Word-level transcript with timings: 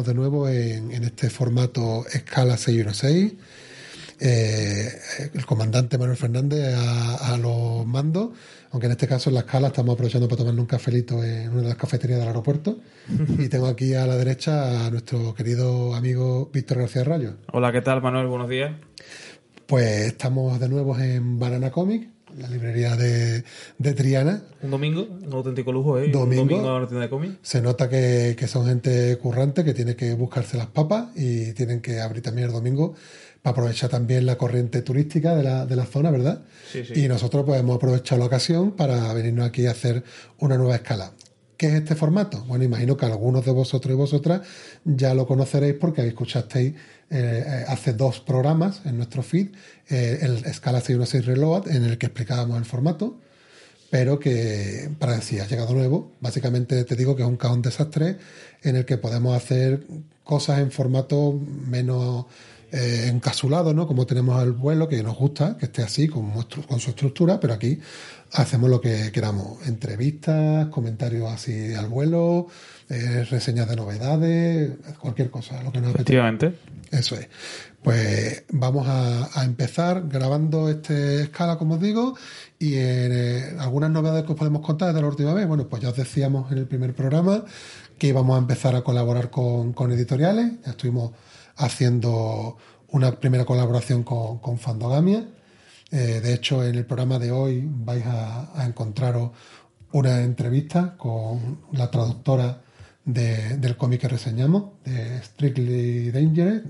Estamos 0.00 0.06
de 0.06 0.14
nuevo 0.14 0.48
en, 0.48 0.92
en 0.92 1.04
este 1.04 1.28
formato 1.28 2.06
escala 2.12 2.56
616. 2.56 3.34
Eh, 4.20 4.88
el 5.34 5.46
comandante 5.46 5.98
Manuel 5.98 6.16
Fernández 6.16 6.74
a, 6.74 7.34
a 7.34 7.36
los 7.38 7.86
mandos, 7.86 8.30
aunque 8.70 8.86
en 8.86 8.92
este 8.92 9.06
caso 9.06 9.30
en 9.30 9.34
la 9.34 9.40
escala 9.40 9.68
estamos 9.68 9.94
aprovechando 9.94 10.28
para 10.28 10.38
tomarnos 10.38 10.62
un 10.62 10.66
cafelito 10.66 11.22
en 11.24 11.50
una 11.50 11.62
de 11.62 11.68
las 11.68 11.76
cafeterías 11.76 12.18
del 12.18 12.28
aeropuerto. 12.28 12.78
y 13.38 13.48
tengo 13.48 13.66
aquí 13.66 13.94
a 13.94 14.06
la 14.06 14.16
derecha 14.16 14.86
a 14.86 14.90
nuestro 14.90 15.34
querido 15.34 15.94
amigo 15.94 16.50
Víctor 16.52 16.78
García 16.78 17.04
Rayo. 17.04 17.34
Hola, 17.52 17.72
¿qué 17.72 17.82
tal, 17.82 18.00
Manuel? 18.00 18.26
Buenos 18.26 18.48
días. 18.48 18.72
Pues 19.66 20.06
estamos 20.06 20.58
de 20.58 20.68
nuevo 20.68 20.98
en 20.98 21.38
Banana 21.38 21.70
Comic, 21.70 22.08
la 22.38 22.48
librería 22.48 22.96
de, 22.96 23.44
de 23.78 23.94
Triana. 23.94 24.42
Un 24.62 24.70
domingo, 24.70 25.08
un 25.26 25.32
auténtico 25.32 25.72
lujo, 25.72 25.98
¿eh? 25.98 26.08
Domingo. 26.10 26.42
Un 26.42 26.48
domingo 26.48 26.76
a 26.76 26.80
la 26.80 26.86
tienda 26.86 27.02
de 27.04 27.10
cómic. 27.10 27.38
Se 27.42 27.60
nota 27.60 27.88
que, 27.88 28.36
que 28.38 28.46
son 28.46 28.66
gente 28.66 29.16
currante, 29.18 29.64
que 29.64 29.74
tiene 29.74 29.96
que 29.96 30.14
buscarse 30.14 30.56
las 30.56 30.66
papas 30.66 31.08
y 31.16 31.52
tienen 31.52 31.80
que 31.80 32.00
abrir 32.00 32.22
también 32.22 32.48
el 32.48 32.52
domingo 32.52 32.94
para 33.42 33.52
aprovechar 33.52 33.88
también 33.88 34.26
la 34.26 34.36
corriente 34.36 34.82
turística 34.82 35.34
de 35.34 35.42
la, 35.42 35.64
de 35.64 35.74
la 35.74 35.86
zona, 35.86 36.10
¿verdad? 36.10 36.42
Sí, 36.70 36.84
sí. 36.84 37.04
Y 37.04 37.08
nosotros 37.08 37.44
pues 37.46 37.58
hemos 37.58 37.76
aprovechado 37.76 38.18
la 38.18 38.26
ocasión 38.26 38.72
para 38.72 39.12
venirnos 39.14 39.46
aquí 39.46 39.66
a 39.66 39.70
hacer 39.70 40.04
una 40.38 40.58
nueva 40.58 40.74
escala. 40.74 41.12
¿Qué 41.60 41.66
es 41.66 41.74
este 41.74 41.94
formato? 41.94 42.42
Bueno, 42.46 42.64
imagino 42.64 42.96
que 42.96 43.04
algunos 43.04 43.44
de 43.44 43.50
vosotros 43.50 43.92
y 43.92 43.94
vosotras 43.94 44.40
ya 44.82 45.12
lo 45.12 45.26
conoceréis 45.26 45.74
porque 45.74 46.00
escuchasteis 46.06 46.72
eh, 46.72 46.74
eh, 47.10 47.64
hace 47.68 47.92
dos 47.92 48.20
programas 48.20 48.80
en 48.86 48.96
nuestro 48.96 49.22
feed, 49.22 49.48
eh, 49.90 50.20
el 50.22 50.36
Escala 50.46 50.80
616 50.80 51.26
Reload, 51.26 51.68
en 51.68 51.84
el 51.84 51.98
que 51.98 52.06
explicábamos 52.06 52.56
el 52.56 52.64
formato 52.64 53.20
pero 53.90 54.18
que 54.18 54.88
para 54.98 55.20
si 55.20 55.38
has 55.38 55.50
llegado 55.50 55.74
nuevo, 55.74 56.12
básicamente 56.20 56.82
te 56.84 56.96
digo 56.96 57.14
que 57.14 57.24
es 57.24 57.28
un 57.28 57.36
cajón 57.36 57.60
desastre 57.60 58.16
en 58.62 58.76
el 58.76 58.86
que 58.86 58.96
podemos 58.96 59.36
hacer 59.36 59.84
cosas 60.24 60.60
en 60.60 60.70
formato 60.70 61.38
menos 61.66 62.24
eh, 62.72 63.20
¿no? 63.74 63.86
Como 63.86 64.06
tenemos 64.06 64.42
el 64.42 64.52
vuelo, 64.52 64.88
que 64.88 65.02
nos 65.02 65.16
gusta, 65.16 65.56
que 65.56 65.66
esté 65.66 65.82
así, 65.82 66.08
con, 66.08 66.30
con 66.30 66.80
su 66.80 66.90
estructura, 66.90 67.40
pero 67.40 67.54
aquí 67.54 67.80
hacemos 68.32 68.70
lo 68.70 68.80
que 68.80 69.10
queramos, 69.12 69.66
entrevistas, 69.66 70.68
comentarios 70.68 71.30
así 71.30 71.74
al 71.74 71.88
vuelo, 71.88 72.46
eh, 72.88 73.24
reseñas 73.24 73.68
de 73.68 73.76
novedades, 73.76 74.72
cualquier 74.98 75.30
cosa, 75.30 75.62
lo 75.62 75.72
que 75.72 75.80
nos. 75.80 75.94
Efectivamente. 75.94 76.54
Eso 76.90 77.16
es. 77.16 77.28
Pues 77.82 78.44
vamos 78.50 78.86
a, 78.88 79.40
a 79.40 79.44
empezar 79.44 80.08
grabando 80.08 80.68
este 80.68 81.22
escala, 81.22 81.56
como 81.56 81.74
os 81.74 81.80
digo, 81.80 82.16
y 82.58 82.74
en, 82.74 83.12
eh, 83.12 83.56
algunas 83.58 83.90
novedades 83.90 84.24
que 84.24 84.32
os 84.32 84.38
podemos 84.38 84.62
contar 84.62 84.88
desde 84.88 85.00
la 85.00 85.08
última 85.08 85.32
vez. 85.32 85.46
Bueno, 85.46 85.66
pues 85.68 85.82
ya 85.82 85.90
os 85.90 85.96
decíamos 85.96 86.50
en 86.52 86.58
el 86.58 86.66
primer 86.66 86.94
programa 86.94 87.44
que 87.96 88.08
íbamos 88.08 88.36
a 88.36 88.38
empezar 88.38 88.74
a 88.76 88.82
colaborar 88.82 89.30
con, 89.30 89.72
con 89.72 89.92
editoriales. 89.92 90.52
Ya 90.64 90.72
estuvimos 90.72 91.12
haciendo 91.56 92.56
una 92.88 93.12
primera 93.20 93.44
colaboración 93.44 94.02
con, 94.02 94.38
con 94.38 94.58
Fandogamia. 94.58 95.26
Eh, 95.90 96.20
de 96.22 96.34
hecho, 96.34 96.64
en 96.64 96.76
el 96.76 96.86
programa 96.86 97.18
de 97.18 97.32
hoy 97.32 97.64
vais 97.66 98.04
a, 98.06 98.64
encontraros 98.66 99.30
una 99.92 100.22
entrevista 100.22 100.96
con 100.96 101.60
la 101.72 101.90
traductora 101.90 102.62
de- 103.04 103.56
del 103.56 103.76
cómic 103.76 104.02
que 104.02 104.08
reseñamos, 104.08 104.64
de 104.84 105.20
Strictly 105.22 106.10
Dangerous. 106.12 106.62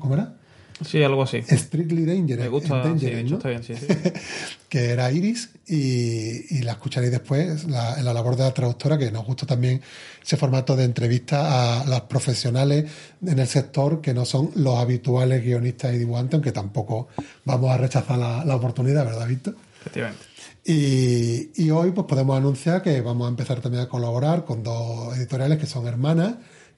¿Cómo 0.00 0.14
era? 0.14 0.38
Sí, 0.84 1.02
algo 1.02 1.22
así. 1.22 1.42
Strictly 1.42 2.04
Dangerous. 2.04 2.44
Me 2.44 2.48
gusta, 2.48 2.78
Dangerous, 2.78 3.32
está 3.32 3.48
bien, 3.48 3.62
sí, 3.62 3.74
sí. 3.76 3.86
que 4.68 4.90
era 4.90 5.10
Iris, 5.10 5.50
y, 5.66 6.56
y 6.56 6.62
la 6.62 6.72
escucharéis 6.72 7.12
después 7.12 7.64
la, 7.64 7.98
en 7.98 8.04
la 8.04 8.12
labor 8.12 8.36
de 8.36 8.44
la 8.44 8.54
traductora, 8.54 8.98
que 8.98 9.10
nos 9.10 9.24
gusta 9.24 9.46
también 9.46 9.80
ese 10.22 10.36
formato 10.36 10.76
de 10.76 10.84
entrevista 10.84 11.80
a 11.80 11.86
las 11.86 12.02
profesionales 12.02 12.90
en 13.24 13.38
el 13.38 13.46
sector 13.46 14.00
que 14.00 14.14
no 14.14 14.24
son 14.24 14.50
los 14.56 14.78
habituales 14.78 15.42
guionistas 15.42 15.94
y 15.94 15.98
dibujantes, 15.98 16.34
aunque 16.34 16.52
tampoco 16.52 17.08
vamos 17.44 17.70
a 17.70 17.76
rechazar 17.76 18.18
la, 18.18 18.44
la 18.44 18.56
oportunidad, 18.56 19.04
¿verdad, 19.04 19.26
Víctor? 19.26 19.56
Efectivamente. 19.80 20.32
Y, 20.64 21.50
y 21.56 21.70
hoy 21.70 21.90
pues 21.90 22.06
podemos 22.06 22.36
anunciar 22.36 22.82
que 22.82 23.00
vamos 23.00 23.26
a 23.26 23.30
empezar 23.30 23.60
también 23.60 23.82
a 23.84 23.88
colaborar 23.88 24.44
con 24.44 24.62
dos 24.62 25.16
editoriales 25.16 25.58
que 25.58 25.66
son 25.66 25.86
hermanas, 25.86 26.34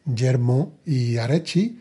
Yermo 0.06 0.78
y 0.86 1.18
Arechi. 1.18 1.78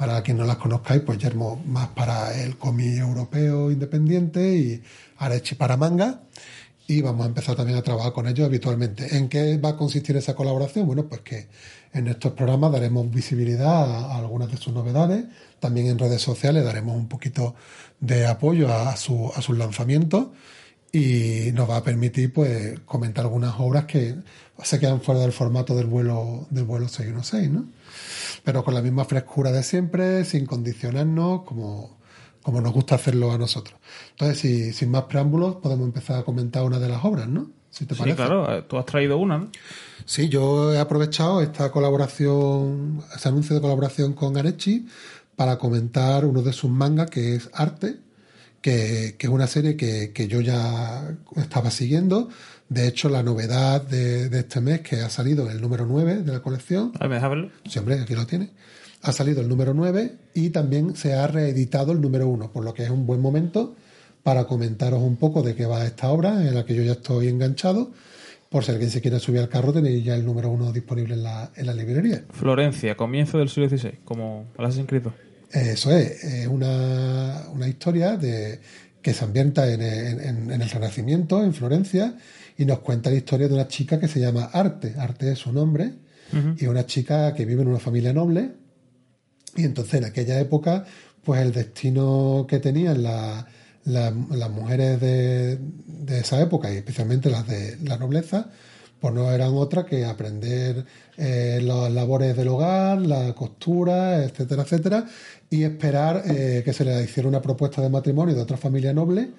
Para 0.00 0.22
quien 0.22 0.38
no 0.38 0.46
las 0.46 0.56
conozcáis, 0.56 1.02
pues 1.02 1.18
Yermo 1.18 1.62
más 1.66 1.88
para 1.88 2.34
el 2.42 2.56
cómic 2.56 2.96
europeo 2.96 3.70
independiente 3.70 4.56
y 4.56 4.82
Arechi 5.18 5.56
para 5.56 5.76
manga. 5.76 6.22
Y 6.86 7.02
vamos 7.02 7.26
a 7.26 7.28
empezar 7.28 7.54
también 7.54 7.76
a 7.76 7.82
trabajar 7.82 8.14
con 8.14 8.26
ellos 8.26 8.46
habitualmente. 8.46 9.14
¿En 9.18 9.28
qué 9.28 9.58
va 9.58 9.68
a 9.70 9.76
consistir 9.76 10.16
esa 10.16 10.34
colaboración? 10.34 10.86
Bueno, 10.86 11.04
pues 11.04 11.20
que 11.20 11.48
en 11.92 12.08
estos 12.08 12.32
programas 12.32 12.72
daremos 12.72 13.10
visibilidad 13.10 13.70
a, 14.10 14.16
algunas 14.16 14.50
de 14.50 14.56
sus 14.56 14.72
novedades. 14.72 15.26
También 15.60 15.88
en 15.88 15.98
redes 15.98 16.22
sociales 16.22 16.64
daremos 16.64 16.96
un 16.96 17.06
poquito 17.06 17.54
de 18.00 18.26
apoyo 18.26 18.72
a, 18.72 18.88
a 18.92 18.96
su- 18.96 19.30
a 19.36 19.42
sus 19.42 19.58
lanzamientos 19.58 20.28
y 20.92 21.50
nos 21.52 21.68
va 21.68 21.76
a 21.76 21.84
permitir 21.84 22.32
pues 22.32 22.80
comentar 22.86 23.26
algunas 23.26 23.54
obras 23.58 23.84
que 23.84 24.14
se 24.62 24.78
quedan 24.80 25.02
fuera 25.02 25.20
del 25.20 25.32
formato 25.32 25.76
del 25.76 25.86
vuelo 25.88 26.46
del 26.48 26.64
vuelo 26.64 26.88
616, 26.88 27.50
¿no? 27.50 27.66
Pero 28.44 28.64
con 28.64 28.74
la 28.74 28.82
misma 28.82 29.04
frescura 29.04 29.52
de 29.52 29.62
siempre, 29.62 30.24
sin 30.24 30.46
condicionarnos, 30.46 31.42
como, 31.42 31.98
como 32.42 32.60
nos 32.60 32.72
gusta 32.72 32.94
hacerlo 32.96 33.32
a 33.32 33.38
nosotros. 33.38 33.78
Entonces, 34.12 34.38
si, 34.38 34.72
sin 34.72 34.90
más 34.90 35.04
preámbulos, 35.04 35.56
podemos 35.56 35.86
empezar 35.86 36.18
a 36.18 36.22
comentar 36.24 36.62
una 36.64 36.78
de 36.78 36.88
las 36.88 37.04
obras, 37.04 37.28
¿no? 37.28 37.50
Si 37.70 37.86
te 37.86 37.94
Sí, 37.94 38.00
parece. 38.00 38.16
claro, 38.16 38.52
eh, 38.58 38.62
tú 38.62 38.78
has 38.78 38.86
traído 38.86 39.18
una, 39.18 39.38
¿no? 39.38 39.50
Sí, 40.04 40.28
yo 40.28 40.72
he 40.74 40.78
aprovechado 40.80 41.40
esta 41.40 41.70
colaboración, 41.70 43.02
ese 43.14 43.28
anuncio 43.28 43.54
de 43.54 43.60
colaboración 43.62 44.12
con 44.14 44.36
Arechi 44.36 44.86
para 45.36 45.56
comentar 45.58 46.24
uno 46.24 46.42
de 46.42 46.52
sus 46.52 46.70
mangas 46.70 47.08
que 47.10 47.36
es 47.36 47.48
Arte, 47.52 48.00
que, 48.60 49.14
que 49.18 49.26
es 49.26 49.32
una 49.32 49.46
serie 49.46 49.76
que, 49.76 50.12
que 50.12 50.26
yo 50.28 50.40
ya 50.40 51.16
estaba 51.36 51.70
siguiendo. 51.70 52.28
De 52.70 52.86
hecho, 52.86 53.08
la 53.10 53.22
novedad 53.22 53.82
de, 53.82 54.28
de 54.30 54.38
este 54.38 54.60
mes 54.62 54.80
que 54.80 55.00
ha 55.02 55.10
salido 55.10 55.50
el 55.50 55.60
número 55.60 55.84
9 55.86 56.22
de 56.22 56.32
la 56.32 56.40
colección, 56.40 56.92
A 56.94 57.00
ver, 57.00 57.08
¿me 57.10 57.14
dejas 57.16 57.30
verlo? 57.30 57.50
Sí, 57.68 57.78
hombre, 57.78 58.00
aquí 58.00 58.14
lo 58.14 58.26
tiene. 58.26 58.50
Ha 59.02 59.12
salido 59.12 59.40
el 59.42 59.48
número 59.48 59.74
9 59.74 60.14
y 60.34 60.50
también 60.50 60.94
se 60.96 61.14
ha 61.14 61.26
reeditado 61.26 61.92
el 61.92 62.00
número 62.00 62.28
1, 62.28 62.52
por 62.52 62.64
lo 62.64 62.72
que 62.72 62.84
es 62.84 62.90
un 62.90 63.06
buen 63.06 63.20
momento 63.20 63.74
para 64.22 64.44
comentaros 64.44 65.02
un 65.02 65.16
poco 65.16 65.42
de 65.42 65.54
qué 65.54 65.66
va 65.66 65.84
esta 65.84 66.10
obra, 66.10 66.46
en 66.46 66.54
la 66.54 66.64
que 66.64 66.74
yo 66.74 66.82
ya 66.82 66.92
estoy 66.92 67.28
enganchado. 67.28 67.90
Por 68.50 68.64
si 68.64 68.72
alguien 68.72 68.90
se 68.90 69.00
quiere 69.00 69.18
subir 69.20 69.40
al 69.40 69.48
carro, 69.48 69.72
tenéis 69.72 70.04
ya 70.04 70.14
el 70.14 70.24
número 70.24 70.50
1 70.50 70.72
disponible 70.72 71.14
en 71.14 71.22
la, 71.22 71.50
en 71.56 71.66
la 71.66 71.74
librería. 71.74 72.24
Florencia, 72.32 72.96
comienzo 72.96 73.38
del 73.38 73.48
siglo 73.48 73.68
XVI, 73.68 73.98
como 74.04 74.46
Creed. 74.86 75.02
dos. 75.02 75.12
Eso 75.52 75.90
es, 75.92 76.22
es 76.22 76.46
una, 76.46 77.44
una 77.52 77.66
historia 77.68 78.16
de, 78.16 78.60
que 79.02 79.12
se 79.14 79.24
ambienta 79.24 79.68
en, 79.72 79.80
en- 79.82 80.50
en 80.52 80.62
el 80.62 80.68
Renacimiento, 80.70 81.42
en 81.42 81.54
Florencia, 81.54 82.14
y 82.60 82.64
nos 82.66 82.80
cuenta 82.80 83.10
la 83.10 83.16
historia 83.16 83.48
de 83.48 83.54
una 83.54 83.66
chica 83.68 83.98
que 83.98 84.06
se 84.08 84.20
llama 84.20 84.50
Arte. 84.52 84.94
Arte 84.98 85.32
es 85.32 85.38
su 85.38 85.52
nombre, 85.52 85.94
y 86.58 86.66
una 86.66 86.84
chica 86.86 87.34
que 87.34 87.44
vive 87.44 87.62
en 87.62 87.68
una 87.68 87.80
familia 87.80 88.12
noble, 88.12 88.52
Y 89.56 89.64
entonces 89.64 89.94
en 89.94 90.04
aquella 90.04 90.38
época, 90.38 90.84
pues 91.24 91.40
el 91.42 91.52
destino 91.52 92.46
que 92.48 92.60
tenían 92.60 93.02
la- 93.02 93.44
la- 93.84 94.14
las 94.30 94.50
mujeres 94.50 95.00
de, 95.00 95.58
de 95.86 96.18
esa 96.20 96.40
época, 96.40 96.72
y 96.72 96.76
especialmente 96.76 97.30
las 97.30 97.48
de 97.48 97.76
la 97.82 97.96
nobleza, 97.96 98.50
pues 99.00 99.12
no 99.14 99.28
eran 99.32 99.52
otra 99.54 99.84
que 99.86 100.04
aprender 100.04 100.84
eh, 101.16 101.60
las 101.64 101.90
labores 101.90 102.36
del 102.36 102.48
hogar, 102.48 103.00
la 103.00 103.32
costura, 103.34 104.22
etcétera, 104.22 104.62
etcétera, 104.62 105.06
y 105.50 105.64
esperar 105.64 106.22
eh, 106.26 106.62
que 106.64 106.72
se 106.72 106.84
le 106.84 107.02
hiciera 107.02 107.28
una 107.28 107.40
propuesta 107.42 107.80
de 107.82 107.88
matrimonio 107.88 108.34
de 108.36 108.42
otra 108.42 108.56
familia 108.58 108.92
noble 108.92 109.30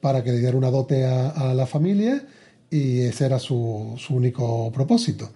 para 0.00 0.22
que 0.22 0.30
le 0.32 0.38
diera 0.38 0.56
una 0.56 0.70
dote 0.70 1.04
a, 1.04 1.30
a 1.30 1.52
la 1.54 1.66
familia 1.66 2.22
y 2.70 3.00
ese 3.00 3.26
era 3.26 3.38
su, 3.38 3.94
su 3.98 4.14
único 4.14 4.70
propósito. 4.72 5.30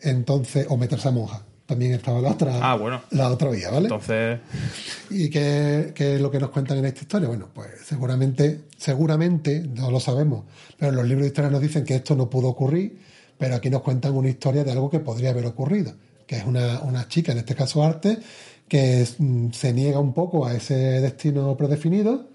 Entonces, 0.00 0.66
o 0.68 0.76
meterse 0.76 1.08
a 1.08 1.10
monja. 1.12 1.42
También 1.66 1.92
estaba 1.92 2.20
la 2.20 2.30
otra, 2.32 2.58
Ah, 2.60 2.74
bueno. 2.74 3.00
la 3.12 3.30
otra 3.30 3.48
vía, 3.50 3.70
¿vale? 3.70 3.86
Entonces, 3.86 4.40
¿Y 5.10 5.30
qué, 5.30 5.92
qué 5.94 6.16
es 6.16 6.20
lo 6.20 6.30
que 6.30 6.38
nos 6.40 6.50
cuentan 6.50 6.76
en 6.78 6.84
esta 6.86 7.00
historia? 7.02 7.28
Bueno, 7.28 7.48
pues 7.54 7.68
seguramente, 7.86 8.62
seguramente, 8.76 9.60
no 9.60 9.90
lo 9.90 10.00
sabemos, 10.00 10.44
pero 10.76 10.92
los 10.92 11.04
libros 11.06 11.22
de 11.22 11.28
historia 11.28 11.50
nos 11.50 11.62
dicen 11.62 11.84
que 11.84 11.94
esto 11.94 12.14
no 12.16 12.28
pudo 12.28 12.48
ocurrir, 12.48 12.98
pero 13.38 13.54
aquí 13.54 13.70
nos 13.70 13.82
cuentan 13.82 14.12
una 14.14 14.28
historia 14.28 14.64
de 14.64 14.72
algo 14.72 14.90
que 14.90 14.98
podría 14.98 15.30
haber 15.30 15.46
ocurrido, 15.46 15.94
que 16.26 16.36
es 16.36 16.44
una, 16.44 16.80
una 16.82 17.08
chica, 17.08 17.32
en 17.32 17.38
este 17.38 17.54
caso 17.54 17.82
Arte, 17.82 18.18
que 18.68 19.00
es, 19.02 19.14
mm, 19.18 19.52
se 19.52 19.72
niega 19.72 20.00
un 20.00 20.12
poco 20.12 20.44
a 20.44 20.54
ese 20.54 20.74
destino 20.74 21.56
predefinido 21.56 22.28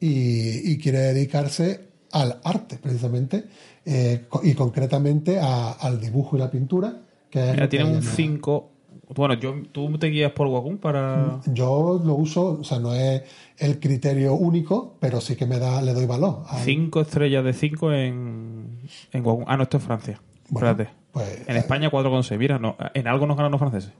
y, 0.00 0.72
y 0.72 0.78
quiere 0.78 0.98
dedicarse 1.00 1.80
al 2.14 2.40
arte, 2.44 2.78
precisamente, 2.80 3.44
eh, 3.84 4.24
y 4.42 4.54
concretamente 4.54 5.38
a- 5.40 5.72
al 5.72 6.00
dibujo 6.00 6.36
y 6.36 6.40
la 6.40 6.50
pintura. 6.50 7.00
Que 7.30 7.50
mira, 7.52 7.68
tiene 7.68 7.84
un 7.86 7.90
ella 7.96 8.00
no- 8.00 8.10
5. 8.10 8.70
Bueno, 9.14 9.34
yo, 9.34 9.54
tú 9.70 9.98
te 9.98 10.06
guías 10.06 10.32
por 10.32 10.46
Wacom 10.46 10.78
para. 10.78 11.40
Yo 11.46 12.00
lo 12.02 12.14
uso, 12.14 12.58
o 12.60 12.64
sea, 12.64 12.78
no 12.78 12.94
es 12.94 13.22
el 13.58 13.78
criterio 13.78 14.34
único, 14.34 14.96
pero 15.00 15.20
sí 15.20 15.36
que 15.36 15.44
me 15.44 15.58
da, 15.58 15.82
le 15.82 15.92
doy 15.92 16.06
valor. 16.06 16.44
a- 16.48 16.58
5 16.60 17.00
estrellas 17.02 17.44
de 17.44 17.52
5 17.52 17.92
en, 17.92 18.78
en 19.12 19.26
Wacom. 19.26 19.44
Ah, 19.46 19.56
no, 19.56 19.64
esto 19.64 19.76
es 19.76 19.82
Francia. 19.82 20.20
Bueno, 20.48 20.70
Espérate. 20.70 20.94
pues, 21.12 21.42
en 21.48 21.56
España 21.56 21.90
4,6. 21.90 22.38
Mira, 22.38 22.58
no, 22.58 22.76
en 22.94 23.06
algo 23.08 23.26
nos 23.26 23.36
ganan 23.36 23.50
los 23.52 23.58
franceses. 23.58 23.92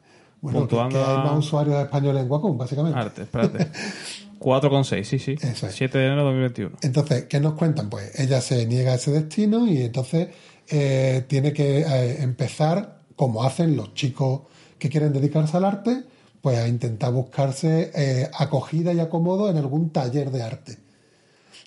Bueno, 0.44 0.58
que, 0.60 0.76
Puntuando 0.76 0.98
que 0.98 1.04
hay 1.10 1.16
a- 1.16 1.22
más 1.24 1.38
usuarios 1.38 1.82
españoles 1.82 2.22
en 2.22 2.30
Wacom, 2.30 2.58
básicamente. 2.58 2.98
Arte, 2.98 3.22
espérate. 3.22 3.70
4,6, 4.38 5.04
sí, 5.04 5.18
sí. 5.18 5.36
Es. 5.40 5.64
7 5.70 5.96
de 5.96 6.04
enero 6.04 6.20
de 6.20 6.24
2021. 6.26 6.76
Entonces, 6.82 7.24
¿qué 7.24 7.40
nos 7.40 7.54
cuentan? 7.54 7.88
Pues 7.88 8.18
ella 8.20 8.42
se 8.42 8.66
niega 8.66 8.92
a 8.92 8.96
ese 8.96 9.10
destino 9.10 9.66
y 9.66 9.80
entonces 9.80 10.28
eh, 10.68 11.24
tiene 11.28 11.54
que 11.54 11.78
eh, 11.80 12.22
empezar, 12.22 13.00
como 13.16 13.42
hacen 13.44 13.74
los 13.74 13.94
chicos 13.94 14.42
que 14.78 14.90
quieren 14.90 15.14
dedicarse 15.14 15.56
al 15.56 15.64
arte, 15.64 16.02
pues 16.42 16.58
a 16.58 16.68
intentar 16.68 17.10
buscarse 17.10 17.90
eh, 17.94 18.28
acogida 18.38 18.92
y 18.92 19.00
acomodo 19.00 19.48
en 19.48 19.56
algún 19.56 19.88
taller 19.90 20.30
de 20.30 20.42
arte. 20.42 20.76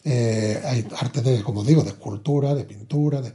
Hay 0.06 0.88
arte 1.01 1.21
de, 1.23 1.41
como 1.44 1.63
digo, 1.63 1.81
de 1.81 1.89
escultura, 1.89 2.53
de 2.53 2.63
pintura, 2.63 3.21
de, 3.21 3.33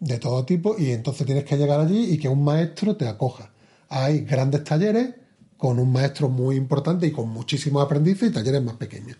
de 0.00 0.18
todo 0.18 0.44
tipo, 0.44 0.76
y 0.78 0.90
entonces 0.90 1.24
tienes 1.26 1.44
que 1.44 1.56
llegar 1.56 1.80
allí 1.80 2.12
y 2.12 2.18
que 2.18 2.28
un 2.28 2.44
maestro 2.44 2.94
te 2.94 3.08
acoja. 3.08 3.51
Hay 3.94 4.20
grandes 4.20 4.64
talleres 4.64 5.10
con 5.58 5.78
un 5.78 5.92
maestro 5.92 6.30
muy 6.30 6.56
importante 6.56 7.06
y 7.06 7.12
con 7.12 7.28
muchísimos 7.28 7.84
aprendices 7.84 8.30
y 8.30 8.32
talleres 8.32 8.62
más 8.62 8.76
pequeños. 8.76 9.18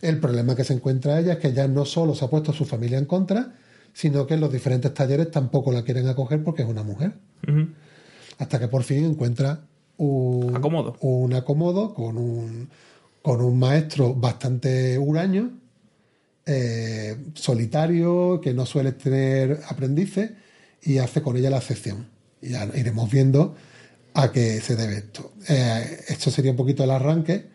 El 0.00 0.18
problema 0.20 0.56
que 0.56 0.64
se 0.64 0.72
encuentra 0.72 1.20
ella 1.20 1.34
es 1.34 1.38
que 1.38 1.52
ya 1.52 1.68
no 1.68 1.84
solo 1.84 2.14
se 2.14 2.24
ha 2.24 2.28
puesto 2.28 2.54
su 2.54 2.64
familia 2.64 2.96
en 2.96 3.04
contra, 3.04 3.52
sino 3.92 4.26
que 4.26 4.38
los 4.38 4.50
diferentes 4.50 4.94
talleres 4.94 5.30
tampoco 5.30 5.70
la 5.70 5.82
quieren 5.82 6.08
acoger 6.08 6.42
porque 6.42 6.62
es 6.62 6.68
una 6.68 6.82
mujer. 6.82 7.12
Hasta 8.38 8.58
que 8.58 8.68
por 8.68 8.84
fin 8.84 9.04
encuentra 9.04 9.60
un 9.98 10.56
Acomodo. 10.56 10.96
un 11.00 11.34
acomodo 11.34 11.92
con 11.92 12.16
un, 12.16 12.70
con 13.20 13.42
un 13.42 13.58
maestro 13.58 14.14
bastante 14.14 14.98
huraño, 14.98 15.50
eh, 16.46 17.18
solitario, 17.34 18.40
que 18.40 18.54
no 18.54 18.64
suele 18.64 18.92
tener 18.92 19.60
aprendices, 19.68 20.30
y 20.82 20.98
hace 20.98 21.20
con 21.20 21.36
ella 21.36 21.50
la 21.50 21.58
excepción. 21.58 22.06
Y 22.40 22.50
ya 22.50 22.66
iremos 22.74 23.10
viendo 23.10 23.54
a 24.16 24.32
qué 24.32 24.60
se 24.60 24.76
debe 24.76 24.96
esto. 24.96 25.32
Eh, 25.48 26.04
esto 26.08 26.30
sería 26.30 26.50
un 26.50 26.56
poquito 26.56 26.82
el 26.82 26.90
arranque, 26.90 27.46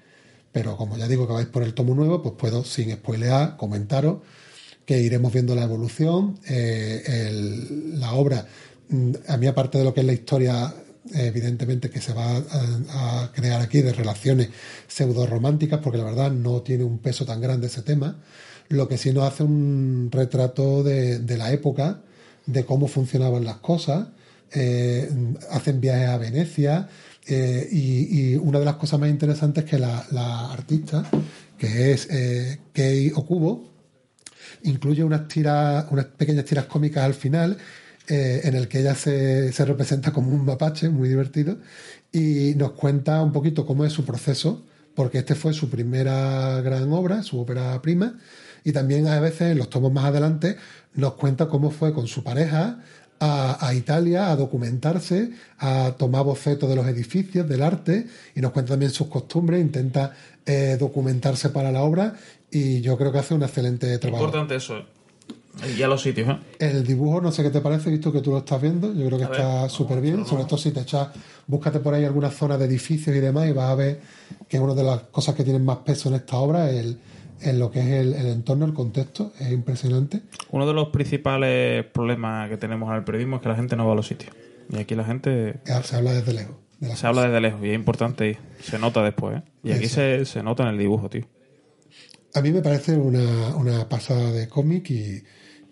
pero 0.51 0.77
como 0.77 0.95
ya 0.97 1.07
digo 1.07 1.27
que 1.27 1.33
vais 1.33 1.47
por 1.47 1.63
el 1.63 1.73
tomo 1.73 1.95
nuevo, 1.95 2.21
pues 2.21 2.35
puedo, 2.37 2.63
sin 2.63 2.91
spoilear, 2.93 3.57
comentaros 3.57 4.21
que 4.85 4.99
iremos 4.99 5.33
viendo 5.33 5.55
la 5.55 5.63
evolución. 5.63 6.39
eh, 6.47 7.31
la 7.95 8.13
obra, 8.13 8.45
mm, 8.89 9.11
a 9.27 9.37
mí 9.37 9.47
aparte 9.47 9.77
de 9.79 9.83
lo 9.83 9.93
que 9.93 10.01
es 10.01 10.05
la 10.05 10.13
historia, 10.13 10.73
evidentemente 11.13 11.89
que 11.89 11.99
se 12.01 12.13
va 12.13 12.37
a, 12.37 13.31
crear 13.33 13.61
aquí 13.61 13.81
de 13.81 13.93
relaciones 13.93 14.49
pseudo 14.87 15.25
románticas, 15.25 15.79
porque 15.83 15.97
la 15.97 16.05
verdad 16.05 16.31
no 16.31 16.61
tiene 16.61 16.83
un 16.83 16.99
peso 16.99 17.25
tan 17.25 17.41
grande 17.41 17.67
ese 17.67 17.81
tema, 17.81 18.21
lo 18.69 18.87
que 18.87 18.97
sí 18.97 19.11
nos 19.13 19.23
hace 19.23 19.43
un 19.43 20.09
retrato 20.11 20.83
de 20.83 21.37
la 21.37 21.51
época, 21.51 22.01
de 22.45 22.65
cómo 22.65 22.87
funcionaban 22.87 23.45
las 23.45 23.57
cosas, 23.57 24.07
eh, 24.53 25.09
hacen 25.51 25.79
viajes 25.79 26.09
a 26.09 26.17
Venecia 26.17 26.89
eh, 27.27 27.67
y, 27.71 28.35
una 28.35 28.59
de 28.59 28.65
las 28.65 28.75
cosas 28.75 28.99
más 28.99 29.09
interesantes 29.09 29.63
es 29.63 29.69
que 29.69 29.79
la, 29.79 30.05
la 30.11 30.51
artista, 30.51 31.05
que 31.57 31.91
es 31.91 32.07
eh, 32.09 32.59
Kei 32.73 33.11
Okubo, 33.15 33.69
incluye 34.63 35.03
unas 35.03 35.27
tiras, 35.27 35.85
unas 35.91 36.05
pequeñas 36.05 36.45
tiras 36.45 36.65
cómicas 36.65 37.03
al 37.03 37.13
final, 37.13 37.57
eh, 38.07 38.41
en 38.43 38.55
el 38.55 38.67
que 38.67 38.79
ella 38.79 38.95
se, 38.95 39.53
se 39.53 39.65
representa 39.65 40.11
como 40.11 40.31
un 40.31 40.45
mapache, 40.45 40.89
muy 40.89 41.07
divertido, 41.09 41.59
y 42.11 42.53
nos 42.55 42.71
cuenta 42.71 43.21
un 43.21 43.31
poquito 43.31 43.65
cómo 43.65 43.85
es 43.85 43.93
su 43.93 44.03
proceso, 44.03 44.65
porque 44.95 45.19
este 45.19 45.35
fue 45.35 45.53
su 45.53 45.69
primera 45.69 46.59
gran 46.61 46.91
obra, 46.91 47.23
su 47.23 47.39
ópera 47.39 47.81
prima, 47.81 48.19
y 48.63 48.71
también 48.73 49.07
a 49.07 49.19
veces 49.19 49.51
en 49.51 49.57
los 49.57 49.69
tomos 49.69 49.91
más 49.91 50.05
adelante 50.05 50.57
nos 50.93 51.13
cuenta 51.13 51.47
cómo 51.47 51.71
fue 51.71 51.93
con 51.93 52.07
su 52.07 52.23
pareja 52.23 52.83
a, 53.21 53.65
a 53.65 53.73
Italia 53.73 54.31
a 54.31 54.35
documentarse, 54.35 55.29
a 55.59 55.93
tomar 55.97 56.25
bocetos 56.25 56.67
de 56.69 56.75
los 56.75 56.85
edificios, 56.87 57.47
del 57.47 57.61
arte, 57.61 58.07
y 58.35 58.41
nos 58.41 58.51
cuenta 58.51 58.71
también 58.73 58.91
sus 58.91 59.07
costumbres, 59.07 59.61
intenta 59.61 60.11
eh, 60.45 60.75
documentarse 60.79 61.49
para 61.49 61.71
la 61.71 61.83
obra, 61.83 62.15
y 62.51 62.81
yo 62.81 62.97
creo 62.97 63.11
que 63.13 63.19
hace 63.19 63.33
un 63.33 63.43
excelente 63.43 63.97
trabajo. 63.99 64.25
Importante 64.25 64.55
eso. 64.55 64.79
eh. 64.79 64.85
Y 65.77 65.83
a 65.83 65.87
los 65.87 66.01
sitios, 66.01 66.29
¿eh? 66.29 66.37
El 66.59 66.83
dibujo, 66.85 67.21
no 67.21 67.31
sé 67.31 67.43
qué 67.43 67.49
te 67.49 67.61
parece, 67.61 67.89
visto 67.89 68.11
que 68.11 68.21
tú 68.21 68.31
lo 68.31 68.39
estás 68.39 68.61
viendo, 68.61 68.93
yo 68.93 69.05
creo 69.05 69.19
que 69.19 69.25
A 69.25 69.31
está 69.31 69.69
súper 69.69 70.01
bien, 70.01 70.25
sobre 70.25 70.45
todo 70.45 70.57
si 70.57 70.71
te 70.71 70.79
echas, 70.81 71.09
búscate 71.45 71.79
por 71.79 71.93
ahí 71.93 72.03
alguna 72.05 72.31
zona 72.31 72.57
de 72.57 72.65
edificios 72.65 73.15
y 73.15 73.19
demás 73.19 73.47
y 73.47 73.51
vas 73.51 73.69
a 73.69 73.75
ver 73.75 73.99
que 74.47 74.59
una 74.59 74.73
de 74.73 74.83
las 74.83 75.01
cosas 75.11 75.35
que 75.35 75.43
tienen 75.43 75.63
más 75.63 75.77
peso 75.79 76.09
en 76.09 76.15
esta 76.15 76.37
obra 76.37 76.69
es 76.71 76.79
el, 76.79 76.97
en 77.43 77.59
lo 77.59 77.71
que 77.71 77.79
es 77.79 77.87
el, 77.87 78.13
el 78.13 78.27
entorno, 78.27 78.65
el 78.65 78.73
contexto, 78.73 79.33
es 79.39 79.51
impresionante. 79.51 80.21
Uno 80.51 80.67
de 80.67 80.73
los 80.73 80.89
principales 80.89 81.85
problemas 81.85 82.49
que 82.49 82.57
tenemos 82.57 82.89
en 82.89 82.97
el 82.97 83.03
periodismo 83.03 83.37
es 83.37 83.41
que 83.41 83.49
la 83.49 83.55
gente 83.55 83.75
no 83.75 83.85
va 83.87 83.93
a 83.93 83.95
los 83.95 84.07
sitios. 84.07 84.33
Y 84.69 84.77
aquí 84.77 84.95
la 84.95 85.03
gente 85.03 85.49
Eh, 85.65 85.81
Se 85.83 85.95
habla 85.95 86.13
desde 86.13 86.33
lejos. 86.33 86.55
de 86.79 86.95
se 86.95 87.07
habla 87.07 87.23
desde 87.23 87.41
lejos 87.41 87.59
y 87.63 87.69
es 87.69 87.75
importante 87.75 88.29
ir. 88.29 88.37
Se 88.61 88.79
nota 88.79 89.03
después, 89.03 89.37
¿eh? 89.39 89.43
Y 89.63 89.71
aquí 89.71 89.87
se, 89.87 90.25
se 90.25 90.41
nota 90.43 90.63
en 90.63 90.69
el 90.69 90.77
dibujo, 90.77 91.09
tío. 91.09 91.25
A 92.33 92.41
mí 92.41 92.51
me 92.51 92.61
parece 92.61 92.95
una, 92.97 93.55
una 93.55 93.89
pasada 93.89 94.31
de 94.31 94.47
cómic 94.47 94.89
y, 94.91 95.21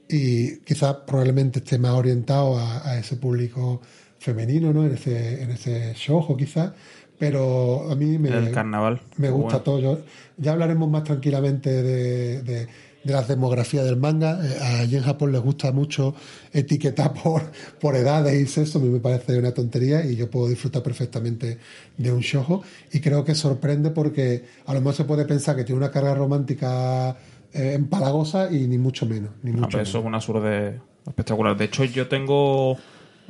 y 0.10 0.58
quizás 0.60 0.98
probablemente 1.08 1.60
esté 1.60 1.78
más 1.80 1.92
orientado 1.94 2.58
a, 2.60 2.86
a 2.90 3.00
ese 3.00 3.16
público 3.16 3.82
femenino, 4.20 4.74
¿no? 4.74 4.86
En 4.86 4.94
ese, 4.96 5.42
en 5.44 5.52
ese 5.52 5.94
show, 5.96 6.36
quizás. 6.36 6.74
Pero 7.18 7.90
a 7.92 7.96
mí 7.96 8.18
me, 8.18 8.30
El 8.30 8.52
carnaval. 8.52 9.02
me 9.18 9.30
gusta 9.30 9.60
Bueno. 9.60 9.64
todo. 9.64 9.80
Yo- 9.80 10.00
ya 10.40 10.54
hablaremos 10.54 10.90
más 10.90 11.04
tranquilamente 11.04 11.70
de, 11.84 12.42
de, 12.44 12.68
de 13.04 13.14
las 13.14 13.28
demografías 13.28 13.86
del 13.86 13.98
manga. 13.98 14.40
Eh, 14.44 14.58
Allí 14.82 14.96
en 14.98 15.04
Japón 15.04 15.32
les 15.32 15.42
gusta 15.42 15.72
mucho 15.72 16.16
etiquetar 16.54 17.14
por, 17.24 17.44
por 17.80 17.96
edades 17.96 18.34
y 18.42 18.46
sexo. 18.46 18.80
A 18.80 18.82
mí 18.82 18.90
me 18.90 19.00
parece 19.00 19.38
una 19.38 19.52
tontería 19.54 20.06
y 20.06 20.16
yo 20.16 20.30
puedo 20.30 20.48
disfrutar 20.48 20.82
perfectamente 20.84 21.58
de 21.98 22.12
un 22.12 22.20
shoujo. 22.22 22.64
Y 22.92 23.00
creo 23.00 23.24
que 23.24 23.36
sorprende 23.36 23.92
porque 23.92 24.44
a 24.66 24.74
lo 24.74 24.80
mejor 24.82 24.96
se 24.96 25.04
puede 25.06 25.26
pensar 25.26 25.56
que 25.56 25.64
tiene 25.64 25.78
una 25.80 25.92
carga 25.92 26.14
romántica 26.16 27.16
eh, 27.54 27.74
empalagosa 27.74 28.52
y 28.52 28.68
ni 28.68 28.78
mucho 28.78 29.06
menos. 29.06 29.32
Ni 29.44 29.52
mucho 29.52 29.80
eso 29.80 30.00
es 30.00 30.04
menos. 30.04 30.06
un 30.06 30.16
absurde 30.16 30.80
espectacular. 31.08 31.58
De 31.58 31.66
hecho, 31.66 31.84
yo 31.86 32.08
tengo 32.08 32.78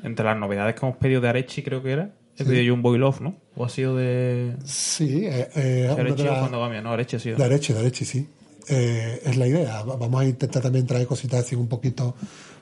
entre 0.04 0.25
las 0.25 0.38
novedades 0.38 0.75
que 0.75 0.86
hemos 0.86 0.98
pedido 0.98 1.22
de 1.22 1.30
Arechi, 1.30 1.62
creo 1.63 1.84
que 1.84 1.92
era, 1.92 2.12
he 2.43 2.46
pedido 2.46 2.63
yo 2.63 2.74
un 2.74 2.81
Boy 2.81 2.98
Love, 2.98 3.22
¿no? 3.22 3.36
O 3.55 3.65
ha 3.65 3.69
sido 3.69 3.96
de. 3.96 4.55
Sí, 4.65 5.25
eh, 5.25 5.50
eh, 5.55 5.88
o 5.91 5.96
cuando 5.96 6.60
va 6.60 6.81
no, 6.81 6.91
Arechi 6.91 7.15
ha 7.15 7.19
sido. 7.19 7.38
De 7.38 7.43
derecha, 7.43 7.74
de 7.74 7.79
derecha, 7.79 8.05
sí. 8.05 8.27
Eh, 8.67 9.22
es 9.25 9.38
la 9.38 9.48
idea. 9.48 9.81
Va- 9.84 9.96
Vamos 9.96 10.22
a 10.22 10.25
intentar 10.25 10.62
también 10.62 10.86
traer 10.86 11.08
cositas 11.08 11.43
así 11.46 11.55
un 11.55 11.67
poquito 11.67 12.15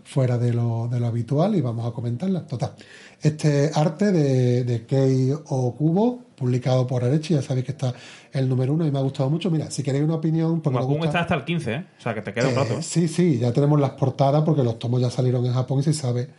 fuera 0.06 0.38
de 0.38 0.54
lo, 0.54 0.88
de 0.90 1.00
lo 1.02 1.08
habitual 1.08 1.56
y 1.56 1.62
vamos 1.62 1.86
a 1.86 1.92
comentarlas. 1.92 2.48
Total. 2.48 2.74
Este 3.22 3.72
arte 3.74 4.12
de, 4.14 4.64
de 4.64 4.86
Kei 4.86 5.32
Okubo, 5.34 6.24
publicado 6.36 6.88
por 6.88 7.04
Arechi, 7.04 7.34
ya 7.34 7.42
sabéis 7.42 7.66
que 7.66 7.72
está 7.74 7.94
el 8.32 8.48
número 8.48 8.74
uno 8.74 8.86
y 8.88 8.92
me 8.92 9.00
ha 9.00 9.02
gustado 9.02 9.30
mucho. 9.30 9.52
Mira, 9.52 9.70
si 9.70 9.84
queréis 9.84 10.06
una 10.06 10.16
opinión, 10.16 10.62
porque 10.62 10.80
gusta- 10.80 11.06
está 11.08 11.20
hasta 11.22 11.36
el 11.36 11.44
15, 11.44 11.74
¿eh? 11.74 11.86
O 11.98 12.02
sea, 12.02 12.14
que 12.14 12.22
te 12.22 12.34
queda 12.34 12.48
un 12.48 12.54
eh, 12.54 12.56
rato. 12.58 12.74
¿eh? 12.76 12.84
sí, 12.84 13.08
sí, 13.10 13.38
ya 13.40 13.52
tenemos 13.52 13.80
las 13.80 13.92
portadas 13.92 14.44
porque 14.44 14.64
los 14.64 14.80
tomos 14.80 15.02
ya 15.02 15.10
salieron 15.10 15.46
en 15.46 15.54
Japón 15.54 15.80
y 15.80 15.84
se 15.84 15.94
sabe 15.94 16.30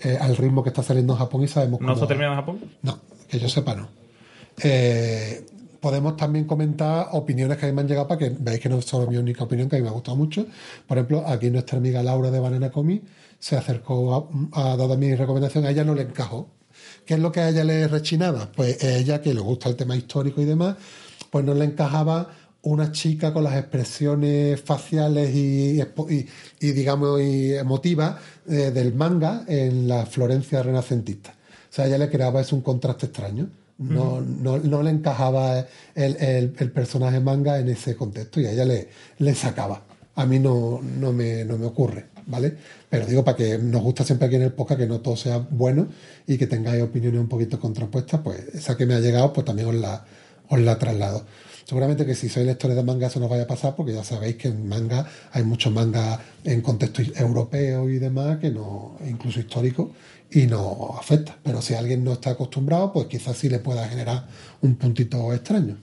eh, 0.00 0.16
al 0.20 0.36
ritmo 0.36 0.62
que 0.62 0.68
está 0.70 0.82
saliendo 0.82 1.12
en 1.14 1.18
Japón 1.18 1.42
y 1.42 1.48
sabemos 1.48 1.80
¿No 1.80 1.86
cómo- 1.86 1.94
está 1.94 2.06
terminado 2.06 2.34
en 2.34 2.40
Japón? 2.40 2.60
no, 2.82 2.98
que 3.28 3.38
yo 3.38 3.48
sepa 3.48 3.74
no. 3.74 3.88
Eh, 4.62 5.44
podemos 5.80 6.16
también 6.16 6.44
comentar 6.44 7.08
opiniones 7.12 7.56
que 7.58 7.66
a 7.66 7.68
mí 7.68 7.74
me 7.74 7.82
han 7.82 7.88
llegado 7.88 8.08
para 8.08 8.18
que 8.18 8.30
veáis 8.38 8.60
que 8.60 8.68
no 8.68 8.78
es 8.78 8.84
solo 8.84 9.08
mi 9.10 9.16
única 9.16 9.44
opinión, 9.44 9.68
que 9.68 9.76
a 9.76 9.78
mí 9.78 9.82
me 9.84 9.88
ha 9.90 9.92
gustado 9.92 10.16
mucho. 10.16 10.46
Por 10.86 10.98
ejemplo, 10.98 11.24
aquí 11.26 11.50
nuestra 11.50 11.78
amiga 11.78 12.02
Laura 12.02 12.30
de 12.30 12.40
Banana 12.40 12.70
Comic 12.70 13.02
se 13.38 13.56
acercó 13.56 14.28
a, 14.52 14.72
a 14.72 14.76
dado 14.76 14.96
mi 14.96 15.14
recomendación, 15.14 15.64
a 15.64 15.70
ella 15.70 15.84
no 15.84 15.94
le 15.94 16.02
encajó. 16.02 16.48
¿Qué 17.04 17.14
es 17.14 17.20
lo 17.20 17.30
que 17.32 17.40
a 17.40 17.48
ella 17.48 17.64
le 17.64 17.86
rechinaba? 17.88 18.50
Pues 18.54 18.82
ella, 18.82 19.20
que 19.22 19.32
le 19.34 19.40
gusta 19.40 19.68
el 19.68 19.76
tema 19.76 19.94
histórico 19.96 20.40
y 20.40 20.44
demás, 20.44 20.76
pues 21.30 21.44
no 21.44 21.54
le 21.54 21.64
encajaba 21.64 22.28
una 22.62 22.92
chica 22.92 23.32
con 23.32 23.44
las 23.44 23.56
expresiones 23.56 24.60
faciales 24.60 25.34
y, 25.34 25.80
y, 25.80 26.26
y 26.60 26.72
digamos, 26.72 27.20
y 27.20 27.54
emotivas 27.54 28.16
eh, 28.48 28.70
del 28.72 28.94
manga 28.94 29.44
en 29.46 29.86
la 29.88 30.06
Florencia 30.06 30.62
renacentista. 30.62 31.30
O 31.30 31.72
sea, 31.72 31.86
ella 31.86 31.98
le 31.98 32.08
creaba 32.10 32.40
eso 32.40 32.56
un 32.56 32.62
contraste 32.62 33.06
extraño. 33.06 33.48
No, 33.78 34.20
no, 34.20 34.58
no 34.58 34.82
le 34.82 34.90
encajaba 34.90 35.60
el, 35.94 36.16
el- 36.16 36.52
el 36.58 36.70
personaje 36.72 37.20
manga 37.20 37.60
en 37.60 37.68
ese 37.68 37.94
contexto 37.94 38.40
y 38.40 38.46
a 38.46 38.50
ella 38.50 38.64
le, 38.64 38.88
le 39.18 39.34
sacaba. 39.36 39.82
A 40.16 40.26
mí 40.26 40.40
no, 40.40 40.80
no, 40.82 41.12
me, 41.12 41.44
no 41.44 41.56
me 41.58 41.66
ocurre, 41.66 42.06
¿vale? 42.26 42.56
Pero 42.90 43.06
digo, 43.06 43.24
para 43.24 43.36
que 43.36 43.56
nos 43.56 43.80
gusta 43.82 44.02
siempre 44.02 44.26
aquí 44.26 44.34
en 44.34 44.42
el 44.42 44.52
podcast 44.52 44.80
que 44.80 44.86
no 44.88 44.98
todo 45.00 45.16
sea 45.16 45.38
bueno 45.38 45.86
y 46.26 46.36
que 46.38 46.48
tengáis 46.48 46.82
opiniones 46.82 47.20
un 47.20 47.28
poquito 47.28 47.60
contrapuestas, 47.60 48.20
pues 48.22 48.40
esa 48.52 48.76
que 48.76 48.84
me 48.84 48.94
ha 48.94 48.98
llegado, 49.00 49.32
pues 49.32 49.44
también 49.46 49.68
os 49.68 49.76
la, 49.76 50.04
os 50.48 50.58
la 50.58 50.76
traslado. 50.76 51.24
Seguramente 51.68 52.06
que 52.06 52.14
si 52.14 52.30
sois 52.30 52.46
lectores 52.46 52.74
de 52.74 52.82
manga 52.82 53.08
eso 53.08 53.20
nos 53.20 53.28
vaya 53.28 53.42
a 53.42 53.46
pasar, 53.46 53.76
porque 53.76 53.92
ya 53.92 54.02
sabéis 54.02 54.36
que 54.36 54.48
en 54.48 54.66
manga 54.66 55.06
hay 55.32 55.44
muchos 55.44 55.70
manga 55.70 56.18
en 56.42 56.62
contexto 56.62 57.02
europeo 57.14 57.90
y 57.90 57.98
demás, 57.98 58.38
que 58.38 58.48
no, 58.50 58.96
incluso 59.06 59.38
histórico, 59.38 59.92
y 60.30 60.46
no 60.46 60.96
afecta. 60.98 61.36
Pero 61.42 61.60
si 61.60 61.74
alguien 61.74 62.04
no 62.04 62.14
está 62.14 62.30
acostumbrado, 62.30 62.90
pues 62.90 63.04
quizás 63.08 63.36
sí 63.36 63.50
le 63.50 63.58
pueda 63.58 63.86
generar 63.86 64.24
un 64.62 64.76
puntito 64.76 65.30
extraño. 65.34 65.76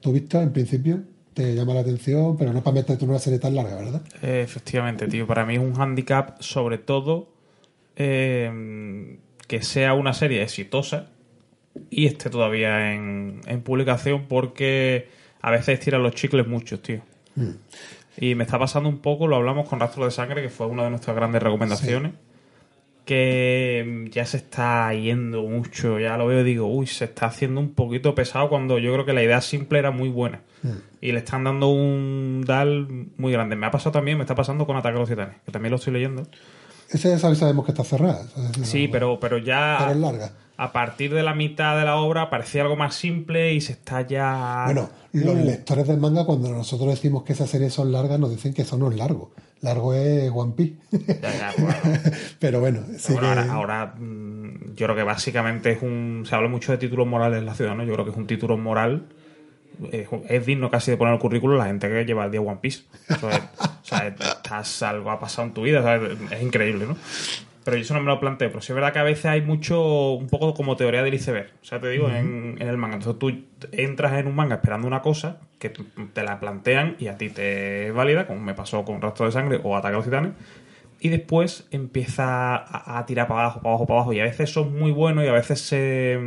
Tú, 0.00 0.10
Víctor, 0.12 0.42
en 0.42 0.52
principio 0.52 1.04
te 1.34 1.54
llama 1.54 1.74
la 1.74 1.82
atención, 1.82 2.36
pero 2.36 2.52
no 2.52 2.60
para 2.64 2.74
meterte 2.74 3.04
en 3.04 3.10
una 3.10 3.20
serie 3.20 3.38
tan 3.38 3.54
larga, 3.54 3.76
¿verdad? 3.76 4.02
Efectivamente, 4.22 5.06
tío. 5.06 5.28
Para 5.28 5.46
mí 5.46 5.54
es 5.54 5.60
un 5.60 5.74
hándicap, 5.74 6.42
sobre 6.42 6.78
todo, 6.78 7.28
eh, 7.94 9.20
que 9.46 9.62
sea 9.62 9.94
una 9.94 10.14
serie 10.14 10.42
exitosa 10.42 11.11
y 11.90 12.06
esté 12.06 12.30
todavía 12.30 12.92
en, 12.92 13.40
en 13.46 13.62
publicación 13.62 14.26
porque 14.28 15.08
a 15.40 15.50
veces 15.50 15.80
tiran 15.80 16.02
los 16.02 16.14
chicles 16.14 16.46
muchos, 16.46 16.82
tío. 16.82 17.02
Y 18.16 18.34
me 18.34 18.44
está 18.44 18.58
pasando 18.58 18.88
un 18.88 18.98
poco, 18.98 19.26
lo 19.26 19.36
hablamos 19.36 19.68
con 19.68 19.80
Rastro 19.80 20.04
de 20.04 20.10
Sangre, 20.10 20.42
que 20.42 20.50
fue 20.50 20.66
una 20.66 20.84
de 20.84 20.90
nuestras 20.90 21.16
grandes 21.16 21.42
recomendaciones, 21.42 22.12
que 23.04 23.84
mm, 23.86 24.10
ya 24.10 24.26
se 24.26 24.36
está 24.36 24.92
yendo 24.94 25.42
mucho, 25.42 25.98
ya 25.98 26.16
lo 26.16 26.26
veo 26.26 26.40
y 26.40 26.44
digo, 26.44 26.66
uy, 26.66 26.86
se 26.86 27.06
está 27.06 27.26
haciendo 27.26 27.60
un 27.60 27.74
poquito 27.74 28.14
pesado 28.14 28.48
cuando 28.48 28.78
yo 28.78 28.92
creo 28.92 29.04
que 29.04 29.12
la 29.14 29.22
idea 29.22 29.40
simple 29.40 29.78
era 29.78 29.90
muy 29.90 30.08
buena. 30.08 30.42
Y 31.00 31.10
le 31.10 31.18
están 31.18 31.42
dando 31.42 31.68
un 31.68 32.44
dal 32.46 32.86
muy 33.16 33.32
grande. 33.32 33.56
Me 33.56 33.66
ha 33.66 33.72
pasado 33.72 33.90
también, 33.90 34.16
me 34.16 34.22
está 34.22 34.36
pasando 34.36 34.64
con 34.64 34.76
Ataque 34.76 34.96
a 34.96 35.00
los 35.00 35.08
Titanes, 35.08 35.34
que 35.44 35.50
también 35.50 35.70
lo 35.70 35.76
estoy 35.76 35.94
leyendo. 35.94 36.22
Ese 36.92 37.08
ya 37.10 37.18
sabe- 37.18 37.34
sabemos 37.36 37.64
que 37.64 37.72
está 37.72 37.84
cerrada. 37.84 38.22
Sí, 38.62 38.88
pero, 38.88 39.18
pero 39.18 39.38
ya 39.38 39.76
Pero 39.80 39.90
es 39.92 39.96
larga. 39.96 40.32
a 40.56 40.72
partir 40.72 41.12
de 41.14 41.22
la 41.22 41.34
mitad 41.34 41.76
de 41.78 41.84
la 41.84 41.96
obra 41.96 42.28
parecía 42.30 42.62
algo 42.62 42.76
más 42.76 42.94
simple 42.94 43.54
y 43.54 43.60
se 43.60 43.72
está 43.72 44.02
ya... 44.06 44.62
Bueno, 44.66 44.90
los 45.12 45.34
Uh, 45.34 45.44
lectores 45.44 45.86
del 45.88 45.98
manga, 45.98 46.24
cuando 46.24 46.50
nosotros 46.50 46.88
decimos 46.90 47.22
que 47.24 47.32
esas 47.32 47.48
series 47.50 47.72
son 47.72 47.92
largas, 47.92 48.18
nos 48.20 48.30
dicen 48.30 48.52
que 48.54 48.62
eso 48.62 48.76
no 48.78 48.90
es 48.90 48.96
largo. 48.96 49.32
Largo 49.60 49.94
es 49.94 50.30
One 50.34 50.52
Piece. 50.56 50.74
ya, 51.22 51.30
ya, 51.32 51.52
bueno. 51.58 51.76
pero 52.38 52.60
bueno, 52.60 52.80
sí 52.98 53.12
Bueno, 53.12 53.32
que- 53.32 53.38
ahora, 53.40 53.52
ahora, 53.52 53.94
mm, 53.98 54.74
yo 54.74 54.86
creo 54.86 54.96
que 54.96 55.02
básicamente 55.02 55.70
es 55.72 55.82
un. 55.82 56.24
Se 56.28 56.34
habla 56.34 56.48
mucho 56.48 56.72
de 56.72 56.78
títulos 56.78 57.06
morales 57.06 57.38
en 57.38 57.46
la 57.46 57.54
ciudad, 57.54 57.74
¿no? 57.74 57.84
Yo 57.84 57.92
creo 57.92 58.04
que 58.04 58.10
es 58.10 58.16
un 58.16 58.26
título 58.26 58.56
moral. 58.58 59.06
Es, 59.90 60.08
es 60.28 60.46
digno 60.46 60.70
casi 60.70 60.90
de 60.90 60.96
poner 60.96 61.14
el 61.14 61.20
currículo 61.20 61.56
la 61.56 61.66
gente 61.66 61.88
que 61.88 62.04
lleva 62.04 62.24
el 62.24 62.30
día 62.30 62.40
One 62.40 62.58
Piece. 62.60 62.84
Eso 63.08 63.28
es- 63.30 63.40
o 63.60 63.84
sea, 63.84 64.06
estás, 64.06 64.82
algo 64.84 65.10
ha 65.10 65.18
pasado 65.18 65.48
en 65.48 65.54
tu 65.54 65.62
vida, 65.62 65.82
¿sabes? 65.82 66.16
Es 66.30 66.42
increíble, 66.42 66.86
¿no? 66.86 66.96
Pero 67.64 67.76
yo 67.76 67.82
eso 67.82 67.94
no 67.94 68.00
me 68.00 68.06
lo 68.06 68.18
planteo. 68.20 68.48
Pero 68.48 68.60
sí 68.60 68.72
es 68.72 68.74
verdad 68.74 68.92
que 68.92 68.98
a 69.00 69.04
veces 69.04 69.26
hay 69.26 69.40
mucho, 69.42 70.12
un 70.12 70.28
poco 70.28 70.54
como 70.54 70.76
teoría 70.76 71.02
del 71.02 71.14
iceberg. 71.14 71.50
O 71.62 71.64
sea, 71.64 71.80
te 71.80 71.88
digo, 71.90 72.08
en, 72.08 72.56
en 72.60 72.68
el 72.68 72.76
manga. 72.76 72.94
Entonces 72.96 73.18
tú 73.18 73.30
entras 73.72 74.14
en 74.18 74.26
un 74.26 74.34
manga 74.34 74.56
esperando 74.56 74.86
una 74.86 75.02
cosa 75.02 75.38
que 75.58 75.70
te 75.70 76.22
la 76.24 76.40
plantean 76.40 76.96
y 76.98 77.06
a 77.08 77.16
ti 77.18 77.28
te 77.28 77.88
es 77.88 77.94
válida, 77.94 78.26
como 78.26 78.40
me 78.40 78.54
pasó 78.54 78.84
con 78.84 79.00
Rastro 79.00 79.26
de 79.26 79.32
Sangre 79.32 79.60
o 79.62 79.76
Ataque 79.76 79.94
a 79.94 79.96
los 79.98 80.04
Titanes 80.04 80.32
y 81.00 81.08
después 81.08 81.66
empieza 81.70 82.56
a, 82.56 82.98
a 82.98 83.06
tirar 83.06 83.26
para 83.28 83.42
abajo, 83.42 83.60
para 83.60 83.70
abajo, 83.70 83.86
para 83.86 83.96
abajo. 83.98 84.12
Y 84.12 84.20
a 84.20 84.24
veces 84.24 84.50
son 84.50 84.76
muy 84.78 84.90
buenos 84.92 85.24
y 85.24 85.28
a 85.28 85.32
veces 85.32 85.60
se 85.60 86.18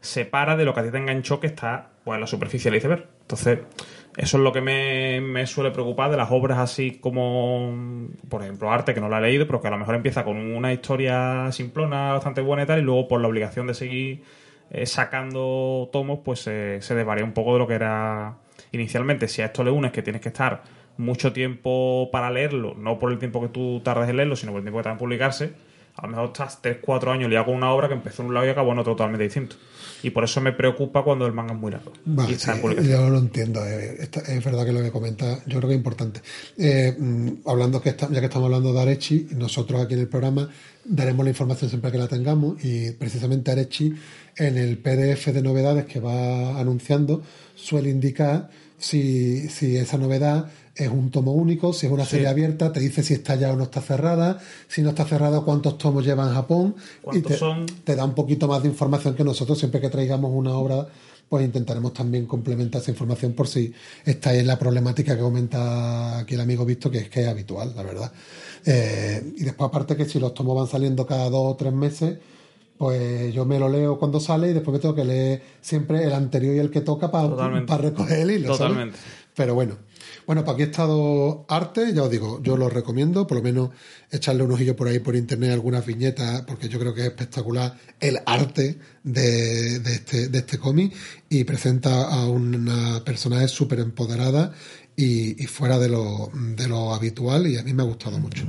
separa 0.00 0.56
de 0.56 0.64
lo 0.64 0.74
que 0.74 0.80
a 0.80 0.84
ti 0.84 0.90
te 0.90 0.98
enganchó, 0.98 1.40
que 1.40 1.46
está 1.46 1.90
pues, 2.04 2.16
en 2.16 2.20
la 2.20 2.26
superficie 2.26 2.70
del 2.70 2.78
iceberg. 2.78 3.06
Entonces, 3.22 3.60
eso 4.16 4.36
es 4.36 4.42
lo 4.42 4.52
que 4.52 4.60
me, 4.60 5.20
me 5.20 5.46
suele 5.46 5.70
preocupar 5.70 6.10
de 6.10 6.16
las 6.16 6.30
obras 6.30 6.58
así 6.58 6.98
como, 7.00 8.08
por 8.28 8.42
ejemplo, 8.42 8.70
Arte, 8.70 8.94
que 8.94 9.00
no 9.00 9.08
la 9.08 9.18
he 9.18 9.22
leído, 9.22 9.46
pero 9.46 9.60
que 9.60 9.68
a 9.68 9.70
lo 9.70 9.78
mejor 9.78 9.94
empieza 9.94 10.24
con 10.24 10.36
una 10.36 10.72
historia 10.72 11.50
simplona, 11.52 12.12
bastante 12.12 12.40
buena 12.40 12.62
y 12.62 12.66
tal, 12.66 12.80
y 12.80 12.82
luego 12.82 13.08
por 13.08 13.20
la 13.20 13.28
obligación 13.28 13.66
de 13.66 13.74
seguir 13.74 14.22
eh, 14.70 14.86
sacando 14.86 15.88
tomos, 15.92 16.20
pues 16.24 16.40
se 16.40 16.80
desvaría 16.80 17.24
un 17.24 17.32
poco 17.32 17.52
de 17.54 17.58
lo 17.58 17.66
que 17.66 17.74
era 17.74 18.36
inicialmente. 18.72 19.28
Si 19.28 19.42
a 19.42 19.46
esto 19.46 19.64
le 19.64 19.70
unes 19.70 19.92
que 19.92 20.02
tienes 20.02 20.22
que 20.22 20.28
estar 20.28 20.62
mucho 20.96 21.32
tiempo 21.32 22.10
para 22.12 22.30
leerlo, 22.30 22.74
no 22.74 22.98
por 22.98 23.12
el 23.12 23.18
tiempo 23.18 23.40
que 23.40 23.48
tú 23.48 23.80
tardes 23.84 24.08
en 24.08 24.16
leerlo, 24.16 24.36
sino 24.36 24.52
por 24.52 24.58
el 24.58 24.64
tiempo 24.64 24.78
que 24.78 24.82
tarda 24.82 24.94
en 24.94 24.98
publicarse, 24.98 25.52
a 25.98 26.02
lo 26.06 26.08
mejor 26.08 26.26
estás 26.26 26.62
3-4 26.62 27.12
años 27.12 27.28
liado 27.28 27.46
con 27.46 27.54
una 27.56 27.72
obra 27.72 27.88
que 27.88 27.94
empezó 27.94 28.22
en 28.22 28.28
un 28.28 28.34
lado 28.34 28.46
y 28.46 28.50
acabó 28.50 28.72
en 28.72 28.78
otro 28.78 28.92
totalmente 28.92 29.24
distinto. 29.24 29.56
Y 30.02 30.10
por 30.10 30.22
eso 30.22 30.40
me 30.40 30.52
preocupa 30.52 31.02
cuando 31.02 31.26
el 31.26 31.32
manga 31.32 31.54
es 31.54 31.58
muy 31.58 31.72
largo. 31.72 31.92
Vale, 32.04 32.30
y 32.30 32.34
está 32.34 32.54
sí, 32.54 32.60
yo 32.88 33.10
lo 33.10 33.18
entiendo. 33.18 33.66
eh, 33.66 33.98
es 34.28 34.44
verdad 34.44 34.64
que 34.64 34.72
lo 34.72 34.80
que 34.80 34.92
comenta, 34.92 35.38
yo 35.46 35.58
creo 35.58 35.62
que 35.68 35.74
es 35.74 35.78
importante. 35.78 36.20
Eh, 36.56 36.94
mm, 36.96 37.28
hablando 37.46 37.82
que 37.82 37.88
está- 37.88 38.08
ya 38.10 38.20
que 38.20 38.26
estamos 38.26 38.46
hablando 38.46 38.72
de 38.72 38.80
Arechi, 38.80 39.26
nosotros 39.32 39.82
aquí 39.82 39.94
en 39.94 40.00
el 40.00 40.08
programa 40.08 40.48
daremos 40.84 41.24
la 41.24 41.30
información 41.30 41.68
siempre 41.68 41.90
que 41.90 41.98
la 41.98 42.06
tengamos 42.06 42.64
y 42.64 42.92
precisamente 42.92 43.50
Arechi 43.50 43.92
en 44.36 44.56
el 44.56 44.78
PDF 44.78 45.32
de 45.32 45.42
novedades 45.42 45.84
que 45.86 45.98
va 45.98 46.60
anunciando 46.60 47.22
suele 47.56 47.90
indicar 47.90 48.48
si, 48.78 49.48
si 49.48 49.76
esa 49.76 49.98
novedad 49.98 50.48
es 50.78 50.88
un 50.88 51.10
tomo 51.10 51.32
único, 51.32 51.72
si 51.72 51.86
es 51.86 51.92
una 51.92 52.04
Sí. 52.04 52.12
serie 52.12 52.28
abierta, 52.28 52.72
te 52.72 52.80
dice 52.80 53.02
si 53.02 53.14
está 53.14 53.34
ya 53.34 53.52
o 53.52 53.56
no 53.56 53.64
está 53.64 53.80
cerrada, 53.80 54.38
si 54.68 54.80
no 54.82 54.90
está 54.90 55.04
cerrada, 55.04 55.40
cuántos 55.42 55.76
tomos 55.76 56.04
lleva 56.06 56.26
en 56.28 56.34
Japón 56.34 56.76
y 56.78 57.02
¿Cuántos 57.02 57.32
te, 57.32 57.38
son? 57.38 57.66
te 57.84 57.96
da 57.96 58.04
un 58.04 58.14
poquito 58.14 58.46
más 58.48 58.62
de 58.62 58.68
información 58.68 59.14
que 59.14 59.24
nosotros 59.24 59.58
siempre 59.58 59.80
que 59.80 59.90
traigamos 59.90 60.30
una 60.32 60.52
obra 60.54 60.86
pues 61.28 61.44
intentaremos 61.44 61.92
también 61.92 62.24
complementar 62.24 62.80
esa 62.80 62.90
información 62.90 63.34
por 63.34 63.46
si 63.48 63.70
estáis 64.06 64.40
en 64.40 64.46
la 64.46 64.58
problemática 64.58 65.14
que 65.14 65.20
comenta 65.20 66.20
aquí 66.20 66.34
el 66.36 66.40
amigo 66.40 66.64
Visto, 66.64 66.90
que 66.90 67.00
es 67.00 67.10
que 67.10 67.20
es 67.20 67.28
habitual, 67.28 67.74
la 67.76 67.82
verdad. 67.82 68.10
Eh, 68.64 69.34
y 69.36 69.44
después 69.44 69.68
aparte 69.68 69.94
que 69.94 70.06
si 70.06 70.18
los 70.18 70.32
tomos 70.32 70.56
van 70.56 70.66
saliendo 70.68 71.06
cada 71.06 71.28
dos 71.28 71.52
o 71.52 71.56
tres 71.56 71.74
meses, 71.74 72.16
pues 72.78 73.34
yo 73.34 73.44
me 73.44 73.58
lo 73.58 73.68
leo 73.68 73.98
cuando 73.98 74.20
sale 74.20 74.50
y 74.50 74.52
después 74.54 74.72
me 74.72 74.78
tengo 74.78 74.94
que 74.94 75.04
leer 75.04 75.42
siempre 75.60 76.02
el 76.04 76.14
anterior 76.14 76.54
y 76.54 76.60
el 76.60 76.70
que 76.70 76.80
toca 76.80 77.10
para 77.10 77.28
Totalmente. 77.28 77.76
recoger 77.76 78.20
el 78.20 78.30
hilo. 78.30 78.46
¿sabes? 78.56 78.58
Totalmente. 78.72 78.98
Pero 79.34 79.54
bueno. 79.54 79.76
Bueno, 80.28 80.44
para 80.44 80.56
aquí 80.56 80.62
he 80.64 80.66
estado 80.66 81.46
arte, 81.48 81.94
ya 81.94 82.02
os 82.02 82.10
digo, 82.10 82.42
yo 82.42 82.58
lo 82.58 82.68
recomiendo, 82.68 83.26
por 83.26 83.38
lo 83.38 83.42
menos 83.42 83.70
echarle 84.10 84.42
un 84.42 84.52
ojillo 84.52 84.76
por 84.76 84.86
ahí 84.86 84.98
por 84.98 85.16
internet 85.16 85.52
algunas 85.52 85.86
viñetas, 85.86 86.42
porque 86.42 86.68
yo 86.68 86.78
creo 86.78 86.92
que 86.92 87.00
es 87.00 87.06
espectacular 87.06 87.78
el 87.98 88.18
arte 88.26 88.78
de, 89.02 89.76
este, 89.76 90.28
de 90.28 90.38
este 90.38 90.58
cómic 90.58 90.94
y 91.30 91.44
presenta 91.44 92.12
a 92.12 92.28
una 92.28 93.02
personaje 93.06 93.48
súper 93.48 93.78
empoderada 93.78 94.52
y, 94.94 95.32
fuera 95.46 95.78
de 95.78 95.88
lo, 95.88 96.30
de 96.34 96.68
lo 96.68 96.92
habitual 96.92 97.46
y 97.46 97.56
a 97.56 97.62
mí 97.62 97.72
me 97.72 97.82
ha 97.82 97.86
gustado 97.86 98.18
mucho. 98.18 98.44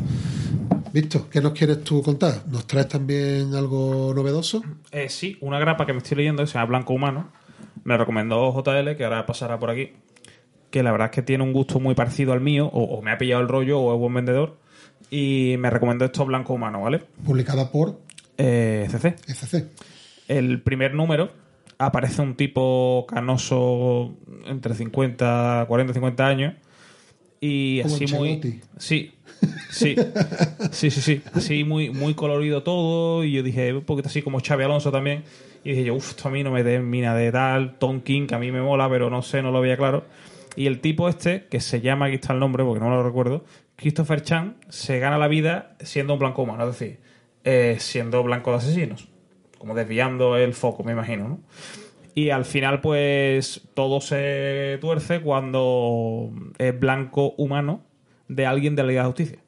Víctor, 0.92 1.30
¿qué 1.30 1.40
nos 1.40 1.54
quieres 1.54 1.82
tú 1.86 2.04
contar? 2.04 2.44
¿Nos 2.48 2.68
traes 2.68 2.90
también 2.90 3.56
algo 3.56 4.12
novedoso? 4.14 4.62
Eh, 4.92 5.08
sí, 5.08 5.38
una 5.40 5.60
grapa 5.60 5.86
que 5.86 5.94
me 5.94 6.00
estoy 6.00 6.18
leyendo 6.18 6.46
se 6.46 6.56
llama 6.56 6.66
Blanco 6.66 6.92
Humano. 6.92 7.32
Me 7.86 7.96
recomendó 7.96 8.52
JL, 8.52 8.98
que 8.98 9.06
ahora 9.06 9.26
pasará 9.26 9.58
por 9.58 9.70
aquí. 9.70 9.94
Que 10.70 10.84
la 10.84 10.92
verdad 10.92 11.06
es 11.08 11.12
que 11.12 11.22
tiene 11.24 11.44
un 11.44 11.54
gusto 11.54 11.80
muy 11.80 11.96
parecido 11.96 12.34
al 12.34 12.42
mío, 12.42 12.68
o, 12.72 12.84
o 12.84 13.02
me 13.02 13.12
ha 13.12 13.18
pillado 13.18 13.42
el 13.42 13.48
rollo, 13.48 13.80
o 13.80 13.94
es 13.94 14.00
buen 14.00 14.14
vendedor. 14.14 14.58
Y 15.10 15.56
me 15.58 15.70
recomendó 15.70 16.06
esto 16.06 16.26
Blanco 16.26 16.54
Humano, 16.54 16.82
¿vale? 16.82 17.00
Publicada 17.26 17.72
por 17.72 18.00
Eh, 18.38 18.88
CC. 18.92 19.16
FC. 19.28 19.66
El 20.28 20.62
primer 20.62 20.94
número 20.94 21.32
aparece 21.80 22.22
un 22.22 22.36
tipo 22.36 23.06
canoso 23.10 24.14
entre 24.46 24.76
50, 24.76 25.66
40 25.68 25.94
50 25.94 26.28
años. 26.28 26.54
Y 27.42 27.82
Como 27.82 27.96
así 27.96 28.08
muy. 28.14 28.62
Sí, 28.78 29.14
sí. 29.72 29.96
Sí, 30.72 30.92
sí, 30.92 31.02
sí. 31.02 31.22
Así 31.34 31.64
muy, 31.64 31.90
muy 31.90 32.14
colorido 32.14 32.62
todo. 32.64 33.24
Y 33.24 33.32
yo 33.32 33.42
dije, 33.44 33.74
un 33.74 33.86
poquito 33.86 34.10
así 34.10 34.22
como 34.22 34.40
Xavi 34.42 34.66
Alonso 34.66 34.92
también. 34.92 35.24
Y 35.64 35.70
dije 35.72 35.86
yo, 35.86 35.96
uff, 35.96 36.12
esto 36.12 36.28
a 36.28 36.32
mí 36.32 36.44
no 36.44 36.52
me 36.52 36.64
termina 36.64 37.16
de 37.16 37.32
tal. 37.32 37.78
Tom 37.80 38.02
King, 38.02 38.28
que 38.28 38.36
a 38.36 38.40
mí 38.40 38.52
me 38.52 38.62
mola, 38.62 38.90
pero 38.90 39.10
no 39.10 39.22
sé, 39.22 39.42
no 39.42 39.52
lo 39.52 39.62
veía 39.62 39.78
claro. 39.78 40.04
Y 40.56 40.68
el 40.68 40.82
tipo 40.82 41.10
este, 41.10 41.48
que 41.48 41.60
se 41.60 41.82
llama, 41.82 42.08
aquí 42.08 42.16
está 42.16 42.34
el 42.34 42.40
nombre 42.40 42.64
porque 42.64 42.80
no 42.80 42.90
lo 42.90 43.04
recuerdo, 43.04 43.46
Christopher 43.76 44.22
Chan, 44.22 44.58
se 44.70 45.00
gana 45.00 45.18
la 45.18 45.28
vida 45.28 45.76
siendo 45.80 46.14
un 46.14 46.20
blanco 46.20 46.42
humano, 46.42 46.64
es 46.64 46.80
decir, 46.80 47.00
eh, 47.44 47.78
siendo 47.80 48.24
blanco 48.24 48.52
de 48.52 48.58
asesinos. 48.58 49.08
Como 49.58 49.76
desviando 49.76 50.38
el 50.38 50.54
foco, 50.54 50.84
me 50.84 50.94
imagino, 50.94 51.28
¿no? 51.28 51.40
Y 52.16 52.32
al 52.32 52.46
final, 52.46 52.82
pues 52.82 53.70
todo 53.74 54.02
se 54.02 54.78
tuerce 54.82 55.22
cuando 55.22 56.32
es 56.58 56.78
blanco 56.78 57.34
humano 57.38 57.84
de 58.28 58.46
alguien 58.46 58.76
de 58.76 58.84
la 58.84 58.90
Liga 58.90 59.02
de 59.04 59.08
Justicia. 59.08 59.40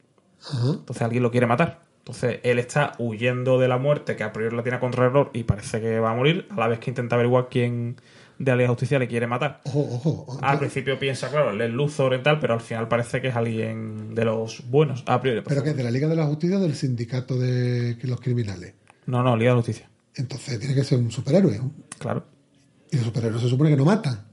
Entonces 0.63 1.01
alguien 1.01 1.23
lo 1.23 1.31
quiere 1.31 1.47
matar. 1.47 1.81
Entonces 1.99 2.39
él 2.43 2.59
está 2.59 2.93
huyendo 2.97 3.59
de 3.59 3.67
la 3.67 3.77
muerte 3.77 4.15
que 4.15 4.23
a 4.23 4.33
priori 4.33 4.55
la 4.55 4.63
tiene 4.63 4.79
contra 4.79 5.05
error 5.05 5.29
y 5.33 5.43
parece 5.43 5.81
que 5.81 5.99
va 5.99 6.11
a 6.11 6.15
morir, 6.15 6.47
a 6.49 6.55
la 6.55 6.67
vez 6.67 6.79
que 6.79 6.89
intenta 6.89 7.15
averiguar 7.15 7.47
quién 7.49 7.97
de 8.43 8.51
la 8.51 8.55
Liga 8.57 8.67
de 8.67 8.73
Justicia 8.73 8.97
le 8.99 9.07
quiere 9.07 9.27
matar. 9.27 9.61
Ojo, 9.65 9.79
ojo. 10.25 10.39
Al 10.41 10.57
principio 10.59 10.97
piensa, 10.97 11.29
claro, 11.29 11.51
él 11.51 11.61
es 11.61 11.69
Luthor 11.71 12.13
y 12.15 12.23
tal, 12.23 12.39
pero 12.39 12.53
al 12.55 12.61
final 12.61 12.87
parece 12.87 13.21
que 13.21 13.27
es 13.29 13.35
alguien 13.35 14.15
de 14.15 14.25
los 14.25 14.63
buenos, 14.69 15.03
a 15.05 15.21
priori. 15.21 15.41
Pero 15.47 15.63
que 15.63 15.73
de 15.73 15.83
la 15.83 15.91
Liga 15.91 16.07
de 16.07 16.15
la 16.15 16.25
Justicia 16.25 16.57
o 16.57 16.61
del 16.61 16.75
sindicato 16.75 17.37
de 17.37 17.97
los 18.03 18.19
criminales. 18.19 18.73
No, 19.05 19.21
no, 19.23 19.35
Liga 19.37 19.51
de 19.51 19.57
Justicia. 19.57 19.89
Entonces 20.15 20.59
tiene 20.59 20.73
que 20.75 20.83
ser 20.83 20.99
un 20.99 21.11
superhéroe. 21.11 21.59
Claro. 21.99 22.25
Y 22.91 22.97
los 22.97 23.05
superhéroes 23.05 23.41
se 23.41 23.49
supone 23.49 23.69
que 23.69 23.77
no 23.77 23.85
matan. 23.85 24.25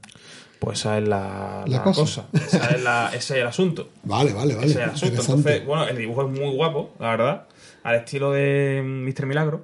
Pues 0.59 0.79
esa 0.79 0.97
es 0.97 1.07
la, 1.07 1.63
La 1.67 1.77
la 1.77 1.83
cosa. 1.83 2.01
cosa. 2.01 2.27
Esa 2.33 2.69
es 2.71 2.83
la- 2.83 3.07
ese 3.13 3.17
es 3.35 3.41
el 3.41 3.47
asunto. 3.47 3.89
Vale, 4.03 4.33
vale, 4.33 4.55
vale. 4.55 4.67
Ese 4.67 4.79
es 4.79 4.83
el 4.83 4.89
asunto. 4.89 5.21
Entonces, 5.21 5.65
bueno, 5.65 5.87
el 5.87 5.95
dibujo 5.97 6.23
es 6.29 6.37
muy 6.37 6.53
guapo, 6.53 6.93
la 6.99 7.11
verdad. 7.11 7.47
Al 7.83 7.95
estilo 7.95 8.31
de 8.33 8.81
Mr. 8.83 9.25
Milagro. 9.25 9.63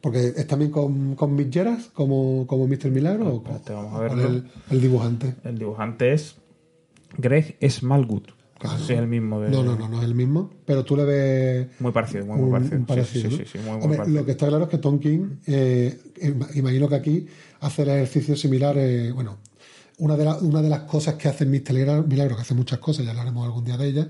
Porque 0.00 0.32
es 0.36 0.46
también 0.46 0.70
con, 0.70 1.14
con 1.16 1.34
Mick 1.34 1.52
Geras, 1.52 1.90
como, 1.92 2.46
como 2.46 2.66
Mr. 2.68 2.90
Milagro, 2.90 3.34
o 3.34 3.42
con, 3.42 3.60
vamos 3.68 3.94
a 3.94 4.00
verlo. 4.00 4.26
el, 4.28 4.44
el 4.70 4.80
dibujante. 4.80 5.34
El 5.44 5.58
dibujante 5.58 6.12
es 6.12 6.36
Greg 7.16 7.56
Smallwood. 7.68 8.22
Claro. 8.58 8.78
Sí, 8.78 8.92
es 8.92 8.98
el 8.98 9.06
mismo 9.06 9.40
de. 9.40 9.50
No, 9.50 9.62
no, 9.62 9.76
no, 9.76 9.88
no 9.88 9.98
es 9.98 10.04
el 10.04 10.14
mismo. 10.14 10.50
Pero 10.64 10.84
tú 10.84 10.96
le 10.96 11.04
ves 11.04 11.68
Muy 11.80 11.92
parecido, 11.92 12.26
muy, 12.26 12.50
parecido. 12.50 12.76
un 12.78 12.86
parecido. 12.86 13.30
Sí, 13.30 13.36
¿no? 13.36 13.44
sí, 13.44 13.44
sí, 13.50 13.50
sí, 13.52 13.58
muy, 13.58 13.74
muy 13.76 13.82
Hombre, 13.84 13.98
parecido. 13.98 14.20
lo 14.20 14.26
que 14.26 14.32
está 14.32 14.46
claro 14.48 14.64
es 14.64 14.70
que 14.70 14.78
Tom 14.78 14.98
King, 14.98 15.28
eh, 15.46 15.98
im- 16.22 16.56
imagino 16.56 16.88
que 16.88 16.94
aquí 16.96 17.26
hace 17.60 17.82
el 17.82 17.88
ejercicio 17.90 18.36
similar. 18.36 18.76
eh, 18.78 19.12
bueno, 19.12 19.38
una 19.98 20.16
de, 20.16 20.24
la- 20.24 20.38
una 20.38 20.60
de 20.62 20.68
las 20.68 20.80
cosas 20.82 21.14
que 21.14 21.28
hace 21.28 21.44
Mr. 21.46 22.04
Milagro, 22.06 22.36
que 22.36 22.42
hace 22.42 22.54
muchas 22.54 22.78
cosas, 22.78 23.04
ya 23.04 23.10
hablaremos 23.12 23.44
algún 23.46 23.64
día 23.64 23.76
de 23.76 23.88
ellas, 23.88 24.06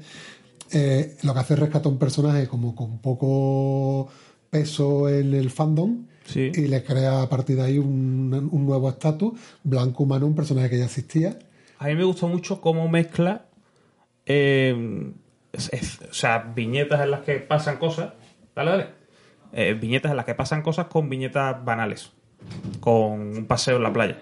eh, 0.70 1.16
lo 1.22 1.32
que 1.34 1.40
hace 1.40 1.54
es 1.54 1.60
rescatar 1.60 1.90
un 1.92 1.98
personaje 1.98 2.46
como 2.46 2.74
con 2.74 2.98
poco 3.00 4.08
peso 4.50 5.08
en 5.08 5.34
el 5.34 5.50
fandom 5.50 6.06
Sí. 6.24 6.52
y 6.54 6.66
le 6.68 6.82
crea 6.84 7.22
a 7.22 7.28
partir 7.28 7.56
de 7.56 7.62
ahí 7.62 7.78
un, 7.78 8.48
un 8.52 8.66
nuevo 8.66 8.88
estatus, 8.90 9.38
blanco 9.64 10.02
humano, 10.02 10.26
un 10.26 10.34
personaje 10.34 10.68
que 10.68 10.78
ya 10.78 10.84
existía. 10.84 11.38
A 11.78 11.86
mí 11.86 11.94
me 11.94 12.04
gustó 12.04 12.28
mucho 12.28 12.60
cómo 12.60 12.88
mezcla. 12.88 13.44
eh, 14.26 15.10
es- 15.52 15.72
es- 15.72 16.00
o 16.02 16.12
sea, 16.12 16.52
viñetas 16.54 17.00
en 17.00 17.10
las 17.12 17.20
que 17.22 17.36
pasan 17.36 17.78
cosas. 17.78 18.12
Dale, 18.54 18.70
dale. 18.70 18.86
Eh, 19.54 19.72
viñetas 19.72 20.10
en 20.10 20.16
las 20.18 20.26
que 20.26 20.34
pasan 20.34 20.60
cosas 20.60 20.88
con 20.88 21.08
viñetas 21.08 21.64
banales. 21.64 22.12
Con 22.80 23.38
un 23.38 23.46
paseo 23.46 23.78
en 23.78 23.82
la 23.84 23.92
playa. 23.92 24.18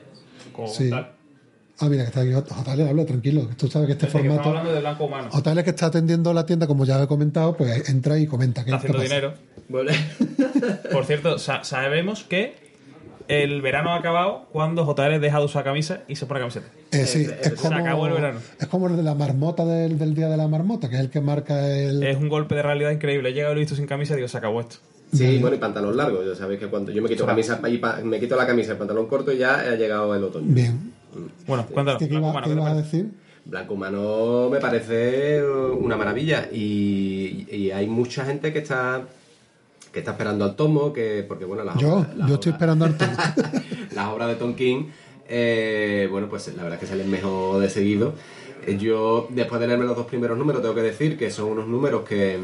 Con 0.52 0.68
Sí. 0.68 0.90
tal. 0.90 1.10
Ah, 1.78 1.88
mira, 1.90 2.04
que 2.04 2.08
está 2.08 2.20
aquí 2.22 2.30
JL, 2.30 2.88
habla 2.88 3.04
tranquilo, 3.04 3.48
que 3.48 3.54
tú 3.54 3.68
sabes 3.68 3.86
que 3.86 3.92
este 3.92 4.06
Es 4.06 4.12
que 4.12 4.18
estamos 4.18 4.36
formato... 4.36 4.48
hablando 4.48 4.72
de 4.72 4.80
blanco 4.80 5.04
humano. 5.04 5.28
JL 5.30 5.62
que 5.62 5.70
está 5.70 5.86
atendiendo 5.86 6.32
la 6.32 6.46
tienda, 6.46 6.66
como 6.66 6.84
ya 6.86 7.02
he 7.02 7.06
comentado, 7.06 7.56
pues 7.56 7.88
entra 7.90 8.18
y 8.18 8.26
comenta. 8.26 8.64
¿qué, 8.64 8.70
Está 8.70 8.86
qué 8.86 8.92
haciendo 8.96 9.02
pasa? 9.02 9.36
dinero. 9.68 9.96
Por 10.92 11.04
cierto, 11.04 11.38
sa- 11.38 11.64
sabemos 11.64 12.24
que 12.24 12.54
el 13.28 13.60
verano 13.60 13.90
ha 13.90 13.96
acabado 13.96 14.46
cuando 14.52 14.84
JL 14.86 15.20
deja 15.20 15.38
de 15.40 15.44
usar 15.44 15.64
camisa 15.64 16.00
y 16.08 16.16
se 16.16 16.26
pone 16.26 16.40
camiseta. 16.40 16.66
Eh, 16.92 17.04
sí, 17.06 17.26
es 17.42 17.46
se 17.48 17.54
como, 17.56 17.76
acabó 17.76 18.06
el 18.06 18.12
verano. 18.14 18.38
es 18.58 18.66
como 18.68 18.86
el 18.86 18.96
de 18.96 19.02
la 19.02 19.14
marmota 19.14 19.64
del, 19.64 19.98
del 19.98 20.14
día 20.14 20.28
de 20.28 20.36
la 20.36 20.46
marmota, 20.48 20.88
que 20.88 20.94
es 20.94 21.00
el 21.00 21.10
que 21.10 21.20
marca 21.20 21.68
el... 21.68 22.02
Es 22.04 22.16
un 22.16 22.28
golpe 22.28 22.54
de 22.54 22.62
realidad 22.62 22.90
increíble. 22.92 23.30
He 23.30 23.32
llegado 23.32 23.52
y 23.52 23.56
lo 23.56 23.60
he 23.60 23.64
visto 23.64 23.74
sin 23.76 23.86
camisa 23.86 24.14
y 24.14 24.16
digo, 24.16 24.28
se 24.28 24.38
acabó 24.38 24.60
esto. 24.60 24.76
sí, 25.12 25.38
bueno, 25.40 25.56
y 25.56 25.58
pantalón 25.58 25.96
largo. 25.96 26.24
Ya 26.24 26.34
sabéis 26.36 26.60
que 26.60 26.68
cuando 26.68 26.92
yo 26.92 27.02
me 27.02 27.08
quito 27.08 27.26
camisa 27.26 27.60
y 27.68 27.78
pa- 27.78 27.96
me 28.04 28.20
quito 28.20 28.36
la 28.36 28.46
camisa 28.46 28.68
y 28.70 28.72
el 28.72 28.78
pantalón 28.78 29.06
corto 29.08 29.32
y 29.32 29.38
ya 29.38 29.58
ha 29.60 29.74
llegado 29.74 30.14
el 30.14 30.22
otoño. 30.24 30.46
Bien. 30.48 30.92
Bueno, 31.46 31.66
cuéntanos. 31.66 31.98
¿Qué, 31.98 32.08
qué 32.08 32.14
Blanco 32.18 32.26
iba- 32.26 32.30
humano, 32.30 32.44
qué 32.46 32.50
¿qué 32.50 32.54
te 32.56 32.60
ibas 32.60 32.72
a 32.72 32.82
decir? 32.82 33.10
Blanco 33.44 33.74
Humano 33.74 34.48
me 34.50 34.58
parece 34.58 35.42
una 35.44 35.96
maravilla 35.96 36.48
y, 36.52 37.46
y 37.50 37.70
hay 37.70 37.86
mucha 37.86 38.24
gente 38.24 38.52
que 38.52 38.58
está 38.58 39.02
que 39.92 40.00
está 40.00 40.10
esperando 40.12 40.44
al 40.44 40.56
tomo, 40.56 40.92
que 40.92 41.24
porque 41.26 41.44
bueno, 41.46 41.62
las 41.64 41.76
Yo, 41.78 41.98
obras- 42.00 42.16
las 42.16 42.28
yo 42.28 42.34
estoy 42.34 42.52
esperando 42.52 42.84
al 42.84 42.96
tomo. 42.98 43.12
las 43.94 44.08
obras 44.08 44.28
de 44.28 44.34
Tom 44.34 44.54
King, 44.54 44.86
eh, 45.28 46.08
bueno, 46.10 46.28
pues 46.28 46.48
la 46.54 46.62
verdad 46.64 46.74
es 46.74 46.80
que 46.80 46.86
salen 46.86 47.10
mejor 47.10 47.60
de 47.60 47.70
seguido. 47.70 48.12
Eh, 48.66 48.76
Yo, 48.78 49.28
después 49.30 49.60
de 49.60 49.68
leerme 49.68 49.84
los 49.86 49.96
dos 49.96 50.06
primeros 50.06 50.36
números, 50.36 50.60
tengo 50.60 50.74
que 50.74 50.82
decir 50.82 51.16
que 51.16 51.30
son 51.30 51.50
unos 51.50 51.68
números 51.68 52.02
que, 52.06 52.36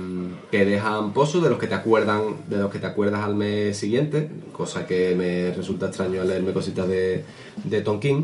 que 0.51 0.65
dejan 0.65 1.13
pozo 1.13 1.41
de 1.41 1.51
los 1.51 1.59
que 1.59 1.67
te 1.67 1.75
acuerdan, 1.75 2.37
de 2.49 2.59
los 2.59 2.71
que 2.71 2.79
te 2.79 2.87
acuerdas 2.87 3.23
al 3.25 3.35
mes 3.35 3.77
siguiente, 3.77 4.31
cosa 4.53 4.87
que 4.87 5.15
me 5.17 5.53
resulta 5.55 5.87
extraño 5.89 6.21
al 6.23 6.29
leerme 6.29 6.53
cositas 6.53 6.87
de, 6.89 7.25
de 7.65 7.81
Tom 7.83 7.99
King. 7.99 8.23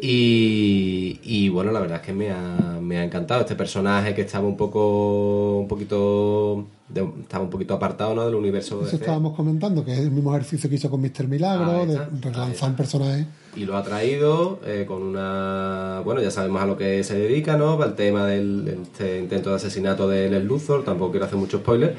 Y, 0.00 1.20
y, 1.22 1.48
bueno, 1.50 1.70
la 1.70 1.80
verdad 1.80 2.00
es 2.00 2.06
que 2.06 2.12
me 2.12 2.30
ha, 2.30 2.78
me 2.80 2.98
ha 2.98 3.04
encantado 3.04 3.42
este 3.42 3.54
personaje 3.54 4.14
que 4.14 4.22
estaba 4.22 4.46
un 4.46 4.56
poco, 4.56 5.58
un 5.60 5.68
poquito, 5.68 6.66
de- 6.88 7.08
estaba 7.20 7.44
un 7.44 7.50
poquito 7.50 7.74
apartado 7.74 8.14
¿no? 8.14 8.24
del 8.26 8.34
universo 8.34 8.80
de 8.80 8.88
Eso 8.88 8.96
estábamos 8.96 9.34
comentando, 9.36 9.84
que 9.84 9.92
es 9.92 10.00
el 10.00 10.10
mismo 10.10 10.34
ejercicio 10.34 10.68
que 10.68 10.76
hizo 10.76 10.90
con 10.90 11.00
Mr. 11.00 11.28
Milagro, 11.28 11.86
de 11.86 11.98
relanzar 12.20 12.70
un 12.70 12.76
personaje. 12.76 13.26
y 13.56 13.64
lo 13.66 13.76
ha 13.76 13.84
traído 13.84 14.58
eh, 14.66 14.84
con 14.86 15.00
una 15.02 16.02
bueno 16.04 16.20
ya 16.20 16.30
sabemos 16.32 16.60
a 16.62 16.66
lo 16.66 16.76
que 16.76 17.04
se 17.04 17.16
dedica 17.16 17.56
no 17.56 17.80
al 17.80 17.94
tema 17.94 18.26
del 18.26 18.64
de 18.64 18.82
este 18.82 19.18
intento 19.20 19.50
de 19.50 19.56
asesinato 19.56 20.08
de 20.08 20.28
Les 20.28 20.44
Luthor 20.44 20.82
tampoco 20.84 21.12
quiero 21.12 21.26
hacer 21.26 21.38
mucho 21.38 21.58
spoiler 21.58 21.94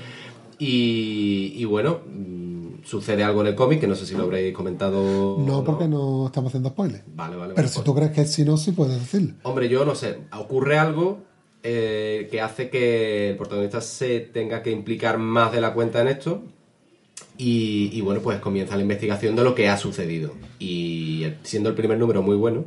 y, 0.59 1.53
y 1.55 1.63
bueno 1.65 1.99
sucede 2.85 3.23
algo 3.23 3.41
en 3.41 3.47
el 3.47 3.55
cómic 3.55 3.79
que 3.81 3.87
no 3.87 3.95
sé 3.95 4.05
si 4.05 4.15
lo 4.15 4.23
habréis 4.23 4.53
comentado 4.55 5.37
No, 5.39 5.63
porque 5.63 5.87
no 5.87 6.27
estamos 6.27 6.49
haciendo 6.51 6.69
spoilers. 6.69 7.03
vale 7.15 7.35
vale 7.35 7.53
Pero 7.55 7.67
si 7.67 7.73
pues- 7.75 7.83
tú 7.85 7.95
crees 7.95 8.11
que 8.11 8.21
es 8.21 8.31
sinopsis, 8.31 8.73
puedes 8.73 8.99
decirlo. 8.99 9.33
Hombre, 9.43 9.67
yo 9.67 9.83
no 9.85 9.95
sé, 9.95 10.19
ocurre 10.37 10.77
algo 10.77 11.19
eh, 11.63 12.27
que 12.29 12.41
hace 12.41 12.69
que 12.69 13.31
el 13.31 13.37
protagonista 13.37 13.81
se 13.81 14.19
tenga 14.19 14.61
que 14.61 14.69
implicar 14.71 15.17
más 15.17 15.51
de 15.51 15.61
la 15.61 15.73
cuenta 15.73 15.99
en 16.01 16.09
esto. 16.09 16.43
Y, 17.37 17.89
y 17.91 18.01
bueno, 18.01 18.21
pues 18.21 18.39
comienza 18.39 18.75
la 18.75 18.81
investigación 18.83 19.35
de 19.35 19.43
lo 19.43 19.55
que 19.55 19.67
ha 19.67 19.77
sucedido. 19.77 20.31
Y 20.59 21.23
el- 21.23 21.37
siendo 21.43 21.69
el 21.69 21.75
primer 21.75 21.97
número 21.97 22.21
muy 22.21 22.35
bueno 22.35 22.65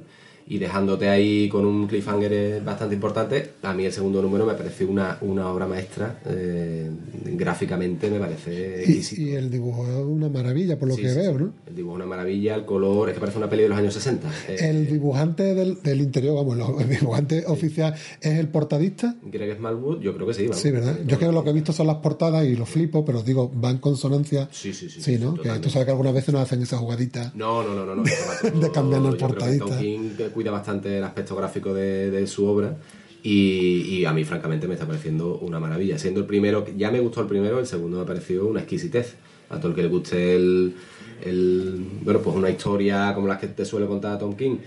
y 0.50 0.58
dejándote 0.58 1.08
ahí 1.08 1.48
con 1.48 1.66
un 1.66 1.86
cliffhanger 1.86 2.62
bastante 2.62 2.94
importante, 2.94 3.50
a 3.62 3.74
mí 3.74 3.84
el 3.84 3.92
segundo 3.92 4.22
número 4.22 4.46
me 4.46 4.54
pareció 4.54 4.88
una, 4.88 5.18
una 5.20 5.50
obra 5.52 5.66
maestra. 5.66 6.20
eh, 6.26 6.90
gráficamente 7.38 8.10
me 8.10 8.18
parece. 8.18 8.84
Y, 8.86 9.22
y 9.22 9.30
el 9.32 9.50
dibujo 9.50 9.86
es 9.86 9.94
una 10.04 10.28
maravilla, 10.28 10.78
por 10.78 10.88
lo 10.88 10.94
Sí, 10.96 11.02
que 11.02 11.10
sí, 11.10 11.16
veo, 11.16 11.32
sí. 11.32 11.44
¿no? 11.44 11.52
El 11.66 11.76
dibujo 11.76 11.94
es 11.94 11.96
una 11.98 12.06
maravilla, 12.06 12.54
el 12.54 12.64
color, 12.64 13.08
es 13.08 13.14
que 13.14 13.20
parece 13.20 13.38
una 13.38 13.48
peli 13.48 13.62
de 13.64 13.68
los 13.68 13.78
años 13.78 13.94
60. 13.94 14.28
Eh, 14.48 14.56
El 14.60 14.86
dibujante 14.86 15.54
del, 15.54 15.82
del 15.82 16.00
interior, 16.00 16.34
vamos, 16.34 16.80
el 16.80 16.88
dibujante 16.88 17.44
oficial 17.46 17.94
es 18.20 18.38
el 18.38 18.48
portadista. 18.48 19.16
Greg 19.22 19.56
Smallwood, 19.56 20.00
yo 20.00 20.14
creo 20.14 20.26
que 20.26 20.34
sí. 20.34 20.42
vamos. 20.44 20.58
Sí, 20.60 20.70
¿verdad? 20.70 20.98
Yo 21.06 21.16
creo 21.18 21.30
que 21.30 21.34
lo 21.34 21.44
que 21.44 21.50
he 21.50 21.52
visto 21.52 21.72
son 21.72 21.86
las 21.86 21.96
portadas 21.96 22.44
y 22.46 22.56
lo 22.56 22.66
flipo, 22.66 23.04
pero 23.04 23.22
digo, 23.22 23.50
va 23.62 23.70
en 23.70 23.78
consonancia. 23.78 24.48
Sí, 24.50 24.72
sí, 24.72 24.88
sí, 24.88 25.00
Sí, 25.00 25.16
sí, 25.16 25.22
¿no? 25.22 25.36
sí, 25.36 25.42
que 25.42 25.50
tú 25.60 25.70
sabes 25.70 25.84
que 25.86 25.92
algunas 25.92 26.14
veces 26.14 26.32
nos 26.32 26.42
hacen 26.42 26.62
esa 26.62 26.78
jugadita. 26.78 27.32
No, 27.34 27.62
no, 27.62 27.74
no, 27.74 27.84
no. 27.86 27.94
no 27.96 28.02
va 28.02 28.50
todo- 28.50 28.60
De 28.68 28.70
cambiando 28.70 29.08
el 29.10 29.16
yo 29.18 29.26
creo 29.28 29.38
que 29.38 29.44
cuida 30.38 30.52
bastante 30.52 30.98
el 30.98 31.02
aspecto 31.02 31.34
gráfico 31.34 31.74
de, 31.74 32.24
su 32.28 32.46
obra. 32.46 32.76
Y, 33.24 33.80
y 33.90 34.04
a 34.04 34.12
mí, 34.12 34.22
francamente, 34.22 34.68
me 34.68 34.74
está 34.74 34.86
pareciendo 34.86 35.36
una 35.38 35.58
maravilla. 35.58 35.98
Siendo 35.98 36.20
el 36.20 36.26
primero, 36.26 36.64
ya 36.76 36.92
me 36.92 37.00
gustó 37.00 37.22
el 37.22 37.26
primero, 37.26 37.58
el 37.58 37.66
segundo 37.66 37.98
me 37.98 38.04
pareció 38.04 38.46
una 38.46 38.60
exquisitez. 38.60 39.16
A 39.50 39.56
todo 39.58 39.70
el 39.70 39.74
que 39.74 39.82
le 39.82 39.88
guste 39.88 40.36
el, 40.36 40.74
el- 41.24 41.80
bueno, 42.02 42.20
pues 42.20 42.36
una 42.36 42.50
historia 42.50 43.12
como 43.16 43.26
las 43.26 43.40
que 43.40 43.48
te 43.48 43.64
suele 43.64 43.86
contar 43.88 44.16
Tom 44.20 44.36
King 44.36 44.58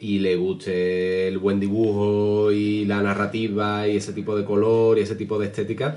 y 0.00 0.20
le 0.20 0.36
guste 0.36 1.28
el 1.28 1.36
buen 1.36 1.60
dibujo 1.60 2.50
y 2.50 2.86
la 2.86 3.02
narrativa 3.02 3.86
y 3.86 3.96
ese 3.98 4.14
tipo 4.14 4.34
de 4.34 4.44
color 4.46 4.96
y 4.96 5.02
ese 5.02 5.16
tipo 5.16 5.38
de 5.38 5.46
estética, 5.48 5.96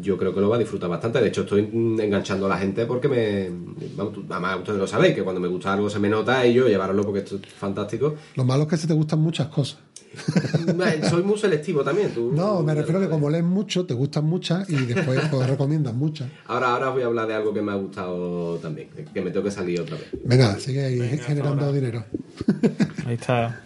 yo 0.00 0.16
creo 0.18 0.34
que 0.34 0.40
lo 0.40 0.48
va 0.48 0.56
a 0.56 0.58
disfrutar 0.58 0.88
bastante. 0.88 1.20
De 1.20 1.28
hecho, 1.28 1.42
estoy 1.42 1.62
mm, 1.62 2.00
enganchando 2.00 2.46
a 2.46 2.48
la 2.50 2.58
gente 2.58 2.86
porque 2.86 3.08
me. 3.08 3.50
Vamos, 3.96 4.14
además, 4.30 4.58
ustedes 4.58 4.78
lo 4.78 4.86
sabéis, 4.86 5.14
que 5.14 5.22
cuando 5.22 5.40
me 5.40 5.48
gusta 5.48 5.72
algo 5.72 5.90
se 5.90 5.98
me 5.98 6.08
nota 6.08 6.46
y 6.46 6.54
yo 6.54 6.66
llevarlo 6.68 7.02
porque 7.02 7.20
esto 7.20 7.36
es 7.36 7.52
fantástico. 7.52 8.14
Lo 8.36 8.44
malo 8.44 8.62
es 8.64 8.68
que 8.70 8.76
se 8.76 8.86
te 8.86 8.94
gustan 8.94 9.20
muchas 9.20 9.48
cosas. 9.48 9.78
Soy 11.08 11.22
muy 11.22 11.38
selectivo 11.38 11.82
también. 11.82 12.10
Tú, 12.12 12.32
No, 12.34 12.62
me 12.62 12.74
refiero 12.74 12.98
a 12.98 13.02
que 13.02 13.08
como 13.08 13.30
lees 13.30 13.44
mucho, 13.44 13.86
te 13.86 13.94
gustan 13.94 14.24
muchas 14.26 14.68
y 14.68 14.76
después 14.86 15.20
pues, 15.30 15.48
recomiendas 15.48 15.94
muchas. 15.94 16.28
Ahora, 16.46 16.72
ahora 16.74 16.88
os 16.88 16.94
voy 16.94 17.02
a 17.02 17.06
hablar 17.06 17.28
de 17.28 17.34
algo 17.34 17.52
que 17.54 17.62
me 17.62 17.72
ha 17.72 17.76
gustado 17.76 18.56
también, 18.58 18.90
que- 18.90 19.04
que 19.04 19.20
me 19.22 19.30
tengo 19.30 19.44
que 19.44 19.50
salir 19.50 19.80
otra 19.80 19.96
vez. 19.96 20.08
Venga, 20.24 20.58
sigue 20.58 20.84
ahí 20.84 21.18
generando 21.18 21.72
dinero. 21.72 22.04
Ahí 23.06 23.14
está. 23.14 23.62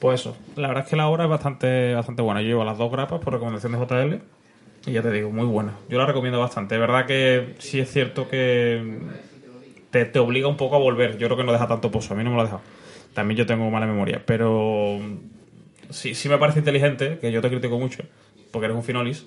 Pues 0.00 0.22
eso, 0.22 0.36
la 0.56 0.68
verdad 0.68 0.84
es 0.84 0.90
que 0.90 0.96
la 0.96 1.08
obra 1.08 1.24
es 1.24 1.30
bastante, 1.30 1.94
bastante 1.94 2.22
buena. 2.22 2.40
Yo 2.40 2.48
llevo 2.48 2.64
las 2.64 2.78
dos 2.78 2.90
grapas 2.90 3.20
por 3.20 3.34
recomendación 3.34 3.72
de 3.72 3.78
JL 3.78 4.22
y 4.86 4.92
ya 4.92 5.02
te 5.02 5.10
digo, 5.10 5.30
muy 5.30 5.44
buena. 5.44 5.76
Yo 5.90 5.98
la 5.98 6.06
recomiendo 6.06 6.40
bastante. 6.40 6.74
Es 6.74 6.80
verdad 6.80 7.06
que 7.06 7.54
sí 7.58 7.80
es 7.80 7.92
cierto 7.92 8.26
que 8.26 8.98
te, 9.90 10.18
obliga 10.18 10.48
un 10.48 10.56
poco 10.56 10.76
a 10.76 10.78
volver. 10.78 11.18
Yo 11.18 11.26
creo 11.26 11.36
que 11.36 11.44
no 11.44 11.52
deja 11.52 11.68
tanto 11.68 11.90
pozo. 11.90 12.14
A 12.14 12.16
mí 12.16 12.24
no 12.24 12.30
me 12.30 12.36
lo 12.36 12.42
ha 12.42 12.44
dejado. 12.44 12.62
También 13.12 13.36
yo 13.36 13.46
tengo 13.46 13.68
mala 13.70 13.86
memoria, 13.86 14.22
pero 14.24 14.98
sí, 15.90 16.14
sí 16.14 16.28
me 16.28 16.38
parece 16.38 16.60
inteligente, 16.60 17.18
que 17.20 17.32
yo 17.32 17.42
te 17.42 17.50
critico 17.50 17.78
mucho, 17.78 18.04
porque 18.52 18.66
eres 18.66 18.76
un 18.76 18.84
finolis, 18.84 19.26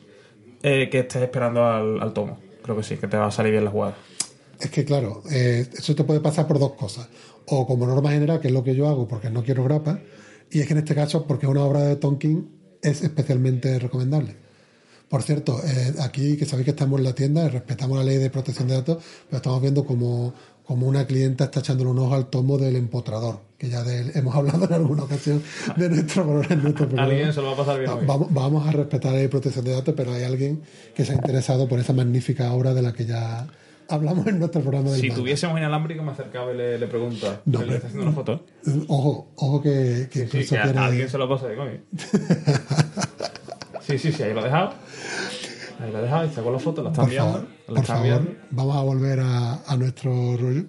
eh, 0.64 0.88
que 0.90 1.00
estés 1.00 1.22
esperando 1.22 1.66
al, 1.66 2.14
tomo. 2.14 2.40
Creo 2.64 2.78
que 2.78 2.84
sí, 2.84 2.96
que 2.96 3.08
te 3.08 3.18
va 3.18 3.28
a 3.28 3.32
salir 3.32 3.52
bien 3.52 3.66
la 3.66 3.72
jugada. 3.72 3.96
es 4.60 4.72
que 4.72 4.86
claro, 4.86 5.22
eh, 5.30 5.68
eso 5.74 5.94
te 5.96 6.06
puede 6.06 6.22
pasar 6.22 6.48
por 6.48 6.60
dos 6.60 6.74
cosas. 6.74 7.10
O 7.46 7.68
como 7.68 7.86
norma 7.86 8.12
general, 8.12 8.40
que 8.40 8.48
es 8.48 8.54
lo 8.54 8.64
que 8.64 8.74
yo 8.74 8.88
hago 8.88 9.06
porque 9.06 9.30
no 9.30 9.44
quiero 9.44 9.66
grapa, 9.66 10.00
y 10.54 10.60
es 10.62 10.68
que 10.68 10.74
en 10.74 10.80
este 10.80 10.96
caso, 10.96 11.26
porque 11.28 11.46
es 11.46 11.52
una 11.52 11.64
obra 11.64 11.82
de 11.82 11.96
Tonkin, 11.98 12.48
es 12.82 13.02
especialmente 13.04 13.80
recomendable. 13.80 14.36
Por 15.10 15.22
cierto, 15.22 15.62
eh, 15.64 15.94
aquí 16.02 16.38
que 16.38 16.46
sabéis 16.46 16.66
que 16.66 16.72
estamos 16.72 17.00
en 17.00 17.04
la 17.06 17.14
tienda, 17.14 17.48
respetamos 17.50 17.98
la 17.98 18.04
ley 18.04 18.18
de 18.18 18.30
protección 18.30 18.68
de 18.68 18.76
datos, 18.76 19.04
pero 19.30 19.38
estamos 19.38 19.62
viendo 19.62 19.86
como, 19.86 20.34
como 20.66 20.88
una 20.88 21.06
clienta 21.06 21.44
está 21.46 21.60
echándole 21.60 21.92
un 21.92 22.00
ojo 22.00 22.16
al 22.16 22.28
tomo 22.30 22.58
del 22.58 22.76
empotrador, 22.76 23.42
que 23.58 23.70
ya 23.70 23.84
de 23.84 24.00
él 24.02 24.12
hemos 24.16 24.34
hablado 24.36 24.66
en 24.66 24.74
alguna 24.74 25.04
ocasión 25.04 25.42
de 25.78 25.90
nuestro, 25.90 26.24
programa- 26.24 26.54
en 26.56 26.64
nuestro 26.64 26.88
programa. 26.88 27.10
Alguien 27.12 27.34
se 27.34 27.42
lo 27.42 27.48
va 27.48 27.54
a 27.54 27.58
pasar 27.58 27.80
bien 27.80 27.92
hoy. 27.92 28.06
Vamos, 28.08 28.28
vamos 28.34 28.68
a 28.68 28.72
respetar 28.72 29.12
la 29.12 29.18
ley 29.18 29.24
de 29.24 29.30
protección 29.30 29.66
de 29.66 29.72
datos, 29.72 29.94
pero 29.96 30.14
hay 30.14 30.24
alguien 30.24 30.62
que 30.96 31.06
se 31.06 31.12
ha 31.12 31.16
interesado 31.16 31.68
por 31.68 31.80
esa 31.80 31.94
magnífica 31.94 32.52
obra 32.54 32.74
de 32.74 32.82
la 32.82 32.94
que 32.94 33.06
ya 33.06 33.48
hablamos 33.90 34.26
en 34.28 34.40
nuestro 34.40 34.62
programa 34.62 34.92
del 34.92 35.02
Si 35.02 35.10
tuviésemos 35.12 35.58
inalámbrico, 35.58 36.04
me 36.04 36.12
acercaba 36.12 36.52
y 36.54 36.58
le, 36.58 36.78
le 36.80 36.88
pregunto. 36.88 37.42
No, 37.46 37.62
le 37.64 37.76
está 37.76 37.88
haciendo 37.88 38.08
una 38.08 38.16
foto. 38.16 38.44
¿eh? 38.68 38.86
Ojo, 38.88 39.32
ojo 39.36 39.62
que, 39.62 40.08
que 40.12 40.20
Sí, 40.20 40.26
incluso 40.26 40.56
que 40.56 40.60
a- 40.62 40.64
quiere- 40.64 40.80
alguien 40.80 41.10
se 41.10 41.18
lo 41.18 41.30
pasa 41.30 41.48
de 41.48 41.56
coño. 41.56 41.80
Sí, 43.82 43.98
sí, 44.00 44.12
sí, 44.12 44.24
ahí 44.24 44.34
lo 44.34 44.40
ha 44.42 44.44
dejado. 44.46 44.74
Ahí 45.80 45.92
lo 45.92 45.98
ha 45.98 46.02
dejado 46.02 46.26
y 46.26 46.30
sacó 46.30 46.52
la 46.52 46.60
foto, 46.60 46.82
la 46.84 46.90
está 46.90 47.02
Por 47.02 47.10
enviando. 47.10 47.34
favor, 47.34 47.48
la 47.50 47.66
por 47.68 47.78
está 47.80 47.94
favor, 47.96 48.08
enviando. 48.08 48.40
vamos 48.52 48.76
a 48.78 48.82
volver 48.82 49.20
a, 49.20 49.54
a 49.66 49.78
nuestro 49.78 50.38
rollo. 50.38 50.64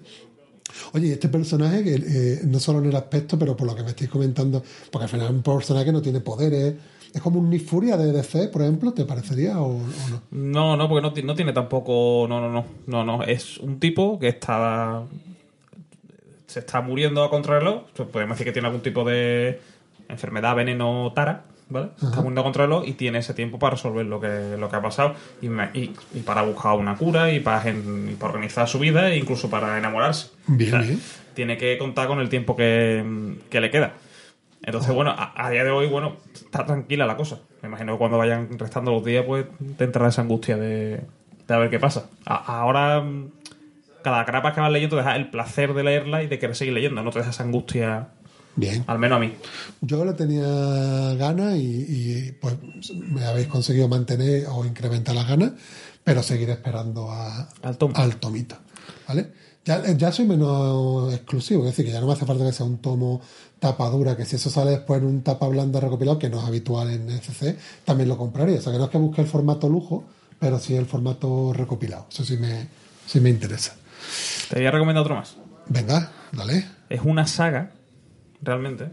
Oye, 0.93 1.07
y 1.07 1.11
este 1.11 1.29
personaje, 1.29 1.83
que 1.83 1.93
eh, 1.95 2.41
no 2.45 2.59
solo 2.59 2.79
en 2.79 2.85
el 2.87 2.95
aspecto, 2.95 3.39
pero 3.39 3.55
por 3.55 3.67
lo 3.67 3.75
que 3.75 3.83
me 3.83 3.89
estáis 3.91 4.09
comentando, 4.09 4.61
porque 4.91 5.03
al 5.05 5.09
final 5.09 5.27
es 5.27 5.31
un 5.31 5.41
personaje 5.43 5.85
que 5.85 5.91
no 5.93 6.01
tiene 6.01 6.19
poderes, 6.19 6.73
es 7.15 7.21
como 7.21 7.39
un 7.39 7.49
Nick 7.49 7.65
Furia 7.65 7.97
de 7.97 8.11
DC, 8.11 8.49
por 8.49 8.61
ejemplo, 8.61 8.93
¿te 8.93 9.05
parecería 9.05 9.59
o, 9.59 9.77
o 9.77 9.79
no? 10.09 10.21
No, 10.31 10.77
no, 10.77 10.89
porque 10.89 11.21
no, 11.21 11.27
no 11.27 11.35
tiene 11.35 11.53
tampoco. 11.53 12.25
No, 12.29 12.41
no, 12.41 12.51
no. 12.51 12.65
No, 12.87 13.03
no. 13.03 13.23
Es 13.23 13.57
un 13.57 13.79
tipo 13.79 14.19
que 14.19 14.27
está. 14.27 15.03
Se 16.47 16.59
está 16.59 16.81
muriendo 16.81 17.23
a 17.23 17.29
contrarreloj. 17.29 17.83
Podemos 18.11 18.35
decir 18.37 18.45
que 18.45 18.51
tiene 18.53 18.67
algún 18.67 18.81
tipo 18.81 19.03
de 19.03 19.59
enfermedad, 20.09 20.55
veneno, 20.55 21.11
tara. 21.15 21.43
¿Vale? 21.67 21.89
Se 21.99 22.05
Está 22.05 22.17
muriendo 22.17 22.41
a 22.41 22.43
contrarreloj 22.43 22.83
y 22.87 22.91
tiene 22.93 23.17
ese 23.17 23.33
tiempo 23.33 23.57
para 23.57 23.71
resolver 23.71 24.05
lo 24.05 24.19
que, 24.21 24.55
lo 24.59 24.69
que 24.69 24.75
ha 24.75 24.81
pasado 24.83 25.15
y, 25.41 25.49
me- 25.49 25.71
y- 25.73 25.91
y 26.13 26.19
para 26.19 26.43
buscar 26.43 26.73
una 26.77 26.95
cura 26.95 27.31
y 27.31 27.39
para, 27.39 27.59
gen- 27.61 28.09
y 28.11 28.15
para 28.15 28.33
organizar 28.33 28.67
su 28.67 28.77
vida 28.77 29.09
e 29.09 29.17
incluso 29.17 29.49
para 29.49 29.75
enamorarse. 29.77 30.27
Bien, 30.45 30.79
bien. 30.81 31.01
Tiene 31.33 31.57
que 31.57 31.77
contar 31.79 32.07
con 32.07 32.19
el 32.19 32.29
tiempo 32.29 32.55
que, 32.55 33.35
que 33.49 33.59
le 33.61 33.71
queda. 33.71 33.93
Entonces, 34.65 34.93
bueno, 34.93 35.11
a, 35.11 35.33
a 35.45 35.49
día 35.49 35.63
de 35.63 35.71
hoy, 35.71 35.87
bueno, 35.87 36.17
está 36.33 36.65
tranquila 36.65 37.05
la 37.05 37.15
cosa. 37.17 37.39
Me 37.61 37.67
imagino 37.69 37.93
que 37.93 37.97
cuando 37.99 38.17
vayan 38.17 38.57
restando 38.57 38.91
los 38.91 39.03
días, 39.05 39.23
pues 39.25 39.45
te 39.77 39.83
entrará 39.83 40.09
esa 40.09 40.21
angustia 40.23 40.57
de, 40.57 41.01
de 41.47 41.53
a 41.53 41.57
ver 41.57 41.69
qué 41.69 41.79
pasa. 41.79 42.05
A- 42.25 42.59
ahora, 42.61 43.01
mm, 43.01 43.29
cada 44.03 44.23
grapa 44.23 44.53
que 44.53 44.61
vas 44.61 44.71
leyendo 44.71 44.95
te 44.95 45.01
deja 45.03 45.15
el 45.15 45.29
placer 45.29 45.73
de 45.73 45.83
leerla 45.83 46.23
y 46.23 46.27
de 46.27 46.39
querer 46.39 46.55
seguir 46.55 46.73
leyendo. 46.73 47.01
No 47.03 47.11
te 47.11 47.19
deja 47.19 47.31
esa 47.31 47.43
angustia, 47.43 48.09
Bien. 48.55 48.83
al 48.87 48.99
menos 48.99 49.17
a 49.17 49.19
mí. 49.19 49.33
Yo 49.81 50.03
le 50.05 50.13
tenía 50.13 50.45
ganas 51.15 51.55
y, 51.55 51.85
y, 51.87 52.31
pues 52.41 52.55
me 52.93 53.23
habéis 53.25 53.47
conseguido 53.47 53.87
mantener 53.87 54.45
o 54.49 54.65
incrementar 54.65 55.13
las 55.15 55.27
ganas, 55.27 55.51
pero 56.03 56.21
seguiré 56.23 56.53
esperando 56.53 57.11
a, 57.11 57.49
Al 57.63 57.77
tomo. 57.77 57.95
al 57.97 58.15
tomito. 58.17 58.55
¿Vale? 59.07 59.31
Ya, 59.65 59.83
ya 59.93 60.11
soy 60.11 60.25
menos 60.27 61.11
exclusivo, 61.11 61.61
es 61.63 61.71
decir, 61.71 61.85
que 61.85 61.91
ya 61.91 61.99
no 61.99 62.05
me 62.05 62.13
hace 62.13 62.25
falta 62.27 62.45
que 62.45 62.51
sea 62.51 62.67
un 62.67 62.77
tomo 62.77 63.19
tapa 63.65 63.89
dura, 63.89 64.15
que 64.15 64.25
si 64.25 64.35
eso 64.35 64.51
sale 64.51 64.71
después 64.71 65.01
en 65.01 65.07
un 65.07 65.21
tapa 65.23 65.47
blanda 65.47 65.79
recopilado, 65.79 66.19
que 66.19 66.29
no 66.29 66.37
es 66.39 66.45
habitual 66.45 66.91
en 66.91 67.09
SC, 67.09 67.57
también 67.83 68.07
lo 68.09 68.15
compraría. 68.15 68.59
O 68.59 68.61
sea, 68.61 68.71
que 68.71 68.77
no 68.77 68.85
es 68.85 68.89
que 68.91 68.97
busque 68.99 69.21
el 69.21 69.27
formato 69.27 69.67
lujo, 69.67 70.03
pero 70.39 70.59
sí 70.59 70.75
el 70.75 70.85
formato 70.85 71.51
recopilado. 71.51 72.05
Eso 72.11 72.23
sí 72.23 72.37
me, 72.37 72.67
sí 73.07 73.19
me 73.19 73.29
interesa. 73.31 73.75
Te 74.49 74.57
voy 74.59 74.67
a 74.67 74.71
recomendar 74.71 75.01
otro 75.01 75.15
más. 75.15 75.35
Venga, 75.67 76.11
dale. 76.31 76.63
Es 76.89 77.01
una 77.03 77.25
saga, 77.25 77.71
realmente. 78.41 78.91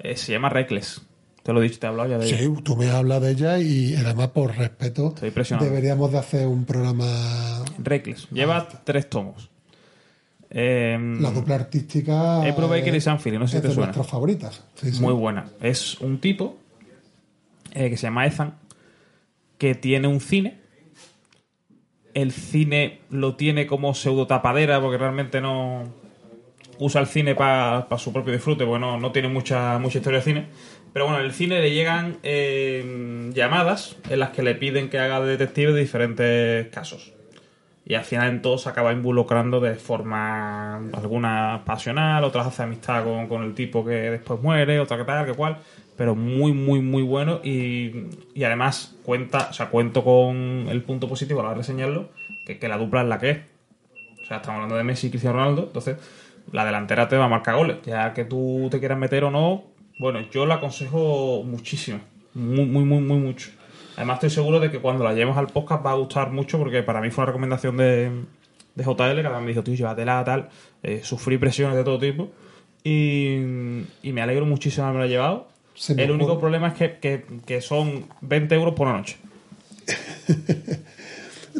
Eh, 0.00 0.16
se 0.18 0.32
llama 0.32 0.50
Reckless. 0.50 1.00
Te 1.42 1.52
lo 1.54 1.60
he 1.60 1.64
dicho, 1.64 1.78
te 1.78 1.86
he 1.86 1.88
hablado 1.88 2.10
ya 2.10 2.18
de 2.18 2.26
ella. 2.26 2.38
Sí, 2.38 2.62
tú 2.62 2.76
me 2.76 2.90
hablas 2.90 3.22
de 3.22 3.30
ella 3.30 3.58
y 3.58 3.94
además 3.96 4.28
por 4.28 4.54
respeto 4.54 5.08
Estoy 5.08 5.28
impresionado. 5.28 5.66
deberíamos 5.68 6.12
de 6.12 6.18
hacer 6.18 6.46
un 6.46 6.66
programa 6.66 7.64
Reckless. 7.78 8.28
Lleva 8.30 8.68
tres 8.84 9.08
tomos. 9.08 9.50
Eh, 10.56 10.96
la 11.20 11.32
dupla 11.32 11.56
artística 11.56 12.36
April 12.42 12.68
Baker 12.68 12.94
y 12.94 13.00
Sam 13.00 13.18
Phillips, 13.18 13.40
no 13.40 13.48
sé 13.48 13.56
si 13.56 13.62
te 13.62 13.68
de 13.68 13.74
suena. 13.74 13.86
nuestras 13.88 14.06
favoritas 14.06 14.62
Sí, 14.76 14.92
sí. 14.92 15.02
muy 15.02 15.12
buena. 15.12 15.46
Es 15.60 16.00
un 16.00 16.20
tipo 16.20 16.58
eh, 17.72 17.90
que 17.90 17.96
se 17.96 18.06
llama 18.06 18.24
Ethan 18.26 18.54
que 19.58 19.74
tiene 19.74 20.06
un 20.06 20.20
cine. 20.20 20.60
El 22.12 22.30
cine 22.30 23.00
lo 23.10 23.34
tiene 23.34 23.66
como 23.66 23.94
pseudo 23.94 24.26
tapadera 24.28 24.80
porque 24.80 24.98
realmente 24.98 25.40
no 25.40 25.82
usa 26.78 27.00
el 27.00 27.08
cine 27.08 27.34
para 27.34 27.86
su 27.98 28.12
propio 28.12 28.32
disfrute, 28.32 28.64
porque 28.64 28.78
no, 28.80 28.98
no 29.00 29.10
tiene 29.10 29.28
mucha, 29.28 29.78
mucha 29.80 29.98
historia 29.98 30.20
de 30.20 30.24
cine. 30.24 30.46
Pero 30.92 31.06
bueno, 31.06 31.18
en 31.18 31.26
el 31.26 31.32
cine 31.32 31.60
le 31.60 31.72
llegan 31.74 32.18
eh, 32.22 33.30
llamadas 33.34 33.96
en 34.08 34.20
las 34.20 34.30
que 34.30 34.44
le 34.44 34.54
piden 34.54 34.88
que 34.90 35.00
haga 35.00 35.20
de 35.20 35.36
detective 35.36 35.72
de 35.72 35.80
diferentes 35.80 36.68
casos. 36.68 37.13
Y 37.86 37.94
al 37.94 38.04
final 38.04 38.30
en 38.30 38.42
todo 38.42 38.56
se 38.56 38.68
acaba 38.68 38.92
involucrando 38.92 39.60
de 39.60 39.74
forma 39.74 40.76
alguna 40.76 41.62
pasional, 41.66 42.24
otras 42.24 42.46
hace 42.46 42.62
amistad 42.62 43.04
con, 43.04 43.26
con 43.26 43.42
el 43.42 43.54
tipo 43.54 43.84
que 43.84 44.10
después 44.10 44.40
muere, 44.40 44.80
otra 44.80 44.96
que 44.96 45.04
tal, 45.04 45.26
que 45.26 45.34
cual. 45.34 45.58
Pero 45.96 46.14
muy, 46.14 46.52
muy, 46.52 46.80
muy 46.80 47.02
bueno. 47.02 47.40
Y, 47.44 48.08
y 48.34 48.44
además 48.44 48.96
cuenta, 49.04 49.48
o 49.50 49.52
sea, 49.52 49.68
cuento 49.68 50.02
con 50.02 50.66
el 50.68 50.82
punto 50.82 51.08
positivo 51.08 51.40
a 51.40 51.42
la 51.42 51.48
hora 51.50 51.58
de 51.58 51.62
reseñarlo, 51.62 52.08
que, 52.46 52.58
que 52.58 52.68
la 52.68 52.78
dupla 52.78 53.02
es 53.02 53.08
la 53.08 53.18
que 53.18 53.30
es. 53.30 53.38
O 54.22 54.26
sea, 54.26 54.38
estamos 54.38 54.56
hablando 54.56 54.76
de 54.76 54.84
Messi 54.84 55.08
y 55.08 55.10
Cristiano 55.10 55.36
Ronaldo, 55.36 55.64
entonces 55.64 55.98
la 56.50 56.64
delantera 56.64 57.08
te 57.08 57.16
va 57.16 57.26
a 57.26 57.28
marcar 57.28 57.56
goles. 57.56 57.76
Ya 57.84 58.14
que 58.14 58.24
tú 58.24 58.68
te 58.70 58.78
quieras 58.78 58.98
meter 58.98 59.24
o 59.24 59.30
no, 59.30 59.64
bueno, 59.98 60.20
yo 60.30 60.46
la 60.46 60.54
aconsejo 60.56 61.42
muchísimo. 61.44 62.00
Muy, 62.32 62.64
muy, 62.64 62.84
muy, 62.84 63.00
muy 63.00 63.18
mucho. 63.18 63.50
Además 63.96 64.16
estoy 64.16 64.30
seguro 64.30 64.60
de 64.60 64.70
que 64.70 64.78
cuando 64.80 65.04
la 65.04 65.12
llevemos 65.12 65.36
al 65.36 65.46
podcast 65.48 65.84
va 65.84 65.92
a 65.92 65.94
gustar 65.94 66.30
mucho 66.30 66.58
porque 66.58 66.82
para 66.82 67.00
mí 67.00 67.10
fue 67.10 67.22
una 67.22 67.26
recomendación 67.32 67.76
de, 67.76 68.10
de 68.74 68.84
JL, 68.84 69.22
que 69.22 69.28
me 69.40 69.46
dijo, 69.46 69.62
tío, 69.62 69.74
llévatela, 69.74 70.24
tal. 70.24 70.48
Eh, 70.82 71.00
sufrí 71.04 71.38
presiones 71.38 71.76
de 71.76 71.84
todo 71.84 71.98
tipo. 71.98 72.30
Y, 72.82 73.36
y 74.02 74.12
me 74.12 74.20
alegro 74.20 74.44
muchísimo 74.46 74.84
de 74.86 74.90
haberla 74.90 75.06
llevado. 75.08 75.48
Se 75.74 75.94
me 75.94 76.04
El 76.04 76.10
único 76.12 76.32
ocurre- 76.34 76.40
problema 76.40 76.68
es 76.68 76.74
que, 76.74 76.98
que- 76.98 77.24
que 77.46 77.60
son 77.60 78.04
20 78.20 78.54
euros 78.54 78.74
por 78.74 78.86
una 78.88 78.98
noche. 78.98 79.16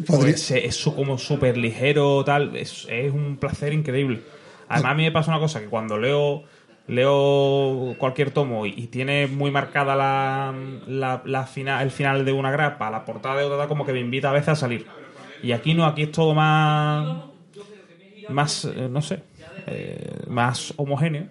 Pues 0.06 0.50
es 0.50 0.84
como 0.84 1.18
súper 1.18 1.56
ligero, 1.56 2.24
tal. 2.24 2.56
Es, 2.56 2.86
es 2.90 3.12
un 3.12 3.36
placer 3.36 3.72
increíble. 3.72 4.22
Además, 4.68 4.90
a 4.92 4.94
mí 4.96 5.04
me 5.04 5.12
pasa 5.12 5.30
una 5.30 5.38
cosa: 5.40 5.60
que 5.60 5.66
cuando 5.66 5.98
leo 5.98 6.42
leo 6.86 7.96
cualquier 7.98 8.30
tomo 8.30 8.66
y, 8.66 8.74
y 8.76 8.86
tiene 8.88 9.26
muy 9.26 9.50
marcada 9.50 9.94
la, 9.96 10.54
la, 10.86 11.22
la 11.24 11.46
fina- 11.46 11.82
el 11.82 11.90
final 11.90 12.24
de 12.24 12.32
una 12.32 12.50
grapa, 12.50 12.90
la 12.90 13.04
portada 13.04 13.36
de 13.38 13.44
otra, 13.44 13.68
como 13.68 13.84
que 13.86 13.92
me 13.92 14.00
invita 14.00 14.30
a 14.30 14.32
veces 14.32 14.48
a 14.50 14.56
salir. 14.56 14.86
Y 15.42 15.52
aquí 15.52 15.74
no, 15.74 15.84
aquí 15.86 16.02
es 16.04 16.12
todo 16.12 16.34
más. 16.34 17.08
más, 18.28 18.64
eh, 18.64 18.88
no 18.90 19.02
sé, 19.02 19.20
eh, 19.66 20.20
más 20.28 20.72
homogéneo. 20.76 21.28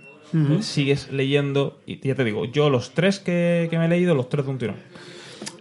Sigues 0.61 1.11
leyendo, 1.11 1.79
y 1.85 1.99
ya 2.07 2.15
te 2.15 2.23
digo, 2.23 2.45
yo 2.45 2.71
los 2.71 2.95
tres 2.95 3.19
que, 3.19 3.67
que 3.69 3.77
me 3.77 3.85
he 3.85 3.87
leído, 3.87 4.15
los 4.15 4.29
tres 4.29 4.45
de 4.45 4.51
un 4.51 4.57
tirón. 4.57 4.77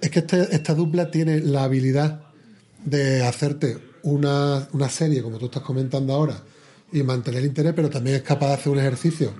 es 0.00 0.10
que 0.10 0.20
este- 0.20 0.54
esta 0.54 0.74
dupla 0.74 1.10
tiene 1.10 1.40
la 1.40 1.64
habilidad 1.64 2.22
de 2.82 3.22
hacerte 3.26 3.76
una, 4.02 4.66
una 4.72 4.88
serie 4.88 5.22
como 5.22 5.36
tú 5.38 5.44
estás 5.46 5.62
comentando 5.62 6.14
ahora 6.14 6.40
y 6.90 7.02
mantener 7.02 7.40
el 7.40 7.46
interés 7.46 7.74
pero 7.76 7.90
también 7.90 8.16
es 8.16 8.22
capaz 8.22 8.48
de 8.48 8.54
hacer 8.54 8.72
un 8.72 8.78
ejercicio 8.78 9.32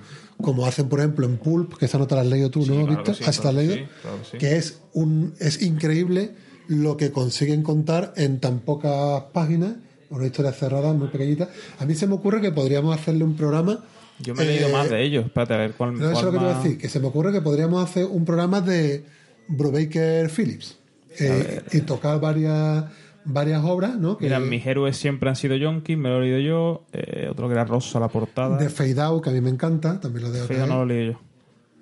como 0.43 0.65
hacen 0.67 0.87
por 0.89 0.99
ejemplo 0.99 1.25
en 1.25 1.37
Pulp 1.37 1.73
que 1.77 1.85
esa 1.85 1.97
no 1.97 2.05
te 2.05 2.13
la 2.13 2.21
has 2.21 2.27
leído 2.27 2.51
tú 2.51 2.61
Sí, 2.63 2.69
¿no, 2.69 2.75
claro 2.85 2.91
Víctor? 2.91 3.15
sí, 3.15 3.23
¿Ah, 3.25 3.31
sí 3.33 3.41
te 3.41 3.43
la 3.45 3.49
has 3.49 3.55
claro 3.55 3.57
leído? 3.57 3.75
sí, 3.75 3.91
claro 4.01 4.17
que 4.39 4.55
es 4.57 4.79
un 4.93 5.33
es 5.39 5.61
increíble 5.63 6.31
lo 6.67 6.95
que 6.97 7.11
consiguen 7.11 7.63
contar 7.63 8.13
en 8.17 8.39
tan 8.39 8.59
pocas 8.59 9.23
páginas 9.33 9.73
una 10.11 10.25
historia 10.27 10.51
cerrada 10.51 10.93
muy 10.93 11.07
pequeñita 11.07 11.49
a 11.79 11.85
mí 11.85 11.95
se 11.95 12.05
me 12.05 12.13
ocurre 12.13 12.39
que 12.41 12.51
podríamos 12.51 12.93
hacerle 12.95 13.23
un 13.23 13.35
programa 13.35 13.83
Yo 14.19 14.35
me 14.35 14.43
he 14.43 14.45
leído 14.45 14.69
eh, 14.69 14.71
más 14.71 14.89
de 14.89 15.01
ellos. 15.03 15.25
Espérate, 15.25 15.53
a 15.55 15.57
ver 15.57 15.73
cuál, 15.73 15.97
no, 15.97 16.09
eso 16.11 16.19
es 16.19 16.25
lo 16.25 16.31
que 16.31 16.37
te 16.37 16.43
iba 16.43 16.53
a 16.59 16.61
decir, 16.63 16.77
que 16.77 16.87
se 16.87 16.99
me 16.99 17.07
ocurre 17.07 17.31
que 17.31 17.41
podríamos 17.41 17.83
hacer 17.83 18.05
un 18.05 18.23
programa 18.23 18.61
de 18.61 19.03
Brubaker 19.47 20.29
Phillips 20.29 20.77
eh, 21.19 21.61
y 21.71 21.81
tocar 21.81 22.19
varias 22.19 22.85
varias 23.25 23.63
obras, 23.63 23.95
¿no? 23.97 24.17
Que, 24.17 24.25
Mira, 24.25 24.39
mis 24.39 24.65
héroes 24.65 24.97
siempre 24.97 25.29
han 25.29 25.35
sido 25.35 25.55
Yonkis, 25.55 25.97
me 25.97 26.09
lo 26.09 26.17
he 26.17 26.21
leído 26.21 26.39
yo. 26.39 26.83
eh, 26.93 27.27
otro 27.31 27.47
que 27.47 27.53
era 27.53 27.65
Rosa, 27.65 27.99
la 27.99 28.07
portada. 28.09 28.57
de 28.57 28.69
Fade 28.69 28.99
Out, 29.01 29.23
que 29.23 29.29
a 29.29 29.33
mí 29.33 29.41
me 29.41 29.49
encanta, 29.49 29.99
también 29.99 30.23
lo 30.25 30.31
de 30.31 30.41
Feo 30.41 30.65
no 30.67 30.83
lo 30.85 30.91
he 30.91 30.95
leído 30.97 31.11
yo. 31.13 31.19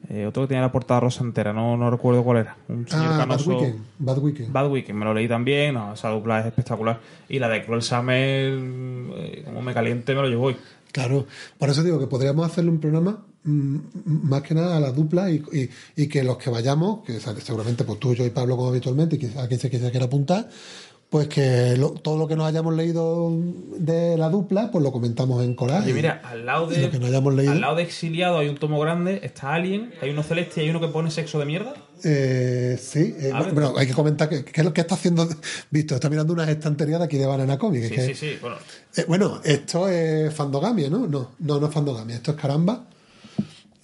Eh, 0.09 0.25
otro 0.25 0.41
que 0.43 0.47
tenía 0.49 0.61
la 0.61 0.71
portada 0.71 0.99
rosa 0.99 1.23
entera, 1.23 1.53
no, 1.53 1.77
no 1.77 1.91
recuerdo 1.91 2.23
cuál 2.23 2.37
era. 2.39 2.57
Un 2.69 2.87
señor 2.87 3.05
Ah, 3.05 3.09
Bad 3.11 3.19
canoso. 3.19 3.49
Weekend, 3.51 3.79
Bad 3.99 4.17
Weekend. 4.17 4.51
Bad 4.51 4.71
Weekend, 4.71 4.97
me 4.99 5.05
lo 5.05 5.13
leí 5.13 5.27
también. 5.27 5.75
No, 5.75 5.93
esa 5.93 6.09
dupla 6.09 6.39
es 6.39 6.47
espectacular. 6.47 6.99
Y 7.29 7.37
la 7.37 7.47
de 7.47 7.63
Cruel 7.63 7.83
Summer, 7.83 8.51
eh, 8.59 9.41
como 9.45 9.61
me 9.61 9.73
caliente, 9.75 10.15
me 10.15 10.21
lo 10.23 10.27
llevo 10.27 10.45
hoy. 10.45 10.57
Claro, 10.91 11.25
por 11.57 11.69
eso 11.69 11.83
digo 11.83 11.99
que 11.99 12.07
podríamos 12.07 12.45
hacerle 12.45 12.71
un 12.71 12.79
programa 12.79 13.23
mm, 13.43 13.77
más 14.23 14.41
que 14.41 14.53
nada 14.55 14.75
a 14.75 14.79
la 14.79 14.91
dupla 14.91 15.29
y, 15.31 15.35
y- 15.53 15.69
y 16.03 16.07
que 16.07 16.23
los 16.23 16.37
que 16.37 16.49
vayamos, 16.49 17.03
que 17.05 17.19
seguramente 17.19 17.83
pues 17.85 17.99
tú, 17.99 18.13
yo 18.13 18.25
y 18.25 18.31
Pablo 18.31 18.57
como 18.57 18.69
habitualmente, 18.69 19.15
y 19.15 19.19
que 19.19 19.39
a 19.39 19.47
quien 19.47 19.59
se 19.59 19.69
quiera 19.69 20.05
apuntar, 20.05 20.49
pues 21.11 21.27
que 21.27 21.75
lo- 21.75 21.89
todo 21.91 22.17
lo 22.17 22.25
que 22.25 22.37
nos 22.37 22.47
hayamos 22.47 22.73
leído 22.73 23.29
de 23.77 24.17
la 24.17 24.29
dupla, 24.29 24.71
pues 24.71 24.81
lo 24.81 24.93
comentamos 24.93 25.43
en 25.43 25.55
Coral. 25.55 25.83
Oye, 25.83 25.93
mira, 25.93 26.21
al 26.23 26.45
lado 26.45 26.67
de. 26.67 26.81
lo 26.83 26.89
que 26.89 26.99
no 26.99 27.07
hayamos 27.07 27.33
leído. 27.35 27.51
Al 27.51 27.59
lado 27.59 27.75
de 27.75 27.83
Exiliado 27.83 28.37
hay 28.37 28.47
un 28.47 28.55
tomo 28.57 28.79
grande, 28.79 29.19
está 29.21 29.53
Alien, 29.53 29.91
hay 30.01 30.09
uno 30.11 30.23
celeste 30.23 30.61
y 30.61 30.63
hay 30.63 30.69
uno 30.69 30.79
que 30.79 30.87
pone 30.87 31.11
sexo 31.11 31.37
de 31.37 31.45
mierda. 31.45 31.73
Eh, 32.05 32.79
sí, 32.81 33.13
eh, 33.19 33.33
bueno, 33.53 33.73
hay 33.77 33.87
que 33.87 33.93
comentar 33.93 34.29
que, 34.29 34.45
que 34.45 34.61
es 34.61 34.65
lo 34.65 34.73
que 34.73 34.79
está 34.79 34.95
haciendo 34.95 35.27
Víctor. 35.69 35.95
Está 35.95 36.09
mirando 36.09 36.31
unas 36.31 36.47
estanterías 36.47 36.99
de 36.99 37.05
aquí 37.05 37.17
de 37.17 37.25
Banana 37.25 37.57
Comic. 37.59 37.83
es 37.83 37.89
Sí, 37.89 37.95
que- 37.95 38.05
sí, 38.05 38.15
sí. 38.15 38.37
Bueno, 38.41 38.55
Eh, 38.95 39.05
bueno, 39.05 39.41
esto 39.43 39.89
es 39.89 40.33
Fandogamia, 40.33 40.89
¿no? 40.89 41.07
No, 41.07 41.31
no, 41.39 41.59
no 41.59 41.67
es 41.67 41.73
Fandogamia, 41.73 42.15
esto 42.15 42.31
es 42.31 42.37
Caramba. 42.37 42.85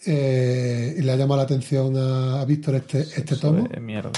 Eh, 0.05 0.95
y 0.97 1.01
le 1.01 1.11
ha 1.11 1.15
llamado 1.17 1.37
la 1.37 1.43
atención 1.43 1.97
a, 1.97 2.39
a 2.41 2.45
Víctor 2.45 2.75
este, 2.75 3.01
este 3.01 3.35
tomo. 3.35 3.67
de 3.67 3.81
mierda. 3.81 4.11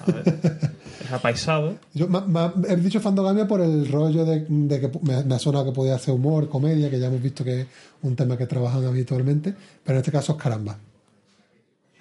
A 0.00 0.12
ver. 0.12 0.70
es 1.04 1.12
apaisado. 1.12 1.76
Yo 1.94 2.08
ma- 2.08 2.24
ma- 2.26 2.52
he 2.68 2.76
dicho 2.76 3.00
Fandogamia 3.00 3.46
por 3.46 3.60
el 3.60 3.86
rollo 3.90 4.24
de, 4.24 4.44
de 4.48 4.80
que 4.80 4.90
me, 5.02 5.22
me 5.24 5.34
ha 5.34 5.38
sonado 5.38 5.64
que 5.66 5.72
podía 5.72 5.94
hacer 5.94 6.14
humor, 6.14 6.48
comedia, 6.48 6.90
que 6.90 6.98
ya 6.98 7.06
hemos 7.08 7.22
visto 7.22 7.44
que 7.44 7.62
es 7.62 7.66
un 8.02 8.16
tema 8.16 8.36
que 8.36 8.46
trabajan 8.46 8.84
habitualmente, 8.86 9.54
pero 9.84 9.96
en 9.96 10.00
este 10.00 10.12
caso 10.12 10.32
es 10.32 10.38
Caramba. 10.42 10.78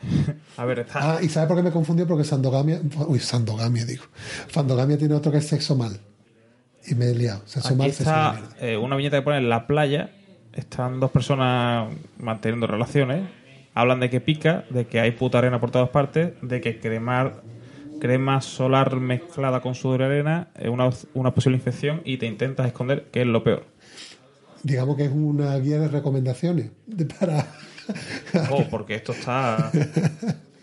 A 0.57 0.65
ver, 0.65 0.79
está. 0.79 1.17
Ah, 1.17 1.19
¿y 1.21 1.29
sabes 1.29 1.47
por 1.47 1.57
qué 1.57 1.63
me 1.63 1.71
confundió? 1.71 2.07
Porque 2.07 2.23
Sandogamia, 2.23 2.79
uy, 3.07 3.19
Sandogamia 3.19 3.85
digo. 3.85 4.03
Fandogamia 4.47 4.97
tiene 4.97 5.15
otro 5.15 5.31
que 5.31 5.39
es 5.39 5.47
sexo 5.47 5.75
mal. 5.75 5.99
Y 6.85 6.95
me 6.95 7.05
he 7.11 7.15
liado. 7.15 7.41
Sexo 7.45 7.69
Aquí 7.69 7.77
mal, 7.77 7.87
sexo 7.91 8.03
está 8.03 8.33
mierda. 8.33 8.55
eh, 8.61 8.77
una 8.77 8.95
viñeta 8.95 9.17
que 9.17 9.21
pone 9.23 9.37
en 9.37 9.49
la 9.49 9.67
playa. 9.67 10.11
Están 10.53 10.99
dos 10.99 11.11
personas 11.11 11.89
manteniendo 12.17 12.65
relaciones. 12.67 13.23
Hablan 13.73 13.99
de 13.99 14.09
que 14.09 14.21
pica, 14.21 14.65
de 14.71 14.87
que 14.87 14.99
hay 14.99 15.11
puta 15.11 15.37
arena 15.37 15.59
por 15.59 15.69
todas 15.69 15.89
partes, 15.89 16.33
de 16.41 16.61
que 16.61 16.79
cremar 16.79 17.41
crema 17.99 18.41
solar 18.41 18.95
mezclada 18.97 19.61
con 19.61 19.75
sudor 19.75 20.01
y 20.01 20.03
arena 20.05 20.47
es 20.59 20.69
una, 20.69 20.89
una 21.13 21.33
posible 21.33 21.57
infección 21.57 22.01
y 22.05 22.17
te 22.17 22.25
intentas 22.25 22.67
esconder, 22.67 23.05
que 23.11 23.21
es 23.21 23.27
lo 23.27 23.43
peor. 23.43 23.65
Digamos 24.63 24.97
que 24.97 25.05
es 25.05 25.11
una 25.11 25.55
guía 25.57 25.79
de 25.79 25.87
recomendaciones 25.87 26.71
de- 26.85 27.05
para. 27.05 27.47
Ojo, 28.51 28.65
porque 28.69 28.95
esto 28.95 29.13
está. 29.13 29.71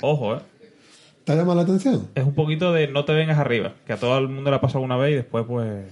Ojo, 0.00 0.36
¿eh? 0.36 0.40
¿Te 1.24 1.32
ha 1.32 1.36
llamado 1.36 1.56
la 1.56 1.62
atención? 1.62 2.08
Es 2.14 2.24
un 2.24 2.34
poquito 2.34 2.72
de 2.72 2.88
no 2.88 3.04
te 3.06 3.12
vengas 3.14 3.38
arriba, 3.38 3.74
que 3.86 3.94
a 3.94 3.96
todo 3.96 4.18
el 4.18 4.28
mundo 4.28 4.50
le 4.50 4.56
ha 4.56 4.60
pasado 4.60 4.84
una 4.84 4.96
vez 4.96 5.12
y 5.12 5.14
después, 5.16 5.44
pues. 5.48 5.84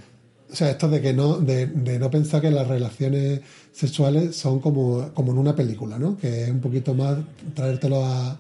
O 0.51 0.55
sea, 0.55 0.69
esto 0.71 0.91
de 0.91 1.01
que 1.01 1.15
no, 1.15 1.39
de, 1.39 1.67
de 1.67 1.99
no 1.99 2.11
pensar 2.11 2.43
que 2.43 2.51
las 2.51 2.69
relaciones 2.69 3.41
sexuales 3.73 4.37
son 4.37 4.61
como, 4.61 5.11
como 5.15 5.33
en 5.33 5.39
una 5.39 5.57
película, 5.57 5.99
¿no? 5.99 6.19
Que 6.19 6.43
es 6.45 6.51
un 6.51 6.61
poquito 6.61 6.93
más 6.93 7.17
traértelo 7.55 8.05
a, 8.05 8.37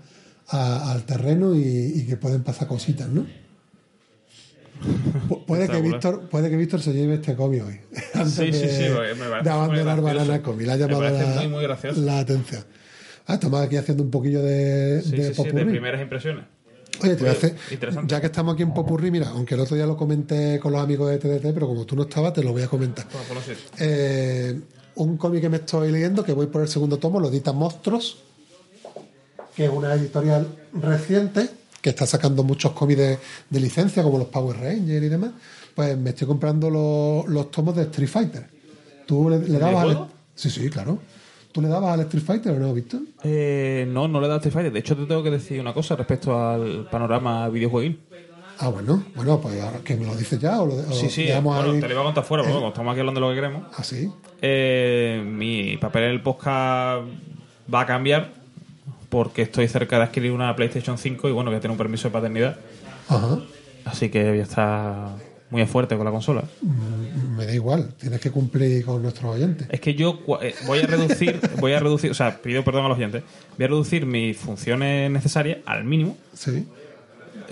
a- 0.53 0.93
al 0.93 1.05
terreno 1.05 1.55
y, 1.55 1.61
y 1.97 2.07
que 2.07 2.17
pueden 2.17 2.43
pasar 2.43 2.69
cositas, 2.69 3.09
¿no? 3.09 3.27
Pu- 5.29 5.45
Puede 5.47 5.69
que. 5.69 5.81
Víctor, 5.81 6.29
puede 6.29 6.51
que 6.51 6.57
Víctor 6.57 6.81
se 6.81 6.93
lleve 6.93 7.15
este 7.15 7.35
cómic 7.37 7.63
hoy. 7.65 7.81
antes 8.15 8.33
Sí, 8.35 8.53
sí, 8.53 8.59
de, 8.67 8.69
sí, 8.69 8.83
me 9.19 9.29
parece 9.29 9.45
de 9.45 9.51
abandonar 9.51 9.97
muy. 10.01 10.05
Banana 10.13 10.43
Comic. 10.43 10.67
Le 10.67 10.73
ha 10.73 10.77
llamado 10.77 11.03
la, 11.03 11.49
muy, 11.49 11.67
la 12.05 12.19
atención. 12.19 12.65
Ah, 13.27 13.35
estamos 13.35 13.61
aquí 13.61 13.77
haciendo 13.77 14.03
un 14.03 14.11
poquillo 14.11 14.43
de, 14.43 15.01
Sí, 15.03 15.11
de 15.17 15.35
sí, 15.35 15.43
sí, 15.43 15.51
de 15.51 15.65
primeras 15.65 16.01
impresiones. 16.03 16.45
Oye, 17.03 17.15
te 17.15 17.21
voy 17.21 17.29
a 17.31 17.33
hacer, 17.33 17.55
ya 18.07 18.21
que 18.21 18.27
estamos 18.27 18.55
aquí 18.55 18.63
en 18.65 18.75
Popurrí, 18.75 19.11
mira, 19.11 19.29
aunque 19.31 19.55
el 19.55 19.61
otro 19.61 19.75
día 19.77 19.87
lo 19.87 19.97
comenté 19.97 20.61
con 20.61 20.73
los 20.73 20.83
amigos 20.83 21.11
de 21.11 21.19
TDT, 21.19 21.55
pero 21.55 21.67
como 21.67 21.85
tú 21.87 21.97
no 21.97 22.03
estabas, 22.03 22.33
te 22.35 22.43
lo 22.45 22.53
voy 22.53 22.63
a 22.63 22.69
comentar. 22.69 23.07
Bueno, 23.29 23.41
así. 23.41 23.53
Eh, 23.81 24.61
un 24.97 25.17
cómic 25.17 25.41
que 25.41 25.49
me 25.49 25.57
estoy 25.57 25.91
leyendo, 25.91 26.23
que 26.23 26.33
voy 26.33 26.47
por 26.47 26.63
el 26.63 26.69
segundo 26.69 26.99
tomo, 26.99 27.19
lo 27.19 27.29
edita 27.29 27.53
Monstruos, 27.53 28.23
que 29.55 29.65
es 29.67 29.71
una 29.71 29.95
editorial 29.95 30.47
reciente, 30.73 31.49
que 31.81 31.91
está 31.91 32.07
sacando 32.07 32.43
muchos 32.45 32.73
cómics 32.73 32.99
de, 32.99 33.19
de 33.51 33.61
licencia, 33.61 34.03
como 34.03 34.19
los 34.19 34.29
Power 34.29 34.57
Rangers 34.57 35.05
y 35.05 35.09
demás. 35.09 35.31
Pues 35.75 35.97
me 35.97 36.11
estoy 36.11 36.27
comprando 36.27 36.71
los, 36.71 37.27
los 37.29 37.51
tomos 37.51 37.75
de 37.75 37.83
Street 37.83 38.09
Fighter. 38.09 38.47
¿Tú 39.07 39.29
le, 39.29 39.39
le 39.41 39.59
dabas 39.59 39.83
al... 39.85 40.07
Sí, 40.35 40.51
sí, 40.51 40.69
claro. 40.71 40.99
¿Tú 41.51 41.61
le 41.61 41.69
dabas 41.69 41.95
al 41.95 42.01
Street 42.03 42.25
Fighter 42.25 42.53
o 42.53 42.59
no, 42.59 42.73
Víctor? 42.73 43.01
Eh, 43.25 43.87
no, 43.89 44.09
no 44.09 44.21
le 44.21 44.27
he 44.27 44.29
dado 44.29 44.39
Street 44.39 44.55
Fighter. 44.55 44.73
De 44.73 44.79
hecho, 44.79 44.97
te 44.97 45.07
tengo 45.07 45.23
que 45.23 45.31
decir 45.31 45.61
una 45.61 45.75
cosa 45.75 45.97
respecto 45.97 46.39
al 46.39 46.89
panorama 46.91 47.49
videojueguil. 47.49 48.01
Ah, 48.59 48.69
bueno, 48.69 49.03
bueno, 49.17 49.41
pues 49.41 49.61
ahora 49.61 49.81
que 49.83 49.97
me 49.97 50.07
lo 50.07 50.15
dices 50.15 50.39
ya 50.39 50.61
o 50.63 50.67
lo 50.67 50.75
o 50.75 50.93
Sí, 50.93 51.11
sí, 51.11 51.25
dejamos 51.25 51.57
bueno, 51.57 51.73
ahí 51.73 51.81
te 51.81 51.89
lo 51.89 51.95
iba 51.95 52.03
a 52.03 52.05
contar 52.05 52.23
fuera, 52.25 52.45
pero 52.45 52.55
bueno, 52.55 52.69
estamos 52.69 52.93
aquí 52.93 53.01
hablando 53.01 53.21
de 53.21 53.27
lo 53.27 53.33
que 53.33 53.41
queremos. 53.41 53.67
así. 53.77 54.09
Eh, 54.41 55.23
mi 55.27 55.77
papel 55.79 56.05
en 56.05 56.11
el 56.11 56.23
podcast 56.23 57.09
va 57.73 57.81
a 57.81 57.87
cambiar 57.87 58.33
porque 59.13 59.43
estoy 59.43 59.69
cerca 59.69 59.99
de 59.99 60.05
adquirir 60.05 60.33
una 60.33 60.57
PlayStation 60.57 60.97
5 60.97 61.29
y 61.29 61.33
bueno, 61.33 61.51
voy 61.51 61.59
a 61.59 61.61
tener 61.61 61.73
un 61.73 61.77
permiso 61.77 62.09
de 62.09 62.13
paternidad. 62.13 62.57
Ajá. 63.09 63.41
Así 63.85 64.09
que 64.09 64.31
voy 64.31 64.39
a 64.39 64.43
estar 64.43 65.17
muy 65.51 65.67
fuerte 65.67 65.97
con 65.97 66.07
la 66.07 66.11
consola. 66.11 66.45
Me 67.37 67.45
da 67.45 67.53
igual, 67.53 67.93
tienes 68.01 68.23
que 68.23 68.31
cumplir 68.31 68.83
con 68.87 69.03
nuestros 69.03 69.35
oyentes. 69.35 69.69
Es 69.71 69.83
que 69.83 69.93
yo 69.93 70.21
eh, 70.41 70.55
voy 70.67 70.79
a 70.79 70.87
reducir, 70.87 71.39
voy 71.61 71.75
a 71.75 71.81
reducir, 71.81 72.11
o 72.11 72.15
sea, 72.15 72.41
pido 72.41 72.65
perdón 72.65 72.87
a 72.87 72.89
los 72.89 72.97
oyentes, 72.97 73.23
voy 73.59 73.65
a 73.67 73.69
reducir 73.69 74.07
mis 74.07 74.35
funciones 74.39 75.11
necesarias 75.11 75.59
al 75.67 75.85
mínimo. 75.85 76.17
Sí. 76.33 76.67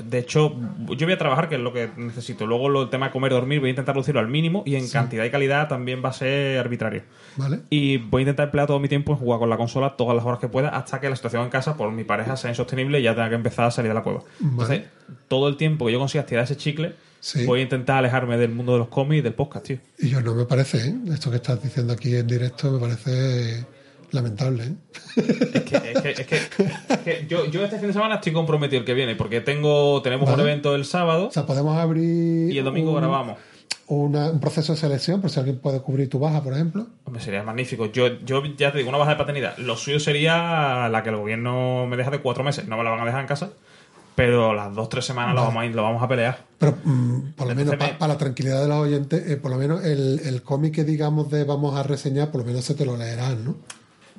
De 0.05 0.19
hecho, 0.19 0.55
yo 0.97 1.07
voy 1.07 1.13
a 1.13 1.19
trabajar, 1.19 1.49
que 1.49 1.57
es 1.57 1.61
lo 1.61 1.73
que 1.73 1.91
necesito. 1.97 2.47
Luego, 2.47 2.69
lo, 2.69 2.83
el 2.83 2.91
tema 2.91 3.07
de 3.07 3.13
comer, 3.13 3.33
dormir, 3.33 3.61
voy 3.61 3.69
a 3.69 3.71
intentar 3.71 3.95
reducirlo 3.95 4.21
al 4.21 4.29
mínimo 4.29 4.63
y 4.67 4.77
en 4.77 4.89
cantidad 4.89 5.25
y 5.25 5.31
calidad 5.31 5.69
también 5.69 6.03
va 6.05 6.11
a 6.11 6.13
ser 6.13 6.59
arbitrario. 6.59 7.03
¿Vale? 7.37 7.61
Y 7.71 7.99
voy 7.99 8.21
a 8.21 8.23
intentar 8.23 8.47
emplear 8.47 8.67
todo 8.67 8.79
mi 8.81 8.89
tiempo 8.89 9.13
en 9.13 9.19
jugar 9.19 9.39
con 9.39 9.51
la 9.51 9.57
consola 9.57 9.97
todas 9.97 10.15
las 10.17 10.25
horas 10.25 10.39
que 10.41 10.49
pueda 10.49 10.69
hasta 10.71 11.01
que 11.01 11.09
la 11.09 11.17
situación 11.17 11.43
en 11.45 11.51
casa 11.51 11.77
por 11.77 11.91
mi 11.93 12.05
pareja 12.05 12.37
sea 12.37 12.51
insostenible 12.51 13.01
y 13.01 13.03
ya 13.03 13.15
tenga 13.15 13.29
que 13.29 13.35
empezar 13.37 13.67
a 13.67 13.71
salir 13.71 13.91
de 13.91 13.95
la 13.95 14.03
cueva. 14.03 14.21
Entonces, 14.43 14.83
todo 15.29 15.49
el 15.49 15.57
tiempo 15.57 15.87
que 15.87 15.93
yo 15.93 15.99
consiga 15.99 16.25
tirar 16.27 16.45
ese 16.45 16.57
chicle, 16.57 16.95
Sí. 17.23 17.45
voy 17.45 17.61
a 17.61 17.63
intentar 17.65 17.99
alejarme 17.99 18.39
del 18.39 18.51
mundo 18.51 18.73
de 18.73 18.79
los 18.79 18.89
cómics 18.89 19.19
y 19.19 19.21
del 19.21 19.35
podcast, 19.35 19.67
tío. 19.67 19.77
Y 19.99 20.09
yo 20.09 20.23
no 20.23 20.35
me 20.35 20.47
parece, 20.47 20.79
¿eh? 20.89 20.95
Esto 21.13 21.29
que 21.31 21.37
estás 21.37 21.63
diciendo 21.63 21.93
aquí 21.93 22.17
en 22.17 22.27
directo 22.27 22.71
me 22.73 22.79
parece 22.81 23.67
lamentable, 24.13 24.65
¿eh? 24.65 24.75
Es 25.17 25.63
que, 25.63 25.77
es 25.77 26.03
que, 26.03 26.11
es 26.11 26.27
que, 26.27 26.37
es 26.89 26.99
que 27.01 27.27
yo, 27.29 27.47
yo 27.47 27.65
este 27.65 27.79
fin 27.79 27.89
de 27.89 27.93
semana 27.93 28.17
estoy 28.17 28.33
comprometido 28.33 28.81
el 28.81 28.87
que 28.87 28.95
viene 28.95 29.17
porque 29.17 29.41
tengo 29.41 30.01
tenemos 30.03 30.29
un 30.29 30.41
evento 30.41 30.75
el 30.75 30.85
sábado 30.85 31.29
O 31.29 31.31
sea, 31.31 31.47
podemos 31.47 31.77
abrir 31.77 32.53
y 32.53 32.59
el 32.59 32.65
domingo 32.65 32.91
un, 32.93 32.97
grabamos. 32.99 33.39
una- 33.89 34.31
un 34.31 34.41
proceso 34.41 34.73
de 34.73 34.79
selección, 34.79 35.21
por 35.21 35.31
si 35.31 35.39
alguien 35.41 35.59
puede 35.59 35.81
cubrir 35.81 36.09
tu 36.09 36.19
baja, 36.19 36.43
por 36.43 36.53
ejemplo. 36.53 36.87
Hombre, 37.05 37.23
sería 37.23 37.43
magnífico. 37.43 37.87
Yo, 37.87 38.19
yo 38.25 38.43
ya 38.57 38.71
te 38.73 38.79
digo, 38.79 38.89
una 38.91 38.99
baja 38.99 39.11
de 39.13 39.17
paternidad. 39.17 39.57
Lo 39.59 39.77
suyo 39.77 39.99
sería 40.01 40.89
la 40.89 41.03
que 41.03 41.11
el 41.11 41.17
gobierno 41.17 41.87
me 41.87 41.97
deja 41.97 42.11
de 42.11 42.21
cuatro 42.21 42.45
meses. 42.45 42.67
No 42.69 42.77
me 42.77 42.85
la 42.85 42.91
van 42.91 43.01
a 43.01 43.05
dejar 43.05 43.21
en 43.23 43.27
casa. 43.27 43.51
Pero 44.17 44.53
las 44.55 44.75
dos, 44.75 44.89
tres 44.91 45.07
semanas 45.07 45.35
lo, 45.35 45.43
vamos 45.43 45.63
a, 45.63 45.67
ir- 45.67 45.73
lo 45.73 45.83
vamos 45.83 46.03
a 46.03 46.09
pelear. 46.09 46.45
Pero 46.59 46.77
mm, 46.85 47.33
por 47.37 47.47
lo 47.49 47.55
menos 47.55 47.77
pa- 47.77 47.97
para 47.97 48.13
la 48.13 48.19
tranquilidad 48.19 48.61
de 48.61 48.69
los 48.69 48.77
oyentes, 48.77 49.27
eh, 49.31 49.37
por 49.39 49.51
lo 49.51 49.57
menos 49.57 49.83
el, 49.85 50.21
el 50.25 50.43
cómic 50.43 50.75
que 50.75 50.85
digamos 50.85 51.31
de 51.31 51.45
vamos 51.45 51.75
a 51.77 51.83
reseñar, 51.85 52.31
por 52.31 52.43
lo 52.43 52.47
menos 52.47 52.65
se 52.65 52.75
te 52.75 52.85
lo 52.85 52.97
leerán, 52.99 53.45
¿no? 53.45 53.57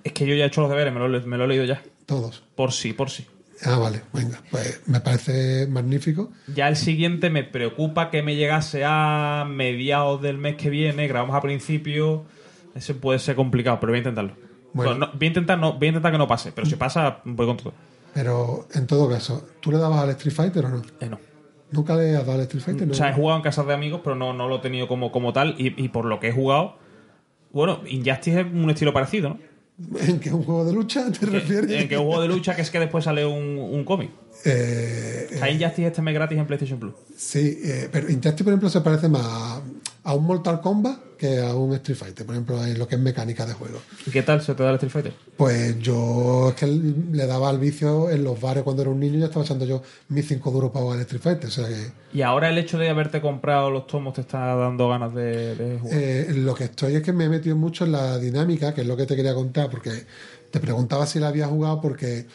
Es 0.04 0.14
que 0.14 0.26
yo 0.26 0.36
ya 0.36 0.46
he 0.46 0.48
hecho 0.48 0.62
los 0.62 0.70
deberes, 0.70 0.94
me 0.94 1.00
lo, 1.00 1.16
he- 1.18 1.22
me 1.26 1.38
lo 1.38 1.46
he 1.46 1.48
leído 1.48 1.66
ya. 1.66 1.82
Todos. 2.06 2.44
Por 2.56 2.72
sí, 2.72 2.94
por 2.94 3.10
sí. 3.10 3.26
Ah, 3.64 3.78
vale, 3.78 4.02
venga, 4.12 4.42
pues 4.50 4.82
me 4.88 5.00
parece 5.02 5.68
magnífico. 5.68 6.32
Ya 6.56 6.68
el 6.68 6.76
siguiente 6.76 7.30
me 7.30 7.44
preocupa 7.44 8.10
que 8.10 8.24
me 8.24 8.36
llegase 8.36 8.84
a 8.86 9.46
mediados 9.48 10.20
del 10.22 10.40
mes 10.40 10.56
que 10.56 10.72
viene. 10.72 11.08
Grabamos 11.08 11.36
a 11.36 11.42
principio. 11.42 12.26
Ese 12.74 12.96
puede 12.96 13.20
ser 13.20 13.36
complicado, 13.36 13.80
pero 13.80 13.92
voy 13.92 13.98
a 13.98 14.00
intentarlo. 14.00 14.34
Bueno. 14.74 14.92
Bueno, 14.92 15.06
no, 15.08 15.12
voy, 15.18 15.26
a 15.26 15.28
intentar 15.28 15.60
no, 15.60 15.74
voy 15.74 15.86
a 15.86 15.90
intentar 15.90 16.12
que 16.12 16.18
no 16.18 16.28
pase, 16.28 16.52
pero 16.54 16.66
si 16.66 16.76
pasa, 16.76 17.20
voy 17.26 17.46
con 17.46 17.58
todo. 17.58 17.74
Pero 18.14 18.68
en 18.74 18.88
todo 18.88 19.08
caso, 19.10 19.48
¿tú 19.60 19.72
le 19.72 19.78
dabas 19.78 20.00
al 20.02 20.10
Street 20.12 20.34
Fighter 20.34 20.66
o 20.66 20.70
no? 20.70 20.82
Eh, 21.00 21.08
no. 21.10 21.20
¿Nunca 21.72 21.96
le 21.96 22.16
has 22.16 22.26
dado 22.26 22.34
al 22.40 22.42
Street 22.42 22.64
Fighter? 22.64 22.88
No. 22.88 22.94
O 22.94 22.96
sea, 22.96 23.10
he 23.10 23.14
jugado 23.14 23.38
en 23.38 23.44
casas 23.44 23.68
de 23.68 23.74
amigos, 23.74 24.02
pero 24.04 24.16
no, 24.16 24.34
no 24.34 24.48
lo 24.48 24.56
he 24.58 24.60
tenido 24.60 24.88
como, 24.88 25.12
como 25.12 25.34
tal. 25.34 25.54
Y, 25.60 25.80
y 25.82 25.90
por 25.90 26.06
lo 26.06 26.20
que 26.20 26.30
he 26.30 26.32
jugado. 26.34 26.78
Bueno, 27.52 27.82
Injustice 27.86 28.42
es 28.42 28.48
un 28.52 28.70
estilo 28.70 28.92
parecido, 28.94 29.30
¿no? 29.30 29.40
¿En 30.07 30.19
qué 30.19 30.31
un 30.31 30.43
juego 30.43 30.65
de 30.65 30.73
lucha 30.73 31.12
te 31.12 31.25
refieres? 31.25 31.71
En 31.71 31.89
que 31.89 31.97
un 31.97 32.05
juego 32.05 32.21
de 32.21 32.27
lucha 32.27 32.55
que 32.55 32.62
es 32.62 32.69
que 32.69 32.79
después 32.79 33.03
sale 33.03 33.25
un, 33.25 33.57
un 33.57 33.84
cómic. 33.84 34.12
Eh, 34.45 35.27
sea, 35.38 35.49
Injustice 35.49 35.88
este 35.88 36.01
mes 36.01 36.13
gratis 36.13 36.38
en 36.38 36.45
PlayStation 36.47 36.79
Plus. 36.79 36.93
sí, 37.15 37.60
eh, 37.63 37.89
pero 37.91 38.10
Injustice, 38.10 38.43
por 38.43 38.53
ejemplo, 38.53 38.69
se 38.69 38.81
parece 38.81 39.07
más 39.10 39.62
a, 40.04 40.14
un 40.14 40.26
Mortal 40.26 40.62
Kombat 40.62 40.98
que 41.18 41.40
a 41.40 41.54
un 41.54 41.74
Street 41.76 41.98
Fighter, 41.98 42.26
por 42.26 42.34
ejemplo, 42.34 42.66
en 42.66 42.80
lo 42.80 42.88
que 42.88 42.96
es 42.96 43.02
mecánica 43.02 43.46
de 43.46 43.54
juego. 43.54 43.80
¿Y 44.08 44.10
qué 44.12 44.24
tal 44.24 44.42
se 44.42 44.56
te 44.56 44.64
da 44.64 44.70
el 44.70 44.76
Street 44.76 44.92
Fighter? 44.92 45.14
Pues 45.38 45.78
yo 45.80 46.50
es 46.50 46.56
que 46.56 46.66
le 46.66 47.28
daba 47.28 47.50
al 47.50 47.60
vicio 47.60 48.10
en 48.10 48.24
los 48.24 48.42
bares 48.42 48.64
cuando 48.64 48.82
era 48.82 48.92
un 48.92 49.00
niño 49.00 49.18
y 49.18 49.20
ya 49.20 49.26
estaba 49.28 49.46
echando 49.46 49.66
yo 49.66 49.84
mis 50.10 50.28
cinco 50.28 50.50
duros 50.50 50.72
para 50.72 50.84
jugar 50.84 50.98
al 50.98 51.02
Street 51.04 51.22
Fighter. 51.22 51.48
O 51.48 51.52
sea 51.52 51.68
que 51.68 51.92
Y 52.18 52.24
ahora 52.24 52.50
el 52.50 52.58
hecho 52.58 52.78
de 52.80 52.90
haberte 52.90 53.22
comprado 53.22 53.70
los 53.70 53.86
tomos 53.86 54.16
te 54.16 54.22
está 54.22 54.56
dando 54.56 54.90
ganas 54.90 55.14
de, 55.14 55.56
de 55.56 55.80
jugar. 55.80 55.98
eh, 56.00 56.28
lo 56.36 56.56
que 56.56 56.64
estoy 56.64 56.96
es 56.96 57.04
que 57.04 57.14
me 57.14 57.26
he 57.26 57.30
metido 57.30 57.56
mucho 57.56 57.86
en 57.86 57.92
la 57.92 58.18
dinámica, 58.18 58.74
que 58.74 58.82
es 58.82 58.88
lo 58.88 58.98
que 58.98 59.06
te 59.06 59.16
quería 59.16 59.36
contar, 59.36 59.70
porque 59.70 59.92
te 60.50 60.60
preguntaba 60.60 61.06
si 61.06 61.20
la 61.20 61.28
había 61.28 61.48
jugado 61.48 61.80
porque 61.82 62.26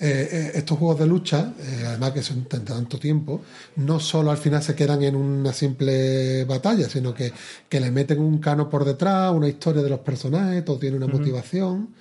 eh, 0.00 0.28
eh, 0.30 0.50
estos 0.54 0.78
juegos 0.78 0.98
de 1.00 1.06
lucha, 1.06 1.54
eh, 1.58 1.84
además 1.86 2.12
que 2.12 2.22
son 2.22 2.44
tan- 2.44 2.64
tanto 2.64 2.98
tiempo, 2.98 3.42
no 3.76 3.98
solo 4.00 4.30
al 4.30 4.36
final 4.38 4.62
se 4.62 4.74
quedan 4.74 5.02
en 5.02 5.16
una 5.16 5.52
simple 5.52 6.44
batalla, 6.44 6.88
sino 6.88 7.12
que, 7.14 7.32
que 7.68 7.80
le 7.80 7.90
meten 7.90 8.20
un 8.20 8.38
cano 8.38 8.68
por 8.70 8.84
detrás, 8.84 9.32
una 9.34 9.48
historia 9.48 9.82
de 9.82 9.90
los 9.90 10.00
personajes, 10.00 10.64
todo 10.64 10.78
tiene 10.78 10.96
una 10.96 11.06
motivación. 11.08 11.94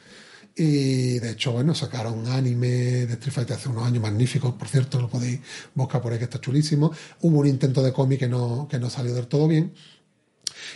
Y 0.55 1.19
de 1.19 1.31
hecho, 1.31 1.51
bueno, 1.51 1.75
sacaron 1.75 2.17
un 2.17 2.27
anime 2.27 2.67
de 2.67 3.13
Street 3.13 3.33
Fighter 3.33 3.55
hace 3.57 3.69
unos 3.69 3.85
años 3.85 4.01
magníficos, 4.01 4.53
por 4.55 4.67
cierto, 4.67 4.99
lo 4.99 5.07
podéis 5.07 5.39
buscar 5.75 6.01
por 6.01 6.11
ahí 6.13 6.17
que 6.17 6.23
está 6.25 6.41
chulísimo. 6.41 6.91
Hubo 7.21 7.39
un 7.39 7.47
intento 7.47 7.83
de 7.83 7.93
cómic 7.93 8.19
que 8.19 8.27
no, 8.27 8.67
que 8.69 8.79
no 8.79 8.89
salió 8.89 9.13
del 9.13 9.27
todo 9.27 9.47
bien. 9.47 9.73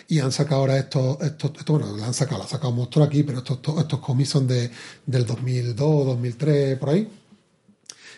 Y 0.08 0.20
han 0.20 0.32
sacado 0.32 0.62
ahora 0.62 0.78
estos, 0.78 1.22
estos, 1.22 1.52
estos 1.58 1.80
bueno, 1.80 1.98
la 1.98 2.08
han 2.08 2.14
sacado, 2.14 2.40
la 2.40 2.46
ha 2.46 2.48
sacado 2.48 2.72
Monstruo 2.72 3.06
aquí, 3.06 3.24
pero 3.24 3.40
estos, 3.40 3.58
estos, 3.58 3.80
estos 3.80 4.00
cómics 4.00 4.30
son 4.30 4.48
de, 4.48 4.70
del 5.06 5.26
2002, 5.26 6.06
2003, 6.06 6.78
por 6.78 6.90
ahí. 6.90 7.08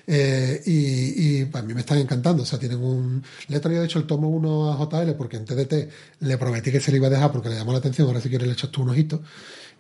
Eh, 0.06 0.62
y, 0.66 1.40
y 1.40 1.50
a 1.54 1.62
mí 1.62 1.74
me 1.74 1.82
están 1.82 1.98
encantando. 1.98 2.44
O 2.44 2.46
sea, 2.46 2.60
tienen 2.60 2.80
un. 2.80 3.24
Le 3.48 3.58
he 3.58 3.60
traído, 3.60 3.82
de 3.82 3.88
hecho, 3.88 4.00
el 4.00 4.06
tomo 4.06 4.30
1 4.30 4.74
a 4.74 4.78
JL 4.78 5.14
porque 5.14 5.38
en 5.38 5.46
TDT 5.46 5.90
le 6.22 6.38
prometí 6.38 6.72
que 6.72 6.82
se 6.82 6.92
le 6.92 6.98
iba 6.98 7.08
a 7.08 7.10
dejar 7.10 7.32
porque 7.32 7.50
le 7.50 7.56
llamó 7.56 7.72
la 7.72 7.80
atención. 7.80 8.08
Ahora, 8.08 8.22
si 8.22 8.30
quieres, 8.30 8.48
le 8.48 8.54
echas 8.54 8.72
tú 8.72 8.82
un 8.82 8.90
ojito. 8.90 9.22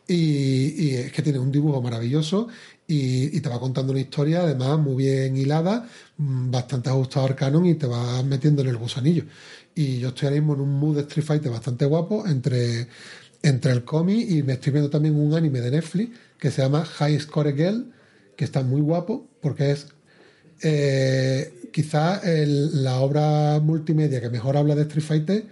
Y, 0.07 0.95
es 0.95 1.11
que 1.11 1.21
tiene 1.21 1.39
un 1.39 1.51
dibujo 1.51 1.81
maravilloso 1.81 2.47
y, 2.87 3.39
te 3.39 3.49
va 3.49 3.59
contando 3.59 3.91
una 3.93 4.01
historia, 4.01 4.41
además, 4.41 4.79
muy 4.79 5.03
bien 5.05 5.37
hilada, 5.37 5.87
mm, 6.17 6.51
bastante 6.51 6.89
ajustado 6.89 7.27
al 7.27 7.35
canon 7.35 7.65
y 7.65 7.75
te 7.75 7.87
va 7.87 8.21
metiendo 8.23 8.61
en 8.61 8.69
el 8.69 8.77
gusanillo. 8.77 9.23
Y 9.75 9.99
yo 9.99 10.09
estoy 10.09 10.27
ahora 10.27 10.39
mismo 10.41 10.53
en 10.55 10.61
un 10.61 10.79
mood 10.79 10.95
de 10.95 11.01
Street 11.01 11.25
Fighter 11.25 11.51
bastante 11.51 11.85
guapo 11.85 12.27
entre, 12.27 12.87
entre 13.41 13.71
el 13.71 13.83
cómic 13.83 14.29
y 14.29 14.43
me 14.43 14.53
estoy 14.53 14.73
viendo 14.73 14.89
también 14.89 15.15
un 15.15 15.33
anime 15.33 15.61
de 15.61 15.71
Netflix 15.71 16.17
que 16.37 16.51
se 16.51 16.61
llama 16.61 16.85
High 16.85 17.19
Score 17.19 17.53
Girl, 17.55 17.91
que 18.35 18.45
está 18.45 18.63
muy 18.63 18.81
guapo 18.81 19.27
porque 19.41 19.71
es 19.71 19.87
eh, 20.61 21.69
quizá 21.71 22.17
el- 22.19 22.83
la 22.83 22.99
obra 22.99 23.59
multimedia 23.59 24.21
que 24.21 24.29
mejor 24.29 24.55
habla 24.57 24.75
de 24.75 24.83
Street 24.83 25.05
Fighter 25.05 25.45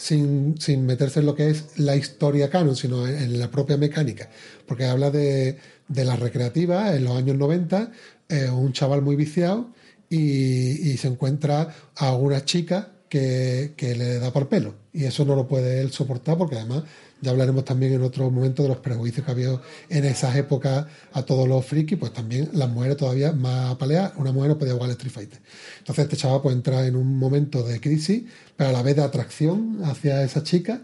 sin, 0.00 0.58
sin 0.58 0.86
meterse 0.86 1.20
en 1.20 1.26
lo 1.26 1.34
que 1.34 1.50
es 1.50 1.78
la 1.78 1.94
historia 1.94 2.48
canon, 2.48 2.74
sino 2.74 3.06
en, 3.06 3.38
la 3.38 3.50
propia 3.50 3.76
mecánica, 3.76 4.30
porque 4.66 4.86
habla 4.86 5.10
de, 5.10 5.58
de 5.88 6.04
las 6.06 6.18
recreativas 6.18 6.94
en 6.94 7.04
los 7.04 7.18
años 7.18 7.36
90, 7.36 7.92
eh, 8.30 8.48
un 8.48 8.72
chaval 8.72 9.02
muy 9.02 9.14
viciado 9.14 9.74
y, 10.08 10.90
y 10.90 10.96
se 10.96 11.08
encuentra 11.08 11.74
a 11.96 12.14
una 12.14 12.46
chica 12.46 12.92
que, 13.10 13.74
que 13.76 13.94
le 13.94 14.18
da 14.18 14.32
por 14.32 14.48
pelo. 14.48 14.74
Y 14.94 15.04
eso 15.04 15.26
no 15.26 15.36
lo 15.36 15.46
puede 15.46 15.82
él 15.82 15.92
soportar 15.92 16.38
porque 16.38 16.56
además 16.56 16.84
ya 17.20 17.30
hablaremos 17.30 17.64
también 17.64 17.92
en 17.92 18.02
otro 18.02 18.30
momento 18.30 18.62
de 18.62 18.68
los 18.70 18.78
prejuicios 18.78 19.24
que 19.24 19.32
había 19.32 19.60
en 19.88 20.04
esas 20.04 20.36
épocas 20.36 20.86
a 21.12 21.22
todos 21.22 21.48
los 21.48 21.64
frikis, 21.64 21.98
pues 21.98 22.12
también 22.12 22.50
las 22.52 22.68
mujeres 22.68 22.96
todavía 22.96 23.32
más 23.32 23.72
apaleadas, 23.72 24.12
una 24.16 24.32
mujer 24.32 24.50
no 24.50 24.58
podía 24.58 24.72
jugar 24.72 24.90
al 24.90 24.96
Street 24.96 25.12
Fighter. 25.12 25.38
Entonces 25.78 26.04
este 26.04 26.16
chaval 26.16 26.42
pues 26.42 26.54
entra 26.54 26.86
en 26.86 26.96
un 26.96 27.18
momento 27.18 27.62
de 27.62 27.80
crisis, 27.80 28.22
pero 28.56 28.70
a 28.70 28.72
la 28.72 28.82
vez 28.82 28.96
de 28.96 29.02
atracción 29.02 29.80
hacia 29.84 30.22
esa 30.22 30.42
chica 30.42 30.82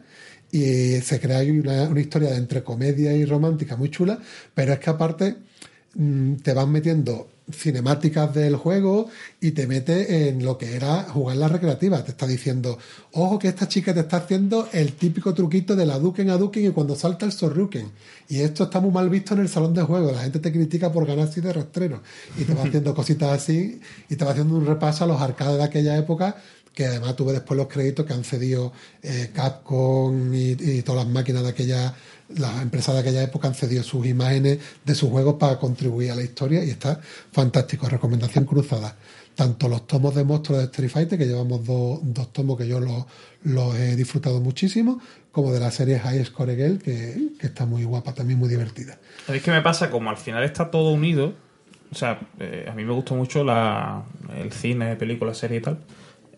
y 0.52 1.00
se 1.00 1.20
crea 1.20 1.40
una, 1.52 1.84
una 1.84 2.00
historia 2.00 2.30
de 2.30 2.36
entre 2.36 2.62
comedia 2.62 3.12
y 3.12 3.24
romántica 3.24 3.76
muy 3.76 3.90
chula, 3.90 4.18
pero 4.54 4.72
es 4.72 4.78
que 4.78 4.90
aparte 4.90 5.36
mm, 5.94 6.36
te 6.36 6.52
van 6.52 6.70
metiendo 6.70 7.28
cinemáticas 7.50 8.34
del 8.34 8.56
juego 8.56 9.08
y 9.40 9.52
te 9.52 9.66
mete 9.66 10.28
en 10.28 10.44
lo 10.44 10.58
que 10.58 10.74
era 10.74 11.04
jugar 11.04 11.36
la 11.36 11.48
recreativa. 11.48 12.02
Te 12.02 12.10
está 12.10 12.26
diciendo, 12.26 12.78
ojo 13.12 13.38
que 13.38 13.48
esta 13.48 13.68
chica 13.68 13.94
te 13.94 14.00
está 14.00 14.18
haciendo 14.18 14.68
el 14.72 14.94
típico 14.94 15.32
truquito 15.32 15.76
de 15.76 15.86
la 15.86 15.98
Duken 15.98 16.30
a 16.30 16.36
Duken 16.36 16.66
y 16.66 16.70
cuando 16.70 16.96
salta 16.96 17.26
el 17.26 17.32
Sorruken. 17.32 17.90
Y 18.28 18.40
esto 18.40 18.64
está 18.64 18.80
muy 18.80 18.90
mal 18.90 19.08
visto 19.08 19.34
en 19.34 19.40
el 19.40 19.48
salón 19.48 19.74
de 19.74 19.82
juego. 19.82 20.10
La 20.10 20.22
gente 20.22 20.40
te 20.40 20.52
critica 20.52 20.92
por 20.92 21.06
ganar 21.06 21.28
así 21.28 21.40
de 21.40 21.52
rastrero. 21.52 22.02
Y 22.38 22.44
te 22.44 22.54
va 22.54 22.64
haciendo 22.64 22.94
cositas 22.94 23.30
así 23.30 23.80
y 24.08 24.16
te 24.16 24.24
va 24.24 24.32
haciendo 24.32 24.56
un 24.56 24.66
repaso 24.66 25.04
a 25.04 25.06
los 25.06 25.20
arcades 25.20 25.58
de 25.58 25.64
aquella 25.64 25.96
época 25.96 26.36
que 26.76 26.84
además 26.84 27.16
tuve 27.16 27.32
después 27.32 27.56
los 27.56 27.68
créditos 27.68 28.04
que 28.04 28.12
han 28.12 28.22
cedido 28.22 28.70
eh, 29.02 29.30
Capcom 29.32 30.34
y, 30.34 30.50
y 30.60 30.82
todas 30.82 31.06
las 31.06 31.12
máquinas 31.12 31.42
de 31.42 31.48
aquella, 31.48 31.94
las 32.28 32.62
empresas 32.62 32.94
de 32.94 33.00
aquella 33.00 33.22
época 33.22 33.48
han 33.48 33.54
cedido 33.54 33.82
sus 33.82 34.06
imágenes 34.06 34.58
de 34.84 34.94
sus 34.94 35.10
juegos 35.10 35.34
para 35.34 35.58
contribuir 35.58 36.10
a 36.10 36.14
la 36.14 36.22
historia 36.22 36.64
y 36.64 36.70
está 36.70 37.00
fantástico. 37.32 37.88
Recomendación 37.88 38.44
cruzada. 38.44 38.96
Tanto 39.34 39.68
los 39.68 39.86
tomos 39.86 40.14
de 40.14 40.24
monstruos 40.24 40.60
de 40.60 40.64
Street 40.64 40.90
Fighter, 40.90 41.18
que 41.18 41.26
llevamos 41.26 41.64
dos, 41.64 42.00
dos 42.02 42.32
tomos 42.32 42.56
que 42.56 42.66
yo 42.66 42.80
los, 42.80 43.04
los 43.42 43.74
he 43.76 43.94
disfrutado 43.94 44.40
muchísimo, 44.40 44.98
como 45.30 45.52
de 45.52 45.60
la 45.60 45.70
serie 45.70 45.98
High 45.98 46.24
Score 46.24 46.56
Girl, 46.56 46.78
que, 46.78 47.32
que 47.38 47.46
está 47.46 47.66
muy 47.66 47.84
guapa, 47.84 48.14
también 48.14 48.38
muy 48.38 48.48
divertida. 48.48 48.98
¿Sabéis 49.26 49.44
qué 49.44 49.50
me 49.50 49.60
pasa? 49.60 49.90
Como 49.90 50.08
al 50.08 50.16
final 50.16 50.42
está 50.42 50.70
todo 50.70 50.90
unido, 50.90 51.34
o 51.92 51.94
sea, 51.94 52.18
eh, 52.40 52.66
a 52.66 52.74
mí 52.74 52.84
me 52.84 52.94
gustó 52.94 53.14
mucho 53.14 53.44
la, 53.44 54.04
el 54.34 54.52
cine, 54.52 54.96
película, 54.96 55.34
serie 55.34 55.58
y 55.58 55.60
tal, 55.60 55.80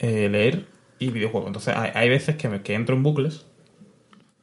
eh, 0.00 0.28
leer 0.28 0.66
y 0.98 1.10
videojuegos. 1.10 1.46
Entonces 1.46 1.76
hay, 1.76 1.92
hay 1.94 2.08
veces 2.08 2.34
que, 2.34 2.48
me, 2.48 2.62
que 2.62 2.74
entro 2.74 2.96
en 2.96 3.04
bucles 3.04 3.46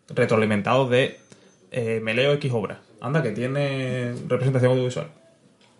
retroalimentados 0.07 0.89
de 0.89 1.19
eh, 1.77 1.99
me 2.01 2.13
leo 2.13 2.33
X 2.33 2.51
obra. 2.53 2.81
Anda, 3.01 3.21
que 3.21 3.31
tiene 3.31 4.13
representación 4.27 4.71
audiovisual. 4.71 5.07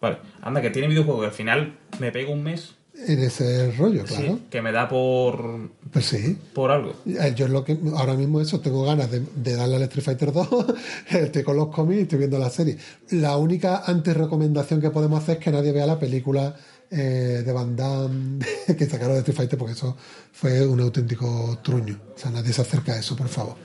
Vale. 0.02 0.18
Anda, 0.42 0.62
que 0.62 0.70
tiene 0.70 0.88
videojuegos. 0.90 1.24
Y 1.24 1.26
al 1.28 1.32
final 1.34 1.78
me 2.00 2.12
pego 2.12 2.34
un 2.34 2.44
mes 2.44 2.76
En 3.08 3.20
ese 3.20 3.72
rollo, 3.72 4.04
claro. 4.04 4.24
sí, 4.26 4.42
que 4.52 4.62
me 4.62 4.72
da 4.72 4.88
por, 4.88 5.70
Pues 5.92 6.06
sí. 6.06 6.38
por 6.54 6.72
algo. 6.72 6.94
Eh, 7.08 7.34
Yo 7.36 7.46
es 7.46 7.52
lo 7.52 7.64
que 7.64 7.78
ahora 7.96 8.14
mismo 8.14 8.40
eso, 8.42 8.60
tengo 8.60 8.84
ganas 8.86 9.10
de, 9.12 9.22
de 9.36 9.56
darle 9.56 9.78
al 9.78 9.84
Street 9.84 10.04
Fighter 10.06 10.32
2, 10.32 10.48
estoy 11.10 11.44
con 11.44 11.56
los 11.58 11.68
cómics 11.70 12.00
y 12.00 12.04
estoy 12.04 12.20
viendo 12.20 12.38
la 12.40 12.50
serie. 12.50 12.78
La 13.12 13.38
única 13.38 13.84
antes 13.86 14.16
recomendación 14.16 14.80
que 14.82 14.92
podemos 14.92 15.22
hacer 15.24 15.38
es 15.38 15.44
que 15.44 15.52
nadie 15.52 15.72
vea 15.72 15.86
la 15.88 16.00
película 16.00 16.56
eh, 16.92 17.42
de 17.46 17.52
Van 17.52 17.76
Damme 17.76 18.46
que 18.78 18.86
sacaron 18.86 19.14
de 19.14 19.20
Street 19.20 19.38
Fighter 19.38 19.58
porque 19.60 19.74
eso 19.74 19.98
fue 20.32 20.66
un 20.66 20.80
auténtico 20.82 21.58
truño. 21.64 22.00
O 22.16 22.18
sea, 22.20 22.32
nadie 22.32 22.54
se 22.54 22.62
acerca 22.62 22.94
a 22.94 23.00
eso, 23.00 23.16
por 23.16 23.28
favor. 23.28 23.56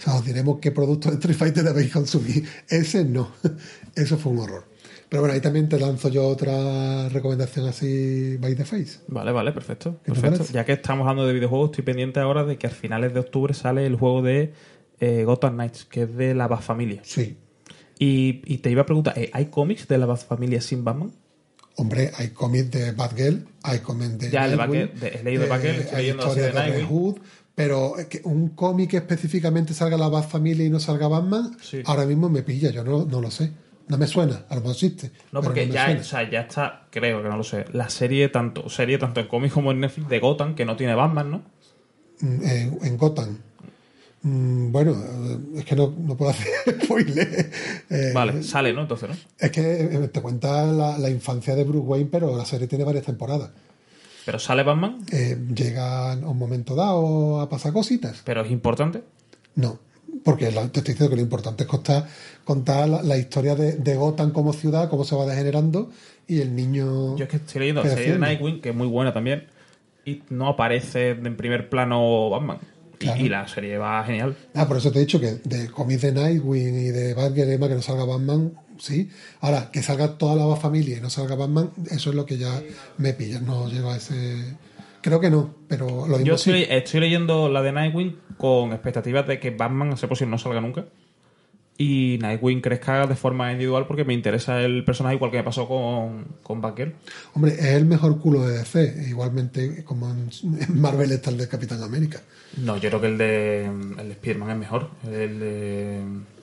O 0.00 0.02
sea, 0.02 0.14
os 0.14 0.24
diremos 0.24 0.58
qué 0.60 0.70
producto 0.72 1.10
de 1.10 1.16
Street 1.16 1.36
Fighter 1.36 1.62
debéis 1.62 1.92
consumir. 1.92 2.48
Ese 2.68 3.04
no. 3.04 3.30
Eso 3.94 4.16
fue 4.16 4.32
un 4.32 4.38
horror. 4.38 4.64
Pero 5.10 5.22
bueno, 5.22 5.34
ahí 5.34 5.40
también 5.40 5.68
te 5.68 5.78
lanzo 5.78 6.08
yo 6.08 6.26
otra 6.26 7.08
recomendación 7.08 7.66
así 7.68 8.36
by 8.38 8.54
the 8.54 8.64
face. 8.64 9.00
Vale, 9.08 9.32
vale, 9.32 9.52
perfecto. 9.52 9.98
¿Qué 10.04 10.12
te 10.12 10.20
perfecto. 10.20 10.52
Ya 10.52 10.64
que 10.64 10.72
estamos 10.72 11.02
hablando 11.02 11.26
de 11.26 11.32
videojuegos, 11.34 11.70
estoy 11.70 11.84
pendiente 11.84 12.20
ahora 12.20 12.44
de 12.44 12.56
que 12.58 12.68
a 12.68 12.70
finales 12.70 13.12
de 13.12 13.20
octubre 13.20 13.52
sale 13.52 13.84
el 13.86 13.96
juego 13.96 14.22
de 14.22 14.52
eh, 15.00 15.24
Gotham 15.24 15.54
Knights, 15.54 15.84
que 15.84 16.02
es 16.02 16.16
de 16.16 16.34
la 16.34 16.46
Bat 16.46 16.62
Familia. 16.62 17.02
Sí. 17.04 17.36
Y, 17.98 18.40
y 18.46 18.58
te 18.58 18.70
iba 18.70 18.82
a 18.82 18.86
preguntar, 18.86 19.18
¿eh, 19.18 19.28
¿hay 19.32 19.46
cómics 19.46 19.86
de 19.88 19.98
la 19.98 20.06
Bat 20.06 20.24
Familia 20.26 20.60
sin 20.60 20.84
Batman? 20.84 21.12
Hombre, 21.76 22.10
hay 22.16 22.28
cómics 22.28 22.70
de 22.70 22.92
Batgirl, 22.92 23.46
hay 23.62 23.78
cómics 23.78 24.18
de. 24.18 24.30
Ya, 24.30 24.44
el 24.44 24.50
de 24.50 24.56
Batgirl, 24.56 25.00
de- 25.00 25.08
he 25.08 25.22
leído 25.24 25.42
de 25.44 25.48
Batgirl, 25.48 25.76
estoy 25.76 25.96
hay 25.96 26.02
leyendo 26.02 26.34
de 26.34 26.52
Nightwing. 26.52 26.86
Hood, 26.86 27.16
pero 27.54 27.98
es 27.98 28.06
que 28.06 28.20
un 28.24 28.50
cómic 28.50 28.90
que 28.90 28.96
específicamente 28.98 29.74
salga 29.74 29.96
la 29.96 30.08
Bat 30.08 30.28
Family 30.28 30.66
y 30.66 30.70
no 30.70 30.80
salga 30.80 31.08
Batman, 31.08 31.56
Sí. 31.60 31.82
ahora 31.84 32.06
mismo 32.06 32.28
me 32.28 32.42
pilla, 32.42 32.70
yo 32.70 32.84
no, 32.84 33.04
no 33.04 33.20
lo 33.20 33.30
sé. 33.30 33.52
No 33.88 33.98
me 33.98 34.06
suena, 34.06 34.44
a 34.48 34.54
lo 34.54 34.60
mejor 34.60 34.74
existe. 34.76 35.10
No, 35.32 35.42
porque 35.42 35.68
ya, 35.68 35.96
o 36.00 36.04
sea, 36.04 36.28
ya 36.30 36.42
está, 36.42 36.86
creo 36.90 37.22
que 37.24 37.28
no 37.28 37.36
lo 37.36 37.42
sé, 37.42 37.64
la 37.72 37.90
serie 37.90 38.28
tanto, 38.28 38.68
serie 38.68 38.98
tanto 38.98 39.18
en 39.18 39.26
cómics 39.26 39.52
como 39.52 39.72
en 39.72 39.80
Netflix 39.80 40.08
de 40.08 40.20
Gotham, 40.20 40.54
que 40.54 40.64
no 40.64 40.76
tiene 40.76 40.94
Batman, 40.94 41.30
¿no? 41.30 41.42
Mm, 42.20 42.44
en, 42.44 42.78
en 42.84 42.96
Gotham. 42.96 43.38
Mm, 44.22 44.70
Bueno, 44.70 44.92
eh, 44.92 45.38
es 45.58 45.64
que 45.64 45.74
no, 45.74 45.92
no 45.98 46.16
puedo 46.16 46.30
hacer 46.30 46.46
spoiler. 46.84 47.50
Eh, 47.90 48.12
Vale, 48.14 48.44
sale, 48.44 48.72
¿no? 48.72 48.82
Entonces, 48.82 49.08
¿no? 49.08 49.16
Es 49.38 49.50
que 49.50 49.60
eh, 49.82 50.08
te 50.08 50.20
cuenta 50.22 50.64
la, 50.66 50.96
la 50.96 51.10
infancia 51.10 51.56
de 51.56 51.64
Bruce 51.64 51.86
Wayne, 51.86 52.08
pero 52.12 52.36
la 52.36 52.44
serie 52.44 52.68
tiene 52.68 52.84
varias 52.84 53.04
temporadas. 53.06 53.50
Pero 54.26 54.38
sale 54.38 54.62
Batman, 54.62 54.98
Eh, 55.12 55.36
llega 55.54 56.12
a 56.12 56.16
un 56.16 56.38
momento 56.38 56.74
dado 56.74 57.40
a 57.40 57.48
pasar 57.48 57.72
cositas. 57.72 58.22
pero 58.24 58.42
es 58.42 58.50
importante. 58.50 59.02
No, 59.54 59.78
porque 60.24 60.50
la- 60.50 60.68
te 60.68 60.80
estoy 60.80 60.94
diciendo 60.94 61.10
que 61.10 61.16
lo 61.16 61.22
importante 61.22 61.64
es 61.64 61.68
contar, 61.68 62.06
contar 62.44 62.88
la, 62.88 63.02
la 63.02 63.16
historia 63.18 63.54
de, 63.54 63.72
de 63.76 63.96
Gotham 63.96 64.32
como 64.32 64.52
ciudad, 64.52 64.88
cómo 64.90 65.04
se 65.04 65.16
va 65.16 65.26
degenerando 65.26 65.90
y 66.26 66.40
el 66.40 66.54
niño. 66.54 67.16
Yo 67.16 67.24
es 67.24 67.30
que 67.30 67.36
estoy 67.38 67.60
leyendo 67.60 67.82
la 67.82 67.90
serie 67.90 68.12
de. 68.12 68.18
Nightwing, 68.18 68.60
que 68.60 68.68
es 68.70 68.74
muy 68.74 68.86
buena 68.88 69.12
también, 69.12 69.46
y 70.04 70.22
no 70.30 70.48
aparece 70.48 71.10
en 71.10 71.36
primer 71.36 71.68
plano 71.68 72.30
Batman. 72.30 72.58
Y, 73.00 73.04
Claro. 73.04 73.24
y 73.24 73.28
la 73.30 73.48
serie 73.48 73.78
va 73.78 74.04
genial. 74.04 74.36
Ah, 74.54 74.68
por 74.68 74.76
eso 74.76 74.92
te 74.92 74.98
he 74.98 75.00
dicho 75.00 75.18
que 75.18 75.36
de 75.44 75.68
cómics 75.70 76.02
de 76.02 76.12
Nightwing 76.12 76.74
y 76.80 76.88
de 76.90 77.14
Batgirl 77.14 77.58
que 77.58 77.74
no 77.74 77.80
salga 77.82 78.04
Batman, 78.04 78.52
sí. 78.80 79.08
Ahora, 79.40 79.70
que 79.70 79.82
salga 79.82 80.18
toda 80.18 80.34
la 80.34 80.56
familia 80.56 80.98
y 80.98 81.00
no 81.00 81.10
salga 81.10 81.36
Batman, 81.36 81.70
eso 81.90 82.10
es 82.10 82.16
lo 82.16 82.26
que 82.26 82.38
ya 82.38 82.62
me 82.98 83.12
pilla. 83.12 83.40
No 83.40 83.68
llego 83.68 83.90
a 83.90 83.96
ese. 83.96 84.56
Creo 85.00 85.20
que 85.20 85.30
no, 85.30 85.54
pero 85.68 85.86
lo 86.06 86.18
mismo 86.18 86.24
Yo 86.24 86.38
sí. 86.38 86.50
estoy, 86.50 86.76
estoy 86.76 87.00
leyendo 87.00 87.48
la 87.48 87.62
de 87.62 87.72
Nightwing 87.72 88.16
con 88.36 88.72
expectativas 88.72 89.26
de 89.26 89.38
que 89.38 89.50
Batman, 89.50 89.92
a 89.92 89.96
ser 89.96 90.08
posible, 90.08 90.30
no 90.30 90.38
salga 90.38 90.60
nunca. 90.60 90.86
Y 91.78 92.18
Nightwing 92.20 92.60
crezca 92.60 93.06
de 93.06 93.16
forma 93.16 93.52
individual 93.52 93.86
porque 93.86 94.04
me 94.04 94.12
interesa 94.12 94.60
el 94.60 94.84
personaje 94.84 95.16
igual 95.16 95.30
que 95.30 95.38
me 95.38 95.44
pasó 95.44 95.66
con, 95.66 96.26
con 96.42 96.60
Batgirl. 96.60 96.92
Hombre, 97.32 97.54
es 97.54 97.64
el 97.64 97.86
mejor 97.86 98.20
culo 98.20 98.46
de 98.46 98.58
DC, 98.58 99.06
igualmente 99.08 99.82
como 99.84 100.10
en, 100.10 100.28
en 100.60 100.78
Marvel 100.78 101.10
está 101.10 101.30
el 101.30 101.38
de 101.38 101.48
Capitán 101.48 101.82
América. 101.82 102.20
No, 102.58 102.76
yo 102.76 102.90
creo 102.90 103.00
que 103.00 103.06
el 103.06 103.16
de, 103.16 103.64
el 103.64 104.08
de 104.08 104.12
Spider-Man 104.12 104.50
es 104.50 104.56
mejor. 104.58 104.90
El 105.10 105.40
de... 105.40 106.02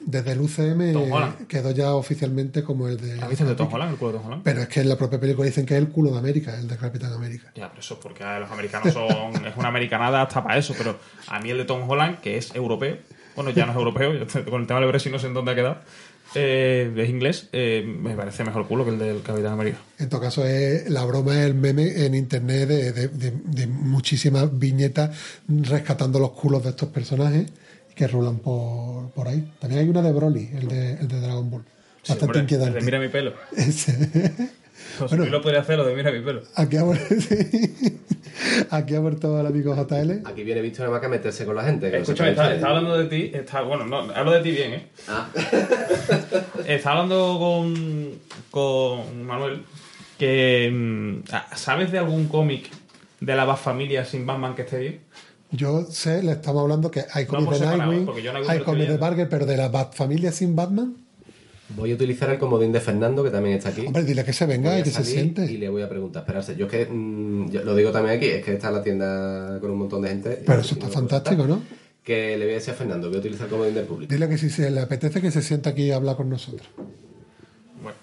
Desde 0.09 0.31
el 0.31 0.39
UCM 0.39 1.47
quedó 1.49 1.71
ya 1.71 1.93
oficialmente 1.93 2.63
como 2.63 2.87
el 2.87 2.95
de. 2.95 3.19
¿Has 3.21 3.27
visto 3.27 3.43
el 3.43 3.49
de 3.49 3.55
Tom 3.55 3.67
Holland? 3.73 3.91
El 3.91 3.97
culo 3.97 4.11
de 4.13 4.17
Tom 4.19 4.27
Holland. 4.27 4.41
Pero 4.43 4.61
es 4.61 4.69
que 4.69 4.79
en 4.79 4.87
la 4.87 4.95
propia 4.97 5.19
película 5.19 5.45
dicen 5.45 5.65
que 5.65 5.73
es 5.75 5.79
el 5.81 5.89
culo 5.89 6.11
de 6.11 6.17
América, 6.19 6.57
el 6.57 6.65
de 6.69 6.77
Capitán 6.77 7.11
América. 7.11 7.51
Ya, 7.55 7.67
pero 7.67 7.81
eso 7.81 7.95
es 7.95 7.99
porque 7.99 8.23
los 8.39 8.49
americanos 8.49 8.93
son. 8.93 9.45
es 9.45 9.57
una 9.57 9.67
americanada 9.67 10.21
hasta 10.21 10.41
para 10.41 10.57
eso. 10.57 10.73
Pero 10.77 10.97
a 11.27 11.39
mí 11.41 11.49
el 11.49 11.57
de 11.57 11.65
Tom 11.65 11.89
Holland, 11.89 12.21
que 12.21 12.37
es 12.37 12.55
europeo, 12.55 12.95
bueno, 13.35 13.49
ya 13.51 13.65
no 13.65 13.73
es 13.73 13.77
europeo, 13.77 14.13
yo 14.13 14.25
con 14.49 14.61
el 14.61 14.67
tema 14.67 14.79
del 14.79 14.87
Brexit 14.87 15.11
no 15.11 15.19
sé 15.19 15.27
en 15.27 15.33
dónde 15.33 15.51
ha 15.51 15.55
quedado, 15.55 15.77
eh, 16.35 16.91
es 16.95 17.09
inglés, 17.09 17.49
eh, 17.51 17.83
me 17.85 18.15
parece 18.15 18.43
mejor 18.45 18.65
culo 18.67 18.83
que 18.85 18.91
el 18.91 18.99
del 18.99 19.21
Capitán 19.21 19.53
América. 19.53 19.77
En 19.99 20.07
todo 20.09 20.21
caso, 20.21 20.45
es, 20.45 20.89
la 20.89 21.03
broma 21.05 21.33
es 21.41 21.45
el 21.47 21.53
meme 21.53 22.05
en 22.05 22.15
internet 22.15 22.67
de, 22.69 22.91
de- 22.93 23.07
de- 23.09 23.31
de 23.31 23.67
muchísimas 23.67 24.57
viñetas 24.57 25.15
rescatando 25.47 26.17
los 26.19 26.31
culos 26.31 26.63
de 26.63 26.69
estos 26.69 26.89
personajes 26.89 27.47
que 27.97 28.07
rulan 28.07 28.37
por, 28.39 29.09
por 29.11 29.27
ahí. 29.27 29.51
También 29.59 29.81
hay 29.81 29.89
una 29.89 30.01
de 30.01 30.11
Broly, 30.11 30.49
el 30.53 30.67
de, 30.67 30.93
el 30.93 31.07
de 31.07 31.19
Dragon 31.19 31.49
Ball. 31.49 31.63
Sí, 32.03 32.13
Bastante 32.13 32.25
hombre, 32.25 32.39
inquietante. 32.41 32.79
el 32.79 32.85
de 32.85 32.85
mira 32.85 32.99
mi 32.99 33.09
pelo. 33.09 33.33
Ese. 33.57 34.51
José 34.99 35.17
Luis 35.17 35.31
lo 35.31 35.41
podría 35.41 35.61
hacer, 35.61 35.77
lo 35.77 35.85
de 35.85 35.95
mira 35.95 36.11
mi 36.11 36.21
pelo. 36.21 36.43
Aquí 36.55 36.77
ha, 36.77 36.83
vuelto, 36.83 37.05
sí. 37.19 37.99
Aquí 38.69 38.95
ha 38.95 38.99
vuelto 38.99 39.39
el 39.39 39.47
amigo 39.47 39.75
JL. 39.75 40.21
Aquí 40.25 40.43
viene 40.43 40.61
Víctor 40.61 40.81
nada 40.81 40.91
más 40.91 40.99
que 41.01 41.05
a 41.07 41.09
meterse 41.09 41.45
con 41.45 41.55
la 41.55 41.63
gente. 41.63 41.97
Escúchame, 41.97 42.29
está, 42.29 42.53
está 42.53 42.67
hablando 42.67 42.97
de 42.97 43.05
ti, 43.05 43.31
está, 43.33 43.61
bueno, 43.61 43.85
no, 43.85 44.11
hablo 44.13 44.31
de 44.31 44.41
ti 44.41 44.51
bien, 44.51 44.73
¿eh? 44.73 44.87
Ah. 45.07 45.27
Está 46.65 46.91
hablando 46.91 47.37
con, 47.39 48.13
con 48.51 49.25
Manuel 49.25 49.63
que 50.17 50.69
mm, 50.71 51.23
¿sabes 51.55 51.91
de 51.91 51.99
algún 51.99 52.27
cómic 52.27 52.69
de 53.19 53.35
la 53.35 53.45
Bat 53.45 53.57
Familia 53.57 54.05
sin 54.05 54.25
Batman 54.25 54.55
que 54.55 54.63
esté 54.63 54.79
bien? 54.79 54.99
Yo 55.51 55.85
sé, 55.89 56.23
le 56.23 56.33
estamos 56.33 56.61
hablando 56.61 56.91
que 56.91 57.05
hay 57.11 57.25
cómics 57.25 57.59
de 57.59 57.65
Nightwing, 57.65 58.05
Nightwing 58.05 58.49
hay 58.49 58.59
cómics 58.59 58.89
de. 58.89 58.97
Barger, 58.97 59.29
pero 59.29 59.45
de 59.45 59.55
la 59.55 59.69
Bat 59.69 59.93
familia 59.93 60.31
sin 60.31 60.55
Batman. 60.55 60.95
Voy 61.75 61.91
a 61.91 61.95
utilizar 61.95 62.29
el 62.29 62.39
comodín 62.39 62.71
de 62.71 62.79
Fernando, 62.79 63.23
que 63.23 63.29
también 63.29 63.57
está 63.57 63.69
aquí. 63.69 63.85
Hombre, 63.85 64.03
dile 64.03 64.23
que 64.23 64.31
se 64.31 64.45
venga 64.45 64.79
y 64.79 64.83
que 64.83 64.89
se 64.89 65.03
siente. 65.03 65.45
Y 65.51 65.57
le 65.57 65.67
voy 65.69 65.81
a 65.81 65.89
preguntar, 65.89 66.23
esperarse. 66.23 66.55
Yo 66.55 66.65
es 66.65 66.71
que, 66.71 66.85
mm, 66.85 67.49
yo 67.49 67.63
lo 67.63 67.75
digo 67.75 67.91
también 67.91 68.17
aquí, 68.17 68.27
es 68.27 68.43
que 68.43 68.53
está 68.53 68.71
la 68.71 68.81
tienda 68.81 69.59
con 69.59 69.71
un 69.71 69.79
montón 69.79 70.01
de 70.01 70.09
gente. 70.09 70.43
Pero 70.45 70.61
eso 70.61 70.75
está 70.75 70.87
no 70.87 70.93
fantástico. 70.93 71.45
¿no? 71.45 71.61
Que 72.03 72.37
le 72.37 72.45
voy 72.45 72.53
a 72.53 72.57
decir 72.57 72.73
a 72.73 72.77
Fernando, 72.77 73.07
voy 73.09 73.17
a 73.17 73.19
utilizar 73.19 73.45
el 73.47 73.51
comodín 73.51 73.73
del 73.73 73.85
público. 73.85 74.13
Dile 74.13 74.29
que 74.29 74.37
si 74.37 74.49
se 74.49 74.71
le 74.71 74.79
apetece 74.79 75.19
que 75.21 75.29
se 75.29 75.41
sienta 75.41 75.71
aquí 75.71 75.83
y 75.83 75.91
habla 75.91 76.15
con 76.15 76.29
nosotros. 76.29 76.67
Bueno, 77.83 77.97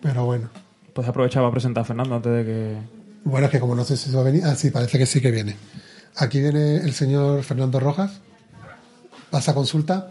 Pero 0.00 0.24
bueno. 0.24 0.50
pues 0.92 1.08
aprovechaba 1.08 1.48
a 1.48 1.50
presentar 1.50 1.82
a 1.82 1.84
Fernando 1.84 2.14
antes 2.14 2.32
de 2.32 2.44
que... 2.44 2.76
Bueno, 3.24 3.46
es 3.46 3.50
que 3.50 3.58
como 3.58 3.74
no 3.74 3.84
sé 3.84 3.96
si 3.96 4.10
se 4.10 4.14
va 4.14 4.22
a 4.22 4.26
venir. 4.26 4.42
Ah, 4.44 4.54
sí, 4.54 4.70
parece 4.70 4.98
que 4.98 5.06
sí 5.06 5.20
que 5.20 5.32
viene. 5.32 5.56
Aquí 6.16 6.40
viene 6.40 6.76
el 6.76 6.92
señor 6.94 7.42
Fernando 7.42 7.80
Rojas. 7.80 8.20
Pasa 9.30 9.54
consulta. 9.54 10.10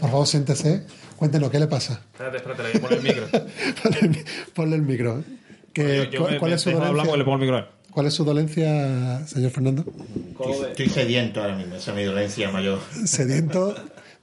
Por 0.00 0.10
favor, 0.10 0.26
siéntese. 0.26 0.86
Cuéntenos 1.16 1.50
qué 1.50 1.58
le 1.58 1.66
pasa. 1.66 2.00
Espérate, 2.12 2.36
espérate, 2.38 2.62
le 2.62 2.68
voy 2.70 2.78
a 2.78 2.82
poner 2.82 2.98
el 2.98 3.02
micro. 3.04 3.26
Ponle 3.82 3.98
el, 4.00 4.24
ponle 4.54 4.76
el 4.76 4.82
micro. 4.82 5.24
Que- 5.72 6.08
Yo- 6.12 6.28
yo 6.28 6.38
¿cuál, 6.38 6.50
me- 6.50 6.54
es 6.56 6.62
su 6.62 6.70
le 6.70 6.76
dolencia? 6.76 7.02
pongo 7.12 7.34
el 7.34 7.40
micro 7.40 7.56
a 7.56 7.58
él. 7.60 7.66
¿Cuál 7.90 8.06
es 8.06 8.14
su 8.14 8.24
dolencia, 8.24 9.24
señor 9.26 9.50
Fernando? 9.52 9.84
Estoy, 9.86 10.66
estoy 10.70 10.88
sediento 10.88 11.40
ahora 11.40 11.54
mismo, 11.56 11.76
esa 11.76 11.92
es 11.92 11.96
mi 11.96 12.02
dolencia 12.04 12.50
mayor. 12.50 12.80
¿Sediento 13.04 13.72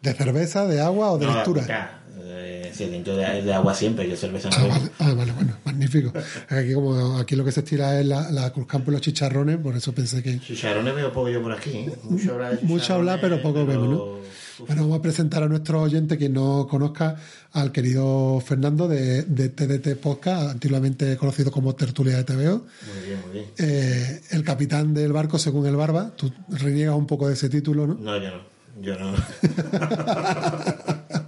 de 0.02 0.14
cerveza, 0.14 0.68
de 0.68 0.82
agua 0.82 1.12
o 1.12 1.18
de 1.18 1.26
No, 1.28 1.36
lectura? 1.36 2.01
Eh, 2.40 2.72
sediento 2.74 3.16
de, 3.16 3.42
de 3.42 3.54
agua 3.54 3.74
siempre, 3.74 4.08
yo 4.10 4.16
cerveza 4.16 4.50
no 4.50 4.56
Ah 4.58 4.68
vale, 4.68 4.92
ah, 5.00 5.14
vale, 5.14 5.32
bueno, 5.32 5.58
magnífico. 5.66 6.14
Aquí 6.50 6.74
como 6.74 7.18
aquí 7.18 7.36
lo 7.36 7.46
que 7.46 7.52
se 7.52 7.62
estira 7.62 8.00
es 8.00 8.06
la, 8.06 8.30
la 8.32 8.52
Cruzcampo 8.52 8.92
y 8.92 8.94
los 8.94 9.02
chicharrones, 9.02 9.58
por 9.58 9.76
eso 9.76 9.94
pensé 9.94 10.22
que... 10.22 10.40
Chicharrones 10.40 10.96
veo 10.96 11.12
poco 11.12 11.30
yo 11.30 11.42
por 11.42 11.52
aquí. 11.52 11.72
¿eh? 11.72 11.92
Mucho 12.04 12.34
hablar, 12.34 12.60
de 12.60 12.66
Mucho 12.66 12.94
hablar, 12.94 13.20
pero 13.22 13.42
poco 13.42 13.66
vemos, 13.66 13.90
¿no? 13.90 14.22
Bueno, 14.68 14.84
vamos 14.84 15.00
a 15.00 15.02
presentar 15.02 15.42
a 15.44 15.48
nuestro 15.48 15.82
oyente, 15.82 16.18
quien 16.18 16.34
no 16.34 16.68
conozca, 16.70 17.16
al 17.54 17.72
querido 17.72 18.40
Fernando 18.46 18.88
de, 18.88 19.24
de 19.24 19.50
TDT 19.50 20.00
Podcast, 20.00 20.52
antiguamente 20.52 21.18
conocido 21.18 21.52
como 21.52 21.74
Tertulia 21.74 22.18
de 22.18 22.24
TVO. 22.24 22.36
Muy 22.36 23.08
bien, 23.08 23.20
muy 23.26 23.34
bien. 23.34 23.46
Eh, 23.58 24.22
el 24.32 24.44
capitán 24.44 24.94
del 24.94 25.14
barco, 25.14 25.40
según 25.40 25.66
el 25.66 25.76
Barba. 25.76 26.12
Tú 26.16 26.32
reniegas 26.50 26.96
un 26.96 27.08
poco 27.08 27.28
de 27.28 27.34
ese 27.34 27.50
título, 27.50 27.88
¿no? 27.88 27.96
No, 27.96 28.18
yo 28.18 28.30
no. 28.30 28.52
Yo 28.82 28.98
no. 28.98 29.14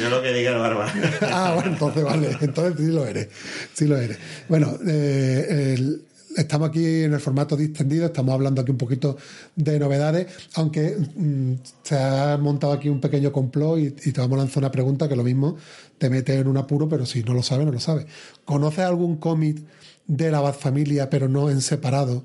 yo 0.00 0.10
lo 0.10 0.22
que 0.22 0.32
diga 0.32 0.52
el 0.52 0.58
barba. 0.58 0.92
Ah, 1.22 1.52
bueno, 1.54 1.72
entonces 1.72 2.02
vale, 2.04 2.36
entonces 2.40 2.74
sí 2.78 2.92
lo 2.92 3.06
eres, 3.06 3.28
sí 3.74 3.86
lo 3.86 3.96
eres. 3.98 4.18
Bueno, 4.48 4.76
eh, 4.86 5.74
el- 5.78 6.02
estamos 6.36 6.68
aquí 6.68 7.02
en 7.02 7.12
el 7.12 7.20
formato 7.20 7.56
distendido, 7.56 8.06
estamos 8.06 8.32
hablando 8.32 8.62
aquí 8.62 8.70
un 8.70 8.78
poquito 8.78 9.16
de 9.56 9.78
novedades, 9.80 10.28
aunque 10.54 10.96
mm, 11.16 11.52
se 11.82 11.98
ha 11.98 12.38
montado 12.40 12.72
aquí 12.72 12.88
un 12.88 13.00
pequeño 13.00 13.32
complot 13.32 13.78
y, 13.78 13.86
y 13.86 14.12
te 14.12 14.20
vamos 14.20 14.36
a 14.38 14.42
lanzar 14.42 14.58
una 14.62 14.70
pregunta 14.70 15.08
que 15.08 15.16
lo 15.16 15.24
mismo 15.24 15.56
te 15.98 16.08
mete 16.08 16.34
en 16.38 16.46
un 16.46 16.56
apuro, 16.56 16.88
pero 16.88 17.04
si 17.04 17.22
no 17.24 17.34
lo 17.34 17.42
sabes, 17.42 17.66
no 17.66 17.72
lo 17.72 17.80
sabes. 17.80 18.06
¿Conoces 18.44 18.80
algún 18.84 19.16
cómic 19.16 19.58
de 20.06 20.30
la 20.30 20.40
Bat 20.40 20.56
Familia, 20.58 21.10
pero 21.10 21.28
no 21.28 21.50
en 21.50 21.60
separado, 21.60 22.24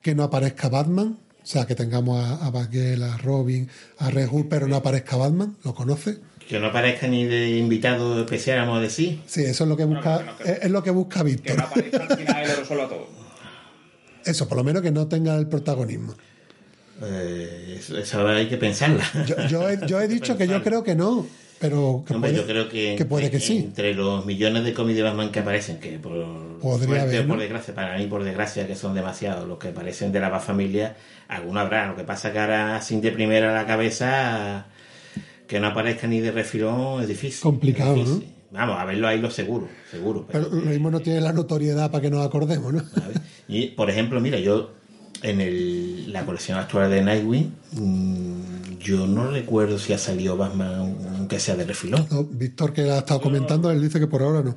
que 0.00 0.14
no 0.14 0.22
aparezca 0.22 0.68
Batman? 0.68 1.18
O 1.42 1.46
sea, 1.50 1.66
que 1.66 1.74
tengamos 1.74 2.22
a, 2.24 2.46
a 2.46 2.50
Batgirl, 2.50 3.02
a 3.02 3.16
Robin, 3.18 3.68
a 3.98 4.10
Red 4.10 4.28
Hood, 4.28 4.46
pero 4.48 4.68
no 4.68 4.76
aparezca 4.76 5.16
Batman. 5.16 5.56
¿Lo 5.64 5.74
conoces? 5.74 6.18
Que 6.48 6.58
no 6.58 6.72
parezca 6.72 7.06
ni 7.08 7.26
de 7.26 7.58
invitado 7.58 8.18
especial, 8.20 8.60
vamos 8.60 8.78
a 8.78 8.80
decir. 8.80 9.20
Sí, 9.26 9.42
eso 9.42 9.64
es 9.64 9.68
lo 9.68 9.76
que 9.76 9.84
busca, 9.84 10.18
que 10.18 10.24
no, 10.24 10.36
que- 10.38 10.42
es, 10.44 10.58
es 10.62 10.70
lo 10.70 10.82
que 10.82 10.90
busca 10.90 11.18
Que 11.20 11.24
Víctor. 11.26 11.56
no 11.58 11.64
aparezca 11.64 12.02
al 12.08 12.16
final 12.18 12.44
y 12.44 12.48
lo 12.48 12.56
resuelva 12.56 12.88
todo. 12.88 13.06
Eso, 14.24 14.48
por 14.48 14.58
lo 14.58 14.64
menos 14.64 14.82
que 14.82 14.90
no 14.90 15.06
tenga 15.08 15.36
el 15.36 15.46
protagonismo. 15.46 16.14
Eh, 17.02 17.76
eso, 17.78 17.96
eso 17.96 18.26
hay 18.28 18.48
que 18.48 18.56
pensarla. 18.56 19.04
Yo, 19.26 19.36
yo 19.48 19.68
he, 19.70 19.78
yo 19.86 20.00
he 20.00 20.08
dicho 20.16 20.36
que 20.36 20.46
yo 20.48 20.62
creo 20.62 20.82
que 20.82 20.94
no, 20.96 21.26
pero 21.60 22.02
que 22.06 22.14
Hombre, 22.14 22.30
puede, 22.32 22.42
yo 22.42 22.46
creo 22.46 22.68
que, 22.68 22.94
que 22.96 23.04
puede 23.04 23.30
que 23.30 23.38
sí. 23.40 23.58
entre 23.58 23.94
los 23.94 24.26
millones 24.26 24.64
de 24.64 24.74
cómics 24.74 24.96
de 24.96 25.02
Batman 25.04 25.30
que 25.30 25.38
aparecen, 25.40 25.78
que 25.78 25.98
por 25.98 26.58
Podría 26.60 26.86
suerte 26.88 27.00
haber, 27.16 27.20
o 27.20 27.28
por 27.28 27.36
¿no? 27.36 27.42
desgracia, 27.42 27.74
para 27.74 27.96
mí 27.96 28.06
por 28.06 28.24
desgracia 28.24 28.66
que 28.66 28.74
son 28.74 28.94
demasiados 28.94 29.46
los 29.46 29.58
que 29.58 29.68
aparecen 29.68 30.10
de 30.12 30.18
la 30.20 30.28
Bat 30.28 30.42
familia, 30.42 30.96
alguno 31.28 31.60
habrá. 31.60 31.86
Lo 31.86 31.96
que 31.96 32.04
pasa 32.04 32.32
que 32.32 32.38
ahora 32.40 32.82
sin 32.82 33.00
de 33.00 33.12
primera 33.12 33.50
a 33.50 33.54
la 33.62 33.66
cabeza 33.66 34.66
que 35.48 35.58
no 35.58 35.66
aparezca 35.68 36.06
ni 36.06 36.20
de 36.20 36.30
refilón 36.30 37.02
es 37.02 37.08
difícil. 37.08 37.40
Complicado, 37.42 37.96
es 37.96 38.06
difícil. 38.06 38.34
Vamos, 38.52 38.78
a 38.78 38.84
verlo 38.84 39.08
ahí 39.08 39.20
lo 39.20 39.30
seguro, 39.30 39.68
seguro. 39.90 40.26
Pero 40.30 40.48
lo 40.48 40.62
mismo 40.62 40.90
no 40.90 41.00
tiene 41.00 41.20
la 41.20 41.32
notoriedad 41.32 41.90
para 41.90 42.00
que 42.02 42.10
nos 42.10 42.24
acordemos, 42.24 42.72
¿no? 42.72 42.82
¿sabes? 42.88 43.18
Y, 43.48 43.68
por 43.68 43.90
ejemplo, 43.90 44.20
mira, 44.20 44.38
yo 44.38 44.70
en 45.22 45.40
el- 45.40 46.12
la 46.12 46.24
colección 46.24 46.58
actual 46.58 46.90
de 46.90 47.02
Nightwing, 47.02 47.52
mm, 47.72 48.78
yo 48.78 49.06
no 49.06 49.30
recuerdo 49.30 49.78
si 49.78 49.92
ha 49.92 49.98
salido 49.98 50.36
Batman 50.36 50.96
aunque 51.16 51.40
sea 51.40 51.56
de 51.56 51.64
refilón. 51.64 52.06
No, 52.10 52.24
Víctor, 52.24 52.72
que 52.72 52.82
ha 52.90 52.98
estado 52.98 53.20
comentando, 53.20 53.70
él 53.70 53.82
dice 53.82 53.98
que 53.98 54.06
por 54.06 54.22
ahora 54.22 54.42
no. 54.42 54.56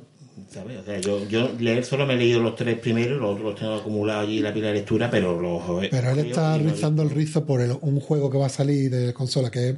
¿Sabes? 0.52 0.78
O 0.80 0.84
sea, 0.84 0.98
yo, 1.00 1.26
yo 1.28 1.50
leer 1.58 1.84
solo 1.84 2.06
me 2.06 2.14
he 2.14 2.16
leído 2.16 2.40
los 2.40 2.54
tres 2.56 2.78
primeros, 2.78 3.20
los 3.20 3.30
otros 3.30 3.44
los 3.52 3.58
tengo 3.60 3.74
acumulados 3.74 4.24
allí 4.26 4.38
en 4.38 4.44
la 4.44 4.52
pila 4.54 4.68
de 4.68 4.74
lectura, 4.74 5.10
pero 5.10 5.40
los... 5.40 5.62
Pero 5.90 6.10
él 6.10 6.18
está 6.20 6.56
rizando 6.58 7.02
el 7.02 7.10
rizo 7.10 7.44
por 7.44 7.60
el- 7.60 7.76
un 7.80 8.00
juego 8.00 8.30
que 8.30 8.38
va 8.38 8.46
a 8.46 8.50
salir 8.50 8.90
de 8.90 9.12
consola, 9.12 9.50
que 9.50 9.70
es 9.70 9.76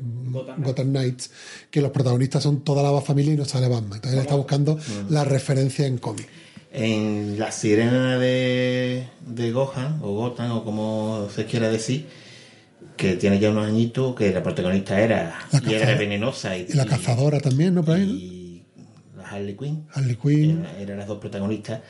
Gotham, 0.58 0.90
Knights, 0.90 1.30
que 1.70 1.80
los 1.80 1.90
protagonistas 1.90 2.42
son 2.42 2.62
toda 2.64 2.82
la 2.82 3.00
familia 3.00 3.34
y 3.34 3.36
no 3.36 3.44
sale 3.44 3.68
Batman. 3.68 3.94
Entonces 3.96 4.14
él 4.14 4.20
está 4.22 4.34
buscando 4.34 4.78
la 5.10 5.24
referencia 5.24 5.86
en 5.86 5.98
cómic. 5.98 6.28
En 6.72 7.38
la 7.38 7.52
sirena 7.52 8.18
de, 8.18 9.06
de 9.26 9.52
Gohan, 9.52 10.00
o 10.02 10.12
Gotham, 10.12 10.50
o 10.52 10.64
como 10.64 11.28
se 11.34 11.44
quiera 11.44 11.68
decir, 11.70 12.06
que 12.96 13.14
tiene 13.14 13.38
ya 13.38 13.50
unos 13.50 13.66
añitos, 13.68 14.14
que 14.16 14.32
la 14.32 14.42
protagonista 14.42 15.00
era 15.00 15.38
La 15.52 15.62
y 15.70 15.74
era 15.74 15.94
venenosa 15.94 16.56
y, 16.56 16.66
Y 16.68 16.72
la 16.74 16.84
cazadora 16.86 17.38
también, 17.40 17.74
¿no? 17.74 17.84
Por 17.84 17.94
ahí, 17.96 18.06
¿no? 18.06 18.43
Harley 19.24 19.56
Quinn. 19.56 19.86
Harley 19.92 20.16
Quinn. 20.16 20.60
Era- 20.64 20.78
eran 20.80 20.98
las 20.98 21.06
dos 21.06 21.18
protagonistas. 21.18 21.80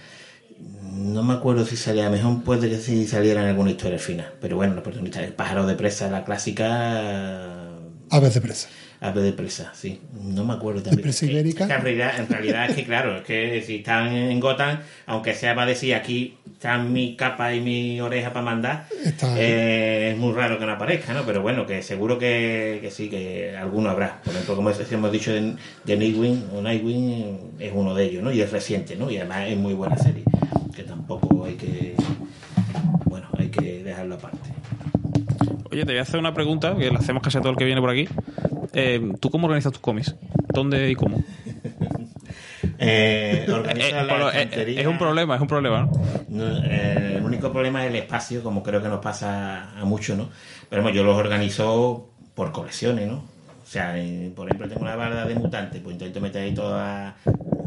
No 0.83 1.23
me 1.25 1.35
acuerdo 1.35 1.65
si 1.67 1.77
salía, 1.77 2.09
mejor 2.11 2.43
puede 2.45 2.69
que 2.71 2.79
sí 2.79 3.07
saliera 3.07 3.43
en 3.43 3.49
alguna 3.49 3.71
historia 3.71 3.95
al 3.95 4.01
final. 4.01 4.33
Pero 4.41 4.57
bueno, 4.57 4.75
la 4.75 4.83
protagonista, 4.83 5.23
el 5.23 5.33
pájaro 5.33 5.67
de 5.67 5.75
presa, 5.75 6.09
la 6.11 6.25
clásica 6.25 7.71
Aves 8.11 8.35
de 8.35 8.41
presa. 8.41 8.69
ave 9.01 9.23
de 9.23 9.33
presa, 9.33 9.73
sí. 9.75 10.01
No 10.23 10.45
me 10.45 10.55
acuerdo 10.55 10.83
también. 10.83 11.03
presa 11.03 11.27
ibérica? 11.27 11.65
en, 11.65 11.71
realidad, 11.83 12.13
en 12.21 12.29
realidad 12.29 12.71
es 12.71 12.77
que 12.77 12.85
claro, 12.85 13.17
es 13.19 13.25
que 13.25 13.63
si 13.67 13.77
están 13.77 14.13
en 14.15 14.39
Gotham, 14.41 14.79
aunque 15.07 15.35
sea 15.35 15.55
para 15.55 15.67
decir 15.67 15.95
aquí 15.95 16.39
están 16.65 16.95
mi 16.95 17.15
capa 17.15 17.53
y 17.55 17.61
mi 17.61 18.01
oreja 18.01 18.33
para 18.33 18.43
mandar, 18.47 18.87
Está- 19.05 19.35
eh, 19.39 20.13
es 20.13 20.17
muy 20.19 20.33
raro 20.33 20.59
que 20.59 20.65
no 20.65 20.73
aparezca, 20.73 21.13
¿no? 21.13 21.23
Pero 21.27 21.43
bueno, 21.43 21.67
que 21.67 21.83
seguro 21.83 22.19
que, 22.19 22.79
que 22.81 22.91
sí, 22.91 23.11
que 23.11 23.55
alguno 23.55 23.91
habrá. 23.91 24.23
Por 24.25 24.33
ejemplo, 24.33 24.57
como 24.57 24.71
hemos 24.71 25.13
dicho 25.13 25.31
de, 25.31 25.57
de 25.85 25.97
Nightwing, 25.99 26.45
o 26.55 26.63
Nightwing 26.63 27.37
es 27.59 27.71
uno 27.75 27.95
de 27.95 28.05
ellos, 28.07 28.23
¿no? 28.23 28.33
Y 28.33 28.41
es 28.41 28.51
reciente, 28.51 28.97
¿no? 28.97 29.11
Y 29.11 29.19
además 29.19 29.47
es 29.51 29.59
muy 29.59 29.75
buena 29.75 29.99
serie, 29.99 30.25
que 30.75 30.85
tampoco 30.85 31.45
hay 31.45 31.57
que, 31.57 31.97
bueno, 33.05 33.27
hay 33.37 33.49
que 33.49 33.83
dejarlo 33.85 34.15
aparte. 34.15 34.39
Oye, 35.71 35.85
te 35.85 35.93
voy 35.93 35.99
a 35.99 36.03
hacer 36.03 36.19
una 36.19 36.33
pregunta 36.33 36.75
que 36.79 36.89
le 36.91 36.97
hacemos 36.97 37.23
casi 37.23 37.37
a 37.37 37.41
todo 37.43 37.51
el 37.51 37.59
que 37.59 37.65
viene 37.67 37.83
por 37.83 37.91
aquí. 37.91 38.09
Eh, 38.73 39.13
¿Tú 39.21 39.29
cómo 39.29 39.49
organizas 39.49 39.73
tus 39.73 39.83
cómics? 39.83 40.15
¿Dónde 40.55 40.91
y 40.91 40.95
cómo? 40.95 41.23
Eh, 42.87 43.47
organiza 43.51 43.89
Eh, 44.01 44.05
la 44.05 44.19
lo- 44.19 44.31
eh, 44.33 44.43
estantería. 44.43 44.81
es 44.81 44.87
un 44.87 44.99
problema, 44.99 45.35
es 45.37 45.41
un 45.41 45.47
problema, 45.49 45.89
¿no? 46.29 46.45
Eh, 46.65 47.15
el 47.19 47.25
único 47.25 47.51
problema 47.53 47.85
es 47.85 47.91
el 47.91 47.97
espacio, 47.97 48.43
como 48.43 48.63
creo 48.63 48.83
que 48.83 48.89
nos 48.89 49.01
pasa 49.01 49.71
a 49.79 49.85
muchos, 49.85 50.17
¿no? 50.19 50.29
Pero 50.69 50.83
bueno, 50.83 50.95
yo 50.97 51.05
los 51.05 51.17
organizo 51.17 52.09
por 52.35 52.53
colecciones, 52.53 53.09
¿no? 53.09 53.17
O 53.17 53.67
sea, 53.67 53.97
eh, 53.99 54.31
por 54.35 54.47
ejemplo, 54.47 54.69
tengo 54.69 54.83
una 54.83 54.95
barra 54.97 55.25
de 55.25 55.35
mutantes, 55.37 55.81
pues 55.83 55.95
intento 55.95 56.21
meter 56.21 56.43
ahí 56.43 56.55
todas 56.55 57.15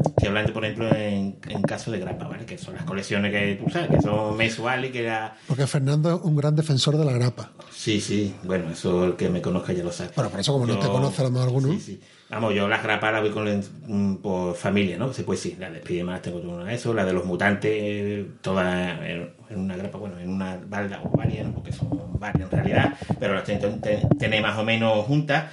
Estoy 0.06 0.28
hablando, 0.28 0.52
por 0.52 0.64
ejemplo, 0.64 0.94
en, 0.94 1.36
en 1.48 1.62
caso 1.62 1.90
de 1.90 1.98
grapa, 2.00 2.26
¿vale? 2.28 2.44
Que 2.44 2.56
son 2.58 2.74
las 2.74 2.84
colecciones 2.84 3.32
que 3.32 3.60
tú 3.62 3.70
sabes, 3.70 3.90
que 3.90 4.00
son 4.00 4.36
mensuales 4.36 4.90
y 4.90 4.92
que 4.92 5.02
la... 5.04 5.36
Porque 5.46 5.66
Fernando 5.66 6.16
es 6.16 6.20
un 6.22 6.36
gran 6.36 6.54
defensor 6.56 6.96
de 6.96 7.04
la 7.04 7.12
grapa. 7.12 7.50
Sí, 7.72 8.00
sí, 8.00 8.34
bueno, 8.44 8.70
eso 8.70 9.04
el 9.04 9.16
que 9.16 9.28
me 9.28 9.40
conozca 9.42 9.72
ya 9.72 9.82
lo 9.84 9.92
sabe. 9.92 10.10
Bueno, 10.14 10.30
por 10.30 10.40
eso 10.40 10.52
como 10.52 10.66
no 10.66 10.74
Yo- 10.74 10.80
te 10.80 10.86
conoce 10.88 11.20
a 11.22 11.24
lo 11.24 11.30
mejor 11.30 11.48
alguno. 11.48 11.68
Sí, 11.72 11.80
sí. 11.80 12.00
Vamos, 12.30 12.54
yo 12.54 12.68
las 12.68 12.82
grapas 12.82 13.10
las 13.12 13.22
voy 13.22 13.30
con, 13.30 13.64
mm, 13.86 14.16
por 14.16 14.54
familia, 14.54 14.98
¿no? 14.98 15.12
Sí, 15.14 15.22
pues 15.22 15.40
sí, 15.40 15.56
la 15.58 15.70
de 15.70 15.80
Spiderman 15.80 16.20
tengo 16.20 16.38
una 16.40 16.64
de 16.64 16.74
eso, 16.74 16.92
la 16.92 17.04
de 17.06 17.12
los 17.14 17.24
mutantes, 17.24 18.26
todas 18.42 19.00
en, 19.00 19.32
en 19.48 19.58
una 19.60 19.76
grapa, 19.76 19.96
bueno, 19.98 20.18
en 20.18 20.28
una 20.30 20.58
balda 20.66 21.00
o 21.02 21.08
varias, 21.16 21.46
¿no? 21.46 21.54
Porque 21.54 21.72
son 21.72 21.88
varias 22.20 22.50
en 22.52 22.56
realidad, 22.58 22.94
pero 23.18 23.34
las 23.34 23.44
tengo 23.44 23.68
te- 23.80 24.06
tenéis 24.18 24.42
más 24.42 24.58
o 24.58 24.64
menos 24.64 25.04
juntas. 25.06 25.44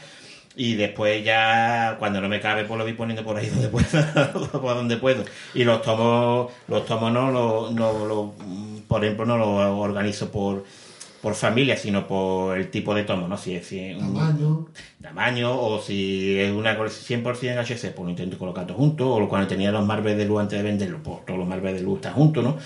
Y 0.57 0.75
después 0.75 1.23
ya, 1.23 1.97
cuando 1.99 2.21
no 2.21 2.29
me 2.29 2.39
cabe, 2.39 2.63
pues 2.63 2.77
lo 2.77 2.85
voy 2.85 2.93
poniendo 2.93 3.23
por 3.23 3.37
ahí 3.37 3.47
donde 3.49 3.67
puedo, 3.67 4.61
por 4.61 4.75
donde 4.75 4.97
puedo. 4.97 5.23
Y 5.53 5.63
los 5.63 5.81
tomos, 5.81 6.51
los 6.67 6.85
tomos 6.85 7.11
no, 7.11 7.31
lo, 7.31 7.71
no 7.71 8.05
lo, 8.05 8.33
mm, 8.37 8.81
por 8.87 9.03
ejemplo, 9.03 9.25
no 9.25 9.37
los 9.37 9.47
organizo 9.47 10.31
por, 10.31 10.63
por 11.25 11.33
familia, 11.33 11.75
sino 11.75 12.05
por 12.05 12.55
el 12.55 12.69
tipo 12.69 12.93
de 12.93 13.03
tomo, 13.03 13.27
¿no? 13.27 13.35
Si 13.35 13.55
es, 13.55 13.65
si 13.65 13.79
es 13.79 13.97
un- 13.97 14.13
Tamaño. 14.13 14.67
tamaño 15.01 15.59
o 15.59 15.81
si 15.81 16.37
es 16.39 16.51
una 16.51 16.77
colección 16.77 17.23
100% 17.23 17.57
HC, 17.61 17.89
pues 17.95 18.03
lo 18.05 18.09
intento 18.11 18.37
colocar 18.37 18.67
todo 18.67 18.77
junto, 18.77 19.09
o 19.11 19.27
cuando 19.27 19.47
tenía 19.47 19.71
los 19.71 19.83
Marvel 19.83 20.15
de 20.19 20.25
luz 20.25 20.41
antes 20.41 20.59
de 20.59 20.63
venderlo, 20.63 20.99
pues 21.01 21.25
todos 21.25 21.39
los 21.39 21.47
Marvel 21.47 21.73
de 21.75 21.81
luz 21.81 21.95
están 21.95 22.13
juntos, 22.13 22.43
¿no? 22.43 22.57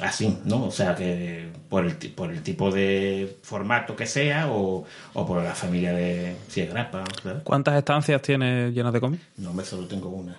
Así, 0.00 0.38
¿no? 0.46 0.64
O 0.64 0.70
sea 0.70 0.94
que 0.94 1.48
por 1.68 1.84
el, 1.84 1.98
ti- 1.98 2.08
por 2.08 2.30
el 2.30 2.42
tipo 2.42 2.70
de 2.70 3.36
formato 3.42 3.94
que 3.94 4.06
sea 4.06 4.48
o, 4.50 4.86
o 5.12 5.26
por 5.26 5.42
la 5.42 5.54
familia 5.54 5.92
de 5.92 6.34
si 6.48 6.62
es 6.62 6.70
grapa, 6.70 7.04
¿sabes? 7.22 7.42
¿Cuántas 7.44 7.76
estancias 7.76 8.22
tienes 8.22 8.72
llenas 8.72 8.94
de 8.94 9.00
cómics? 9.00 9.22
No, 9.36 9.52
me 9.52 9.64
solo 9.64 9.86
tengo 9.86 10.08
una. 10.08 10.34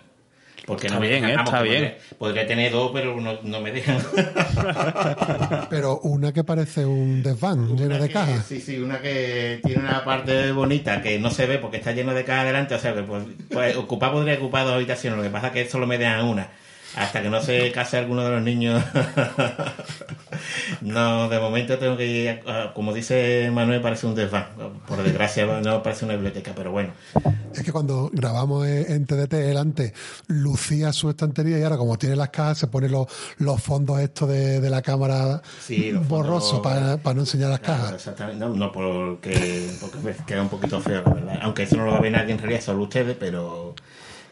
Porque 0.65 0.87
Está 0.87 0.95
no 0.95 1.01
me 1.01 1.07
bien, 1.09 1.23
dejan- 1.23 1.31
¿eh? 1.31 1.35
vamos, 1.37 1.53
Está 1.53 1.61
bien. 1.63 1.81
Podría, 1.83 2.17
podría 2.17 2.47
tener 2.47 2.71
dos, 2.71 2.91
pero 2.93 3.19
no, 3.19 3.39
no 3.43 3.61
me 3.61 3.71
dejan. 3.71 3.97
Pero 5.69 5.99
una 5.99 6.31
que 6.31 6.43
parece 6.43 6.85
un 6.85 7.21
desván 7.23 7.75
lleno 7.75 7.95
Una 7.95 7.97
de 7.99 8.09
cajas. 8.09 8.45
Sí, 8.45 8.59
sí, 8.61 8.77
una 8.79 8.99
que 9.01 9.59
tiene 9.63 9.81
una 9.81 10.03
parte 10.03 10.51
bonita 10.51 11.01
que 11.01 11.19
no 11.19 11.31
se 11.31 11.45
ve 11.45 11.57
porque 11.57 11.77
está 11.77 11.91
lleno 11.91 12.13
de 12.13 12.23
cajas 12.23 12.45
delante. 12.45 12.75
O 12.75 12.79
sea, 12.79 12.93
que 12.93 13.03
pues, 13.03 13.23
pues, 13.49 13.75
ocupar 13.77 14.11
podría 14.11 14.35
ocupar 14.35 14.65
dos 14.65 14.73
habitaciones. 14.75 15.17
Lo 15.17 15.23
que 15.23 15.29
pasa 15.29 15.47
es 15.47 15.53
que 15.53 15.69
solo 15.69 15.87
me 15.87 15.97
dejan 15.97 16.25
una. 16.25 16.49
Hasta 16.95 17.21
que 17.21 17.29
no 17.29 17.41
se 17.41 17.71
case 17.71 17.97
alguno 17.97 18.23
de 18.23 18.31
los 18.31 18.41
niños. 18.41 18.83
no, 20.81 21.29
de 21.29 21.39
momento 21.39 21.77
tengo 21.77 21.97
que 21.97 22.05
ir, 22.07 22.29
a- 22.47 22.73
como 22.73 22.93
dice 22.93 23.49
Manuel, 23.53 23.81
parece 23.81 24.07
un 24.07 24.15
desván. 24.15 24.47
Por 24.87 25.01
desgracia, 25.03 25.45
no 25.45 25.83
parece 25.83 26.05
una 26.05 26.15
biblioteca, 26.15 26.51
pero 26.55 26.71
bueno. 26.71 26.91
Es 27.53 27.63
que 27.63 27.71
cuando 27.71 28.09
grabamos 28.13 28.67
en 28.67 29.05
TDT, 29.05 29.33
él 29.51 29.57
antes 29.57 29.93
lucía 30.27 30.93
su 30.93 31.09
estantería 31.09 31.57
y 31.59 31.63
ahora 31.63 31.77
como 31.77 31.97
tiene 31.97 32.15
las 32.15 32.29
cajas 32.29 32.59
se 32.59 32.67
pone 32.67 32.87
los, 32.89 33.07
los 33.39 33.61
fondos 33.61 33.99
estos 33.99 34.29
de, 34.29 34.61
de 34.61 34.69
la 34.69 34.81
cámara 34.83 35.41
Sí, 35.59 35.91
borrosos 35.91 36.59
para, 36.59 36.97
para 36.97 37.15
no 37.15 37.21
enseñar 37.21 37.49
las 37.49 37.59
Claro, 37.59 37.81
cajas. 37.81 37.95
exactamente. 37.95 38.39
No, 38.45 38.53
no 38.53 38.71
porque, 38.71 39.67
porque 39.81 39.97
queda 40.27 40.43
un 40.43 40.49
poquito 40.49 40.79
feo, 40.79 41.01
la 41.05 41.13
verdad. 41.13 41.39
Aunque 41.41 41.63
eso 41.63 41.75
no 41.77 41.85
lo 41.85 41.91
va 41.93 41.97
a 41.97 42.01
ver 42.01 42.11
nadie 42.11 42.33
en 42.33 42.37
realidad, 42.39 42.61
solo 42.61 42.83
ustedes, 42.83 43.17
pero 43.19 43.73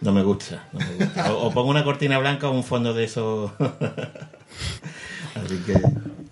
no 0.02 0.12
me 0.12 0.24
gusta. 0.24 0.68
no 0.74 0.80
me 0.80 1.06
gusta. 1.06 1.34
O, 1.34 1.48
o 1.48 1.52
pongo 1.52 1.70
una 1.70 1.84
cortina 1.84 2.18
blanca 2.20 2.48
o 2.50 2.52
un 2.52 2.64
fondo 2.64 2.94
de 2.94 3.04
eso. 3.04 3.54
Así 5.36 5.58
que. 5.66 5.74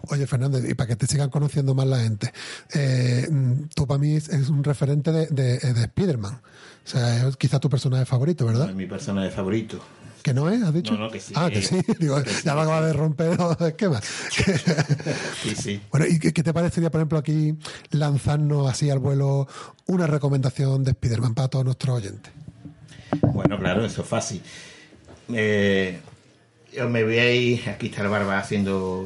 Oye, 0.08 0.28
Fernando, 0.28 0.60
y 0.60 0.74
para 0.76 0.90
que 0.90 0.96
te 0.96 1.08
sigan 1.08 1.30
conociendo 1.30 1.74
más 1.74 1.88
la 1.88 2.00
gente, 2.00 2.32
eh, 2.74 3.28
tú 3.76 3.88
para 3.88 3.98
mí 3.98 4.16
es, 4.16 4.30
un 4.50 4.64
referente 4.64 5.12
de, 5.12 5.28
de, 5.28 5.58
de 5.58 5.82
Spider-Man. 5.82 6.34
O 6.34 6.88
sea, 6.88 7.28
es 7.28 7.38
quizá 7.38 7.60
tu 7.60 7.70
personaje 7.70 8.06
favorito, 8.06 8.46
¿verdad? 8.46 8.70
Es 8.70 8.76
mi 8.76 8.86
personaje 8.86 9.32
favorito. 9.32 9.80
¿Que 10.22 10.34
no 10.34 10.50
es? 10.50 10.62
¿Has 10.64 10.74
dicho? 10.74 10.94
No, 10.94 11.02
no, 11.02 11.12
que 11.12 11.20
sí. 11.20 11.34
Ah, 11.36 11.50
que 11.52 11.62
sí. 11.62 11.80
Digo, 12.00 12.22
Que 12.24 12.32
sí, 12.32 12.42
ya 12.44 12.56
me 12.56 12.62
que 12.62 12.64
acaba 12.64 12.86
de 12.86 12.94
romper 12.94 13.38
los 13.38 13.62
esquemas. 13.62 14.04
Sí, 15.44 15.56
sí. 15.56 15.82
Bueno, 15.92 16.08
¿y 16.08 16.18
qué, 16.20 16.34
qué 16.34 16.42
te 16.42 16.54
parecería, 16.54 16.90
por 16.90 17.00
ejemplo, 17.00 17.20
aquí 17.20 17.56
lanzarnos 17.92 18.70
así 18.70 18.90
al 18.90 19.00
vuelo 19.00 19.48
una 19.86 20.08
recomendación 20.08 20.84
de 20.84 20.92
Spider-Man 20.92 21.36
para 21.36 21.48
todos 21.48 21.66
nuestros 21.66 21.98
oyentes? 21.98 22.34
Bueno, 23.22 23.58
claro, 23.58 23.86
eso 23.86 24.02
es 24.02 24.08
fácil. 24.08 24.42
Eh, 25.34 26.00
yo 26.74 26.90
me 26.90 27.04
voy 27.04 27.18
a 27.20 27.34
ir. 27.34 27.70
Aquí 27.70 27.88
está 27.88 28.02
el 28.02 28.10
barba 28.10 28.38
haciendo 28.38 29.04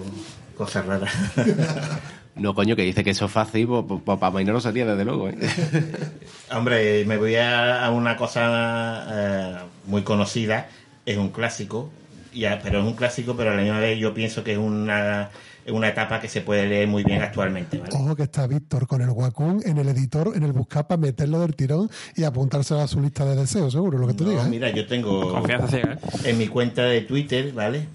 cosas 0.55 0.85
raras. 0.85 1.13
No, 2.39 2.55
coño, 2.55 2.77
que 2.77 2.83
dice 2.83 3.03
que 3.03 3.09
eso 3.09 3.25
es 3.25 3.31
fácil, 3.31 3.67
pues, 3.67 4.01
pues, 4.05 4.17
para 4.17 4.31
mí 4.31 4.45
no 4.45 4.53
lo 4.53 4.61
sería, 4.61 4.85
desde 4.85 5.03
luego. 5.03 5.27
¿eh? 5.27 5.35
Hombre, 6.51 7.03
me 7.05 7.17
voy 7.17 7.35
a, 7.35 7.89
una 7.91 8.15
cosa 8.15 9.05
eh, 9.09 9.57
muy 9.87 10.03
conocida, 10.03 10.69
es 11.05 11.17
un 11.17 11.31
clásico, 11.31 11.91
ya, 12.33 12.61
pero 12.63 12.79
es 12.79 12.85
un 12.85 12.93
clásico, 12.93 13.35
pero 13.35 13.51
a 13.51 13.55
la 13.55 13.61
misma 13.61 13.79
vez 13.79 13.99
yo 13.99 14.13
pienso 14.13 14.41
que 14.41 14.53
es 14.53 14.57
una, 14.57 15.31
una 15.71 15.89
etapa 15.89 16.19
que 16.19 16.27
se 16.27 16.41
puede 16.41 16.67
leer 16.67 16.87
muy 16.87 17.03
bien 17.03 17.21
actualmente, 17.21 17.77
¿vale? 17.77 17.91
Ojo 17.95 18.15
que 18.15 18.23
está 18.23 18.47
Víctor 18.47 18.87
con 18.87 19.01
el 19.01 19.09
Wacom 19.09 19.59
en 19.65 19.77
el 19.77 19.89
editor, 19.89 20.31
en 20.35 20.43
el 20.43 20.53
buscar 20.53 20.87
para 20.87 20.99
meterlo 20.99 21.39
del 21.39 21.55
tirón 21.55 21.89
y 22.15 22.23
apuntárselo 22.23 22.79
a 22.81 22.87
su 22.87 22.99
lista 23.01 23.25
de 23.25 23.35
deseos, 23.35 23.71
seguro, 23.73 23.97
lo 23.97 24.07
que 24.07 24.13
tú 24.13 24.23
No, 24.23 24.31
digas. 24.31 24.47
¿eh? 24.47 24.49
mira, 24.49 24.69
yo 24.71 24.87
tengo 24.87 25.31
Confianza 25.31 25.67
ciega, 25.67 25.93
¿eh? 25.93 25.99
en 26.29 26.37
mi 26.37 26.47
cuenta 26.47 26.83
de 26.83 27.01
Twitter, 27.01 27.51
¿vale? 27.53 27.87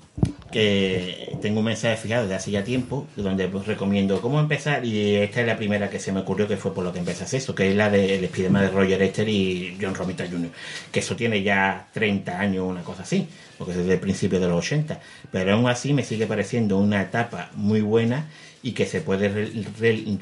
Tengo 1.42 1.58
un 1.58 1.64
mensaje 1.64 1.96
fijado 1.96 2.28
de 2.28 2.34
hace 2.34 2.50
ya 2.50 2.62
tiempo, 2.62 3.06
donde 3.16 3.48
pues, 3.48 3.66
recomiendo 3.66 4.20
cómo 4.20 4.38
empezar, 4.40 4.84
y 4.84 5.16
esta 5.16 5.40
es 5.40 5.46
la 5.46 5.56
primera 5.56 5.90
que 5.90 5.98
se 5.98 6.12
me 6.12 6.20
ocurrió 6.20 6.46
que 6.46 6.56
fue 6.56 6.72
por 6.72 6.84
lo 6.84 6.92
que 6.92 7.00
empecé 7.00 7.24
a 7.24 7.26
hacer 7.26 7.38
eso, 7.38 7.54
que 7.54 7.70
es 7.70 7.76
la 7.76 7.90
del 7.90 8.24
Spiderman 8.26 8.62
de 8.62 8.70
Roger 8.70 9.02
Esther 9.02 9.28
y 9.28 9.76
John 9.80 9.94
Romita 9.94 10.24
Jr., 10.26 10.50
que 10.92 11.00
eso 11.00 11.16
tiene 11.16 11.42
ya 11.42 11.88
30 11.92 12.38
años, 12.38 12.64
una 12.66 12.82
cosa 12.82 13.02
así, 13.02 13.26
porque 13.58 13.72
es 13.72 13.78
desde 13.78 13.94
el 13.94 14.00
principio 14.00 14.38
de 14.38 14.48
los 14.48 14.58
80, 14.58 15.00
pero 15.30 15.54
aún 15.54 15.68
así 15.68 15.92
me 15.92 16.04
sigue 16.04 16.26
pareciendo 16.26 16.78
una 16.78 17.02
etapa 17.02 17.50
muy 17.54 17.80
buena 17.80 18.26
y 18.64 18.72
que 18.72 18.86
se 18.86 19.02
puede 19.02 19.50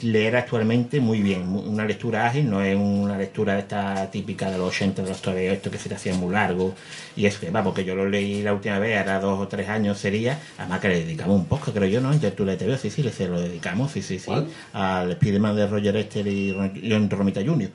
leer 0.03 0.35
actualmente 0.35 1.01
muy 1.01 1.23
bien. 1.23 1.43
Una 1.47 1.85
lectura 1.85 2.27
ágil, 2.27 2.51
no 2.51 2.61
es 2.61 2.75
una 2.75 3.17
lectura 3.17 3.57
esta 3.57 4.11
típica 4.11 4.51
de 4.51 4.59
los 4.59 4.71
80 4.71 5.03
de 5.03 5.09
los 5.09 5.23
toreos, 5.23 5.55
esto 5.55 5.71
que 5.71 5.79
se 5.79 5.89
te 5.89 5.95
hacía 5.95 6.13
muy 6.15 6.33
largo. 6.33 6.75
Y 7.15 7.27
es 7.27 7.39
que, 7.39 7.51
va, 7.51 7.63
porque 7.63 7.85
yo 7.85 7.95
lo 7.95 8.09
leí 8.09 8.43
la 8.43 8.53
última 8.53 8.81
vez, 8.81 8.99
ahora 8.99 9.21
dos 9.21 9.39
o 9.39 9.47
tres 9.47 9.69
años 9.69 9.97
sería, 9.97 10.41
además 10.59 10.81
que 10.81 10.89
le 10.89 11.05
dedicamos 11.05 11.37
un 11.37 11.47
poco, 11.47 11.73
creo 11.73 11.89
yo, 11.89 12.01
¿no? 12.01 12.13
En 12.13 12.19
Tertulia 12.19 12.59
TV, 12.59 12.77
sí, 12.79 12.91
sí, 12.91 13.05
le 13.05 13.13
se 13.13 13.29
lo 13.29 13.41
dedicamos, 13.41 13.93
sí, 13.93 14.03
sí, 14.03 14.19
sí, 14.19 14.33
al 14.73 15.13
Spiderman 15.13 15.55
de 15.55 15.69
Roger 15.69 15.97
Esther 15.99 16.27
y 16.27 16.53
John 16.91 17.09
Romita 17.09 17.43
Jr. 17.47 17.71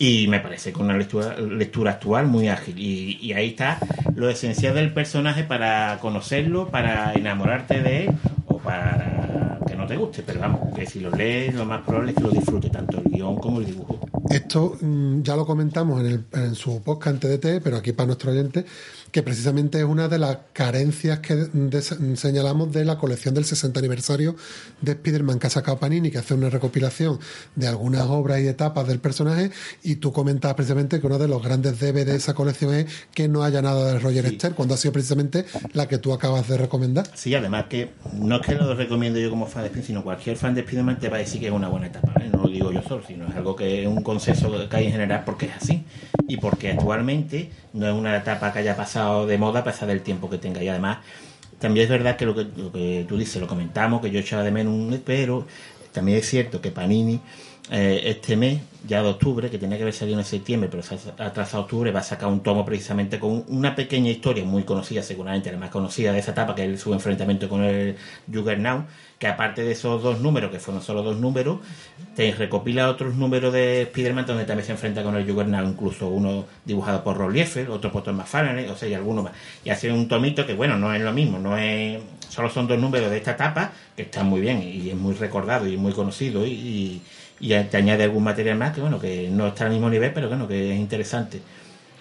Y 0.00 0.26
me 0.26 0.40
parece 0.40 0.72
que 0.72 0.82
una 0.82 0.96
lectura, 0.96 1.38
lectura 1.38 1.92
actual 1.92 2.26
muy 2.26 2.48
ágil. 2.48 2.76
Y, 2.76 3.18
y 3.22 3.34
ahí 3.34 3.50
está 3.50 3.78
lo 4.16 4.28
esencial 4.28 4.74
del 4.74 4.92
personaje 4.92 5.44
para 5.44 5.96
conocerlo, 6.00 6.70
para 6.70 7.12
enamorarte 7.12 7.82
de 7.82 8.06
él 8.06 8.10
o 8.46 8.58
para 8.58 9.47
te 9.88 9.96
guste. 9.96 10.22
Pero 10.24 10.40
vamos, 10.40 10.60
que 10.74 10.86
si 10.86 11.00
lo 11.00 11.10
lees, 11.10 11.54
lo 11.54 11.64
más 11.64 11.82
probable 11.84 12.10
es 12.12 12.16
que 12.16 12.22
lo 12.22 12.30
disfrute 12.30 12.70
tanto 12.70 12.98
el 12.98 13.04
guion 13.10 13.36
como 13.38 13.58
el 13.60 13.66
dibujo. 13.66 13.98
Esto 14.30 14.76
mm, 14.80 15.22
ya 15.22 15.34
lo 15.36 15.44
comentamos 15.46 16.00
en, 16.00 16.06
el- 16.06 16.24
en 16.32 16.54
su 16.54 16.80
podcast 16.82 17.24
en 17.24 17.38
TDT, 17.38 17.62
pero 17.64 17.78
aquí 17.78 17.92
para 17.92 18.08
nuestro 18.08 18.30
oyente, 18.30 18.64
que 19.10 19.22
precisamente 19.22 19.78
es 19.78 19.84
una 19.84 20.08
de 20.08 20.18
las 20.18 20.38
carencias 20.52 21.20
que 21.20 21.48
señalamos 22.16 22.72
de 22.72 22.84
la 22.84 22.98
colección 22.98 23.34
del 23.34 23.44
60 23.44 23.78
aniversario 23.78 24.36
de 24.80 24.92
Spider-Man 24.92 25.38
que 25.38 25.46
ha 25.46 25.50
sacado 25.50 25.78
Panini, 25.78 26.10
que 26.10 26.18
hace 26.18 26.34
una 26.34 26.50
recopilación 26.50 27.18
de 27.54 27.68
algunas 27.68 28.02
obras 28.02 28.40
y 28.40 28.48
etapas 28.48 28.86
del 28.86 29.00
personaje, 29.00 29.50
y 29.82 29.96
tú 29.96 30.12
comentabas 30.12 30.56
precisamente 30.56 31.00
que 31.00 31.06
uno 31.06 31.18
de 31.18 31.28
los 31.28 31.42
grandes 31.42 31.80
debes 31.80 32.06
de 32.06 32.16
esa 32.16 32.34
colección 32.34 32.74
es 32.74 32.86
que 33.14 33.28
no 33.28 33.42
haya 33.42 33.62
nada 33.62 33.92
de 33.92 33.98
Roger 33.98 34.26
Esther, 34.26 34.54
cuando 34.54 34.74
ha 34.74 34.76
sido 34.76 34.92
precisamente 34.92 35.46
la 35.72 35.88
que 35.88 35.98
tú 35.98 36.12
acabas 36.12 36.48
de 36.48 36.58
recomendar. 36.58 37.08
Sí, 37.14 37.34
además 37.34 37.66
que 37.68 37.90
no 38.14 38.36
es 38.36 38.46
que 38.46 38.54
lo 38.54 38.74
recomiendo 38.74 39.18
yo 39.18 39.30
como 39.30 39.46
fan 39.46 39.62
de 39.62 39.68
Spider-Man, 39.68 39.86
sino 39.86 40.04
cualquier 40.04 40.36
fan 40.36 40.54
de 40.54 40.60
Spider-Man 40.60 40.98
te 40.98 41.08
va 41.08 41.16
a 41.16 41.20
decir 41.20 41.40
que 41.40 41.46
es 41.46 41.52
una 41.52 41.68
buena 41.68 41.86
etapa. 41.86 42.12
¿vale? 42.14 42.28
No 42.30 42.42
lo 42.42 42.48
digo 42.48 42.72
yo 42.72 42.82
solo, 42.82 43.02
sino 43.06 43.26
es 43.26 43.34
algo 43.36 43.56
que 43.56 43.82
es 43.82 43.88
un 43.88 44.02
consenso 44.02 44.68
que 44.68 44.76
hay 44.76 44.86
en 44.86 44.92
general 44.92 45.22
porque 45.24 45.46
es 45.46 45.52
así. 45.56 45.84
Y 46.26 46.36
porque 46.36 46.72
actualmente 46.72 47.50
no 47.72 47.86
es 47.86 47.94
una 47.94 48.16
etapa 48.16 48.52
que 48.52 48.58
haya 48.58 48.76
pasado 48.76 48.97
de 48.98 49.38
moda 49.38 49.60
a 49.60 49.64
pesar 49.64 49.88
del 49.88 50.02
tiempo 50.02 50.28
que 50.28 50.38
tenga. 50.38 50.62
Y 50.62 50.68
además, 50.68 50.98
también 51.58 51.84
es 51.84 51.90
verdad 51.90 52.16
que 52.16 52.26
lo 52.26 52.34
que, 52.34 52.46
lo 52.56 52.72
que 52.72 53.04
tú 53.08 53.16
dices, 53.16 53.40
lo 53.40 53.46
comentamos, 53.46 54.00
que 54.00 54.10
yo 54.10 54.20
echaba 54.20 54.42
de 54.42 54.50
menos 54.50 54.72
un 54.72 55.02
pero 55.04 55.46
también 55.92 56.18
es 56.18 56.28
cierto 56.28 56.60
que 56.60 56.70
Panini 56.70 57.20
eh, 57.70 58.00
este 58.04 58.34
mes, 58.36 58.60
ya 58.86 59.02
de 59.02 59.08
octubre, 59.10 59.50
que 59.50 59.58
tenía 59.58 59.76
que 59.76 59.82
haber 59.82 59.92
salido 59.92 60.18
en 60.18 60.24
septiembre, 60.24 60.70
pero 60.70 60.82
se 60.82 60.94
ha 61.18 61.26
atrasado 61.26 61.64
octubre, 61.64 61.90
va 61.90 62.00
a 62.00 62.02
sacar 62.02 62.28
un 62.28 62.40
tomo 62.40 62.64
precisamente 62.64 63.18
con 63.18 63.44
una 63.48 63.74
pequeña 63.74 64.10
historia 64.10 64.42
muy 64.44 64.62
conocida, 64.62 65.02
seguramente 65.02 65.52
la 65.52 65.58
más 65.58 65.68
conocida 65.68 66.12
de 66.12 66.20
esa 66.20 66.30
etapa, 66.30 66.54
que 66.54 66.72
es 66.72 66.80
su 66.80 66.94
enfrentamiento 66.94 67.46
con 67.48 67.62
el 67.62 67.96
Juggernaut, 68.32 68.86
que 69.18 69.26
aparte 69.26 69.62
de 69.64 69.72
esos 69.72 70.02
dos 70.02 70.20
números, 70.20 70.50
que 70.50 70.60
fueron 70.60 70.82
solo 70.82 71.02
dos 71.02 71.16
números, 71.16 71.58
te 72.14 72.32
recopila 72.32 72.88
otros 72.88 73.14
números 73.16 73.52
de 73.52 73.82
Spider-Man 73.82 74.26
donde 74.26 74.44
también 74.44 74.66
se 74.66 74.72
enfrenta 74.72 75.02
con 75.02 75.16
el 75.16 75.28
Juggernaut, 75.28 75.68
incluso 75.68 76.08
uno 76.08 76.44
dibujado 76.64 77.02
por 77.02 77.16
Rob 77.16 77.30
Liefeld, 77.30 77.70
otro 77.70 77.90
por 77.90 78.02
Tom 78.04 78.16
McFarlane, 78.16 78.70
o 78.70 78.76
sea, 78.76 78.88
y 78.88 78.94
alguno 78.94 79.22
más. 79.24 79.32
Y 79.64 79.70
hace 79.70 79.92
un 79.92 80.06
tomito 80.06 80.46
que, 80.46 80.54
bueno, 80.54 80.76
no 80.78 80.94
es 80.94 81.02
lo 81.02 81.12
mismo, 81.12 81.38
no 81.38 81.58
es 81.58 82.00
solo 82.28 82.50
son 82.50 82.66
dos 82.68 82.78
números 82.78 83.10
de 83.10 83.16
esta 83.16 83.32
etapa, 83.32 83.72
que 83.96 84.02
están 84.02 84.26
muy 84.26 84.40
bien 84.40 84.62
y 84.62 84.90
es 84.90 84.96
muy 84.96 85.14
recordado 85.14 85.66
y 85.66 85.76
muy 85.76 85.92
conocido 85.92 86.46
y, 86.46 86.50
y, 86.50 87.02
y 87.40 87.48
te 87.64 87.76
añade 87.76 88.04
algún 88.04 88.24
material 88.24 88.56
más 88.58 88.72
que, 88.74 88.80
bueno, 88.80 89.00
que 89.00 89.28
no 89.30 89.48
está 89.48 89.64
al 89.64 89.70
mismo 89.70 89.90
nivel, 89.90 90.12
pero 90.12 90.28
bueno, 90.28 90.46
que 90.46 90.72
es 90.72 90.78
interesante. 90.78 91.42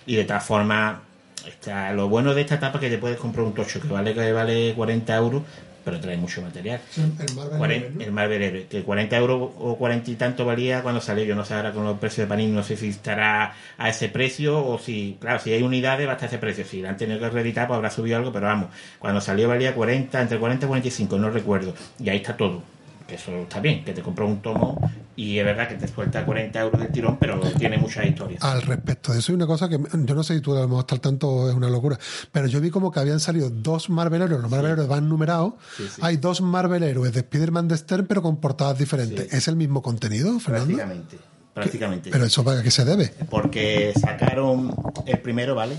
Y 0.06 0.16
de 0.16 0.26
tal 0.26 0.42
forma, 0.42 1.02
está, 1.48 1.92
lo 1.94 2.10
bueno 2.10 2.34
de 2.34 2.42
esta 2.42 2.56
etapa 2.56 2.78
es 2.78 2.82
que 2.82 2.90
te 2.90 2.98
puedes 2.98 3.18
comprar 3.18 3.46
un 3.46 3.54
tocho 3.54 3.82
que 3.82 3.88
vale, 3.88 4.14
que 4.14 4.32
vale 4.32 4.74
40 4.76 5.16
euros, 5.16 5.44
pero 5.88 6.02
trae 6.02 6.18
mucho 6.18 6.42
material. 6.42 6.82
El 6.98 7.34
Marvel 7.34 7.60
Cuaren-. 7.60 8.02
El 8.02 8.12
Marvel 8.12 8.42
Heroes, 8.42 8.66
que 8.66 8.84
40 8.84 9.16
euros 9.16 9.52
o 9.58 9.78
40 9.78 10.12
y 10.12 10.16
tanto 10.16 10.44
valía 10.44 10.82
cuando 10.84 11.00
salió. 11.00 11.24
Yo 11.24 11.34
no 11.34 11.46
sé 11.46 11.54
ahora 11.54 11.72
con 11.72 11.86
los 11.86 11.98
precios 11.98 12.28
de 12.28 12.30
Panini, 12.30 12.52
no 12.52 12.62
sé 12.62 12.76
si 12.76 12.90
estará 12.90 13.56
a 13.78 13.88
ese 13.88 14.10
precio 14.10 14.66
o 14.66 14.78
si, 14.80 15.16
claro, 15.18 15.40
si 15.40 15.54
hay 15.54 15.64
unidades 15.64 16.06
va 16.06 16.12
a 16.12 16.16
estar 16.16 16.28
a 16.28 16.30
ese 16.30 16.40
precio. 16.40 16.66
Si 16.66 16.82
la 16.82 16.90
han 16.90 16.98
tenido 16.98 17.22
que 17.22 17.30
reeditar, 17.30 17.68
pues 17.68 17.78
habrá 17.78 17.90
subido 17.90 18.18
algo, 18.18 18.34
pero 18.34 18.48
vamos, 18.48 18.68
cuando 19.00 19.22
salió 19.22 19.48
valía 19.48 19.74
40, 19.74 20.22
entre 20.22 20.38
40 20.38 20.66
y 20.66 20.68
45, 20.68 21.18
no 21.20 21.30
recuerdo. 21.30 21.74
Y 22.04 22.10
ahí 22.10 22.18
está 22.18 22.36
todo. 22.36 22.62
Que 23.08 23.16
eso 23.16 23.32
está 23.38 23.60
bien, 23.62 23.84
que 23.86 23.94
te 23.94 24.02
compras 24.02 24.28
un 24.30 24.42
tomo 24.42 24.80
y 25.16 25.40
es 25.40 25.46
verdad 25.46 25.68
que 25.70 25.76
te 25.76 25.88
suelta 25.88 26.26
40 26.26 26.60
euros 26.60 26.80
del 26.82 26.92
tirón, 26.92 27.18
pero 27.18 27.40
tiene 27.58 27.78
muchas 27.78 28.06
historias. 28.06 28.44
Al 28.44 28.62
respecto 28.62 29.14
de 29.14 29.20
eso 29.20 29.32
hay 29.32 29.36
una 29.38 29.48
cosa 29.48 29.70
que 29.70 29.80
yo 29.80 30.14
no 30.16 30.24
sé 30.24 30.36
si 30.36 30.42
tú 30.42 30.56
a 30.56 30.60
lo 30.60 30.68
mejor 30.68 30.82
estar 30.82 31.00
tanto 31.00 31.50
es 31.50 31.56
una 31.56 31.70
locura, 31.70 31.98
pero 32.32 32.48
yo 32.48 32.60
vi 32.60 32.70
como 32.70 32.92
que 32.92 33.00
habían 33.00 33.20
salido 33.20 33.50
dos 33.50 33.90
Marvel 33.90 34.22
Heroes, 34.24 34.42
los 34.42 34.52
Marvel 34.52 34.72
Heroes 34.74 34.88
van 34.90 35.08
numerados, 35.08 35.54
Sí, 35.78 35.88
sí. 35.96 36.02
hay 36.04 36.18
dos 36.18 36.42
Marvel 36.42 36.84
Heroes 36.84 37.14
de 37.14 37.22
Spider-Man 37.22 37.68
de 37.70 37.78
Stern 37.78 38.06
pero 38.08 38.22
con 38.22 38.38
portadas 38.38 38.78
diferentes. 38.78 39.32
¿Es 39.34 39.48
el 39.48 39.56
mismo 39.56 39.82
contenido, 39.82 40.38
Fernando? 40.40 40.76
Prácticamente. 40.76 41.18
Prácticamente. 41.54 42.10
Pero 42.12 42.26
eso 42.26 42.44
para 42.44 42.62
qué 42.62 42.70
se 42.70 42.86
debe. 42.86 43.12
porque 43.30 43.94
sacaron 44.00 44.76
el 45.06 45.20
primero, 45.20 45.56
¿vale? 45.56 45.76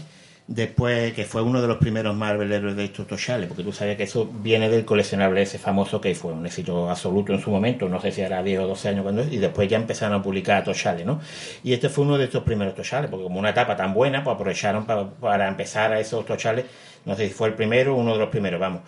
Después, 0.48 1.12
que 1.12 1.26
fue 1.26 1.42
uno 1.42 1.60
de 1.60 1.68
los 1.68 1.76
primeros 1.76 2.16
Marvel 2.16 2.48
de 2.74 2.84
estos 2.84 3.06
toshales, 3.06 3.48
porque 3.48 3.62
tú 3.62 3.70
sabes 3.70 3.98
que 3.98 4.04
eso 4.04 4.26
viene 4.32 4.70
del 4.70 4.86
coleccionable 4.86 5.42
ese 5.42 5.58
famoso 5.58 6.00
que 6.00 6.14
fue 6.14 6.32
un 6.32 6.46
éxito 6.46 6.88
absoluto 6.88 7.34
en 7.34 7.40
su 7.42 7.50
momento, 7.50 7.86
no 7.86 8.00
sé 8.00 8.12
si 8.12 8.22
era 8.22 8.42
10 8.42 8.60
o 8.60 8.66
12 8.68 8.88
años 8.88 9.02
cuando 9.02 9.24
y 9.24 9.36
después 9.36 9.68
ya 9.68 9.76
empezaron 9.76 10.18
a 10.18 10.22
publicar 10.22 10.64
toshales, 10.64 11.04
¿no? 11.04 11.20
Y 11.62 11.74
este 11.74 11.90
fue 11.90 12.06
uno 12.06 12.16
de 12.16 12.24
estos 12.24 12.44
primeros 12.44 12.74
toshales, 12.74 13.10
porque 13.10 13.24
como 13.24 13.38
una 13.38 13.50
etapa 13.50 13.76
tan 13.76 13.92
buena, 13.92 14.24
pues 14.24 14.36
aprovecharon 14.36 14.86
para, 14.86 15.10
para 15.10 15.48
empezar 15.48 15.92
a 15.92 16.00
esos 16.00 16.24
toshales, 16.24 16.64
no 17.04 17.14
sé 17.14 17.28
si 17.28 17.34
fue 17.34 17.48
el 17.48 17.54
primero 17.54 17.94
o 17.94 17.98
uno 17.98 18.14
de 18.14 18.18
los 18.18 18.30
primeros, 18.30 18.58
vamos. 18.58 18.80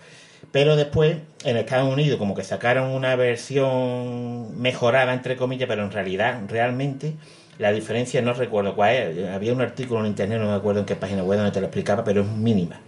Pero 0.52 0.76
después, 0.76 1.18
en 1.44 1.56
Estados 1.58 1.92
Unidos, 1.92 2.18
como 2.18 2.34
que 2.34 2.42
sacaron 2.42 2.90
una 2.90 3.16
versión 3.16 4.58
mejorada, 4.58 5.12
entre 5.12 5.36
comillas, 5.36 5.68
pero 5.68 5.84
en 5.84 5.90
realidad, 5.92 6.40
realmente, 6.48 7.16
la 7.60 7.72
diferencia 7.72 8.22
no 8.22 8.32
recuerdo 8.32 8.74
cuál 8.74 8.94
es. 8.94 9.28
Había 9.28 9.52
un 9.52 9.60
artículo 9.60 10.00
en 10.00 10.06
internet, 10.06 10.38
no 10.40 10.46
me 10.48 10.54
acuerdo 10.54 10.80
en 10.80 10.86
qué 10.86 10.96
página 10.96 11.22
web 11.22 11.38
donde 11.38 11.52
te 11.52 11.60
lo 11.60 11.66
explicaba, 11.66 12.02
pero 12.02 12.22
es 12.22 12.26
mínima. 12.26 12.80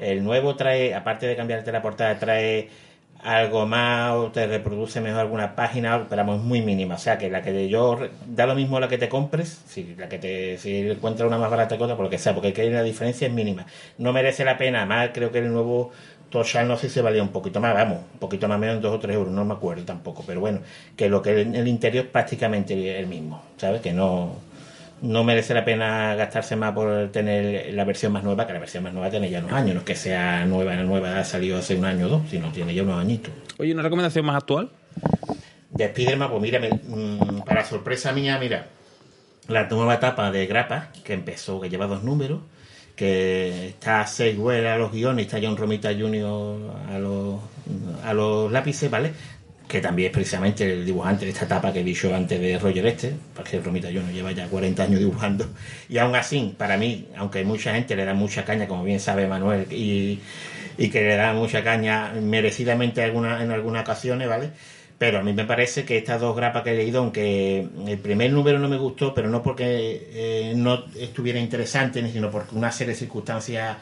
El 0.00 0.24
nuevo 0.24 0.56
trae, 0.56 0.94
aparte 0.94 1.26
de 1.26 1.36
cambiarte 1.36 1.70
la 1.72 1.82
portada, 1.82 2.18
trae 2.18 2.70
algo 3.22 3.66
más 3.66 4.12
o 4.12 4.30
te 4.30 4.46
reproduce 4.46 5.00
mejor 5.00 5.20
alguna 5.20 5.54
página, 5.54 6.06
pero 6.08 6.34
es 6.34 6.40
muy 6.40 6.62
mínima. 6.62 6.94
O 6.94 6.98
sea 6.98 7.18
que 7.18 7.28
la 7.28 7.42
que 7.42 7.68
yo 7.68 7.98
da 8.26 8.46
lo 8.46 8.54
mismo 8.54 8.80
la 8.80 8.88
que 8.88 8.96
te 8.96 9.10
compres, 9.10 9.62
si 9.66 9.94
la 9.96 10.08
que 10.08 10.18
te 10.18 10.56
si 10.56 10.88
encuentras 10.88 11.26
una 11.26 11.36
más 11.36 11.50
barata 11.50 11.76
que 11.76 11.84
otra, 11.84 11.96
por 11.96 12.04
lo 12.04 12.10
que 12.10 12.18
sea, 12.18 12.34
porque 12.34 12.52
que 12.54 12.70
la 12.70 12.82
diferencia 12.82 13.26
es 13.26 13.32
mínima. 13.32 13.66
No 13.98 14.12
merece 14.14 14.44
la 14.44 14.56
pena, 14.56 14.86
más 14.86 15.10
creo 15.12 15.30
que 15.32 15.40
el 15.40 15.52
nuevo 15.52 15.90
Toshal 16.30 16.68
no 16.68 16.76
sé 16.76 16.88
si 16.88 16.94
se 16.94 17.02
valía 17.02 17.22
un 17.22 17.30
poquito 17.30 17.60
más, 17.60 17.74
vamos, 17.74 17.98
un 18.12 18.18
poquito 18.18 18.48
más 18.48 18.58
menos, 18.58 18.82
dos 18.82 18.94
o 18.94 18.98
tres 18.98 19.16
euros, 19.16 19.32
no 19.32 19.44
me 19.44 19.54
acuerdo 19.54 19.84
tampoco, 19.84 20.24
pero 20.26 20.40
bueno, 20.40 20.60
que 20.96 21.08
lo 21.08 21.22
que 21.22 21.40
en 21.40 21.54
el 21.54 21.66
interior 21.68 22.04
es 22.04 22.10
prácticamente 22.10 22.98
el 22.98 23.06
mismo, 23.06 23.42
¿sabes? 23.56 23.80
Que 23.80 23.92
no, 23.92 24.36
no 25.00 25.24
merece 25.24 25.54
la 25.54 25.64
pena 25.64 26.14
gastarse 26.16 26.56
más 26.56 26.72
por 26.72 27.08
tener 27.10 27.72
la 27.72 27.84
versión 27.84 28.12
más 28.12 28.24
nueva, 28.24 28.46
que 28.46 28.52
la 28.52 28.58
versión 28.58 28.84
más 28.84 28.92
nueva 28.92 29.10
tiene 29.10 29.30
ya 29.30 29.38
unos 29.38 29.52
años, 29.52 29.74
no 29.74 29.80
es 29.80 29.86
que 29.86 29.94
sea 29.94 30.44
nueva, 30.44 30.76
nueva, 30.76 31.18
ha 31.18 31.24
salido 31.24 31.58
hace 31.58 31.76
un 31.76 31.84
año 31.84 32.06
o 32.06 32.08
dos, 32.08 32.22
sino 32.28 32.52
tiene 32.52 32.74
ya 32.74 32.82
unos 32.82 33.00
añitos. 33.00 33.32
Oye, 33.58 33.72
¿una 33.72 33.82
recomendación 33.82 34.26
más 34.26 34.36
actual? 34.36 34.70
De 35.70 35.88
Spiderman, 35.88 36.30
pues 36.30 36.42
mira, 36.42 36.60
mm, 36.60 37.42
para 37.46 37.64
sorpresa 37.64 38.12
mía, 38.12 38.38
mira, 38.38 38.66
la 39.48 39.66
nueva 39.68 39.94
etapa 39.94 40.30
de 40.30 40.46
Grapa, 40.46 40.90
que 41.04 41.14
empezó, 41.14 41.60
que 41.60 41.70
lleva 41.70 41.86
dos 41.86 42.02
números, 42.02 42.40
que 42.98 43.68
está 43.68 44.04
Seiwell 44.04 44.66
a 44.66 44.76
los 44.76 44.90
guiones, 44.90 45.26
está 45.26 45.38
John 45.40 45.56
Romita 45.56 45.90
Jr. 45.96 46.58
a 46.90 46.98
los, 46.98 47.38
a 48.04 48.12
los 48.12 48.50
lápices, 48.50 48.90
¿vale? 48.90 49.12
Que 49.68 49.80
también 49.80 50.08
es 50.08 50.12
precisamente 50.12 50.72
el 50.72 50.84
dibujante 50.84 51.24
de 51.24 51.30
esta 51.30 51.44
etapa 51.44 51.72
que 51.72 51.78
he 51.78 51.84
dicho 51.84 52.12
antes 52.12 52.40
de 52.40 52.58
Roger 52.58 52.84
Este, 52.86 53.14
porque 53.36 53.60
Romita 53.60 53.86
Jr. 53.86 54.12
lleva 54.12 54.32
ya 54.32 54.48
40 54.48 54.82
años 54.82 54.98
dibujando. 54.98 55.46
Y 55.88 55.98
aún 55.98 56.16
así, 56.16 56.56
para 56.58 56.76
mí, 56.76 57.06
aunque 57.16 57.44
mucha 57.44 57.72
gente 57.72 57.94
le 57.94 58.04
da 58.04 58.14
mucha 58.14 58.44
caña, 58.44 58.66
como 58.66 58.82
bien 58.82 58.98
sabe 58.98 59.28
Manuel, 59.28 59.72
y, 59.72 60.18
y 60.76 60.90
que 60.90 61.00
le 61.02 61.14
da 61.14 61.34
mucha 61.34 61.62
caña 61.62 62.12
merecidamente 62.20 63.04
alguna, 63.04 63.44
en 63.44 63.52
algunas 63.52 63.82
ocasiones, 63.82 64.28
¿vale? 64.28 64.50
Pero 64.98 65.18
a 65.18 65.22
mí 65.22 65.32
me 65.32 65.44
parece 65.44 65.84
que 65.84 65.96
estas 65.96 66.20
dos 66.20 66.34
grapas 66.34 66.64
que 66.64 66.72
he 66.72 66.74
leído, 66.74 66.98
aunque 67.00 67.68
el 67.86 67.98
primer 67.98 68.32
número 68.32 68.58
no 68.58 68.68
me 68.68 68.76
gustó, 68.76 69.14
pero 69.14 69.28
no 69.30 69.42
porque 69.42 70.08
eh, 70.12 70.52
no 70.56 70.84
estuviera 70.96 71.38
interesante, 71.38 72.04
sino 72.10 72.30
porque 72.30 72.56
una 72.56 72.72
serie 72.72 72.94
de 72.94 72.98
circunstancias 72.98 73.76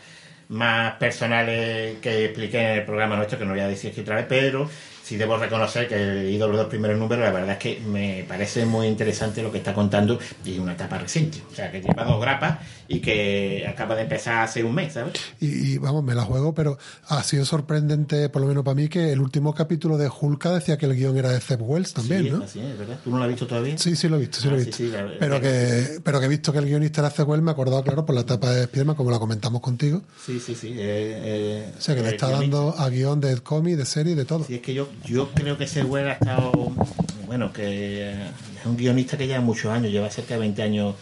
más 0.49 0.95
personales 0.97 1.99
que 2.01 2.27
expliqué 2.27 2.59
en 2.61 2.79
el 2.79 2.85
programa 2.85 3.17
nuestro, 3.17 3.39
que 3.39 3.47
no 3.47 3.53
voy 3.53 3.61
a 3.61 3.69
decir 3.69 3.91
aquí 3.91 4.03
otra 4.03 4.17
vez, 4.17 4.27
pero 4.29 4.69
sí 5.07 5.17
debo 5.17 5.37
reconocer 5.37 5.87
que 5.87 5.95
he 5.95 6.15
leído 6.25 6.49
los 6.49 6.57
dos 6.57 6.67
primeros 6.67 6.99
números, 6.99 7.25
la 7.25 7.31
verdad 7.31 7.53
es 7.53 7.59
que 7.59 7.81
me 7.87 8.25
parece 8.29 8.67
muy 8.67 8.89
interesante 8.89 9.41
lo 9.43 9.53
que 9.53 9.59
está 9.59 9.73
contando 9.73 10.19
y 10.45 10.59
una 10.59 10.73
etapa 10.73 10.99
reciente. 10.99 11.41
O 11.51 11.55
sea, 11.55 11.71
que 11.71 11.81
lleva 11.81 12.03
dos 12.03 12.21
grapas 12.21 12.59
y 12.89 12.99
que 13.01 13.65
acaba 13.69 13.95
de 13.95 14.03
empezar 14.03 14.39
hace 14.43 14.65
un 14.65 14.75
mes, 14.75 14.95
¿sabes? 14.95 15.15
Y, 15.41 15.75
y, 15.75 15.79
vamos, 15.79 16.03
me 16.03 16.15
la 16.15 16.23
juego, 16.23 16.55
pero 16.55 16.77
ha 17.09 17.23
sido 17.23 17.45
sorprendente, 17.45 18.29
por 18.31 18.43
lo 18.43 18.49
menos 18.49 18.65
para 18.65 18.75
mí, 18.75 18.89
que 18.89 19.13
el 19.13 19.21
último 19.21 19.55
capítulo 19.55 19.97
de 19.97 20.09
Hulka 20.09 20.53
decía 20.53 20.77
que 20.77 20.87
el 20.87 20.97
guion 20.97 21.17
era 21.17 21.31
de 21.31 21.41
Zeb 21.41 21.63
Wells 21.63 21.93
también, 21.93 22.25
sí, 22.25 22.31
¿no? 22.31 22.43
Así 22.45 22.59
es, 22.61 22.77
¿verdad? 22.79 22.99
¿Tú 23.05 23.11
no 23.11 23.19
lo 23.19 23.23
has 23.25 23.29
visto 23.31 23.47
todavía? 23.47 23.79
Sí, 23.79 23.95
sí 23.95 24.09
lo 24.09 24.17
he 24.17 24.21
visto, 24.21 24.41
sí 24.41 24.49
Ah, 24.49 24.51
lo 24.51 24.57
he 24.57 24.61
sí, 24.61 24.67
visto. 24.67 24.77
sí, 24.85 24.89
la- 24.91 25.13
pero, 25.21 25.35
la- 25.35 25.41
que, 25.41 26.01
pero 26.03 26.19
que 26.21 26.27
he 26.27 26.29
visto 26.29 26.53
que 26.53 26.59
el 26.59 26.67
guionista 26.67 27.01
era 27.01 27.11
Zeb 27.11 27.29
Wells, 27.29 27.43
me 27.45 27.51
he 27.51 27.53
acordado, 27.53 27.83
claro, 27.85 28.05
por 28.05 28.15
la 28.15 28.23
etapa 28.23 28.51
de 28.51 28.65
Spiderman, 28.65 28.97
como 28.97 29.11
la 29.11 29.19
comentamos 29.21 29.61
contigo. 29.61 30.03
Sí, 30.25 30.41
sí, 30.41 30.55
sí. 30.55 30.69
eh, 30.77 30.77
eh, 31.69 31.73
O 31.79 31.81
sea, 31.81 31.95
que 31.95 32.03
le 32.03 32.09
el 32.09 32.15
está 32.15 32.31
dando 32.31 32.75
a 32.77 32.89
guion 32.91 33.21
de 33.21 33.37
cómic, 33.41 33.77
de 33.77 33.85
serie, 33.87 34.15
de 34.15 34.25
todo. 34.25 34.45
Sí, 34.45 34.57
es 34.57 34.61
que 34.63 34.75
yo, 34.75 34.89
yo 35.05 35.31
creo 35.31 35.57
que 35.57 35.65
ese 35.65 35.83
güey 35.83 36.05
ha 36.05 36.13
estado. 36.13 36.53
Bueno, 37.27 37.53
que 37.53 38.11
es 38.11 38.67
un 38.67 38.77
guionista 38.77 39.17
que 39.19 39.27
lleva 39.27 39.41
muchos 39.41 39.73
años, 39.73 39.91
lleva 39.91 40.11
cerca 40.11 40.35
de 40.35 40.41
20 40.41 40.63
años 40.63 40.95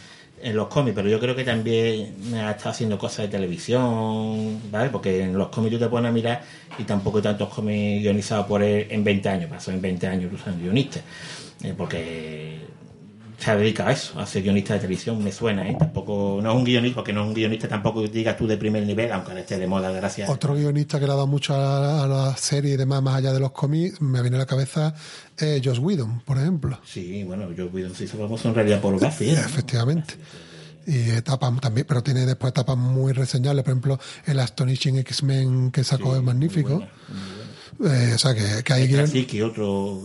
en 0.43 0.57
los 0.57 0.69
cómics, 0.69 0.95
pero 0.95 1.09
yo 1.09 1.19
creo 1.19 1.35
que 1.35 1.45
también 1.45 2.15
ha 2.35 2.51
estado 2.51 2.71
haciendo 2.71 2.99
cosas 2.99 3.27
de 3.27 3.29
televisión, 3.29 4.61
¿vale? 4.71 4.91
Porque 4.91 5.23
en 5.23 5.39
los 5.39 5.49
cómics 5.49 5.73
tú 5.73 5.79
te 5.79 5.89
pones 5.89 6.11
a 6.11 6.13
mirar 6.13 6.43
y 6.79 6.85
tampoco 6.85 7.19
hay 7.19 7.23
tantos 7.23 7.49
cómics 7.49 8.03
guionizados 8.03 8.47
por 8.47 8.63
él 8.63 8.87
en 8.91 9.05
20 9.05 9.29
años, 9.29 9.51
pasó 9.51 9.71
en 9.71 9.81
20 9.81 10.07
años 10.07 10.33
usando 10.33 10.63
guionista, 10.63 11.01
eh, 11.63 11.75
porque 11.77 12.59
se 13.45 13.51
ha 13.51 13.57
dedicado 13.57 13.91
a 13.91 13.93
eso, 13.93 14.19
a 14.19 14.27
ser 14.27 14.43
guionista 14.43 14.75
de 14.75 14.81
televisión, 14.81 15.23
me 15.23 15.31
suena, 15.31 15.69
¿eh? 15.69 15.77
Tampoco, 15.79 16.41
no 16.43 16.51
es 16.51 16.57
un 16.57 16.65
guionista, 16.65 16.97
porque 16.97 17.13
no 17.13 17.23
es 17.23 17.29
un 17.29 17.35
guionista 17.35 17.69
tampoco 17.69 18.03
digas 18.09 18.37
tú 18.37 18.47
de 18.47 18.57
primer 18.57 18.85
nivel, 18.87 19.13
aunque 19.13 19.35
no 19.35 19.39
esté 19.41 19.59
de 19.59 19.67
moda, 19.67 19.91
gracias. 19.91 20.31
Otro 20.31 20.55
guionista 20.55 20.99
que 20.99 21.07
le 21.07 21.13
ha 21.13 21.17
dado 21.17 21.27
mucho 21.27 21.55
a, 21.55 22.05
a 22.05 22.07
la 22.07 22.37
serie 22.37 22.75
y 22.75 22.77
demás, 22.77 23.03
más 23.03 23.17
allá 23.17 23.33
de 23.33 23.41
los 23.41 23.53
cómics, 23.53 24.01
me 24.01 24.23
viene 24.23 24.37
a 24.37 24.41
la 24.41 24.47
cabeza 24.47 24.95
eh, 25.39 25.61
Joss 25.63 25.79
Whedon, 25.79 26.21
por 26.21 26.39
ejemplo. 26.39 26.79
Sí, 26.85 27.23
bueno, 27.25 27.53
yo 27.53 27.67
Whedon 27.67 27.95
se 27.95 28.05
hizo 28.05 28.17
famoso 28.17 28.49
en 28.49 28.55
realidad 28.55 28.81
por 28.81 28.99
Buffy, 28.99 29.31
¿eh? 29.31 29.33
Efectivamente. 29.35 30.15
Y 30.87 31.11
etapas 31.11 31.61
también, 31.61 31.87
pero 31.87 32.03
tiene 32.03 32.27
después 32.27 32.51
etapas 32.51 32.77
muy 32.77 33.13
reseñables, 33.13 33.65
por 33.65 33.73
ejemplo, 33.73 33.99
el 34.27 34.39
Astonishing 34.39 34.97
X-Men 34.99 35.71
que 35.71 35.85
sacó 35.85 36.17
es 36.17 36.23
magnífico. 36.23 36.83
Eh, 37.83 38.13
o 38.15 38.19
sea, 38.19 38.35
que, 38.35 38.63
que 38.63 38.73
hay 38.73 38.89
guion- 38.89 39.05
Así 39.05 39.25
que 39.25 39.43
otro 39.43 40.01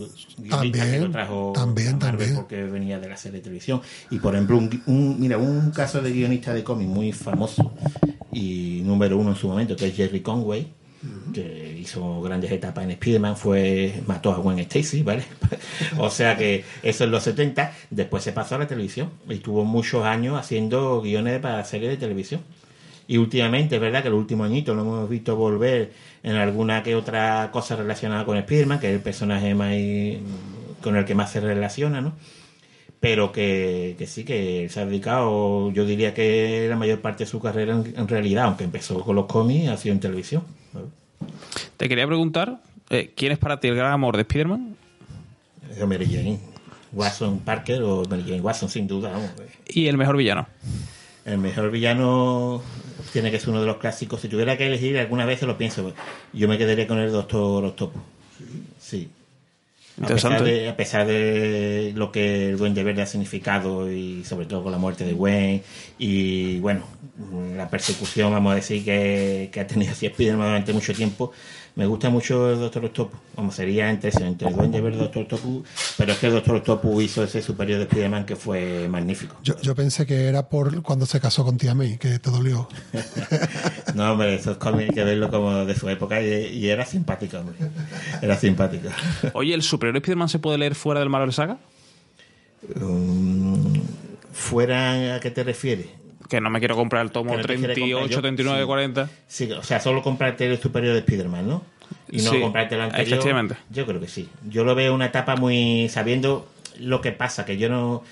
También, 0.48 0.72
que 0.90 0.98
lo 1.00 1.10
trajo 1.10 1.52
también, 1.54 1.98
también. 1.98 2.34
porque 2.34 2.64
venía 2.64 2.98
de 2.98 3.08
la 3.08 3.16
serie 3.16 3.38
de 3.38 3.44
televisión. 3.44 3.80
Y 4.10 4.18
por 4.18 4.34
ejemplo, 4.34 4.56
un, 4.86 5.16
mira, 5.20 5.38
un 5.38 5.70
caso 5.70 6.00
de 6.00 6.10
guionista 6.12 6.52
de 6.54 6.64
cómic 6.64 6.88
muy 6.88 7.12
famoso 7.12 7.72
y 8.32 8.80
número 8.84 9.16
uno 9.18 9.30
en 9.30 9.36
su 9.36 9.48
momento, 9.48 9.76
que 9.76 9.88
es 9.88 9.94
Jerry 9.96 10.20
Conway, 10.20 10.72
que 11.32 11.78
hizo 11.80 12.20
grandes 12.20 12.50
etapas 12.52 12.84
en 12.84 12.90
Spider-Man, 12.90 13.36
fue, 13.36 14.02
mató 14.06 14.32
a 14.32 14.36
Gwen 14.38 14.58
Stacy, 14.60 15.02
¿vale? 15.02 15.24
o 15.98 16.10
sea 16.10 16.36
que 16.36 16.64
eso 16.82 17.04
en 17.04 17.10
los 17.10 17.22
70, 17.22 17.72
después 17.90 18.22
se 18.22 18.32
pasó 18.32 18.56
a 18.56 18.58
la 18.58 18.66
televisión 18.66 19.10
y 19.28 19.34
estuvo 19.34 19.64
muchos 19.64 20.04
años 20.04 20.38
haciendo 20.38 21.00
guiones 21.00 21.40
para 21.40 21.64
series 21.64 21.90
de 21.92 21.96
televisión. 21.96 22.42
Y 23.10 23.18
últimamente, 23.18 23.74
es 23.74 23.80
verdad 23.80 24.04
que 24.04 24.08
los 24.08 24.20
últimos 24.20 24.46
añitos 24.46 24.76
lo 24.76 24.82
hemos 24.82 25.08
visto 25.08 25.34
volver 25.34 25.90
en 26.22 26.36
alguna 26.36 26.84
que 26.84 26.94
otra 26.94 27.50
cosa 27.52 27.74
relacionada 27.74 28.24
con 28.24 28.40
Spiderman, 28.40 28.78
que 28.78 28.86
es 28.86 28.94
el 28.94 29.00
personaje 29.00 29.52
más 29.52 29.74
con 30.80 30.94
el 30.94 31.04
que 31.04 31.16
más 31.16 31.32
se 31.32 31.40
relaciona, 31.40 32.00
¿no? 32.00 32.12
Pero 33.00 33.32
que, 33.32 33.96
que 33.98 34.06
sí, 34.06 34.22
que 34.22 34.68
se 34.68 34.78
ha 34.78 34.86
dedicado, 34.86 35.72
yo 35.72 35.84
diría 35.86 36.14
que 36.14 36.68
la 36.70 36.76
mayor 36.76 37.00
parte 37.00 37.24
de 37.24 37.30
su 37.30 37.40
carrera 37.40 37.74
en, 37.74 37.94
en 37.96 38.06
realidad, 38.06 38.44
aunque 38.44 38.62
empezó 38.62 39.00
con 39.00 39.16
los 39.16 39.26
cómics, 39.26 39.70
ha 39.70 39.76
sido 39.76 39.92
en 39.92 40.00
televisión. 40.00 40.44
Te 41.78 41.88
quería 41.88 42.06
preguntar, 42.06 42.60
eh, 42.90 43.12
¿quién 43.16 43.32
es 43.32 43.38
para 43.38 43.58
ti 43.58 43.66
el 43.66 43.74
gran 43.74 43.90
amor 43.90 44.14
de 44.14 44.22
Spider-Man? 44.22 44.76
Mary 45.84 46.06
Jane. 46.06 46.38
Watson 46.92 47.40
Parker 47.40 47.82
o 47.82 48.04
Mary 48.08 48.22
Jane 48.22 48.40
Watson, 48.40 48.68
sin 48.68 48.86
duda. 48.86 49.10
vamos. 49.10 49.32
Y 49.66 49.88
el 49.88 49.96
mejor 49.96 50.16
villano. 50.16 50.46
El 51.24 51.38
mejor 51.38 51.70
villano 51.70 52.62
tiene 53.12 53.30
que 53.30 53.38
ser 53.38 53.50
uno 53.50 53.60
de 53.60 53.66
los 53.66 53.76
clásicos. 53.76 54.20
Si 54.20 54.28
tuviera 54.28 54.56
que 54.56 54.66
elegir, 54.66 54.98
algunas 54.98 55.26
veces 55.26 55.46
lo 55.46 55.58
pienso. 55.58 55.92
Yo 56.32 56.48
me 56.48 56.58
quedaría 56.58 56.86
con 56.86 56.98
el 56.98 57.12
Doctor 57.12 57.64
Octopus. 57.64 58.02
Sí. 58.80 59.10
A 60.02 60.06
pesar, 60.06 60.42
de, 60.42 60.68
a 60.68 60.76
pesar 60.76 61.06
de 61.06 61.92
lo 61.94 62.10
que 62.10 62.50
el 62.50 62.56
Duende 62.56 62.82
Verde 62.82 63.02
ha 63.02 63.06
significado 63.06 63.92
y 63.92 64.24
sobre 64.24 64.46
todo 64.46 64.62
con 64.62 64.72
la 64.72 64.78
muerte 64.78 65.04
de 65.04 65.12
Gwen 65.12 65.62
y 65.98 66.58
bueno, 66.60 66.84
la 67.54 67.68
persecución, 67.68 68.32
vamos 68.32 68.52
a 68.52 68.54
decir, 68.54 68.82
que, 68.82 69.50
que 69.52 69.60
ha 69.60 69.66
tenido 69.66 69.92
así 69.92 70.06
Spider-Man 70.06 70.46
durante 70.46 70.72
mucho 70.72 70.94
tiempo, 70.94 71.32
me 71.80 71.86
gusta 71.86 72.10
mucho 72.10 72.52
el 72.52 72.58
Doctor 72.58 72.84
Octopus. 72.84 73.18
Como 73.34 73.50
sería 73.50 73.88
entre, 73.88 74.10
entre 74.10 74.48
el 74.48 74.54
Duende 74.54 74.82
Verde 74.82 74.98
y 74.98 75.00
el 75.00 75.04
Doctor 75.06 75.22
Octopus, 75.22 75.66
pero 75.96 76.12
es 76.12 76.18
que 76.18 76.26
el 76.26 76.34
Doctor 76.34 76.56
Octopus 76.56 77.02
hizo 77.04 77.24
ese 77.24 77.40
superior 77.40 77.78
de 77.78 77.84
Spider-Man 77.84 78.26
que 78.26 78.36
fue 78.36 78.86
magnífico. 78.86 79.34
Yo, 79.42 79.58
yo 79.62 79.74
pensé 79.74 80.04
que 80.04 80.26
era 80.26 80.46
por 80.46 80.82
cuando 80.82 81.06
se 81.06 81.18
casó 81.20 81.42
con 81.42 81.56
Tía 81.56 81.74
May, 81.74 81.96
que 81.96 82.18
te 82.18 82.30
dolió. 82.30 82.68
no, 83.94 84.12
hombre, 84.12 84.34
esos 84.34 84.58
cómics 84.58 84.90
hay 84.90 84.94
que 84.94 85.04
verlo 85.04 85.30
como 85.30 85.64
de 85.64 85.74
su 85.74 85.88
época 85.88 86.20
y, 86.20 86.26
y 86.48 86.68
era 86.68 86.84
simpático, 86.84 87.38
hombre. 87.38 87.56
Era 88.20 88.36
simpático. 88.36 88.90
Oye, 89.32 89.54
¿el 89.54 89.62
superior 89.62 89.94
de 89.94 90.00
Spider-Man 90.00 90.28
se 90.28 90.38
puede 90.38 90.58
leer 90.58 90.74
fuera 90.74 91.00
del 91.00 91.08
Marvel 91.08 91.32
Saga? 91.32 91.56
Um, 92.78 93.72
¿Fuera 94.34 95.14
a 95.14 95.20
qué 95.20 95.30
te 95.30 95.44
refieres? 95.44 95.86
Que 96.30 96.40
no 96.40 96.48
me 96.48 96.58
quiero 96.60 96.76
comprar 96.76 97.02
el 97.04 97.10
tomo 97.10 97.32
Que 97.32 97.36
no 97.38 97.42
te 97.42 97.48
quieres 97.56 97.74
38, 97.74 97.98
comprar 97.98 98.10
yo. 98.16 98.20
39, 98.22 98.60
Sí. 98.62 98.66
40. 98.66 99.10
Sí, 99.26 99.52
o 99.52 99.62
sea, 99.62 99.80
solo 99.80 100.00
comprarte 100.02 100.46
el 100.46 100.58
superior 100.58 100.94
de 100.94 101.00
Spider-Man, 101.00 101.46
¿no? 101.48 101.62
Y 102.10 102.22
no 102.22 102.30
Sí, 102.30 102.40
comprarte 102.40 102.76
el 102.76 102.80
anterior. 102.82 103.08
efectivamente. 103.08 103.56
Yo 103.68 103.84
creo 103.84 104.00
que 104.00 104.08
sí. 104.08 104.28
Yo 104.48 104.64
lo 104.64 104.74
veo 104.74 104.94
una 104.94 105.06
etapa 105.06 105.36
muy. 105.36 105.88
sabiendo 105.90 106.48
lo 106.78 107.00
que 107.00 107.12
pasa, 107.12 107.44
que 107.44 107.58
yo 107.58 107.68
no. 107.68 108.02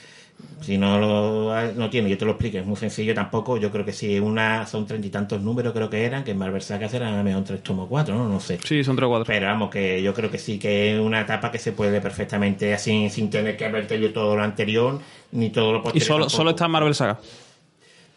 Si 0.60 0.78
no 0.78 1.00
lo 1.00 1.72
no 1.74 1.90
tiene, 1.90 2.08
yo 2.08 2.16
te 2.16 2.24
lo 2.24 2.32
explico, 2.32 2.58
es 2.58 2.64
muy 2.66 2.76
sencillo 2.76 3.12
tampoco. 3.12 3.56
Yo 3.56 3.72
creo 3.72 3.84
que 3.84 3.92
sí, 3.92 4.20
una 4.20 4.66
son 4.66 4.86
treinta 4.86 5.08
y 5.08 5.10
tantos 5.10 5.40
números, 5.42 5.72
creo 5.72 5.90
que 5.90 6.04
eran, 6.04 6.22
que 6.22 6.30
en 6.30 6.38
Marvel 6.38 6.62
Sagas 6.62 6.94
eran 6.94 7.14
a 7.14 7.16
lo 7.18 7.24
mejor 7.24 7.42
tres 7.42 7.60
tomos 7.62 7.88
cuatro, 7.88 8.14
¿no? 8.14 8.28
No 8.28 8.38
sé. 8.38 8.58
Sí, 8.64 8.84
son 8.84 8.94
3 8.94 9.06
o 9.06 9.08
4. 9.10 9.24
Pero 9.26 9.46
vamos, 9.48 9.68
que 9.70 10.00
yo 10.00 10.14
creo 10.14 10.30
que 10.30 10.38
sí, 10.38 10.56
que 10.60 10.94
es 10.94 11.00
una 11.00 11.22
etapa 11.22 11.50
que 11.50 11.58
se 11.58 11.72
puede 11.72 12.00
perfectamente 12.00 12.72
así, 12.72 13.10
sin 13.10 13.30
tener 13.30 13.56
que 13.56 13.64
haberte 13.64 13.98
yo 14.00 14.12
todo 14.12 14.36
lo 14.36 14.42
anterior, 14.44 15.00
ni 15.32 15.50
todo 15.50 15.72
lo 15.72 15.78
Y 15.78 15.82
posterior. 15.82 16.06
solo, 16.06 16.18
tampoco. 16.26 16.36
solo 16.36 16.50
está 16.50 16.64
en 16.66 16.70
Marvel 16.70 16.94
Saga. 16.94 17.18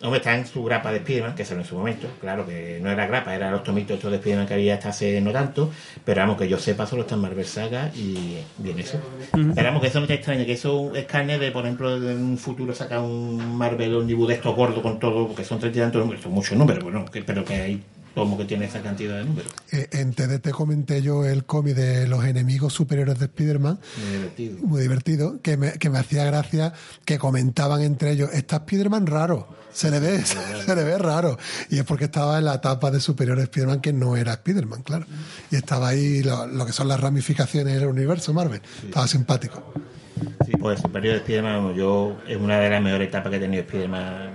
Hombre, 0.04 0.18
está 0.18 0.36
en 0.36 0.48
su 0.48 0.64
grapa 0.64 0.92
de 0.92 1.00
Spiderman, 1.00 1.36
que 1.36 1.46
salió 1.46 1.62
en 1.62 1.68
su 1.68 1.76
momento. 1.76 2.08
Claro 2.20 2.46
que 2.46 2.80
no 2.82 2.90
era 2.90 3.06
grapa, 3.06 3.36
era 3.36 3.52
los 3.52 3.64
tomitos 3.64 3.98
estos 3.98 4.12
de 4.12 4.18
Spiderman 4.18 4.48
que 4.48 4.56
había 4.56 4.76
hasta 4.76 4.90
hace 4.90 5.22
no 5.22 5.32
tanto. 5.32 5.72
Pero 6.04 6.22
vamos, 6.22 6.38
que 6.38 6.48
yo 6.48 6.58
sepa, 6.58 6.88
solo 6.88 7.04
está 7.04 7.16
en 7.16 7.22
Marvel 7.22 7.46
Saga 7.46 7.92
y 7.96 8.38
bien 8.58 8.80
eso. 8.80 9.00
Pero 9.32 9.64
vamos, 9.68 9.82
que 9.82 9.88
eso 9.88 10.00
no 10.00 10.08
te 10.08 10.16
extraña, 10.16 10.46
que 10.46 10.54
eso 10.54 10.96
es 10.96 11.06
carne 11.06 11.38
de, 11.38 11.52
por 11.52 11.66
ejemplo, 11.66 11.96
en 11.96 12.24
un 12.24 12.38
futuro 12.38 12.74
sacar 12.74 13.00
un 13.00 13.56
Marvel 13.58 13.96
Omnibus 13.96 14.28
de 14.30 14.34
estos 14.36 14.56
gordos 14.56 14.82
con 14.82 15.00
todo, 15.00 15.28
porque 15.28 15.44
son 15.44 15.60
treinta 15.60 15.80
y 15.80 15.82
tantos 15.82 16.02
números, 16.02 16.24
son 16.24 16.32
muchos 16.32 16.58
números, 16.58 16.84
bueno, 16.84 17.06
que, 17.06 17.22
pero 17.22 17.46
que 17.46 17.54
hay 17.54 17.84
tomo 18.14 18.38
que 18.38 18.46
tiene 18.46 18.66
esa 18.66 18.82
cantidad 18.82 19.18
de 19.18 19.26
números. 19.26 19.52
Eh, 19.72 19.88
En 19.92 20.14
TDT 20.14 20.50
comenté 20.52 21.02
yo 21.02 21.26
el 21.26 21.46
cómic 21.46 21.76
de 21.76 22.08
los 22.08 22.26
enemigos 22.26 22.74
superiores 22.74 23.18
de 23.20 23.26
Spider-Man, 23.26 23.80
Muy 23.98 24.12
divertido. 24.18 24.58
muy 24.68 24.82
divertido, 24.82 25.42
que 25.42 25.58
me, 25.58 25.72
que 25.74 25.90
me 25.90 26.00
hacía 26.00 26.26
gracia 26.26 26.74
que 27.06 27.18
comentaban 27.18 27.82
entre 27.82 28.12
ellos, 28.12 28.30
está 28.34 28.58
Spider-Man 28.58 29.08
raro, 29.08 29.48
se 29.72 29.90
le 29.90 30.00
ve, 30.00 30.22
se 30.26 30.76
le 30.76 30.84
ve 30.84 30.98
raro. 30.98 31.38
Y 31.70 31.78
es 31.78 31.84
porque 31.86 32.06
estaba 32.06 32.38
en 32.38 32.46
la 32.46 32.56
etapa 32.56 32.92
de 32.92 33.00
superior 33.00 33.38
de 33.38 33.44
Spider-Man 33.44 33.80
que 33.82 33.94
no 33.94 34.18
era 34.18 34.34
Spider-Man, 34.34 34.84
claro. 34.84 35.06
Y 35.50 35.56
estaba 35.56 35.88
ahí 35.90 36.22
lo, 36.24 36.48
lo 36.48 36.66
que 36.66 36.74
son 36.74 36.88
las 36.90 37.00
ramificaciones 37.00 37.74
del 37.80 37.88
universo 37.88 38.34
Marvel. 38.34 38.62
Estaba 38.84 39.08
simpático. 39.08 39.74
Sí, 40.46 40.52
pues 40.60 40.80
superior 40.82 41.16
de 41.16 41.22
Spiderman, 41.22 41.74
yo 41.74 42.18
es 42.28 42.38
una 42.38 42.60
de 42.60 42.70
las 42.70 42.82
mejores 42.82 43.08
etapas 43.08 43.30
que 43.32 43.38
ha 43.38 43.40
tenido 43.40 43.64
Spiderman 43.64 44.30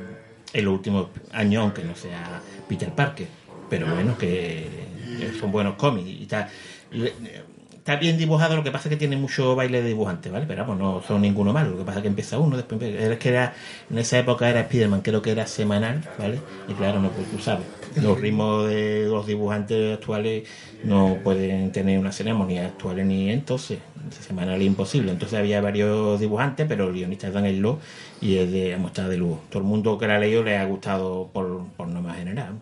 en 0.53 0.65
los 0.65 0.75
últimos 0.75 1.09
años, 1.33 1.63
aunque 1.63 1.85
no 1.85 1.95
sea 1.95 2.41
Peter 2.69 2.91
Parker. 2.93 3.29
Pero 3.69 3.89
bueno, 3.89 4.17
que 4.19 5.07
son 5.39 5.51
buenos 5.53 5.77
cómics 5.77 6.09
y 6.09 6.23
está, 6.23 6.51
está 6.91 7.97
bien 7.97 8.19
dibujado, 8.19 8.57
lo 8.57 8.65
que 8.65 8.71
pasa 8.73 8.89
es 8.89 8.91
que 8.91 8.97
tiene 8.97 9.17
mucho 9.17 9.55
baile 9.55 9.81
de 9.83 9.89
dibujante, 9.89 10.31
¿vale? 10.31 10.47
Pero 10.47 10.63
vamos, 10.67 10.79
no 10.79 11.03
son 11.03 11.23
ninguno 11.23 11.53
malo, 11.53 11.71
lo 11.71 11.79
que 11.79 11.85
pasa 11.85 11.99
es 11.99 12.03
que 12.03 12.09
empieza 12.09 12.39
uno, 12.39 12.57
después 12.57 12.81
empieza- 12.83 13.13
es 13.13 13.19
que 13.19 13.29
era, 13.29 13.55
en 13.89 13.99
esa 13.99 14.19
época 14.19 14.49
era 14.51 14.65
Spiderman, 14.65 15.03
creo 15.03 15.23
que 15.23 15.31
era 15.31 15.47
semanal, 15.47 16.11
¿vale? 16.17 16.45
Y 16.67 16.75
claro, 16.75 17.01
no, 17.01 17.15
pues 17.15 17.29
tú 17.29 17.39
sabes, 17.39 17.69
los 17.99 18.19
ritmos 18.21 18.69
de 18.69 19.07
los 19.07 19.27
dibujantes 19.27 19.95
actuales 19.95 20.49
no 20.83 21.21
pueden 21.23 21.73
tener 21.73 21.99
una 21.99 22.13
ceremonia 22.13 22.67
actual 22.67 23.07
ni 23.07 23.31
entonces, 23.31 23.83
semanal 24.11 24.61
es 24.61 24.67
imposible. 24.67 25.13
Entonces 25.13 25.39
había 25.39 25.61
varios 25.61 26.19
dibujantes, 26.21 26.67
pero 26.69 26.87
el 26.89 26.93
guionista 26.95 27.29
es 27.29 27.35
Daniel 27.35 27.59
Lo 27.61 27.81
y 28.21 28.37
es 28.39 28.51
de 28.51 28.73
está 28.75 29.09
de 29.09 29.17
lujo. 29.17 29.47
Todo 29.51 29.63
el 29.63 29.69
mundo 29.69 29.99
que 29.99 30.07
la 30.07 30.17
ha 30.17 30.19
leído 30.19 30.43
le 30.45 30.57
ha 30.57 30.65
gustado 30.65 31.31
por, 31.33 31.73
por 31.77 31.89
norma 31.89 32.15
general. 32.15 32.61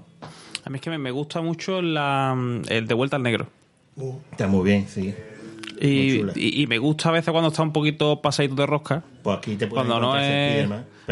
A 0.65 0.71
mí 0.71 0.77
es 0.77 0.83
que 0.83 0.91
me, 0.91 0.99
me 0.99 1.11
gusta 1.11 1.41
mucho 1.41 1.83
la, 1.83 2.37
el 2.69 2.87
de 2.87 2.95
vuelta 2.95 3.17
al 3.17 3.23
negro. 3.23 3.49
Está 4.31 4.47
muy 4.47 4.65
bien, 4.65 4.87
sí. 4.89 5.15
Y, 5.81 6.23
y, 6.37 6.63
y 6.63 6.67
me 6.67 6.79
gusta 6.79 7.09
a 7.09 7.13
veces 7.13 7.31
cuando 7.33 7.49
está 7.51 7.63
un 7.63 7.73
poquito 7.73 8.23
pasadito 8.23 8.55
de 8.55 8.67
rosca. 8.67 9.03
Pues 9.23 9.39
aquí 9.39 9.57
te 9.57 9.69
Cuando 9.69 9.99
no 10.01 10.19
es, 10.19 10.69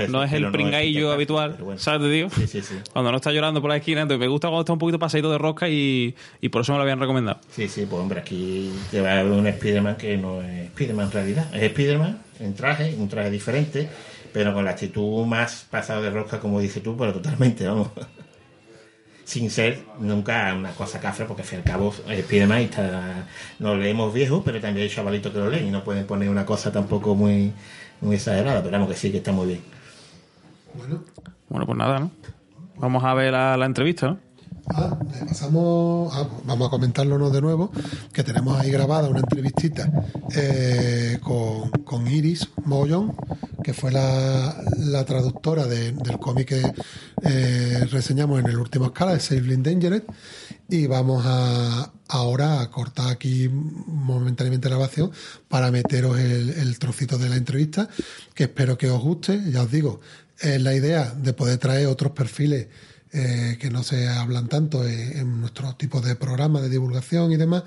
no 0.09 0.23
es 0.23 0.33
el 0.33 0.51
pringaillo 0.53 1.13
habitual. 1.13 1.57
bueno. 1.61 1.79
¿Sabes, 1.81 2.03
te 2.03 2.09
digo? 2.09 2.31
Sí, 2.31 2.47
sí, 2.47 2.63
sí. 2.63 2.77
Cuando 2.93 3.11
no 3.11 3.17
está 3.17 3.33
llorando 3.33 3.61
por 3.61 3.71
la 3.71 3.77
esquina. 3.77 4.03
Entonces 4.03 4.21
me 4.21 4.29
gusta 4.29 4.49
cuando 4.49 4.61
está 4.63 4.73
un 4.73 4.79
poquito 4.79 4.99
pasadito 4.99 5.31
de 5.33 5.39
rosca 5.39 5.69
y, 5.69 6.15
y 6.41 6.49
por 6.49 6.63
eso 6.63 6.73
me 6.73 6.79
lo 6.79 6.83
habían 6.83 7.01
recomendado. 7.01 7.41
Sí, 7.51 7.69
sí, 7.69 7.87
pues 7.91 8.01
hombre, 8.01 8.21
aquí 8.21 8.73
te 8.91 9.01
va 9.01 9.13
a 9.19 9.23
ver 9.23 9.33
un 9.33 9.51
Spiderman 9.51 9.97
que 9.97 10.17
no 10.17 10.41
es 10.43 10.69
Spiderman 10.71 11.07
en 11.07 11.13
realidad. 11.13 11.55
Es 11.55 11.71
Spiderman 11.73 12.19
en 12.41 12.55
traje, 12.55 12.95
un 12.97 13.09
traje 13.09 13.31
diferente, 13.31 13.89
pero 14.33 14.55
con 14.55 14.65
la 14.65 14.71
actitud 14.71 15.27
más 15.27 15.67
pasada 15.71 16.01
de 16.01 16.11
rosca, 16.11 16.39
como 16.41 16.61
dices 16.61 16.83
tú, 16.83 16.97
pero 16.97 17.13
totalmente, 17.13 17.67
vamos. 17.67 17.89
Sin 19.25 19.51
ser 19.51 19.85
nunca 20.01 20.55
una 20.55 20.73
cosa 20.73 21.01
cafre, 21.01 21.27
porque 21.27 21.43
al 21.43 21.49
fin 21.49 21.59
y 21.59 21.63
al 21.63 21.69
cabo 21.69 21.95
es 22.09 22.25
Spiderman 22.25 22.61
está, 22.61 23.27
no 23.59 23.77
leemos 23.77 24.13
viejos, 24.13 24.43
pero 24.45 24.61
también 24.61 24.85
hay 24.89 24.95
chavalitos 24.95 25.33
que 25.33 25.39
lo 25.39 25.49
leen 25.49 25.69
y 25.69 25.71
no 25.71 25.85
pueden 25.85 26.07
poner 26.07 26.29
una 26.29 26.45
cosa 26.45 26.73
tampoco 26.73 27.15
muy, 27.15 27.53
muy 28.01 28.17
exagerada, 28.17 28.61
pero 28.61 28.73
vamos 28.73 28.89
que 28.89 28.97
sí 28.97 29.11
que 29.11 29.19
está 29.19 29.33
muy 29.33 29.47
bien. 29.47 29.61
Bueno, 31.49 31.67
pues 31.67 31.79
nada, 31.79 32.01
¿no? 32.01 32.11
Vamos 32.77 33.05
a 33.05 33.15
ver 33.15 33.33
la, 33.33 33.57
la 33.57 33.67
entrevista, 33.67 34.09
¿no? 34.09 34.32
Ah, 34.69 34.99
pasamos, 35.29 36.13
ah, 36.15 36.29
vamos 36.45 36.69
a 36.69 36.71
comentarlo 36.71 37.31
de 37.31 37.41
nuevo, 37.41 37.71
que 38.13 38.23
tenemos 38.23 38.59
ahí 38.59 38.71
grabada 38.71 39.09
una 39.09 39.21
entrevistita 39.21 39.91
eh, 40.35 41.19
con, 41.23 41.71
con 41.85 42.07
Iris 42.07 42.49
Mogollón, 42.65 43.15
que 43.63 43.75
fue 43.75 43.91
la, 43.91 44.57
la 44.79 45.05
traductora 45.05 45.67
de- 45.67 45.93
del 45.93 46.19
cómic 46.19 46.49
que 46.49 46.73
eh, 47.25 47.87
reseñamos 47.91 48.41
en 48.41 48.47
el 48.47 48.57
último 48.57 48.87
escala, 48.87 49.13
de 49.15 49.21
Safely 49.21 49.55
Endangered, 49.55 50.05
y 50.69 50.87
vamos 50.87 51.23
a 51.27 51.91
ahora 52.09 52.61
a 52.61 52.71
cortar 52.71 53.11
aquí 53.11 53.49
momentáneamente 53.51 54.69
la 54.69 54.77
grabación 54.77 55.11
para 55.49 55.71
meteros 55.71 56.19
el, 56.19 56.51
el 56.51 56.79
trocito 56.79 57.19
de 57.19 57.29
la 57.29 57.37
entrevista, 57.37 57.89
que 58.35 58.45
espero 58.45 58.79
que 58.79 58.89
os 58.91 59.01
guste, 59.03 59.43
ya 59.51 59.63
os 59.63 59.71
digo, 59.71 60.01
es 60.41 60.61
la 60.63 60.73
idea 60.75 61.11
de 61.15 61.33
poder 61.35 61.59
traer 61.59 61.89
otros 61.89 62.13
perfiles 62.13 62.69
eh, 63.13 63.59
que 63.61 63.71
no 63.71 63.83
se 63.83 64.09
hablan 64.09 64.49
tanto 64.49 64.87
en, 64.87 65.19
en 65.19 65.41
nuestros 65.41 65.77
tipos 65.77 66.05
de 66.05 66.17
programas 66.17 66.63
de 66.63 66.69
divulgación 66.69 67.33
y 67.33 67.37
demás, 67.37 67.65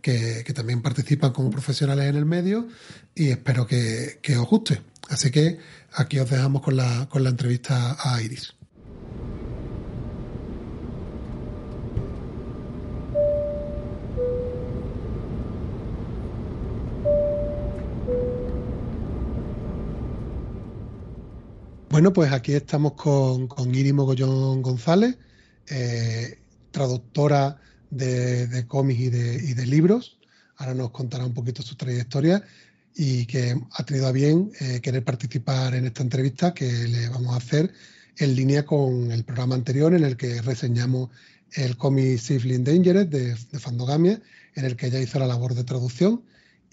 que, 0.00 0.42
que 0.44 0.52
también 0.52 0.82
participan 0.82 1.32
como 1.32 1.50
profesionales 1.50 2.06
en 2.08 2.16
el 2.16 2.26
medio 2.26 2.68
y 3.14 3.30
espero 3.30 3.66
que, 3.66 4.18
que 4.22 4.36
os 4.36 4.46
guste. 4.46 4.82
Así 5.08 5.30
que 5.30 5.58
aquí 5.92 6.18
os 6.18 6.30
dejamos 6.30 6.62
con 6.62 6.76
la, 6.76 7.08
con 7.08 7.24
la 7.24 7.30
entrevista 7.30 7.96
a 7.98 8.20
Iris. 8.22 8.54
Bueno, 21.94 22.12
pues 22.12 22.32
aquí 22.32 22.54
estamos 22.54 22.94
con, 22.94 23.46
con 23.46 23.72
Iris 23.72 23.94
Mogollón 23.94 24.62
González, 24.62 25.16
eh, 25.70 26.40
traductora 26.72 27.60
de, 27.88 28.64
cómics 28.66 28.98
y 29.00 29.10
de, 29.54 29.64
libros. 29.64 30.18
Ahora 30.56 30.74
nos 30.74 30.90
contará 30.90 31.24
un 31.24 31.34
poquito 31.34 31.62
su 31.62 31.76
trayectoria 31.76 32.42
y 32.96 33.26
que 33.26 33.54
ha 33.70 33.84
tenido 33.84 34.08
a 34.08 34.10
bien 34.10 34.50
eh, 34.58 34.80
querer 34.80 35.04
participar 35.04 35.76
en 35.76 35.86
esta 35.86 36.02
entrevista 36.02 36.52
que 36.52 36.66
le 36.66 37.08
vamos 37.10 37.32
a 37.32 37.36
hacer 37.36 37.72
en 38.16 38.34
línea 38.34 38.66
con 38.66 39.12
el 39.12 39.22
programa 39.22 39.54
anterior 39.54 39.94
en 39.94 40.02
el 40.02 40.16
que 40.16 40.42
reseñamos 40.42 41.10
el 41.52 41.76
cómic 41.76 42.18
Safely 42.18 42.56
Endangered 42.56 43.06
de, 43.06 43.36
de 43.52 43.58
Fandogamia, 43.60 44.20
en 44.56 44.64
el 44.64 44.74
que 44.74 44.88
ella 44.88 44.98
hizo 44.98 45.20
la 45.20 45.28
labor 45.28 45.54
de 45.54 45.62
traducción 45.62 46.24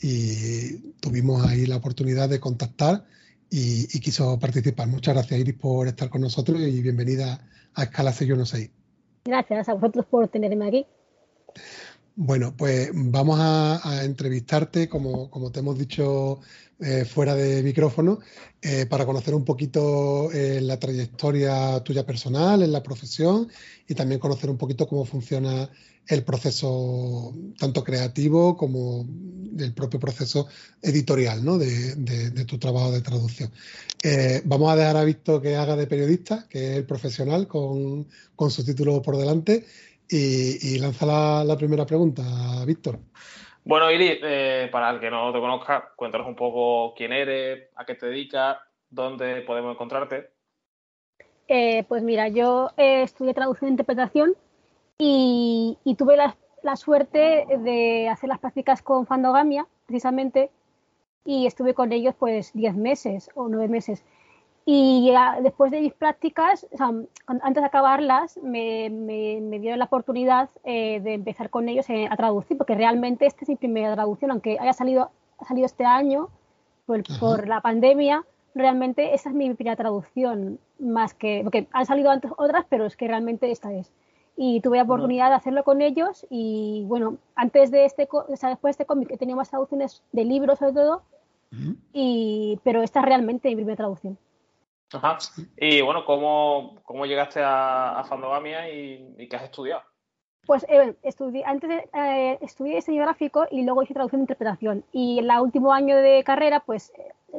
y 0.01 0.78
tuvimos 0.99 1.45
ahí 1.45 1.67
la 1.67 1.76
oportunidad 1.76 2.28
de 2.28 2.39
contactar 2.39 3.05
y, 3.52 3.84
y 3.95 3.99
quiso 3.99 4.39
participar. 4.39 4.88
Muchas 4.88 5.14
gracias 5.14 5.39
Iris 5.39 5.56
por 5.56 5.88
estar 5.88 6.10
con 6.10 6.22
nosotros 6.22 6.60
y 6.60 6.82
bienvenida 6.82 7.47
a 7.76 7.84
Escala 7.84 8.12
616. 8.14 8.72
Gracias 9.26 9.70
a 9.70 9.74
vosotros 9.74 10.06
por 10.10 10.28
tenerme 10.30 10.68
aquí. 10.68 10.86
Bueno, 12.16 12.56
pues 12.58 12.89
vamos 12.93 13.39
a, 13.39 13.88
a 13.88 14.04
entrevistarte, 14.04 14.89
como, 14.89 15.30
como, 15.30 15.52
te 15.52 15.60
hemos 15.60 15.78
dicho 15.78 16.39
eh, 16.80 17.06
fuera 17.06 17.36
de 17.36 17.64
micrófono, 17.64 18.20
eh, 18.62 18.86
para 18.86 19.06
conocer 19.06 19.34
un 19.34 19.45
poquito 19.45 20.32
eh, 20.32 20.60
la 20.62 20.78
trayectoria 20.78 21.82
tuya 21.84 22.06
personal 22.06 22.64
en 22.64 22.72
la 22.72 22.84
profesión 22.84 23.47
y 23.88 23.95
también 23.95 24.20
conocer 24.20 24.49
un 24.49 24.58
poquito 24.58 24.88
cómo 24.88 25.06
funciona 25.06 25.70
el 26.08 26.24
proceso 26.24 27.34
tanto 27.58 27.84
creativo 27.84 28.58
como 28.58 29.06
el 29.58 29.74
propio 29.74 29.99
proceso 29.99 30.47
editorial 30.82 31.43
¿no? 31.43 31.58
de, 31.58 31.95
de, 31.95 32.32
de, 32.32 32.45
tu 32.45 32.58
trabajo 32.58 32.91
de 32.91 33.02
traducción. 33.02 33.52
Eh, 34.04 34.41
vamos 34.45 34.72
a 34.72 34.76
dejar 34.76 34.97
a 34.97 35.04
Víctor 35.04 35.41
que 35.41 35.56
haga 35.56 35.76
de 35.76 35.88
periodista, 35.88 36.47
que 36.49 36.72
es 36.72 36.78
el 36.78 36.86
profesional 36.86 37.47
con, 37.47 38.08
con 38.36 38.49
su 38.49 38.66
título 38.66 39.02
por 39.02 39.18
delante, 39.18 39.66
y, 40.10 40.76
y 40.76 40.80
lanza 40.80 41.06
la, 41.06 41.43
la, 41.45 41.56
primera 41.56 41.86
pregunta, 41.86 42.24
Víctor. 42.66 42.99
Bueno, 43.64 43.91
Ili, 43.91 44.20
eh, 44.22 44.68
para 44.72 44.89
el 44.89 44.99
que 44.99 45.10
no 45.10 45.32
te 45.32 45.39
conozca, 45.39 45.93
cuéntanos 45.95 46.28
un 46.28 46.36
poco 46.36 46.93
quién 46.95 47.14
eres, 47.14 47.70
a 47.76 47.86
qué 47.86 47.95
te 47.95 48.08
dedicas, 48.08 48.58
dónde 48.89 49.41
podemos 49.41 49.74
encontrarte. 49.74 50.32
Eh, 51.47 51.86
pues 51.88 52.02
mira, 52.02 52.28
yo 52.28 52.72
estudié 52.76 53.34
traducción 53.34 53.70
e 53.70 53.72
interpretación 53.72 54.36
y, 55.04 55.80
y 55.84 55.95
tuve 55.95 56.16
la, 56.16 56.38
la, 56.62 56.76
suerte 56.76 57.47
de 57.58 58.08
hacer 58.08 58.30
las 58.30 58.38
prácticas 58.38 58.84
con 58.84 59.08
Fandogamia, 59.08 59.66
precisamente, 59.88 60.52
y 61.26 61.47
estuve 61.47 61.74
con 61.74 61.91
ellos 61.91 62.14
pues 62.20 62.54
10 62.54 62.76
meses 62.76 63.32
o 63.34 63.47
9 63.47 63.68
meses. 63.68 64.06
Y 64.64 65.08
ya, 65.12 65.39
después 65.41 65.72
de 65.72 65.82
mis 65.82 65.93
prácticas, 65.93 66.68
o 66.72 66.78
sea, 66.78 66.91
antes 67.26 67.64
de 67.64 67.66
acabarlas, 67.66 68.38
me, 68.43 68.91
me, 68.91 69.41
me 69.41 69.58
dieron 69.58 69.80
la 69.80 69.86
oportunidad 69.86 70.52
eh, 70.64 70.99
de 70.99 71.16
empezar 71.16 71.49
con 71.49 71.68
ellos 71.68 71.89
eh, 71.89 72.08
a 72.08 72.16
traducir, 72.16 72.56
porque 72.56 72.76
realmente 72.76 73.26
esta 73.26 73.41
es 73.41 73.49
mi 73.49 73.56
primera 73.56 73.95
traducción, 73.95 74.30
aunque 74.30 74.60
haya 74.60 74.74
salido, 74.74 75.10
ha 75.39 75.45
salido 75.45 75.66
este 75.66 75.84
año 75.84 76.30
por, 76.86 77.02
por, 77.20 77.47
la 77.47 77.62
pandemia, 77.62 78.24
realmente 78.54 79.16
esa 79.16 79.30
es 79.30 79.36
mi 79.36 79.52
primera 79.56 79.76
traducción, 79.76 80.60
más 80.78 81.16
que, 81.16 81.39
porque 81.41 81.68
han 81.72 81.88
salido 81.88 82.12
antes 82.12 82.32
otras, 82.38 82.68
pero 82.70 82.86
es 82.86 82.95
que 82.95 83.08
realmente 83.08 83.49
esta 83.49 83.74
es 83.74 83.91
y 84.36 84.61
tuve 84.61 84.77
la 84.77 84.84
oportunidad 84.84 85.29
de 85.29 85.36
hacerlo 85.36 85.63
con 85.63 85.82
ellos 85.82 86.25
y 86.29 86.84
bueno, 86.88 87.17
antes 87.36 87.71
de 87.71 87.86
este, 87.86 88.07
o 88.11 88.36
sea, 88.36 88.49
después 88.49 88.71
de 88.77 88.84
este 88.84 88.86
cómic 88.86 89.11
he 89.11 89.17
tenido 89.17 89.38
más 89.38 89.49
traducciones 89.49 90.03
de 90.11 90.25
libros 90.25 90.59
sobre 90.59 90.73
todo, 90.73 91.03
uh 91.51 91.55
-huh. 91.55 91.75
y, 91.93 92.59
pero 92.63 92.82
esta 92.82 92.99
es 92.99 93.05
realmente 93.05 93.49
mi 93.49 93.55
primera 93.55 93.77
traducción. 93.77 94.17
Ajá. 94.93 95.19
Y 95.57 95.82
bueno, 95.82 96.03
¿cómo, 96.05 96.75
cómo 96.84 97.05
llegaste 97.05 97.41
a, 97.41 97.99
a 97.99 98.03
Fandogamia 98.03 98.69
y, 98.69 99.15
y, 99.17 99.27
qué 99.27 99.36
has 99.36 99.43
estudiado? 99.43 99.84
Pues 100.45 100.65
eh, 100.67 100.95
estudié, 101.03 101.45
antes 101.45 101.69
de, 101.69 101.89
eh, 101.93 102.38
estudié 102.41 102.75
diseño 102.75 103.03
gráfico 103.03 103.45
y 103.51 103.63
luego 103.63 103.84
hice 103.84 103.93
traducción 103.93 104.21
e 104.21 104.23
interpretación. 104.23 104.84
Y 104.91 105.19
en 105.19 105.29
el 105.29 105.39
último 105.39 105.71
año 105.71 105.95
de 105.97 106.23
carrera, 106.23 106.59
pues 106.61 106.91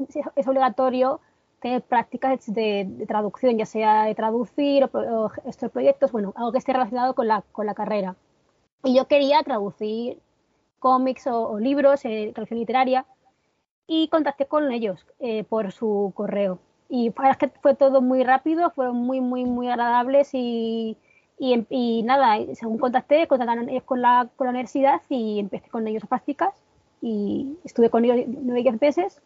es, 0.09 0.25
es 0.35 0.49
obligatorio 0.49 1.21
tener 1.63 1.83
prácticas 1.83 2.53
de, 2.53 3.07
traducción, 3.09 3.57
ya 3.57 3.67
sea 3.67 4.05
de 4.05 4.15
traducir 4.15 4.85
o, 4.93 5.31
estos 5.47 5.71
proyectos, 5.71 6.13
bueno, 6.13 6.35
algo 6.37 6.53
que 6.53 6.59
esté 6.59 6.73
relacionado 6.73 7.15
con 7.15 7.29
la, 7.29 7.75
carrera. 7.75 8.17
Y 8.85 8.95
yo 8.97 9.07
quería 9.07 9.43
traducir 9.43 10.19
cómics 10.81 11.27
o, 11.29 11.49
o 11.51 11.59
libros, 11.61 12.05
eh, 12.05 12.33
traducción 12.35 12.59
literaria, 12.59 13.07
y 13.87 14.09
contacté 14.09 14.47
con 14.47 14.71
ellos 14.73 15.07
eh, 15.21 15.45
por 15.45 15.73
su 15.73 16.13
correo. 16.15 16.59
Y 16.89 17.13
fue 17.63 17.75
todo 17.75 18.03
muy 18.03 18.23
rápido, 18.25 18.71
fueron 18.71 18.97
muy, 18.97 19.21
muy, 19.21 19.45
muy 19.45 19.69
agradables 19.69 20.31
y, 20.35 20.97
y, 21.39 21.67
y 21.71 22.03
nada, 22.03 22.39
según 22.55 22.79
contacté, 22.79 23.27
contactaron 23.27 23.69
ellos 23.69 23.85
con 23.85 24.03
la, 24.03 24.29
con 24.37 24.47
la 24.47 24.51
universidad 24.51 25.01
y 25.09 25.39
empecé 25.39 25.69
con 25.71 25.87
ellos 25.87 26.05
a 26.05 26.07
prácticas 26.09 26.53
y 27.01 27.57
estuve 27.65 27.89
con 27.89 28.05
ellos 28.05 28.27
nueve, 28.29 28.63
diez 28.63 28.81
meses 28.81 29.23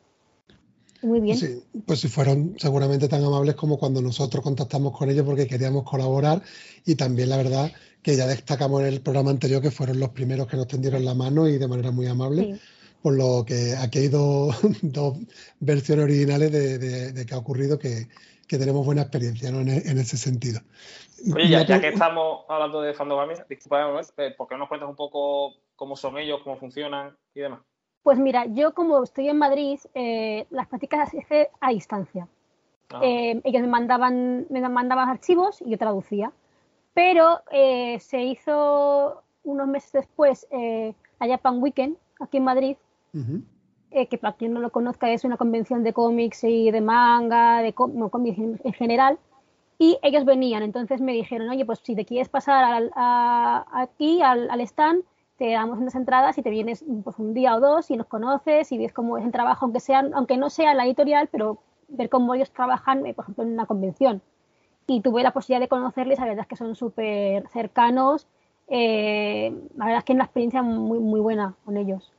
muy 1.07 1.21
bien. 1.21 1.37
Sí, 1.37 1.63
pues 1.87 2.01
si 2.01 2.09
fueron 2.09 2.55
seguramente 2.59 3.09
tan 3.09 3.25
amables 3.25 3.55
como 3.55 3.79
cuando 3.79 4.03
nosotros 4.03 4.43
contactamos 4.43 4.97
con 4.97 5.09
ellos 5.09 5.25
porque 5.25 5.47
queríamos 5.47 5.85
colaborar 5.85 6.43
y 6.85 6.97
también 6.97 7.31
la 7.31 7.37
verdad 7.37 7.73
que 8.03 8.17
ya 8.17 8.27
destacamos 8.27 8.83
en 8.83 8.89
el 8.89 9.01
programa 9.01 9.31
anterior 9.31 9.63
que 9.63 9.71
fueron 9.71 9.99
los 9.99 10.11
primeros 10.11 10.47
que 10.47 10.57
nos 10.57 10.69
tendieron 10.69 11.05
la 11.05 11.15
mano 11.15 11.49
y 11.49 11.59
de 11.59 11.69
manera 11.69 11.91
muy 11.91 12.07
amable. 12.07 12.43
Sí. 12.43 12.61
Por 13.03 13.15
lo 13.15 13.45
que 13.47 13.75
aquí 13.77 14.01
hay 14.01 14.09
dos, 14.09 14.57
dos 14.83 15.19
versiones 15.61 16.05
originales 16.05 16.51
de, 16.51 16.79
de, 16.79 17.13
de, 17.13 17.27
que 17.27 17.35
ha 17.35 17.39
ocurrido 17.39 17.79
que, 17.79 18.09
que 18.49 18.59
tenemos 18.59 18.85
buena 18.85 19.03
experiencia 19.03 19.51
¿no? 19.51 19.61
en, 19.61 19.69
en, 19.69 19.99
ese 19.99 20.17
sentido. 20.17 20.61
Oye, 21.35 21.49
ya, 21.49 21.65
ya, 21.65 21.81
que 21.81 21.89
estamos 21.89 22.45
hablando 22.49 22.81
de 22.81 22.95
Fandogamia, 22.95 23.47
disculpa, 23.49 24.03
¿por 24.37 24.49
qué 24.49 24.55
no 24.55 24.59
nos 24.59 24.69
cuentas 24.69 24.89
un 24.89 24.97
poco 24.97 25.55
cómo 25.77 25.97
son 25.97 26.19
ellos, 26.19 26.41
cómo 26.43 26.57
funcionan 26.57 27.17
y 27.35 27.41
demás? 27.41 27.61
Pues 28.07 28.21
mira, 28.21 28.47
yo 28.47 28.73
como 28.73 29.03
estoy 29.03 29.29
en 29.29 29.37
Madrid, 29.37 29.81
eh, 29.93 30.47
las 30.51 30.69
prácticas 30.69 31.01
las 31.01 31.15
hice 31.15 31.51
a 31.61 31.71
distancia. 31.71 32.29
Ah. 32.91 33.01
Eh, 33.03 33.41
ellos 33.43 33.63
me 33.63 33.67
mandaban, 33.67 34.47
me 34.49 34.61
mandaban 34.69 35.09
archivos 35.09 35.61
y 35.61 35.71
yo 35.71 35.77
traducía. 35.77 36.31
Pero 36.95 37.41
eh, 37.51 37.99
se 37.99 38.23
hizo 38.23 39.25
unos 39.43 39.67
meses 39.67 39.91
después 39.91 40.47
eh, 40.53 40.95
la 41.19 41.27
Japan 41.27 41.61
Weekend 41.61 41.97
aquí 42.21 42.37
en 42.37 42.45
Madrid, 42.45 42.77
uh 43.13 43.19
-huh. 43.19 44.09
que 44.09 44.19
para 44.19 44.37
quien 44.37 44.53
no 44.53 44.61
lo 44.61 44.71
conozca 44.71 45.11
es 45.11 45.25
una 45.25 45.37
convención 45.37 45.83
de 45.83 45.93
cómics 45.93 46.45
y 46.45 46.71
de 46.71 46.81
manga, 46.81 47.61
de 47.61 47.75
no, 47.93 48.09
cómics 48.09 48.39
en 48.39 48.73
general. 48.73 49.19
Y 49.81 49.99
ellos 50.03 50.25
venían, 50.25 50.63
entonces 50.63 51.01
me 51.01 51.13
dijeron, 51.13 51.49
oye, 51.49 51.65
pues 51.65 51.81
si 51.83 51.97
te 51.97 52.05
quieres 52.05 52.29
pasar 52.29 52.63
al, 52.63 52.93
a, 52.95 53.67
aquí 53.73 54.23
al, 54.23 54.49
al 54.49 54.61
stand, 54.61 55.03
te 55.37 55.51
damos 55.51 55.79
unas 55.79 55.95
entradas 55.95 56.39
y 56.39 56.43
te 56.43 56.51
vienes 56.51 56.85
pues, 57.05 57.17
un 57.19 57.35
día 57.35 57.57
o 57.57 57.61
dos 57.61 57.91
y 57.91 57.97
nos 57.97 58.07
conoces 58.07 58.73
y 58.73 58.79
ves 58.79 58.93
cómo 58.93 59.19
es 59.19 59.25
el 59.25 59.33
trabajo, 59.33 59.67
aunque, 59.67 59.81
sea, 59.81 60.09
aunque 60.15 60.37
no 60.37 60.51
sea 60.51 60.75
la 60.75 60.87
editorial, 60.87 61.29
pero 61.31 61.63
ver 61.89 62.09
cómo 62.09 62.35
ellos 62.35 62.51
trabajan, 62.51 63.05
eh, 63.07 63.15
por 63.15 63.25
ejemplo, 63.25 63.45
en 63.45 63.53
una 63.53 63.67
convención. 63.67 64.23
Y 64.87 65.01
tuve 65.01 65.23
la 65.23 65.33
posibilidad 65.33 65.61
de 65.61 65.69
conocerles, 65.69 66.19
la 66.19 66.27
verdad 66.27 66.43
es 66.43 66.49
que 66.49 66.57
son 66.57 66.75
súper 66.75 67.49
cercanos, 67.49 68.27
eh, 68.69 69.53
la 69.77 69.85
verdad 69.85 69.99
es 69.99 70.05
que 70.05 70.13
es 70.13 70.17
una 70.17 70.25
experiencia 70.25 70.63
muy, 70.63 70.99
muy 70.99 71.21
buena 71.21 71.55
con 71.65 71.77
ellos. 71.77 72.13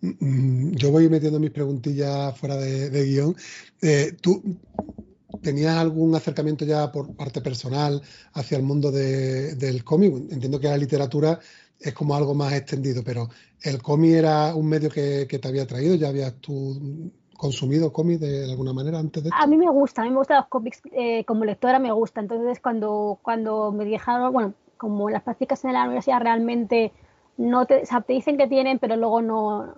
Mm, 0.00 0.72
yo 0.72 0.90
voy 0.90 1.08
metiendo 1.08 1.38
mis 1.40 1.50
preguntillas 1.50 2.38
fuera 2.38 2.56
de, 2.56 2.90
de 2.90 3.04
guion. 3.04 3.36
Eh, 3.82 4.16
¿Tú 4.20 4.42
tenías 5.42 5.76
algún 5.76 6.14
acercamiento 6.14 6.64
ya 6.64 6.90
por 6.90 7.14
parte 7.14 7.40
personal 7.40 8.00
hacia 8.32 8.56
el 8.56 8.62
mundo 8.62 8.90
de, 8.90 9.54
del 9.56 9.84
cómic? 9.84 10.14
Entiendo 10.30 10.60
que 10.60 10.68
la 10.68 10.76
literatura 10.76 11.38
es 11.80 11.94
como 11.94 12.14
algo 12.14 12.34
más 12.34 12.52
extendido, 12.52 13.02
pero 13.04 13.28
¿el 13.62 13.82
cómic 13.82 14.12
era 14.12 14.54
un 14.54 14.68
medio 14.68 14.90
que, 14.90 15.26
que 15.28 15.38
te 15.38 15.48
había 15.48 15.66
traído? 15.66 15.94
¿Ya 15.94 16.08
habías 16.08 16.34
tú 16.36 17.10
consumido 17.36 17.92
cómics 17.92 18.20
de 18.20 18.50
alguna 18.50 18.72
manera 18.72 18.98
antes 18.98 19.24
de? 19.24 19.30
A 19.32 19.46
mí 19.46 19.56
me 19.56 19.70
gusta, 19.70 20.02
a 20.02 20.04
mí 20.04 20.10
me 20.10 20.16
gustan 20.16 20.38
los 20.38 20.48
cómics, 20.48 20.82
eh, 20.92 21.24
como 21.24 21.44
lectora 21.44 21.78
me 21.78 21.92
gusta, 21.92 22.20
entonces 22.20 22.60
cuando, 22.60 23.18
cuando 23.22 23.72
me 23.72 23.84
dejaron, 23.84 24.32
bueno, 24.32 24.54
como 24.76 25.08
las 25.08 25.22
prácticas 25.22 25.64
en 25.64 25.72
la 25.72 25.84
universidad 25.84 26.20
realmente 26.20 26.92
no 27.36 27.66
te, 27.66 27.82
o 27.82 28.00
te 28.02 28.12
dicen 28.12 28.36
que 28.36 28.48
tienen, 28.48 28.78
pero 28.78 28.96
luego 28.96 29.22
no, 29.22 29.74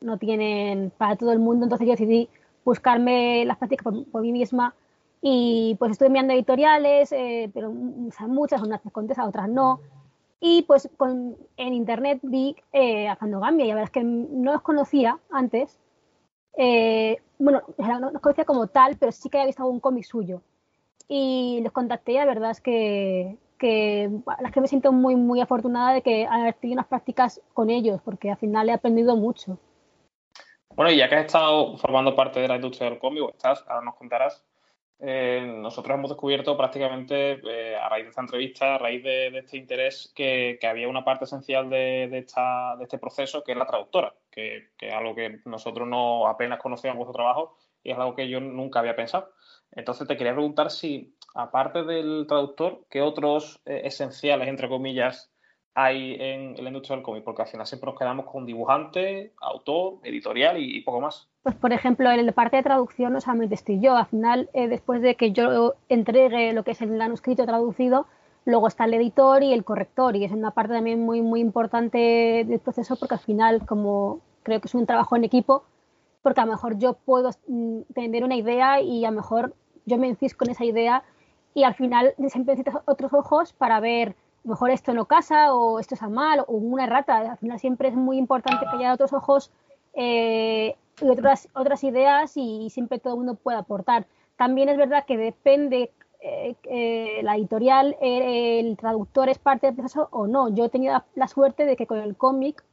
no 0.00 0.18
tienen 0.18 0.92
para 0.98 1.16
todo 1.16 1.32
el 1.32 1.38
mundo, 1.38 1.64
entonces 1.64 1.86
yo 1.86 1.92
decidí 1.92 2.28
buscarme 2.64 3.44
las 3.44 3.58
prácticas 3.58 3.84
por, 3.84 4.04
por 4.06 4.22
mí 4.22 4.32
misma 4.32 4.74
y 5.22 5.76
pues 5.78 5.92
estuve 5.92 6.10
mirando 6.10 6.34
editoriales, 6.34 7.12
eh, 7.12 7.50
pero 7.54 7.70
o 7.70 8.12
sea, 8.12 8.26
muchas, 8.26 8.62
unas 8.62 8.84
me 8.84 8.90
contestan, 8.90 9.28
otras 9.28 9.48
no. 9.48 9.80
Y 10.40 10.62
pues 10.62 10.88
con, 10.96 11.36
en 11.56 11.74
internet 11.74 12.20
vi 12.22 12.56
eh, 12.72 13.08
a 13.08 13.16
Fandogamia 13.16 13.64
y 13.64 13.68
la 13.68 13.74
verdad 13.74 13.88
es 13.88 13.92
que 13.92 14.04
no 14.04 14.52
los 14.52 14.62
conocía 14.62 15.18
antes. 15.30 15.78
Eh, 16.58 17.22
bueno, 17.38 17.62
no 17.78 18.10
los 18.10 18.22
conocía 18.22 18.44
como 18.44 18.66
tal, 18.66 18.96
pero 18.98 19.12
sí 19.12 19.28
que 19.28 19.38
había 19.38 19.46
visto 19.46 19.62
algún 19.62 19.80
cómic 19.80 20.04
suyo. 20.04 20.42
Y 21.08 21.60
los 21.62 21.72
contacté 21.72 22.14
la 22.14 22.24
verdad 22.24 22.50
es 22.50 22.60
que, 22.60 23.38
que 23.58 24.10
las 24.40 24.52
que 24.52 24.60
me 24.60 24.68
siento 24.68 24.92
muy, 24.92 25.16
muy 25.16 25.40
afortunada 25.40 25.94
de 25.94 26.02
que 26.02 26.26
haber 26.26 26.54
tenido 26.54 26.76
unas 26.76 26.88
prácticas 26.88 27.40
con 27.54 27.70
ellos, 27.70 28.00
porque 28.04 28.30
al 28.30 28.36
final 28.36 28.68
he 28.68 28.72
aprendido 28.72 29.16
mucho. 29.16 29.58
Bueno, 30.74 30.90
y 30.90 30.98
ya 30.98 31.08
que 31.08 31.14
has 31.14 31.26
estado 31.26 31.78
formando 31.78 32.14
parte 32.14 32.40
de 32.40 32.48
la 32.48 32.56
industria 32.56 32.90
del 32.90 32.98
cómic, 32.98 33.30
estás, 33.30 33.64
ahora 33.66 33.84
nos 33.84 33.96
contarás, 33.96 34.44
eh, 34.98 35.44
nosotros 35.44 35.94
hemos 35.94 36.10
descubierto 36.10 36.56
prácticamente 36.56 37.32
eh, 37.32 37.76
a 37.76 37.88
raíz 37.88 38.04
de 38.04 38.10
esta 38.10 38.22
entrevista, 38.22 38.74
a 38.74 38.78
raíz 38.78 39.02
de, 39.02 39.38
este 39.38 39.58
interés, 39.58 40.12
que, 40.14 40.58
había 40.62 40.88
una 40.88 41.04
parte 41.04 41.24
esencial 41.24 41.68
de, 41.68 42.04
este 42.80 42.98
proceso 42.98 43.44
que 43.44 43.52
es 43.52 43.58
la 43.58 43.66
traductora, 43.66 44.14
que, 44.30 44.70
que, 44.78 44.88
es 44.88 44.94
algo 44.94 45.14
que 45.14 45.40
nosotros 45.44 45.86
no 45.86 46.26
apenas 46.26 46.58
conocíamos 46.58 46.98
vuestro 46.98 47.14
trabajo 47.14 47.56
y 47.82 47.90
es 47.90 47.98
algo 47.98 48.14
que 48.14 48.28
yo 48.28 48.40
nunca 48.40 48.80
había 48.80 48.96
pensado. 48.96 49.32
Entonces 49.72 50.08
te 50.08 50.16
quería 50.16 50.32
preguntar 50.32 50.70
si, 50.70 51.14
aparte 51.34 51.84
del 51.84 52.24
traductor, 52.26 52.86
¿qué 52.90 53.02
otros 53.02 53.60
eh, 53.66 53.82
esenciales, 53.84 54.48
entre 54.48 54.68
comillas, 54.68 55.30
hay 55.76 56.16
en, 56.18 56.56
la 56.56 56.70
industria 56.70 56.96
del 56.96 57.04
cómic? 57.04 57.22
Porque 57.22 57.42
al 57.42 57.48
final 57.48 57.66
siempre 57.66 57.88
nos 57.88 57.98
quedamos 57.98 58.26
con 58.26 58.44
dibujante, 58.44 59.32
autor, 59.40 59.98
editorial 60.02 60.58
y, 60.58 60.78
y 60.78 60.80
poco 60.80 61.00
más. 61.00 61.28
Pues, 61.44 61.54
por 61.54 61.72
ejemplo, 61.72 62.10
en 62.10 62.26
la 62.26 62.32
parte 62.32 62.56
de 62.56 62.64
traducción, 62.64 63.14
o 63.14 63.20
sea, 63.20 63.34
me 63.34 63.46
estoy 63.46 63.80
yo. 63.80 63.96
Al 63.96 64.06
final, 64.06 64.50
eh, 64.54 64.66
después 64.66 65.00
de 65.02 65.14
que 65.14 65.30
yo 65.30 65.74
entregue 65.88 66.52
lo 66.52 66.64
que 66.64 66.72
es 66.72 66.82
el 66.82 66.90
manuscrito 66.90 67.46
traducido, 67.46 68.06
Luego 68.46 68.68
está 68.68 68.84
el 68.84 68.94
editor 68.94 69.42
y 69.42 69.52
el 69.52 69.64
corrector, 69.64 70.14
y 70.14 70.24
es 70.24 70.30
una 70.30 70.52
parte 70.52 70.72
también 70.72 71.04
muy, 71.04 71.20
muy 71.20 71.40
importante 71.40 72.44
del 72.46 72.60
proceso 72.60 72.94
porque 72.94 73.16
al 73.16 73.20
final, 73.20 73.66
como 73.66 74.20
creo 74.44 74.60
que 74.60 74.68
es 74.68 74.74
un 74.76 74.86
trabajo 74.86 75.16
en 75.16 75.24
equipo, 75.24 75.64
porque 76.22 76.40
a 76.40 76.46
lo 76.46 76.52
mejor 76.52 76.78
yo 76.78 76.92
puedo 76.92 77.30
mm, 77.48 77.80
tener 77.92 78.22
una 78.22 78.36
idea 78.36 78.80
y 78.80 79.04
a 79.04 79.10
lo 79.10 79.16
mejor 79.16 79.52
yo 79.84 79.98
me 79.98 80.06
encisco 80.06 80.44
en 80.44 80.52
esa 80.52 80.64
idea 80.64 81.02
y 81.54 81.64
al 81.64 81.74
final 81.74 82.14
siempre 82.28 82.54
necesitas 82.54 82.80
otros 82.86 83.12
ojos 83.12 83.52
para 83.52 83.80
ver, 83.80 84.14
mejor 84.46 84.70
esto 84.70 84.94
no 84.94 85.06
casa 85.06 85.54
o 85.54 85.78
esto 85.80 85.94
está 85.94 86.08
mal 86.08 86.40
o 86.40 86.52
una 86.52 86.84
errata. 86.84 87.18
Al 87.18 87.38
final 87.38 87.58
siempre 87.58 87.88
es 87.88 87.94
muy 87.94 88.18
importante 88.18 88.66
que 88.70 88.76
haya 88.76 88.94
otros 88.94 89.12
ojos 89.12 89.50
eh, 89.94 90.76
y 91.00 91.08
otras, 91.08 91.48
otras 91.54 91.84
ideas 91.84 92.36
y 92.36 92.70
siempre 92.70 92.98
todo 92.98 93.14
el 93.14 93.18
mundo 93.18 93.34
puede 93.34 93.58
aportar. 93.58 94.06
También 94.36 94.68
es 94.68 94.76
verdad 94.76 95.04
que 95.06 95.16
depende 95.16 95.92
eh, 96.28 96.56
eh, 96.64 97.20
la 97.22 97.36
editorial, 97.36 97.96
eh, 98.00 98.58
el 98.60 98.76
traductor 98.76 99.28
es 99.28 99.38
parte 99.38 99.66
del 99.66 99.76
proceso 99.76 100.08
o 100.10 100.26
no. 100.26 100.48
Yo 100.48 100.64
he 100.64 100.68
tenido 100.68 101.04
la, 101.14 101.28
suerte 101.28 101.66
de 101.66 101.76
que 101.76 101.86
con 101.86 101.98
el 101.98 102.16
cómic, 102.16 102.64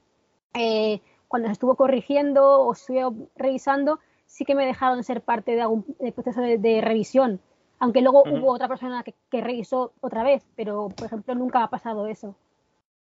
cuando 1.27 1.47
se 1.47 1.53
estuvo 1.53 1.75
corrigiendo 1.75 2.61
o 2.61 2.73
estuve 2.73 3.27
revisando, 3.35 3.99
sí 4.25 4.45
que 4.45 4.55
me 4.55 4.65
dejaron 4.65 5.03
ser 5.03 5.21
parte 5.21 5.51
de 5.55 5.61
algún 5.61 5.83
proceso 6.15 6.41
de, 6.41 6.81
revisión. 6.81 7.41
Aunque 7.83 8.01
luego 8.01 8.23
hubo 8.23 8.53
otra 8.53 8.67
persona 8.67 9.03
que, 9.03 9.41
revisó 9.41 9.93
otra 10.01 10.23
vez, 10.23 10.43
pero 10.55 10.89
por 10.89 11.07
ejemplo 11.07 11.35
nunca 11.35 11.63
ha 11.63 11.69
pasado 11.69 12.07
eso. 12.07 12.35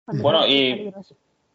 Bueno, 0.07 0.47
y 0.47 0.93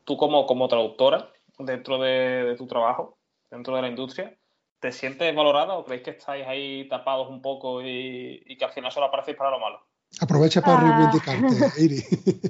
tú 0.05 0.17
como, 0.17 0.47
como 0.47 0.69
traductora, 0.69 1.31
dentro 1.59 1.99
de 1.99 2.55
tu 2.57 2.67
trabajo, 2.67 3.17
dentro 3.51 3.77
de 3.77 3.83
la 3.83 3.89
industria, 3.89 4.37
¿Te 4.81 4.93
sientes 4.93 5.35
valorada 5.35 5.75
o 5.75 5.85
creéis 5.85 6.05
que 6.05 6.11
estáis 6.11 6.47
ahí 6.47 6.89
tapados 6.89 7.29
un 7.29 7.43
poco 7.43 7.83
y, 7.83 8.57
que 8.57 8.65
al 8.65 8.71
final 8.71 8.93
solo 8.93 9.07
aparecéis 9.07 9.37
para 9.37 9.51
lo 9.51 9.59
malo? 9.59 9.81
Aprovecha 10.21 10.61
para 10.61 10.79
ah. 10.79 10.81
reivindicarte, 10.81 11.83
Iri. 11.83 12.03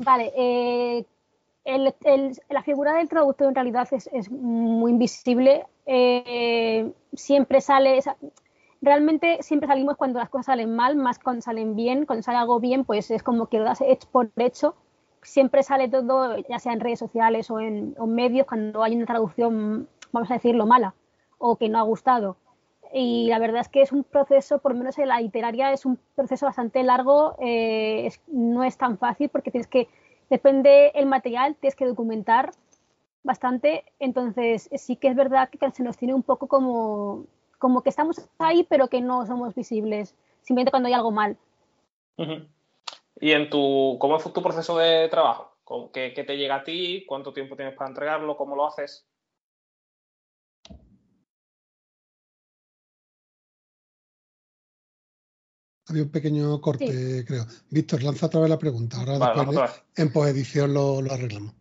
Vale, 0.04 0.32
eh, 0.36 1.06
la 2.50 2.62
figura 2.62 2.94
del 2.94 3.08
traductor 3.08 3.48
en 3.48 3.54
realidad 3.54 3.88
es, 3.92 4.30
muy 4.30 4.92
invisible. 4.92 5.64
Eh, 5.86 6.92
siempre 7.14 7.62
sale, 7.62 7.98
realmente 8.80 9.38
siempre 9.42 9.68
salimos 9.68 9.96
cuando 9.96 10.18
las 10.18 10.28
cosas 10.28 10.46
salen 10.46 10.74
mal, 10.74 10.96
más 10.96 11.18
cuando 11.18 11.42
salen 11.42 11.76
bien. 11.76 12.06
Cuando 12.06 12.22
sale 12.22 12.38
algo 12.38 12.60
bien, 12.60 12.84
pues 12.84 13.10
es 13.10 13.22
como 13.22 13.46
que 13.48 13.58
lo 13.58 13.64
das 13.64 13.80
hecho 13.80 14.08
por 14.10 14.30
hecho. 14.36 14.74
Siempre 15.22 15.62
sale 15.62 15.88
todo, 15.88 16.36
ya 16.48 16.58
sea 16.58 16.72
en 16.72 16.80
redes 16.80 16.98
sociales 16.98 17.50
o 17.50 17.60
en, 17.60 17.94
medios, 18.06 18.46
cuando 18.46 18.82
hay 18.82 18.96
una 18.96 19.06
traducción, 19.06 19.88
vamos 20.12 20.30
a 20.30 20.34
decirlo, 20.34 20.66
mala 20.66 20.94
o 21.38 21.56
que 21.56 21.68
no 21.68 21.78
ha 21.78 21.82
gustado. 21.82 22.36
Y 22.92 23.28
la 23.28 23.38
verdad 23.38 23.60
es 23.60 23.68
que 23.68 23.82
es 23.82 23.92
un 23.92 24.04
proceso, 24.04 24.60
por 24.60 24.72
lo 24.72 24.78
menos 24.78 24.98
en 24.98 25.08
la 25.08 25.20
literaria, 25.20 25.72
es 25.72 25.84
un 25.84 25.98
proceso 26.14 26.46
bastante 26.46 26.82
largo, 26.82 27.36
eh, 27.38 28.10
no 28.28 28.64
es 28.64 28.78
tan 28.78 28.96
fácil 28.96 29.28
porque 29.28 29.50
tienes 29.50 29.66
que, 29.66 29.88
depende 30.30 30.92
el 30.94 31.06
material, 31.06 31.54
tienes 31.56 31.76
que 31.76 31.86
documentar 31.86 32.52
bastante, 33.22 33.84
entonces 33.98 34.70
sí 34.76 34.96
que 34.96 35.08
es 35.08 35.16
verdad 35.16 35.50
que 35.50 35.70
se 35.70 35.82
nos 35.82 35.98
tiene 35.98 36.14
un 36.14 36.22
poco 36.22 36.46
como, 36.46 37.26
como 37.58 37.82
que 37.82 37.90
estamos 37.90 38.20
ahí 38.38 38.66
pero 38.68 38.88
que 38.88 39.00
no 39.00 39.26
somos 39.26 39.54
visibles, 39.54 40.14
simplemente 40.42 40.70
cuando 40.70 40.88
hay 40.88 40.94
algo 40.94 41.10
mal. 41.10 41.36
¿Y 43.20 43.32
en 43.32 43.50
tu, 43.50 43.96
cómo 44.00 44.16
es 44.16 44.32
tu 44.32 44.42
proceso 44.42 44.78
de 44.78 45.08
trabajo? 45.08 45.52
¿Qué, 45.92 46.12
¿Qué 46.14 46.24
te 46.24 46.36
llega 46.36 46.56
a 46.56 46.64
ti? 46.64 47.04
¿Cuánto 47.06 47.32
tiempo 47.32 47.56
tienes 47.56 47.74
para 47.74 47.90
entregarlo? 47.90 48.36
¿Cómo 48.36 48.56
lo 48.56 48.66
haces? 48.66 49.06
Había 55.88 56.02
un 56.02 56.10
pequeño 56.10 56.60
corte, 56.60 57.24
creo. 57.26 57.46
Víctor, 57.70 58.02
lanza 58.02 58.26
otra 58.26 58.40
vez 58.40 58.50
la 58.50 58.58
pregunta. 58.58 58.98
Ahora 58.98 59.32
después 59.34 59.82
en 59.96 60.12
posedición 60.12 60.74
lo, 60.74 61.00
lo, 61.00 61.12
arreglamos. 61.12 61.54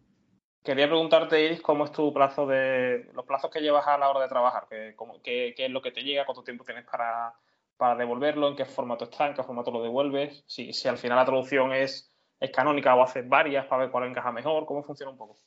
Quería 0.67 0.89
preguntarte, 0.89 1.45
Iris, 1.45 1.61
cómo 1.61 1.85
es 1.85 1.93
tu 1.93 2.11
plazo 2.11 2.45
de. 2.45 3.09
los 3.13 3.23
plazos 3.23 3.49
que 3.49 3.61
llevas 3.61 3.87
a 3.87 3.97
la 3.97 4.09
hora 4.09 4.19
de 4.19 4.27
trabajar. 4.27 4.67
¿Qué, 4.69 4.93
qué, 5.23 5.65
es 5.65 5.71
lo 5.71 5.81
que 5.81 5.93
te 5.93 6.01
llega? 6.01 6.25
¿Cuánto 6.25 6.43
tiempo 6.43 6.65
tienes 6.65 6.83
para, 6.83 7.33
para, 7.77 7.95
devolverlo? 7.95 8.49
¿En 8.49 8.57
qué 8.57 8.65
formato 8.65 9.05
está? 9.05 9.27
¿En 9.27 9.33
qué 9.33 9.43
formato 9.43 9.71
lo 9.71 9.81
devuelves? 9.81 10.43
Si, 10.45 10.73
si 10.73 10.89
al 10.89 10.97
final 10.97 11.19
la 11.19 11.23
traducción 11.23 11.71
es, 11.71 12.11
es 12.41 12.51
canónica 12.51 12.93
o 12.95 13.01
haces 13.01 13.29
varias 13.29 13.65
para 13.67 13.83
ver 13.83 13.91
cuál 13.91 14.09
encaja 14.09 14.29
mejor. 14.33 14.65
¿Cómo 14.65 14.83
funciona 14.83 15.09
un 15.09 15.17
poco? 15.17 15.37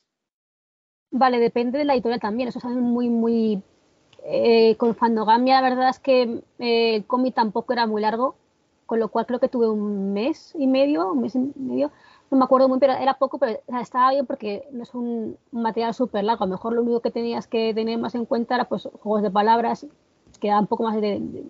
Vale, 1.11 1.37
depende 1.37 1.77
de 1.77 1.85
la 1.85 1.93
editorial 1.93 2.19
también. 2.19 2.49
Eso 2.49 2.57
es 2.57 2.65
muy, 2.65 3.07
muy. 3.07 3.61
Eh, 4.23 4.75
con 4.77 4.95
Fandogamia, 4.95 5.61
la 5.61 5.69
verdad 5.69 5.89
es 5.89 5.99
que 5.99 6.41
eh, 6.57 6.95
el 6.95 7.05
cómic 7.05 7.35
tampoco 7.35 7.73
era 7.73 7.85
muy 7.85 8.01
largo 8.01 8.37
con 8.91 8.99
lo 8.99 9.07
cual 9.07 9.25
creo 9.25 9.39
que 9.39 9.47
tuve 9.47 9.69
un 9.69 10.11
mes 10.11 10.53
y 10.53 10.67
medio, 10.67 11.13
un 11.13 11.21
mes 11.21 11.33
y 11.33 11.39
medio, 11.55 11.91
no 12.31 12.37
me 12.37 12.45
acuerdo 12.45 12.69
muy 12.69 12.79
bien, 12.79 12.91
pero 12.91 13.03
era 13.03 13.15
poco, 13.15 13.37
pero 13.37 13.59
estaba 13.81 14.11
bien 14.11 14.25
porque 14.25 14.67
no 14.71 14.83
es 14.83 14.95
un 14.95 15.37
material 15.51 15.93
súper 15.93 16.23
largo, 16.23 16.45
a 16.45 16.47
lo 16.47 16.53
mejor 16.53 16.73
lo 16.73 16.81
único 16.81 17.01
que 17.01 17.11
tenías 17.11 17.45
que 17.45 17.73
tener 17.73 17.99
más 17.99 18.15
en 18.15 18.25
cuenta 18.25 18.55
era 18.55 18.65
pues 18.65 18.87
juegos 19.03 19.21
de 19.21 19.29
palabras, 19.29 19.85
que 20.39 20.47
da 20.47 20.59
un 20.59 20.67
poco 20.67 20.83
más 20.83 20.99
de, 20.99 21.49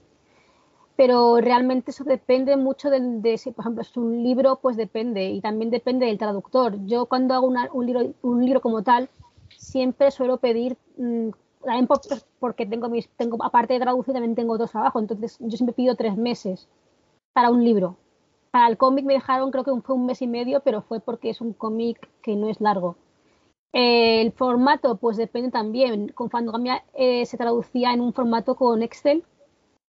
pero 0.96 1.38
realmente 1.38 1.92
eso 1.92 2.04
depende 2.04 2.58
mucho 2.58 2.90
de, 2.90 3.38
si, 3.38 3.52
por 3.52 3.64
ejemplo, 3.64 3.82
es 3.82 3.96
un 3.96 4.24
libro, 4.24 4.58
pues 4.62 4.76
depende, 4.76 5.30
y 5.30 5.40
también 5.40 5.70
depende 5.72 6.08
del 6.08 6.18
traductor. 6.18 6.76
Yo 6.86 7.06
cuando 7.06 7.34
hago 7.34 7.48
un, 7.48 7.86
libro, 7.86 8.14
un 8.22 8.46
libro 8.46 8.62
como 8.62 8.84
tal, 8.84 9.10
siempre 9.58 10.12
suelo 10.12 10.38
pedir, 10.38 10.78
mm, 10.98 11.30
también 11.64 11.88
porque 12.40 12.66
tengo 12.66 12.90
mis, 12.90 13.08
tengo, 13.10 13.44
aparte 13.44 13.76
de 13.76 13.80
traducir, 13.80 14.14
también 14.14 14.36
tengo 14.36 14.58
dos 14.58 14.72
trabajos, 14.72 15.02
entonces 15.02 15.38
yo 15.40 15.58
siempre 15.58 15.74
pido 15.74 15.96
tres 15.96 16.18
meses 16.18 16.68
para 17.34 17.52
un 17.52 17.64
libro. 17.64 17.98
Para 18.52 18.68
el 18.68 18.78
cómic 18.78 19.06
me 19.06 19.14
dejaron, 19.14 19.50
creo 19.50 19.64
que 19.64 19.82
fue 19.82 19.96
un 19.96 20.06
mes 20.06 20.22
y 20.22 20.28
medio, 20.28 20.62
pero 20.62 20.82
fue 20.82 21.00
porque 21.00 21.30
es 21.30 21.40
un 21.40 21.54
cómic 21.54 22.10
que 22.22 22.36
no 22.36 22.50
es 22.50 22.60
largo. 22.60 22.98
el 23.74 24.34
formato, 24.34 24.98
pues 24.98 25.16
depende 25.16 25.50
también. 25.50 26.10
Con 26.10 26.30
Fandogamia 26.30 26.84
eh, 26.94 27.26
se 27.26 27.38
traducía 27.38 27.94
en 27.94 28.02
un 28.02 28.14
formato 28.14 28.56
con 28.56 28.84
Excel, 28.84 29.24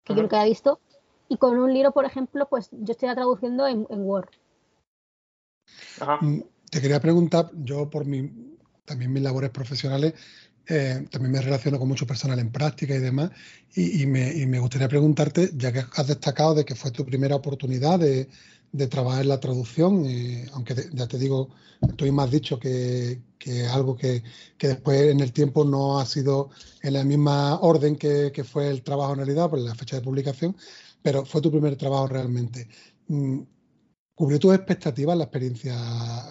que 0.04 0.14
yo 0.14 0.22
nunca 0.22 0.44
he 0.44 0.48
visto. 0.50 0.78
Y 1.28 1.38
con 1.38 1.58
un 1.58 1.72
libro, 1.72 1.92
por 1.92 2.04
ejemplo, 2.04 2.46
pues 2.48 2.68
yo 2.72 2.92
estoy 2.92 3.14
traduciendo 3.14 3.66
en, 3.66 3.86
Word. 3.88 4.28
Mm, 6.20 6.40
te 6.70 6.80
quería 6.80 7.00
preguntar, 7.00 7.50
yo 7.54 7.88
por 7.88 8.04
mi, 8.04 8.30
también 8.84 9.12
mis 9.12 9.22
labores 9.22 9.50
profesionales, 9.50 10.14
eh, 10.68 11.04
también 11.10 11.32
me 11.32 11.40
relaciono 11.40 11.78
con 11.78 11.88
mucho 11.88 12.06
personal 12.06 12.38
en 12.38 12.50
práctica 12.50 12.94
y 12.94 13.00
demás, 13.00 13.30
y, 13.74 14.06
me, 14.06 14.58
gustaría 14.58 14.88
preguntarte, 14.88 15.50
ya 15.54 15.72
que 15.72 15.84
has 15.94 16.06
destacado 16.06 16.54
de 16.54 16.64
que 16.64 16.74
fue 16.74 16.90
tu 16.90 17.04
primera 17.04 17.36
oportunidad 17.36 17.98
de, 17.98 18.28
trabajar 18.88 19.22
en 19.22 19.28
la 19.28 19.40
traducción, 19.40 20.06
aunque 20.52 20.76
ya 20.92 21.08
te 21.08 21.18
digo, 21.18 21.50
tú 21.96 22.04
mismo 22.04 22.22
has 22.22 22.30
dicho 22.30 22.58
que, 22.58 23.20
que 23.40 23.66
algo 23.66 23.96
que, 23.96 24.22
después 24.60 25.10
en 25.10 25.20
el 25.20 25.32
tiempo 25.32 25.64
no 25.64 25.98
ha 25.98 26.06
sido 26.06 26.50
en 26.82 26.92
la 26.92 27.02
misma 27.04 27.58
orden 27.60 27.96
que, 27.96 28.44
fue 28.44 28.68
el 28.68 28.82
trabajo 28.82 29.12
en 29.12 29.18
realidad, 29.18 29.50
por 29.50 29.58
la 29.58 29.74
fecha 29.74 29.96
de 29.96 30.02
publicación, 30.02 30.56
pero 31.02 31.24
fue 31.24 31.40
tu 31.40 31.50
primer 31.50 31.76
trabajo 31.76 32.06
realmente. 32.06 32.68
¿Cubrió 34.20 34.38
tus 34.38 34.54
expectativas 34.54 35.16
la 35.16 35.24
experiencia 35.24 35.74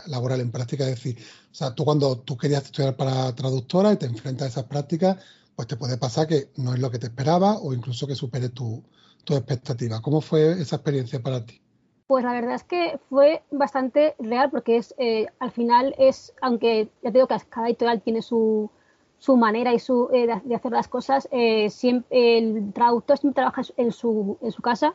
laboral 0.05 0.41
en 0.41 0.51
práctica? 0.51 0.83
Es 0.83 0.91
decir, 0.91 1.17
o 1.51 1.55
sea, 1.55 1.73
tú 1.73 1.83
cuando 1.83 2.19
tú 2.19 2.37
querías 2.37 2.65
estudiar 2.65 2.95
para 2.95 3.33
traductora 3.33 3.91
y 3.91 3.97
te 3.97 4.05
enfrentas 4.05 4.45
a 4.45 4.49
esas 4.49 4.65
prácticas, 4.65 5.17
pues 5.55 5.67
te 5.67 5.75
puede 5.75 5.97
pasar 5.97 6.27
que 6.27 6.51
no 6.57 6.75
es 6.75 6.79
lo 6.79 6.91
que 6.91 6.99
te 6.99 7.07
esperaba 7.07 7.57
o 7.57 7.73
incluso 7.73 8.05
que 8.05 8.13
supere 8.13 8.49
tu, 8.49 8.83
tu 9.23 9.33
expectativa. 9.33 10.03
¿Cómo 10.03 10.21
fue 10.21 10.51
esa 10.61 10.75
experiencia 10.75 11.19
para 11.19 11.43
ti? 11.43 11.63
Pues 12.05 12.23
la 12.23 12.33
verdad 12.33 12.53
es 12.53 12.63
que 12.63 12.99
fue 13.09 13.41
bastante 13.49 14.13
real 14.19 14.51
porque 14.51 14.77
es 14.77 14.93
eh, 14.99 15.25
al 15.39 15.49
final 15.49 15.95
es, 15.97 16.31
aunque 16.43 16.91
ya 17.01 17.11
te 17.11 17.17
digo 17.17 17.27
que 17.27 17.37
cada 17.49 17.69
editorial 17.69 18.03
tiene 18.03 18.21
su, 18.21 18.69
su 19.17 19.35
manera 19.35 19.73
y 19.73 19.79
su, 19.79 20.09
eh, 20.13 20.27
de, 20.27 20.55
hacer 20.55 20.71
las 20.73 20.89
cosas, 20.89 21.27
eh, 21.31 21.71
siempre, 21.71 22.37
el 22.37 22.71
traductor 22.71 23.17
siempre 23.17 23.41
trabaja 23.41 23.63
en 23.77 23.91
su, 23.91 24.37
en 24.43 24.51
su 24.51 24.61
casa, 24.61 24.93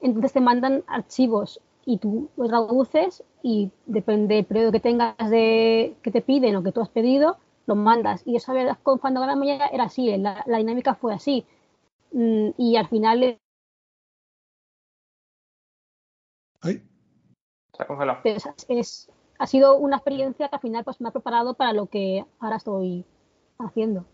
entonces 0.00 0.32
te 0.32 0.40
mandan 0.40 0.82
archivos 0.86 1.60
y 1.90 1.98
tú 1.98 2.30
lo 2.36 2.46
traduces 2.46 3.24
y 3.42 3.72
depende 3.86 4.36
del 4.36 4.44
periodo 4.44 4.70
que 4.70 4.78
tengas 4.78 5.16
de 5.28 5.96
que 6.02 6.10
te 6.12 6.22
piden 6.22 6.54
o 6.54 6.62
que 6.62 6.70
tú 6.70 6.80
has 6.80 6.88
pedido, 6.88 7.36
lo 7.66 7.74
mandas. 7.74 8.22
Y 8.24 8.36
eso 8.36 8.52
con 8.84 9.00
Fandogamia 9.00 9.66
era 9.66 9.84
así, 9.84 10.16
la, 10.16 10.44
la 10.46 10.58
dinámica 10.58 10.94
fue 10.94 11.12
así. 11.12 11.44
Mm, 12.12 12.50
y 12.56 12.76
al 12.76 12.88
final... 12.88 13.38
Es, 18.68 19.10
ha 19.38 19.46
sido 19.46 19.78
una 19.78 19.96
experiencia 19.96 20.48
que 20.48 20.54
al 20.54 20.60
final 20.60 20.84
pues, 20.84 21.00
me 21.00 21.08
ha 21.08 21.12
preparado 21.12 21.54
para 21.54 21.72
lo 21.72 21.86
que 21.86 22.24
ahora 22.38 22.56
estoy 22.56 23.04
haciendo. 23.58 24.04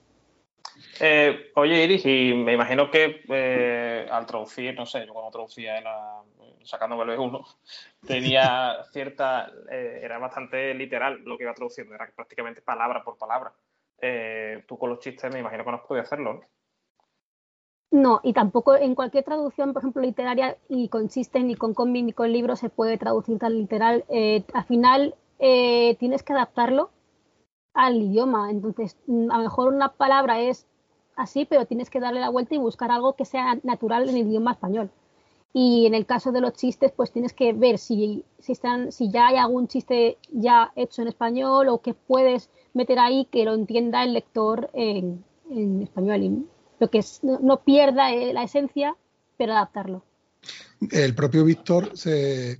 Eh, 1.01 1.53
oye, 1.57 1.85
Iris, 1.85 2.07
y 2.07 2.33
me 2.35 2.55
imagino 2.55 2.91
que 2.91 3.23
eh, 3.29 4.09
al 4.11 4.27
traducir, 4.27 4.75
no 4.75 4.87
sé, 4.87 5.07
yo 5.07 5.13
cuando 5.13 5.31
traducía 5.31 5.81
la, 5.81 6.23
sacando 6.65 6.97
BLB1, 6.97 7.45
tenía 8.07 8.85
cierta, 8.93 9.51
eh, 9.71 10.01
era 10.03 10.19
bastante 10.19 10.73
literal 10.75 11.23
lo 11.25 11.37
que 11.37 11.45
iba 11.45 11.55
traduciendo, 11.55 11.95
era 11.95 12.11
prácticamente 12.15 12.63
palabra 12.63 13.05
por 13.05 13.19
palabra. 13.19 13.53
tú 14.67 14.79
con 14.79 14.91
los 14.91 15.01
chistes 15.01 15.33
me 15.33 15.41
imagino 15.41 15.65
que 15.65 15.71
no 15.71 15.77
has 15.77 15.87
podido 15.87 16.03
hacerlo, 16.03 16.41
No, 17.91 18.21
y 18.23 18.33
tampoco 18.33 18.77
en 18.77 18.95
cualquier 18.95 19.25
traducción, 19.25 19.73
por 19.73 19.83
ejemplo, 19.83 20.03
literaria, 20.03 20.57
y 20.69 20.89
con 20.89 21.09
chistes, 21.09 21.45
ni 21.45 21.57
con 21.57 21.75
cómic, 21.75 22.05
ni 22.05 22.13
con 22.13 22.33
libros 22.33 22.61
se 22.61 22.71
puede 22.71 22.99
traducir 22.99 23.39
tan 23.39 23.53
literal. 23.53 24.05
Al 24.55 24.65
final 24.65 25.15
tienes 25.39 26.23
que 26.23 26.33
adaptarlo 26.33 26.91
al 27.77 28.03
idioma. 28.03 28.51
Entonces, 28.51 28.97
mm, 29.07 29.31
a 29.31 29.39
lo 29.39 29.45
mejor 29.45 29.73
una 29.73 29.93
palabra 29.93 30.41
es 30.41 30.67
así, 31.15 31.45
pero 31.45 31.67
tienes 31.67 31.91
que 31.91 32.01
darle 32.01 32.21
la 32.21 32.31
vuelta 32.31 32.55
y 32.55 32.59
buscar 32.59 32.91
algo 32.91 33.15
que 33.15 33.25
sea 33.25 33.59
natural 33.63 34.09
en 34.09 34.17
el 34.17 34.27
idioma 34.27 34.53
español. 34.53 34.91
Y 35.53 35.87
en 35.87 35.95
el 35.95 36.05
caso 36.05 36.33
de 36.33 36.41
los 36.41 36.53
chistes, 36.53 36.93
pues 36.93 37.13
tienes 37.13 37.33
que 37.33 37.53
ver 37.53 37.79
si, 37.79 38.25
si, 38.39 38.53
están, 38.53 38.93
si 38.93 39.11
ya 39.11 39.29
hay 39.29 39.37
algún 39.37 39.69
chiste 39.69 40.19
ya 40.31 40.73
hecho 40.77 41.01
en 41.03 41.09
español 41.09 41.69
o 41.69 41.81
que 41.81 41.95
puedes 41.95 42.51
meter 42.75 42.99
ahí 42.99 43.27
que 43.31 43.45
lo 43.45 43.55
entienda 43.55 44.05
el 44.05 44.13
lector 44.13 44.69
en, 44.75 45.25
en 45.51 45.83
español. 45.83 46.23
Y 46.23 46.47
lo 46.79 46.91
que 46.91 46.99
es, 46.99 47.21
no, 47.23 47.39
no 47.41 47.63
pierda 47.63 48.13
eh, 48.13 48.35
la 48.35 48.43
esencia, 48.43 48.97
pero 49.39 49.53
adaptarlo. 49.53 50.03
El 50.91 51.15
propio 51.15 51.45
Víctor, 51.45 51.97
se, 51.97 52.59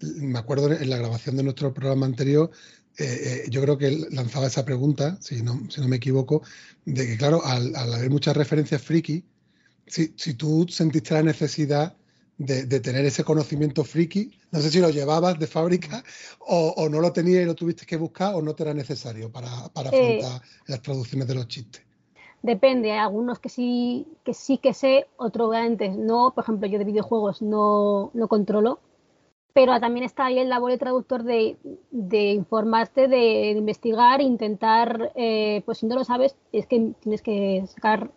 me 0.00 0.38
acuerdo 0.38 0.70
en 0.72 0.90
la 0.90 0.98
grabación 0.98 1.36
de 1.36 1.42
nuestro 1.42 1.72
programa 1.72 2.06
anterior, 2.06 2.50
eh, 2.98 3.44
eh, 3.44 3.50
yo 3.50 3.60
creo 3.62 3.76
que 3.76 3.88
él 3.88 4.06
lanzaba 4.10 4.46
esa 4.46 4.64
pregunta, 4.64 5.18
si 5.20 5.42
no, 5.42 5.68
si 5.70 5.80
no 5.80 5.88
me 5.88 5.96
equivoco, 5.96 6.42
de 6.84 7.06
que, 7.06 7.16
claro, 7.18 7.44
al, 7.44 7.74
al 7.76 7.94
haber 7.94 8.10
muchas 8.10 8.36
referencias 8.36 8.82
friki, 8.82 9.24
si, 9.86 10.14
si, 10.16 10.34
tú 10.34 10.66
sentiste 10.68 11.14
la 11.14 11.22
necesidad 11.22 11.96
de, 12.38 12.64
de, 12.64 12.80
tener 12.80 13.04
ese 13.04 13.22
conocimiento 13.22 13.84
friki, 13.84 14.38
no 14.50 14.60
sé 14.60 14.70
si 14.70 14.80
lo 14.80 14.90
llevabas 14.90 15.38
de 15.38 15.46
fábrica 15.46 16.02
o, 16.40 16.74
o, 16.76 16.88
no 16.88 17.00
lo 17.00 17.12
tenías 17.12 17.42
y 17.42 17.46
lo 17.46 17.54
tuviste 17.54 17.86
que 17.86 17.96
buscar 17.96 18.34
o 18.34 18.42
no 18.42 18.54
te 18.54 18.62
era 18.62 18.74
necesario 18.74 19.30
para, 19.30 19.68
para 19.72 19.90
afrontar 19.90 20.42
eh, 20.42 20.48
las 20.66 20.82
traducciones 20.82 21.28
de 21.28 21.34
los 21.34 21.48
chistes. 21.48 21.82
Depende, 22.42 22.92
hay 22.92 22.98
algunos 22.98 23.38
que 23.40 23.48
sí 23.48 24.06
que 24.24 24.32
sí 24.34 24.58
que 24.58 24.72
sé, 24.72 25.06
otros 25.16 25.48
obviamente 25.48 25.88
no. 25.88 26.32
Por 26.34 26.44
ejemplo, 26.44 26.68
yo 26.68 26.78
de 26.78 26.84
videojuegos 26.84 27.42
no, 27.42 28.10
no 28.14 28.28
controlo, 28.28 28.80
pero 29.56 29.80
también 29.80 30.04
está 30.04 30.26
ahí 30.26 30.38
el 30.38 30.50
labor 30.50 30.70
de 30.70 30.76
traductor 30.76 31.22
de, 31.22 31.56
de 31.90 32.32
informarte, 32.32 33.08
de, 33.08 33.16
de, 33.16 33.50
investigar, 33.52 34.20
intentar, 34.20 35.12
eh, 35.14 35.62
pues 35.64 35.78
si 35.78 35.86
no 35.86 35.94
lo 35.94 36.04
sabes, 36.04 36.36
es 36.52 36.66
que 36.66 36.92
tienes 37.00 37.22
que 37.22 37.64
sacar, 37.66 38.10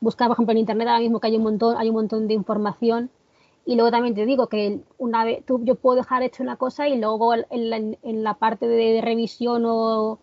buscar, 0.00 0.28
por 0.28 0.34
ejemplo, 0.34 0.52
en 0.52 0.58
internet 0.58 0.88
ahora 0.88 1.00
mismo 1.00 1.18
que 1.18 1.28
hay 1.28 1.36
un 1.38 1.44
montón, 1.44 1.78
hay 1.78 1.88
un 1.88 1.94
montón 1.94 2.28
de 2.28 2.34
información. 2.34 3.08
Y 3.64 3.76
luego 3.76 3.90
también 3.90 4.14
te 4.14 4.26
digo 4.26 4.48
que 4.48 4.80
una 4.98 5.24
vez 5.24 5.46
tú, 5.46 5.64
yo 5.64 5.76
puedo 5.76 5.96
dejar 5.96 6.22
hecho 6.22 6.42
una 6.42 6.56
cosa 6.56 6.86
y 6.88 7.00
luego 7.00 7.32
en 7.32 7.70
la, 7.70 7.76
en 7.78 8.22
la 8.22 8.34
parte 8.34 8.68
de, 8.68 8.92
de 8.92 9.00
revisión 9.00 9.64
o, 9.64 10.18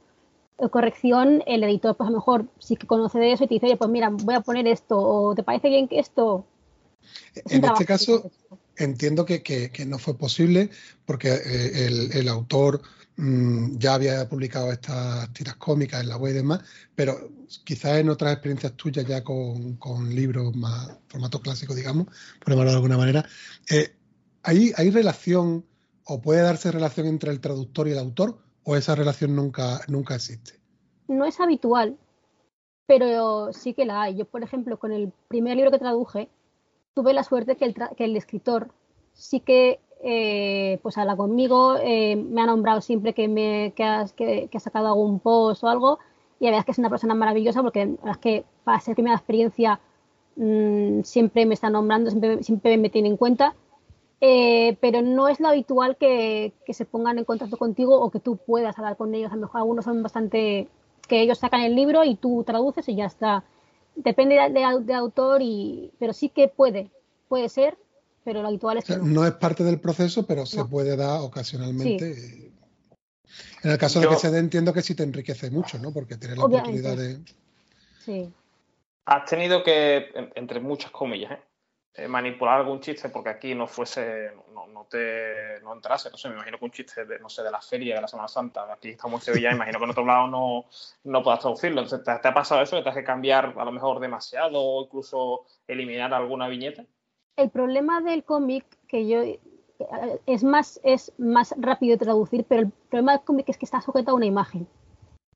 o, 0.58 0.70
corrección, 0.70 1.42
el 1.48 1.64
editor, 1.64 1.98
pues 1.98 2.10
a 2.10 2.12
lo 2.12 2.20
mejor 2.20 2.46
sí 2.60 2.76
que 2.76 2.86
conoce 2.86 3.18
de 3.18 3.32
eso 3.32 3.46
y 3.46 3.48
te 3.48 3.56
dice, 3.56 3.66
oye, 3.66 3.78
pues 3.78 3.90
mira, 3.90 4.12
voy 4.12 4.36
a 4.36 4.42
poner 4.42 4.68
esto, 4.68 5.00
o 5.00 5.34
¿te 5.34 5.42
parece 5.42 5.70
bien 5.70 5.88
que 5.88 5.98
esto? 5.98 6.46
En 7.50 7.66
este 7.66 7.88
caso, 7.88 8.30
entiendo 8.78 9.26
que, 9.26 9.42
que, 9.42 9.86
no 9.86 10.00
fue 10.00 10.18
posible 10.18 10.70
porque 11.06 11.30
eh, 11.30 12.10
el, 12.14 12.28
autor 12.28 12.82
mmm, 13.18 13.78
ya 13.78 13.96
había 13.96 14.28
publicado 14.28 14.72
estas 14.72 15.32
tiras 15.34 15.56
cómicas 15.56 16.02
en 16.02 16.10
la 16.10 16.18
web 16.18 16.34
y 16.34 16.38
demás, 16.38 16.62
pero 16.96 17.30
quizás 17.64 18.00
en 18.00 18.10
otras 18.10 18.34
experiencias 18.34 18.74
tuyas 18.74 19.06
ya 19.06 19.24
con, 19.24 19.76
con 19.76 20.14
libros 20.14 20.56
más 20.56 20.98
formato 21.08 21.40
clásico, 21.40 21.76
digamos, 21.76 22.08
por 22.40 22.50
llamarlo 22.50 22.72
de 22.72 22.78
alguna 22.78 22.98
manera, 22.98 23.26
eh, 23.70 23.96
¿hay, 24.44 24.72
¿hay 24.76 24.90
relación 24.90 25.66
o 26.06 26.22
puede 26.22 26.42
darse 26.42 26.72
relación 26.72 27.08
entre 27.08 27.32
el 27.32 27.40
traductor 27.40 27.88
y 27.88 27.92
el 27.92 28.00
autor 28.00 28.38
o 28.64 28.76
esa 28.76 28.96
relación 28.96 29.36
nunca, 29.36 29.82
nunca 29.88 30.16
existe? 30.16 30.60
No 31.08 31.26
es 31.26 31.40
habitual, 31.40 31.98
pero 32.86 33.54
sí 33.54 33.74
que 33.74 33.86
la 33.86 34.04
hay. 34.04 34.18
Yo, 34.18 34.26
por 34.26 34.44
ejemplo, 34.44 34.78
con 34.80 34.92
el 34.92 35.12
primer 35.28 35.56
libro 35.56 35.72
que 35.72 35.80
traduje, 35.80 36.30
tuve 36.94 37.14
la 37.14 37.24
suerte 37.24 37.56
que 37.56 37.66
el, 37.66 37.76
que 37.96 38.06
el 38.06 38.16
escritor 38.16 38.70
sí 39.14 39.40
que 39.40 39.80
eh, 40.04 40.80
pues 40.82 40.98
habla 40.98 41.16
conmigo, 41.16 41.78
eh, 41.82 42.16
me 42.16 42.42
ha 42.42 42.46
nombrado 42.46 42.82
siempre 42.82 43.14
que, 43.14 43.28
me, 43.28 43.74
que, 43.76 43.84
has, 43.84 44.12
que, 44.14 44.50
que 44.50 44.58
ha 44.58 44.62
sacado 44.62 44.88
algún 44.88 45.20
post 45.20 45.64
o 45.64 45.70
algo, 45.70 46.00
y 46.40 46.46
la 46.46 46.52
verdad 46.52 46.60
es 46.60 46.66
que 46.66 46.72
es 46.72 46.80
una 46.80 46.90
persona 46.90 47.16
maravillosa 47.16 47.62
porque 47.62 47.86
la 47.86 47.92
verdad 47.92 48.12
es 48.12 48.18
que 48.18 48.46
para 48.66 48.80
ser 48.82 48.96
primera 48.96 49.16
experiencia 49.16 49.80
mmm, 50.36 51.02
siempre 51.04 51.46
me 51.46 51.54
está 51.54 51.70
nombrando, 51.70 52.10
siempre, 52.10 52.44
siempre 52.44 52.78
me 52.78 52.90
tiene 52.90 53.08
en 53.08 53.18
cuenta, 53.18 53.56
eh, 54.20 54.78
pero 54.82 55.02
no 55.02 55.30
es 55.30 55.40
lo 55.40 55.50
habitual 55.50 55.96
que, 55.98 56.54
que, 56.66 56.74
se 56.74 56.86
pongan 56.86 57.18
en 57.18 57.26
contacto 57.26 57.58
contigo 57.58 58.00
o 58.00 58.10
que 58.10 58.20
tú 58.20 58.38
puedas 58.38 58.78
hablar 58.78 58.96
con 58.98 59.14
ellos. 59.14 59.32
A 59.32 59.36
lo 59.36 59.42
mejor 59.42 59.60
algunos 59.62 59.86
son 59.86 60.02
bastante 60.02 60.70
que 61.08 61.22
ellos 61.22 61.40
sacan 61.40 61.62
el 61.62 61.76
libro 61.76 62.04
y 62.04 62.16
tú 62.16 62.44
traduces 62.46 62.88
y 62.88 62.96
ya 62.96 63.06
está. 63.06 63.44
Depende 63.96 64.36
de, 64.36 64.50
de, 64.50 64.82
de 64.82 64.94
autor, 64.94 65.42
y, 65.42 65.92
pero 66.00 66.14
sí 66.14 66.30
que 66.30 66.48
puede, 66.48 66.90
puede 67.28 67.50
ser, 67.50 67.78
pero 68.24 68.42
lo 68.42 68.48
habitual 68.48 68.78
es 68.78 68.86
que 68.86 68.98
no. 68.98 69.06
no 69.06 69.26
es 69.26 69.34
parte 69.34 69.64
del 69.64 69.80
proceso, 69.80 70.26
pero 70.26 70.46
se 70.46 70.58
no. 70.58 70.70
puede 70.70 70.96
dar 70.96 71.22
ocasionalmente. 71.22 72.16
Sí. 72.16 72.52
En 73.64 73.72
el 73.72 73.78
caso 73.78 74.02
Yo, 74.02 74.10
de 74.10 74.16
que 74.16 74.22
se 74.22 74.32
dé, 74.32 74.40
entiendo 74.40 74.74
que 74.74 74.82
sí 74.82 74.96
te 74.96 75.04
enriquece 75.04 75.50
mucho, 75.50 75.78
¿no? 75.80 75.92
Porque 75.92 76.18
tienes 76.18 76.38
la 76.38 76.46
Obviamente. 76.46 76.80
oportunidad 76.80 76.98
de. 76.98 77.34
Sí. 78.04 78.34
Has 79.06 79.26
tenido 79.26 79.64
que, 79.64 80.32
entre 80.36 80.60
muchas 80.60 80.92
comillas, 80.92 81.32
¿eh? 81.32 81.42
Eh, 81.96 82.08
manipular 82.08 82.60
algún 82.60 82.80
chiste 82.80 83.10
porque 83.10 83.30
aquí 83.30 83.54
no 83.54 83.68
fuese, 83.68 84.32
no, 84.52 84.66
no 84.66 84.88
te 84.90 85.60
no 85.62 85.74
entrase, 85.74 86.10
no 86.10 86.18
sé, 86.18 86.28
me 86.28 86.34
imagino 86.34 86.58
que 86.58 86.66
un 86.66 86.72
chiste 86.72 87.06
de, 87.06 87.20
no 87.20 87.30
sé, 87.30 87.44
de 87.44 87.52
la 87.52 87.62
feria 87.62 87.96
de 87.96 88.02
la 88.02 88.08
Semana 88.08 88.28
Santa, 88.28 88.66
aquí 88.74 88.90
estamos 88.90 89.22
en 89.22 89.34
Sevilla, 89.34 89.50
me 89.50 89.56
imagino 89.58 89.78
que 89.78 89.84
en 89.86 89.92
otro 89.92 90.06
lado 90.06 90.28
no, 90.28 90.66
no 91.04 91.22
puedas 91.22 91.42
traducirlo. 91.42 91.82
Entonces, 91.82 92.04
¿te, 92.04 92.20
¿te, 92.20 92.28
ha 92.28 92.34
pasado 92.34 92.64
eso? 92.64 92.78
¿Que 92.78 92.82
te 92.82 92.90
has 92.90 92.96
que 92.96 93.04
cambiar 93.04 93.54
a 93.56 93.64
lo 93.64 93.72
mejor 93.72 94.00
demasiado 94.00 94.60
o 94.60 94.84
incluso 94.86 95.46
eliminar 95.68 96.12
alguna 96.16 96.48
viñeta? 96.48 96.84
El 97.36 97.52
problema 97.52 98.02
del 98.02 98.24
cómic, 98.24 98.66
que 98.88 99.08
yo 99.08 99.22
es 100.26 100.44
más, 100.44 100.80
es 100.84 101.14
más 101.20 101.54
rápido 101.58 101.96
de 101.96 102.06
traducir, 102.06 102.44
pero 102.50 102.64
el 102.64 102.72
problema 102.90 103.12
del 103.12 103.22
cómic 103.22 103.50
es 103.50 103.58
que 103.60 103.66
está 103.66 103.82
sujeto 103.82 104.12
a 104.12 104.16
una 104.16 104.26
imagen. 104.26 104.68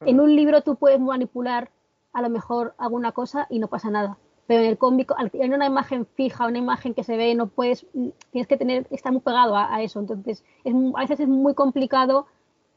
En 0.01 0.20
un 0.20 0.36
libro 0.36 0.62
tú 0.62 0.76
puedes 0.76 0.99
manipular 0.99 1.70
a 2.14 2.22
lo 2.24 2.30
mejor 2.30 2.74
alguna 2.80 3.12
cosa 3.12 3.45
y 3.51 3.60
no 3.60 3.68
pasa 3.68 3.91
nada 3.91 4.18
pero 4.48 4.62
en 4.62 4.68
el 4.68 4.78
cómic, 4.78 5.12
en 5.34 5.54
una 5.54 5.66
imagen 5.66 6.06
fija, 6.06 6.48
una 6.48 6.58
imagen 6.58 6.93
que 6.93 7.04
se 7.04 7.18
ve, 7.18 7.36
no 7.36 7.48
puedes, 7.48 7.86
tienes 8.32 8.48
que 8.48 8.58
tener, 8.58 8.88
estar 8.89 9.12
muy 9.12 9.22
pegado 9.22 9.56
a, 9.56 9.76
a 9.76 9.82
eso. 9.82 10.00
Entonces, 10.00 10.43
es, 10.64 10.74
a 10.95 11.00
veces 11.02 11.20
es 11.20 11.28
muy 11.28 11.54
complicado 11.54 12.28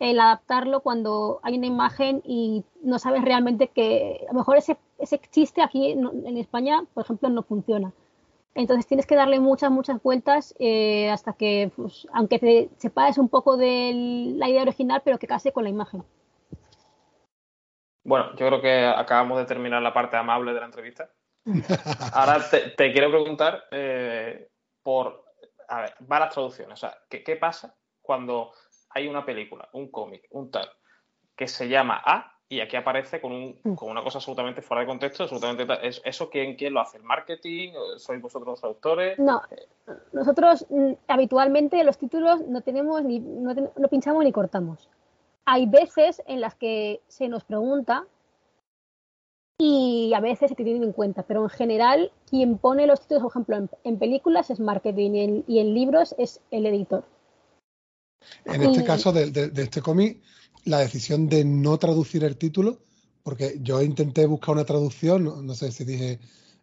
el 0.00 0.18
adaptarlo 0.18 0.80
cuando 0.80 1.40
hay 1.42 1.56
una 1.58 1.66
imagen 1.66 2.22
y 2.24 2.64
no 2.82 2.98
sabes 2.98 3.22
realmente 3.22 3.68
que 3.68 4.26
a 4.28 4.32
lo 4.32 4.38
mejor 4.38 4.56
ese, 4.56 4.76
ese 4.98 5.20
chiste 5.30 5.62
aquí 5.62 5.92
en, 5.92 6.26
en 6.26 6.36
España, 6.38 6.84
por 6.94 7.04
ejemplo, 7.04 7.28
no 7.28 7.42
funciona. 7.42 7.92
Entonces 8.54 8.86
tienes 8.86 9.06
que 9.06 9.14
darle 9.14 9.38
muchas, 9.38 9.70
muchas 9.70 10.02
vueltas 10.02 10.56
eh, 10.58 11.08
hasta 11.10 11.34
que, 11.34 11.70
pues, 11.76 12.08
aunque 12.12 12.38
te 12.38 12.70
separes 12.78 13.16
un 13.18 13.28
poco 13.28 13.56
de 13.56 14.34
la 14.36 14.48
idea 14.48 14.62
original, 14.62 15.02
pero 15.04 15.18
que 15.18 15.28
case 15.28 15.52
con 15.52 15.64
la 15.64 15.70
imagen. 15.70 16.02
Bueno, 18.02 18.30
yo 18.36 18.46
creo 18.46 18.60
que 18.60 18.86
acabamos 18.86 19.38
de 19.38 19.44
terminar 19.44 19.82
la 19.82 19.94
parte 19.94 20.16
amable 20.16 20.52
de 20.52 20.60
la 20.60 20.66
entrevista. 20.66 21.10
Ahora 22.12 22.48
te, 22.48 22.70
te 22.70 22.92
quiero 22.92 23.10
preguntar 23.10 23.64
eh, 23.70 24.48
por 24.82 25.24
a 25.70 25.82
ver, 25.82 25.94
varias 26.00 26.34
traducciones. 26.34 26.74
O 26.74 26.76
sea, 26.76 26.96
¿qué, 27.08 27.22
¿qué, 27.22 27.36
pasa 27.36 27.74
cuando 28.02 28.52
hay 28.90 29.06
una 29.06 29.24
película, 29.24 29.68
un 29.72 29.90
cómic, 29.90 30.26
un 30.30 30.50
tal, 30.50 30.68
que 31.36 31.46
se 31.48 31.68
llama 31.68 32.02
A 32.04 32.36
y 32.48 32.60
aquí 32.60 32.76
aparece 32.76 33.20
con, 33.20 33.32
un, 33.32 33.76
con 33.76 33.88
una 33.88 34.02
cosa 34.02 34.18
absolutamente 34.18 34.62
fuera 34.62 34.80
de 34.80 34.88
contexto? 34.88 35.22
Absolutamente 35.22 35.64
tal. 35.64 35.78
¿Eso 35.82 36.28
quién, 36.28 36.56
quién 36.56 36.74
lo 36.74 36.80
hace? 36.80 36.96
¿El 36.96 37.04
marketing? 37.04 37.72
¿Sois 37.98 38.20
vosotros 38.20 38.48
los 38.48 38.60
traductores? 38.60 39.18
No, 39.18 39.42
nosotros 40.12 40.66
mm, 40.68 40.92
habitualmente 41.06 41.82
los 41.84 41.96
títulos 41.96 42.40
no 42.46 42.60
tenemos 42.62 43.04
ni, 43.04 43.20
no, 43.20 43.54
no 43.54 43.88
pinchamos 43.88 44.24
ni 44.24 44.32
cortamos. 44.32 44.88
Hay 45.44 45.66
veces 45.66 46.22
en 46.26 46.40
las 46.40 46.56
que 46.56 47.00
se 47.06 47.28
nos 47.28 47.44
pregunta 47.44 48.04
y 49.60 50.14
a 50.14 50.20
veces 50.20 50.48
se 50.48 50.54
tienen 50.54 50.82
en 50.82 50.92
cuenta, 50.92 51.22
pero 51.22 51.42
en 51.42 51.50
general 51.50 52.10
quien 52.28 52.56
pone 52.56 52.86
los 52.86 53.02
títulos, 53.02 53.24
por 53.24 53.32
ejemplo, 53.32 53.56
en, 53.56 53.70
en 53.84 53.98
películas 53.98 54.48
es 54.48 54.58
marketing 54.58 55.10
y 55.10 55.20
en, 55.20 55.44
y 55.46 55.58
en, 55.58 55.74
libros 55.74 56.14
es 56.16 56.40
el 56.50 56.64
editor. 56.64 57.04
En 58.46 58.62
este 58.62 58.84
caso 58.84 59.12
de, 59.12 59.30
de, 59.30 59.50
de 59.50 59.62
este 59.62 59.82
cómic, 59.82 60.22
la 60.64 60.78
decisión 60.78 61.28
de 61.28 61.44
no 61.44 61.78
traducir 61.78 62.24
el 62.24 62.38
título, 62.38 62.78
porque 63.22 63.58
yo 63.60 63.82
intenté 63.82 64.24
buscar 64.24 64.54
una 64.54 64.64
traducción, 64.64 65.24
no, 65.24 65.42
no 65.42 65.54
sé 65.54 65.70
si 65.72 65.84
dije 65.84 66.18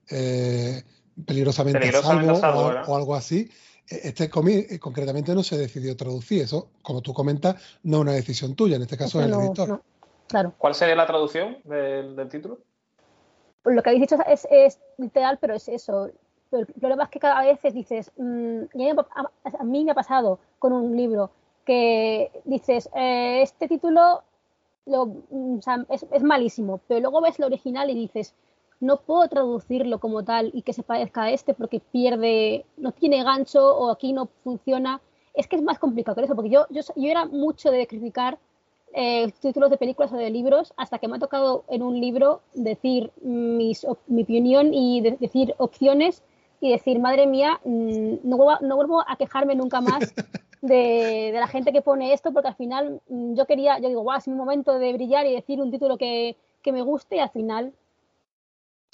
eh, 0.09 0.81
peligrosamente, 1.23 1.79
peligrosamente 1.79 2.35
salvo, 2.39 2.39
salvo 2.39 2.91
o, 2.91 2.93
o, 2.93 2.97
algo 2.97 3.15
así. 3.15 3.49
Este 3.87 4.27
cómic 4.27 4.71
eh, 4.71 4.79
concretamente 4.79 5.35
no 5.35 5.43
se 5.43 5.55
decidió 5.55 5.95
traducir, 5.95 6.41
eso, 6.41 6.69
como 6.81 7.01
tú 7.01 7.13
comentas, 7.13 7.61
no 7.83 7.97
es 7.97 8.01
una 8.01 8.13
decisión 8.13 8.55
tuya, 8.55 8.77
en 8.77 8.81
este 8.81 8.97
caso 8.97 9.19
es 9.21 9.27
el 9.27 9.33
editor. 9.33 9.69
No, 9.69 9.83
claro. 10.27 10.55
¿Cuál 10.57 10.73
sería 10.73 10.95
la 10.95 11.05
traducción 11.05 11.59
del, 11.63 12.15
del 12.15 12.27
título? 12.27 12.59
Lo 13.69 13.83
que 13.83 13.89
habéis 13.89 14.09
dicho 14.09 14.17
es, 14.27 14.79
literal, 14.97 15.37
pero 15.39 15.55
es 15.55 15.67
eso. 15.67 16.09
Pero 16.49 16.63
el 16.63 16.73
problema 16.73 17.03
es 17.03 17.09
que 17.09 17.19
cada 17.19 17.41
vez 17.41 17.61
dices, 17.73 18.11
mmm, 18.17 18.63
a, 19.59 19.63
mí 19.63 19.83
me 19.83 19.91
ha 19.91 19.95
pasado 19.95 20.39
con 20.59 20.71
un 20.73 20.95
libro 20.95 21.31
que 21.65 22.31
dices, 22.45 22.89
eh, 22.95 23.41
este 23.41 23.67
título 23.67 24.23
es, 25.89 26.05
es, 26.11 26.23
malísimo, 26.23 26.79
pero 26.87 27.01
luego 27.01 27.21
ves 27.21 27.39
lo 27.39 27.47
original 27.47 27.89
y 27.89 27.95
dices, 27.95 28.33
no 28.79 28.97
puedo 28.97 29.27
traducirlo 29.27 29.99
como 29.99 30.23
tal 30.23 30.51
y 30.53 30.61
que 30.61 30.71
se 30.71 30.83
parezca 30.83 31.23
a 31.23 31.31
este 31.31 31.53
porque 31.53 31.79
pierde, 31.79 32.65
no 32.77 32.93
tiene 32.93 33.23
gancho 33.23 33.75
o 33.75 33.91
aquí 33.91 34.13
no 34.13 34.29
funciona. 34.43 35.01
Es 35.33 35.47
que 35.47 35.57
es 35.57 35.61
más 35.61 35.79
complicado 35.79 36.15
que 36.15 36.23
eso, 36.23 36.35
porque 36.35 36.49
yo, 36.49 36.65
yo, 36.69 36.81
yo 36.95 37.09
era 37.09 37.25
mucho 37.25 37.69
de 37.71 37.85
criticar 37.85 38.39
eh, 38.99 39.31
títulos 39.41 39.69
de 39.69 39.77
películas 39.77 40.11
o 40.11 40.17
de 40.17 40.31
libros 40.31 40.73
hasta 40.75 40.97
que 40.97 41.07
me 41.07 41.17
ha 41.17 41.19
tocado 41.19 41.65
en 41.69 41.83
un 41.83 42.01
libro 42.01 42.41
decir 42.55 43.11
mis, 43.21 43.85
mi 44.07 44.23
opinión 44.23 44.73
y 44.73 45.01
de, 45.01 45.11
decir 45.19 45.53
opciones 45.59 46.23
y 46.61 46.71
decir, 46.71 46.97
madre 46.97 47.27
mía, 47.27 47.59
mm, 47.63 48.15
no, 48.23 48.37
vuelvo, 48.37 48.65
no 48.65 48.75
vuelvo 48.75 49.03
a 49.07 49.15
quejarme 49.15 49.53
nunca 49.53 49.81
más 49.81 50.15
de, 50.63 51.29
de, 51.31 51.39
la 51.39 51.45
gente 51.45 51.71
que 51.71 51.83
pone 51.83 52.11
esto, 52.11 52.33
porque 52.33 52.47
al 52.47 52.55
final 52.55 52.99
mm, 53.07 53.35
yo 53.35 53.45
quería, 53.45 53.77
yo 53.77 53.87
digo, 53.87 54.01
guau, 54.01 54.17
es 54.17 54.27
mi 54.27 54.33
momento 54.33 54.79
de 54.79 54.91
brillar 54.93 55.27
y 55.27 55.35
decir 55.35 55.61
un 55.61 55.69
título 55.69 55.99
que, 55.99 56.35
que 56.63 56.71
me 56.71 56.81
guste 56.81 57.17
y 57.17 57.19
al 57.19 57.29
final 57.29 57.73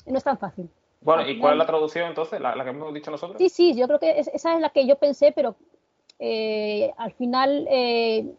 no 0.05 0.17
es 0.17 0.23
tan 0.25 0.37
fácil. 0.37 0.69
Bueno, 0.99 1.25
¿y 1.29 1.39
cuál 1.39 1.53
es 1.53 1.59
la 1.59 1.65
traducción 1.65 2.09
entonces? 2.09 2.41
¿La, 2.41 2.57
la 2.57 2.65
que 2.65 2.71
hemos 2.71 2.93
dicho 2.93 3.09
nosotros? 3.09 3.37
Sí, 3.37 3.47
sí, 3.47 3.73
yo 3.73 3.87
creo 3.87 3.99
que 3.99 4.19
es, 4.19 4.27
esa 4.27 4.55
es 4.55 4.59
la 4.59 4.69
que 4.69 4.85
yo 4.85 4.97
pensé, 4.97 5.31
pero 5.31 5.55
eh, 6.19 6.91
al 6.97 7.13
final 7.13 7.67
eh, 7.69 8.35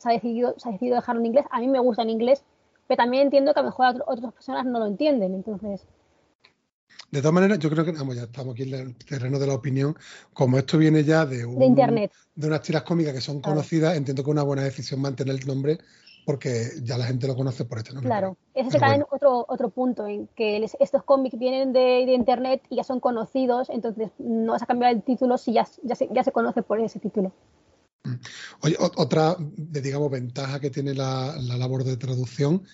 se, 0.00 0.08
ha 0.08 0.12
decidido, 0.12 0.54
se 0.58 0.68
ha 0.68 0.72
decidido 0.72 0.96
dejarlo 0.96 1.20
en 1.20 1.26
inglés. 1.26 1.44
A 1.50 1.60
mí 1.60 1.68
me 1.68 1.78
gusta 1.78 2.02
en 2.02 2.10
inglés, 2.10 2.42
pero 2.88 2.96
también 2.96 3.24
entiendo 3.24 3.52
que 3.52 3.60
a 3.60 3.62
lo 3.62 3.68
mejor 3.68 4.02
otras 4.06 4.32
personas 4.32 4.64
no 4.66 4.78
lo 4.78 4.86
entienden. 4.86 5.34
Entonces. 5.34 5.86
De 7.10 7.20
todas 7.20 7.34
maneras, 7.34 7.58
yo 7.58 7.70
creo 7.70 7.84
que 7.84 7.92
vamos, 7.92 8.16
ya 8.16 8.22
estamos 8.22 8.54
aquí 8.54 8.62
en 8.62 8.74
el 8.74 8.96
terreno 8.96 9.38
de 9.38 9.46
la 9.46 9.54
opinión. 9.54 9.96
Como 10.32 10.58
esto 10.58 10.78
viene 10.78 11.04
ya 11.04 11.26
de, 11.26 11.44
un, 11.44 11.58
de 11.58 11.66
internet, 11.66 12.12
de 12.34 12.46
unas 12.46 12.62
tiras 12.62 12.82
cómicas 12.82 13.12
que 13.12 13.20
son 13.20 13.40
conocidas, 13.40 13.96
entiendo 13.96 14.22
que 14.22 14.30
es 14.30 14.32
una 14.32 14.42
buena 14.42 14.62
decisión 14.62 15.00
mantener 15.00 15.36
el 15.36 15.46
nombre 15.46 15.78
porque 16.24 16.70
ya 16.82 16.96
la 16.96 17.06
gente 17.06 17.26
lo 17.26 17.34
conoce 17.34 17.64
por 17.64 17.78
este 17.78 17.92
nombre. 17.92 18.08
claro. 18.08 18.36
Ese 18.54 18.76
es 18.76 18.80
bueno. 18.80 19.06
otro, 19.10 19.44
otro 19.48 19.70
punto 19.70 20.06
en 20.06 20.28
que 20.36 20.58
les- 20.60 20.76
estos 20.78 21.02
cómics 21.02 21.38
vienen 21.38 21.72
de, 21.72 22.04
de 22.06 22.12
internet 22.12 22.62
y 22.68 22.76
ya 22.76 22.84
son 22.84 23.00
conocidos, 23.00 23.70
entonces 23.70 24.10
no 24.18 24.52
vas 24.52 24.62
a 24.62 24.66
cambiar 24.66 24.92
el 24.92 25.02
título 25.02 25.38
si 25.38 25.52
ya, 25.52 25.66
ya, 25.82 25.94
se, 25.94 26.08
ya 26.12 26.22
se 26.22 26.32
conoce 26.32 26.62
por 26.62 26.78
ese 26.80 26.98
título. 27.00 27.32
Oye, 28.62 28.76
otra, 28.78 29.36
digamos, 29.38 30.10
ventaja 30.10 30.60
que 30.60 30.70
tiene 30.70 30.94
la, 30.94 31.36
la 31.40 31.56
labor 31.56 31.84
de 31.84 31.96
traducción 31.96 32.64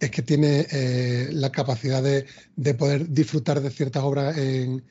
es 0.00 0.10
que 0.10 0.22
tiene 0.22 0.66
eh, 0.72 1.28
la 1.32 1.50
capacidad 1.52 2.02
de, 2.02 2.26
de 2.56 2.74
poder 2.74 3.08
disfrutar 3.10 3.60
de 3.60 3.70
ciertas 3.70 4.02
obras 4.04 4.36
en, 4.38 4.86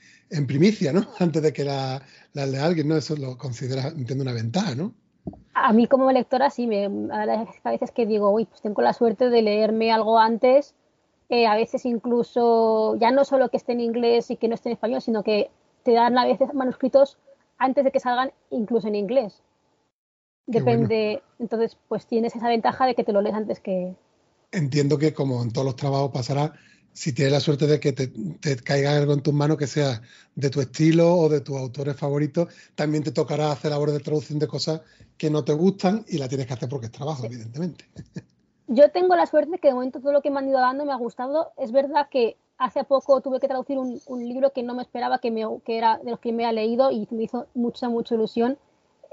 primicia, 0.47 0.93
¿no? 0.93 1.07
Antes 1.19 1.41
de 1.43 1.53
que 1.53 1.64
la- 1.64 2.03
las 2.34 2.49
lea 2.49 2.65
alguien, 2.65 2.88
¿no? 2.88 2.97
Eso 2.97 3.15
lo 3.15 3.38
considera, 3.38 3.89
entiendo, 3.89 4.23
una 4.23 4.34
ventaja, 4.34 4.76
¿no? 4.76 4.95
A 5.55 5.72
mí 5.73 5.88
como 5.88 6.11
lectora 6.11 6.49
sí, 6.49 6.68
me, 6.68 6.85
a 6.85 7.26
la- 7.26 7.47
a 7.64 7.72
veces 7.72 7.91
que 7.91 8.05
digo, 8.05 8.30
uy, 8.31 8.45
pues 8.45 8.61
tengo 8.61 8.81
la 8.81 8.93
suerte 8.93 9.30
de 9.30 9.41
leerme 9.41 9.91
algo 9.91 10.19
antes, 10.19 10.76
eh, 11.30 11.47
a 11.47 11.55
veces 11.55 11.85
incluso, 11.85 12.95
ya 12.97 13.11
no 13.11 13.23
solo 13.26 13.49
que 13.49 13.57
esté 13.57 13.73
en 13.73 13.80
inglés 13.81 14.30
y 14.31 14.35
que 14.38 14.47
no 14.47 14.55
esté 14.55 14.69
en 14.69 14.73
español, 14.73 15.01
sino 15.01 15.23
que 15.23 15.49
te 15.84 15.93
dan 15.93 16.18
a 16.18 16.26
veces 16.26 16.53
manuscritos 16.53 17.18
antes 17.57 17.84
de 17.84 17.91
que 17.91 17.99
salgan 17.99 18.31
incluso 18.51 18.88
en 18.88 18.95
inglés. 18.95 19.41
Depende, 20.45 21.24
entonces 21.40 21.78
pues 21.88 22.06
tienes 22.06 22.36
esa 22.36 22.48
ventaja 22.48 22.86
de 22.86 22.95
que 22.95 23.03
te 23.03 23.14
lo 23.14 23.22
lees 23.22 23.36
antes 23.36 23.60
que... 23.60 23.95
Entiendo 24.52 24.98
que 24.98 25.14
como 25.14 25.41
en 25.41 25.52
todos 25.52 25.65
los 25.65 25.76
trabajos 25.76 26.11
pasará, 26.11 26.53
si 26.91 27.11
tienes 27.11 27.34
la 27.34 27.40
suerte 27.40 27.65
de 27.65 27.80
que 27.80 27.91
te, 27.91 28.07
te 28.07 28.56
caiga 28.57 28.95
algo 28.95 29.14
en 29.14 29.22
tus 29.22 29.34
manos 29.34 29.57
que 29.57 29.68
sea 29.68 30.02
de 30.36 30.49
tu 30.49 30.61
estilo 30.61 31.15
o 31.15 31.30
de 31.30 31.41
tus 31.41 31.57
autores 31.57 31.95
favoritos, 31.95 32.53
también 32.76 33.03
te 33.03 33.11
tocará 33.11 33.52
hacer 33.52 33.72
labores 33.72 33.95
de 33.95 34.02
traducción 34.02 34.38
de 34.38 34.48
cosas 34.48 34.82
que 35.18 35.30
no 35.30 35.44
te 35.44 35.53
gustan 35.53 36.06
y 36.07 36.18
la 36.18 36.28
tienes 36.28 36.45
que 36.45 36.53
hacer 36.53 36.70
porque 36.70 36.88
es 36.88 36.91
trabajo, 36.91 37.26
evidentemente. 37.26 37.86
Yo 38.68 38.91
tengo 38.91 39.15
la 39.15 39.26
suerte 39.26 39.57
que 39.57 39.70
de 39.70 39.74
momento 39.74 39.99
todo 39.99 40.14
lo 40.14 40.22
que 40.22 40.30
me 40.30 40.40
han 40.40 40.49
ido 40.49 40.60
dando 40.60 40.86
me 40.86 40.94
ha 40.94 40.98
gustado. 40.98 41.52
Es 41.57 41.72
verdad 41.72 42.07
que 42.10 42.38
hace 42.57 42.84
poco 42.84 43.22
tuve 43.22 43.40
que 43.40 43.48
traducir 43.48 43.78
un, 43.78 43.99
un 44.06 44.28
libro 44.28 44.53
que 44.53 44.64
no 44.64 44.76
me 44.76 44.84
esperaba, 44.84 45.20
que, 45.20 45.32
me, 45.32 45.44
que 45.65 45.78
era 45.78 45.98
de 45.98 46.11
los 46.11 46.20
que 46.20 46.32
me 46.32 46.45
ha 46.45 46.52
leído 46.52 46.91
y 46.91 47.07
me 47.11 47.24
hizo 47.24 47.48
mucha, 47.56 47.90
mucha 47.90 48.15
ilusión. 48.15 48.57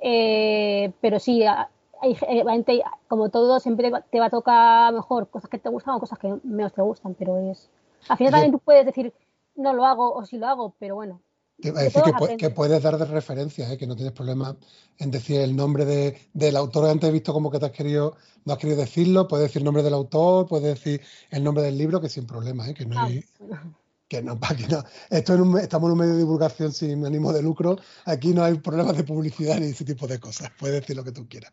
Eh, 0.02 0.93
pero 1.01 1.18
sí, 1.18 1.44
a- 1.44 1.70
hay, 2.01 2.16
eh, 2.28 2.82
como 3.09 3.28
todo, 3.28 3.60
siempre 3.60 3.90
te 4.10 4.20
va, 4.20 4.27
a 4.27 4.31
tocar 4.31 4.93
mejor 4.93 5.28
cosas 5.28 5.51
que 5.51 5.59
te 5.59 5.68
gustan 5.68 5.94
o 5.94 6.01
cosas 6.01 6.18
que 6.18 6.35
menos 6.43 6.72
te 6.72 6.82
gustan, 6.82 7.14
pero 7.14 7.39
es... 7.51 7.68
Al 8.09 8.16
final 8.16 8.32
también 8.32 8.52
tú 8.52 8.59
puedes 8.59 8.86
decir, 8.86 9.12
no 9.56 9.74
lo 9.74 9.85
hago 9.85 10.12
o 10.14 10.24
sí 10.24 10.39
lo 10.39 10.47
hago, 10.47 10.74
pero 10.78 10.94
bueno. 10.94 11.20
Te 11.60 11.68
a 11.68 11.72
De 11.72 11.85
decir 11.85 12.02
que, 12.39 12.48
puedes 12.51 12.82
dar 12.82 12.97
de 12.97 13.05
referencias, 13.05 13.70
¿eh? 13.70 13.77
que 13.77 13.86
no 13.86 13.94
tienes 13.94 14.14
problema 14.14 14.56
en 14.98 15.10
decir 15.10 15.40
el 15.40 15.55
nombre 15.55 15.85
de, 15.85 16.18
del 16.32 16.56
autor. 16.56 16.89
Antes 16.89 17.10
he 17.10 17.12
visto 17.12 17.35
como 17.35 17.51
que 17.51 17.59
te 17.59 17.66
has 17.66 17.72
querido, 17.72 18.16
no 18.47 18.55
has 18.55 18.59
querido 18.59 18.81
decirlo, 18.81 19.28
puedes 19.28 19.48
decir 19.48 19.60
el 19.60 19.64
nombre 19.66 19.82
del 19.82 19.93
autor, 19.93 20.47
puedes 20.47 20.82
decir 20.82 21.02
el 21.31 21.44
nombre 21.44 21.62
del 21.62 21.77
libro, 21.77 22.01
que 22.01 22.09
sin 22.09 22.27
problema, 22.27 22.66
¿eh? 22.68 22.72
que 22.72 22.86
no 22.86 22.98
Ah, 22.98 23.05
hay, 23.05 23.22
bueno. 23.39 23.80
Que 24.11 24.20
no, 24.23 24.39
pa' 24.39 24.57
que 24.57 24.66
no. 24.66 24.82
Esto 25.09 25.35
en 25.35 25.41
un, 25.43 25.59
estamos 25.59 25.89
en 25.89 25.93
un 25.93 25.99
medio 25.99 26.15
de 26.15 26.19
divulgación 26.19 26.73
sin 26.73 27.07
ánimo 27.07 27.32
de 27.32 27.43
lucro, 27.43 27.77
aquí 28.05 28.35
no 28.35 28.43
hay 28.43 28.59
problemas 28.59 28.97
de 28.97 29.05
publicidad 29.05 29.57
ni 29.59 29.66
ese 29.66 29.85
tipo 29.85 30.09
de 30.09 30.19
cosas, 30.19 30.51
puedes 30.59 30.81
decir 30.81 30.97
lo 30.97 31.05
que 31.05 31.12
tú 31.12 31.28
quieras. 31.28 31.53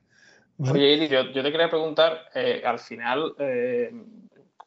Oye, 0.59 1.07
yo, 1.07 1.21
yo 1.31 1.43
te 1.43 1.51
quería 1.51 1.69
preguntar, 1.69 2.17
eh, 2.33 2.63
al 2.65 2.79
final, 2.79 3.35
eh, 3.37 3.91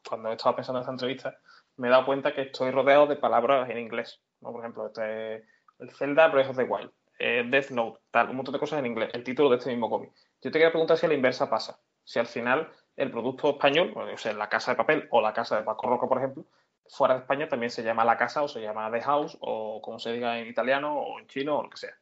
cuando 0.09 0.31
estaba 0.31 0.55
pensando 0.55 0.79
en 0.79 0.83
esta 0.83 0.93
entrevista, 0.93 1.37
me 1.79 1.89
he 1.89 1.91
dado 1.91 2.07
cuenta 2.07 2.33
que 2.33 2.43
estoy 2.43 2.71
rodeado 2.71 3.09
de 3.09 3.17
palabras 3.17 3.69
en 3.69 3.79
inglés. 3.79 4.21
¿no? 4.41 4.53
Por 4.53 4.61
ejemplo, 4.61 4.87
este, 4.87 5.45
el 5.81 5.91
Zelda 5.91 6.29
Breath 6.29 6.51
of 6.51 6.57
the 6.57 6.63
Wild, 6.63 6.93
eh, 7.19 7.43
Death 7.51 7.71
Note, 7.71 7.99
tal, 8.13 8.31
un 8.31 8.37
montón 8.37 8.53
de 8.53 8.61
cosas 8.61 8.79
en 8.79 8.87
inglés, 8.87 9.11
el 9.15 9.25
título 9.25 9.51
de 9.51 9.57
este 9.57 9.71
mismo 9.71 9.91
cómic. 9.91 10.13
Yo 10.41 10.53
te 10.53 10.59
quería 10.61 10.71
preguntar 10.71 10.97
si 10.97 11.07
a 11.07 11.09
la 11.09 11.17
inversa 11.17 11.51
pasa. 11.51 11.81
Si 12.05 12.21
al 12.21 12.27
final 12.29 12.69
el 12.97 13.11
producto 13.11 13.51
español, 13.51 13.93
o 13.97 14.17
sea, 14.17 14.33
la 14.33 14.49
casa 14.49 14.71
de 14.71 14.77
papel 14.77 15.09
o 15.11 15.21
la 15.21 15.33
casa 15.33 15.57
de 15.57 15.65
Paco 15.65 15.89
Roca, 15.89 16.07
por 16.07 16.19
ejemplo, 16.19 16.45
fuera 16.91 17.15
de 17.15 17.21
España 17.21 17.49
también 17.49 17.71
se 17.71 17.83
llama 17.83 18.05
la 18.05 18.17
casa 18.17 18.43
o 18.43 18.49
se 18.49 18.61
llama 18.61 18.91
The 18.91 19.01
House 19.03 19.39
o 19.41 19.81
como 19.81 19.99
se 19.99 20.13
diga 20.13 20.39
en 20.39 20.49
italiano 20.49 20.99
o 20.99 21.19
en 21.21 21.27
chino 21.29 21.59
o 21.59 21.63
lo 21.63 21.71
que 21.71 21.77
sea. 21.77 21.95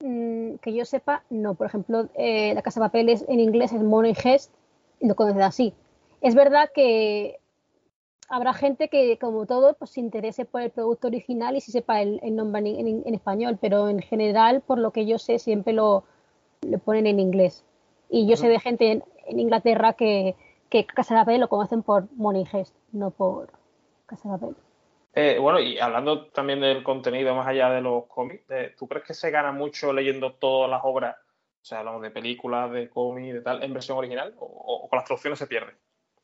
Mm, 0.00 0.56
que 0.56 0.74
yo 0.74 0.84
sepa, 0.84 1.22
no. 1.30 1.54
Por 1.54 1.66
ejemplo, 1.68 2.08
eh, 2.14 2.52
la 2.54 2.62
casa 2.62 2.80
de 2.80 2.86
papeles 2.86 3.24
en 3.28 3.40
inglés 3.40 3.72
es 3.72 3.82
Money 3.82 4.14
Gest 4.14 4.52
y 5.00 5.06
lo 5.08 5.14
conoces 5.14 5.42
así. 5.42 5.74
Es 6.20 6.34
verdad 6.34 6.70
que 6.74 7.38
habrá 8.28 8.52
gente 8.52 8.88
que, 8.88 9.18
como 9.18 9.46
todo, 9.46 9.74
pues 9.74 9.90
se 9.92 10.00
interese 10.00 10.44
por 10.44 10.60
el 10.62 10.70
producto 10.70 11.06
original 11.06 11.56
y 11.56 11.60
si 11.60 11.70
sepa 11.70 12.02
el, 12.02 12.18
el 12.22 12.34
nombre 12.34 12.60
en, 12.60 12.86
en- 12.88 13.02
en 13.06 13.14
español, 13.14 13.58
pero 13.60 13.88
en 13.88 14.00
general, 14.00 14.60
por 14.62 14.78
lo 14.78 14.90
que 14.90 15.06
yo 15.06 15.18
sé, 15.18 15.38
siempre 15.38 15.72
lo, 15.72 16.04
lo 16.62 16.78
ponen 16.78 17.06
en 17.06 17.20
inglés. 17.20 17.64
Y 18.10 18.26
yo 18.26 18.36
sé 18.36 18.48
de 18.48 18.58
gente 18.60 18.90
en, 18.92 19.04
en 19.26 19.38
Inglaterra 19.40 19.92
que, 19.92 20.34
que 20.68 20.84
Casa 20.84 21.14
de 21.14 21.20
Papel 21.20 21.40
lo 21.40 21.48
conocen 21.48 21.82
por 21.82 22.08
Money 22.16 22.44
Gest, 22.44 22.74
no 22.92 23.10
por 23.10 23.50
Casa 24.06 24.28
de 24.28 24.38
Papel. 24.38 24.56
Eh, 25.14 25.38
bueno, 25.38 25.60
y 25.60 25.78
hablando 25.78 26.26
también 26.26 26.60
del 26.60 26.82
contenido 26.82 27.34
más 27.34 27.46
allá 27.46 27.70
de 27.70 27.80
los 27.80 28.04
cómics, 28.06 28.44
eh, 28.50 28.74
¿tú 28.78 28.86
crees 28.86 29.04
que 29.04 29.14
se 29.14 29.30
gana 29.30 29.50
mucho 29.50 29.92
leyendo 29.92 30.34
todas 30.34 30.70
las 30.70 30.82
obras, 30.84 31.16
o 31.16 31.64
sea, 31.64 31.78
hablamos 31.80 32.02
de 32.02 32.10
películas, 32.10 32.70
de 32.70 32.90
cómics, 32.90 33.34
de 33.34 33.40
tal, 33.40 33.62
en 33.62 33.72
versión 33.72 33.98
original? 33.98 34.34
¿O, 34.38 34.44
o 34.44 34.88
con 34.88 34.96
las 34.98 35.06
traducciones 35.06 35.38
se 35.38 35.46
pierde? 35.46 35.72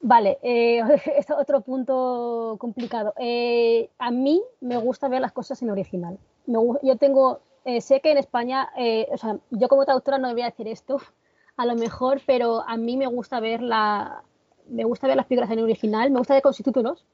Vale, 0.03 0.39
eh, 0.43 0.81
es 1.17 1.31
otro 1.31 1.61
punto 1.63 2.57
complicado. 2.59 3.15
Eh, 3.19 3.89
a 3.99 4.11
mí 4.11 4.43
me 4.61 4.77
gusta 4.77 5.09
ver 5.09 5.21
las 5.21 5.33
cosas 5.33 5.63
en 5.63 5.71
original. 5.71 6.19
Me 6.47 6.59
yo 6.83 6.97
tengo, 6.97 7.41
eh, 7.65 7.81
sé 7.81 8.01
que 8.01 8.11
en 8.11 8.19
España, 8.19 8.69
o 9.11 9.17
sea, 9.17 9.39
yo 9.51 9.69
como 9.69 9.85
traductora 9.85 10.19
no 10.19 10.31
voy 10.33 10.43
a 10.43 10.47
decir 10.47 10.67
esto, 10.67 11.01
a 11.57 11.65
lo 11.67 11.77
mejor, 11.77 12.21
pero 12.27 12.63
a 12.69 12.77
mí 12.77 12.97
me 12.97 13.07
gusta 13.07 13.39
ver 13.39 13.63
la, 13.63 14.25
me 14.69 14.85
gusta 14.85 15.07
ver 15.07 15.17
las 15.17 15.27
películas 15.27 15.51
en 15.51 15.61
original, 15.61 16.11
me 16.11 16.19
gusta 16.19 16.35
ver 16.35 16.43
con 16.43 16.53
subtítulos 16.53 17.07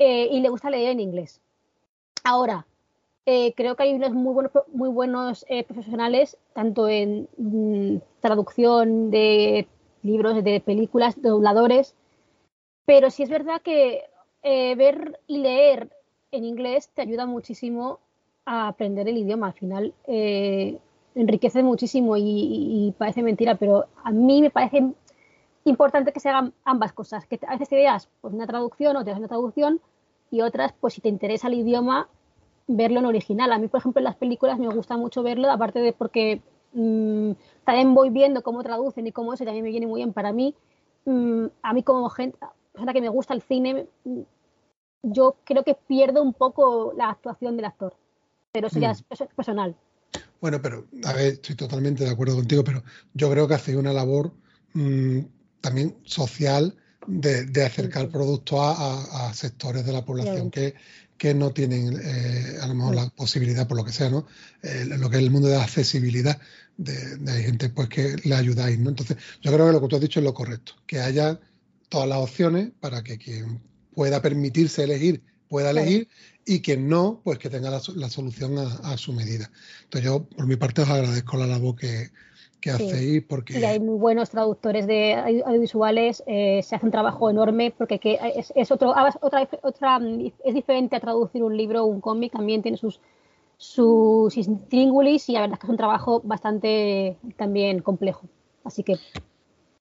eh, 0.00 0.28
y 0.32 0.40
le 0.40 0.48
gusta 0.48 0.70
leer 0.70 0.90
en 0.92 1.00
inglés. 1.00 1.40
Ahora, 2.24 2.66
eh, 3.26 3.52
creo 3.54 3.76
que 3.76 3.82
hay 3.84 3.92
unos 3.94 4.12
muy 4.12 4.32
buenos, 4.32 4.52
muy 4.72 4.88
buenos 4.88 5.44
eh, 5.48 5.62
profesionales, 5.62 6.36
tanto 6.54 6.88
en 6.88 7.28
mm, 7.36 7.98
traducción 8.20 9.10
de 9.10 9.68
libros, 10.02 10.42
de 10.42 10.60
películas, 10.60 11.20
dobladores, 11.20 11.94
pero 12.86 13.10
sí 13.10 13.22
es 13.22 13.28
verdad 13.30 13.60
que 13.62 14.02
ver 14.42 15.20
y 15.26 15.38
leer 15.38 15.90
en 16.32 16.44
inglés 16.44 16.88
te 16.94 17.02
ayuda 17.02 17.26
muchísimo 17.26 18.00
a 18.46 18.68
aprender 18.68 19.06
el 19.06 19.18
idioma. 19.18 19.48
Al 19.48 19.52
final 19.52 19.94
enriquece 21.14 21.62
muchísimo 21.62 22.16
y- 22.16 22.22
y 22.88 22.94
parece 22.96 23.22
mentira, 23.22 23.54
pero 23.56 23.86
a 24.02 24.10
mí 24.10 24.40
me 24.40 24.50
parece 24.50 24.82
importante 25.70 26.12
que 26.12 26.20
se 26.20 26.28
hagan 26.28 26.52
ambas 26.64 26.92
cosas, 26.92 27.24
que 27.26 27.40
a 27.46 27.52
veces 27.52 27.68
te 27.68 27.76
veas 27.76 28.08
pues, 28.20 28.34
una 28.34 28.46
traducción 28.46 28.96
o 28.96 29.04
te 29.04 29.10
das 29.10 29.18
una 29.18 29.28
traducción 29.28 29.80
y 30.30 30.42
otras, 30.42 30.72
pues 30.80 30.94
si 30.94 31.00
te 31.00 31.08
interesa 31.08 31.48
el 31.48 31.54
idioma, 31.54 32.08
verlo 32.66 33.00
en 33.00 33.06
original. 33.06 33.52
A 33.52 33.58
mí, 33.58 33.68
por 33.68 33.78
ejemplo, 33.80 34.00
en 34.00 34.04
las 34.04 34.16
películas 34.16 34.58
me 34.58 34.68
gusta 34.68 34.96
mucho 34.96 35.22
verlo, 35.22 35.50
aparte 35.50 35.80
de 35.80 35.92
porque 35.92 36.40
mm, 36.72 37.32
también 37.64 37.94
voy 37.94 38.10
viendo 38.10 38.42
cómo 38.42 38.62
traducen 38.62 39.06
y 39.06 39.12
cómo 39.12 39.32
eso, 39.32 39.42
y 39.42 39.46
también 39.46 39.64
me 39.64 39.70
viene 39.70 39.86
muy 39.86 40.00
bien 40.00 40.12
para 40.12 40.32
mí. 40.32 40.54
Mm, 41.06 41.46
a 41.62 41.72
mí 41.72 41.82
como 41.82 42.08
gente, 42.10 42.38
persona 42.72 42.92
que 42.92 43.00
me 43.00 43.08
gusta 43.08 43.34
el 43.34 43.42
cine, 43.42 43.86
mm, 44.04 44.20
yo 45.02 45.36
creo 45.44 45.64
que 45.64 45.74
pierdo 45.74 46.22
un 46.22 46.34
poco 46.34 46.92
la 46.96 47.08
actuación 47.10 47.56
del 47.56 47.64
actor. 47.64 47.94
Pero 48.52 48.66
eso 48.66 48.78
ya 48.78 48.88
Mm. 48.88 48.92
es 48.92 49.08
perso- 49.08 49.28
personal. 49.34 49.74
Bueno, 50.40 50.60
pero 50.62 50.84
a 51.06 51.12
ver, 51.12 51.34
estoy 51.34 51.54
totalmente 51.56 52.04
de 52.04 52.10
acuerdo 52.10 52.36
contigo, 52.36 52.62
pero 52.64 52.82
yo 53.14 53.30
creo 53.30 53.46
que 53.48 53.54
hace 53.54 53.76
una 53.76 53.92
labor 53.92 54.32
también 55.60 55.96
social 56.04 56.76
de, 57.06 57.44
de 57.46 57.64
acercar 57.64 58.08
productos 58.10 58.58
a, 58.60 58.72
a- 58.72 59.28
a 59.30 59.34
sectores 59.34 59.84
de 59.86 59.92
la 59.92 60.04
población 60.04 60.50
que, 60.50 60.74
que 61.16 61.34
no 61.34 61.52
tienen 61.52 61.98
eh, 62.02 62.58
a 62.60 62.66
lo 62.66 62.74
mejor 62.74 62.94
la 62.94 63.08
posibilidad, 63.10 63.66
por 63.68 63.76
lo 63.76 63.84
que 63.84 63.92
sea, 63.92 64.10
¿no? 64.10 64.26
Eh, 64.62 64.84
lo 64.86 65.08
que 65.10 65.16
es 65.16 65.22
el 65.22 65.30
mundo 65.30 65.48
de 65.48 65.56
la 65.56 65.64
accesibilidad, 65.64 66.38
de, 66.76 67.42
gente 67.42 67.68
pues 67.68 67.88
que 67.88 68.16
le 68.24 68.34
ayudáis, 68.34 68.78
¿no? 68.78 68.90
Entonces, 68.90 69.16
yo 69.42 69.52
creo 69.52 69.66
que 69.66 69.72
lo 69.72 69.80
que 69.80 69.88
tú 69.88 69.96
has 69.96 70.02
dicho 70.02 70.20
es 70.20 70.24
lo 70.24 70.34
correcto, 70.34 70.72
que 70.86 71.00
haya 71.00 71.38
todas 71.88 72.08
las 72.08 72.18
opciones 72.18 72.70
para 72.80 73.02
que 73.02 73.18
quien 73.18 73.60
pueda 73.94 74.22
permitirse 74.22 74.84
elegir 74.84 75.22
pueda 75.48 75.70
elegir 75.70 76.08
y 76.46 76.60
quien 76.60 76.88
no, 76.88 77.20
pues 77.24 77.38
que 77.38 77.50
tenga 77.50 77.70
la, 77.70 77.82
la 77.96 78.08
solución 78.08 78.56
a, 78.56 78.92
a 78.92 78.96
su 78.96 79.12
medida. 79.12 79.50
Entonces 79.82 80.04
yo, 80.08 80.24
por 80.24 80.46
mi 80.46 80.54
parte, 80.56 80.82
os 80.82 80.88
agradezco 80.88 81.36
la 81.36 81.46
labor 81.48 81.74
que, 81.74 82.10
que 82.60 82.70
Sí. 82.70 82.84
hacéis 82.90 83.24
porque... 83.28 83.58
Y 83.58 83.64
hay 83.64 83.80
muy 83.80 83.98
buenos 83.98 84.30
traductores 84.30 84.86
de 84.86 85.14
audio- 85.14 85.46
audiovisuales, 85.46 86.22
eh, 86.26 86.62
se 86.62 86.76
hace 86.76 86.86
un 86.86 86.92
trabajo 86.92 87.30
enorme 87.30 87.72
porque 87.76 87.98
que 87.98 88.18
es, 88.36 88.52
es 88.54 88.70
otro, 88.70 88.92
ah, 88.94 89.10
otra, 89.20 89.48
otra, 89.62 89.98
mm, 89.98 90.30
es 90.44 90.54
diferente 90.54 90.96
a 90.96 91.00
traducir 91.00 91.42
un 91.42 91.56
libro 91.56 91.82
o 91.82 91.86
un 91.86 92.00
cómic, 92.00 92.32
también 92.32 92.62
tiene 92.62 92.76
sus 92.76 93.00
sus 93.56 94.38
intríngulis 94.38 95.28
y 95.28 95.32
la 95.32 95.42
verdad 95.42 95.54
es 95.56 95.60
que 95.60 95.66
es 95.66 95.70
un 95.70 95.76
trabajo 95.76 96.22
bastante 96.24 97.18
también 97.36 97.82
complejo. 97.82 98.22
Así 98.64 98.82
que 98.82 98.96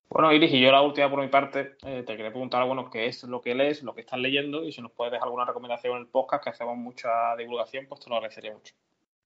Bueno, 0.10 0.34
Iris, 0.34 0.52
y 0.54 0.60
yo 0.60 0.72
la 0.72 0.82
última 0.82 1.10
por 1.10 1.22
mi 1.22 1.28
parte, 1.30 1.76
eh, 1.86 2.04
te 2.06 2.18
quería 2.18 2.32
preguntar, 2.32 2.66
bueno, 2.66 2.90
qué 2.90 3.06
es 3.06 3.24
lo 3.24 3.40
que 3.42 3.54
lees, 3.56 3.84
lo 3.84 3.94
que 3.94 4.02
estás 4.02 4.20
leyendo, 4.20 4.66
y 4.66 4.72
si 4.74 4.82
nos 4.82 4.92
puedes 4.92 5.12
dejar 5.14 5.28
alguna 5.28 5.46
recomendación 5.46 5.94
en 5.96 6.02
el 6.02 6.08
podcast, 6.08 6.44
que 6.44 6.50
hacemos 6.50 6.76
mucha 6.78 7.10
divulgación, 7.38 7.86
pues 7.88 8.02
te 8.02 8.10
lo 8.10 8.16
agradecería 8.18 8.54
mucho. 8.54 8.74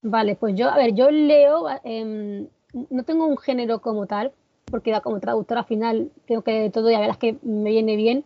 Vale, 0.04 0.36
pues 0.36 0.54
yo, 0.56 0.70
a 0.70 0.76
ver, 0.76 0.94
yo 0.94 1.10
leo, 1.10 1.66
em, 1.86 2.48
no 2.74 3.04
tengo 3.04 3.26
un 3.26 3.38
género 3.38 3.82
como 3.82 4.08
tal, 4.08 4.34
porque 4.66 5.00
como 5.02 5.20
traductora 5.20 5.64
final 5.64 6.12
tengo 6.26 6.42
que 6.42 6.70
todo 6.72 6.90
y 6.90 6.94
la 6.94 7.00
verdad 7.00 7.16
es 7.16 7.20
que 7.20 7.38
me 7.48 7.70
viene 7.70 7.96
bien. 7.96 8.26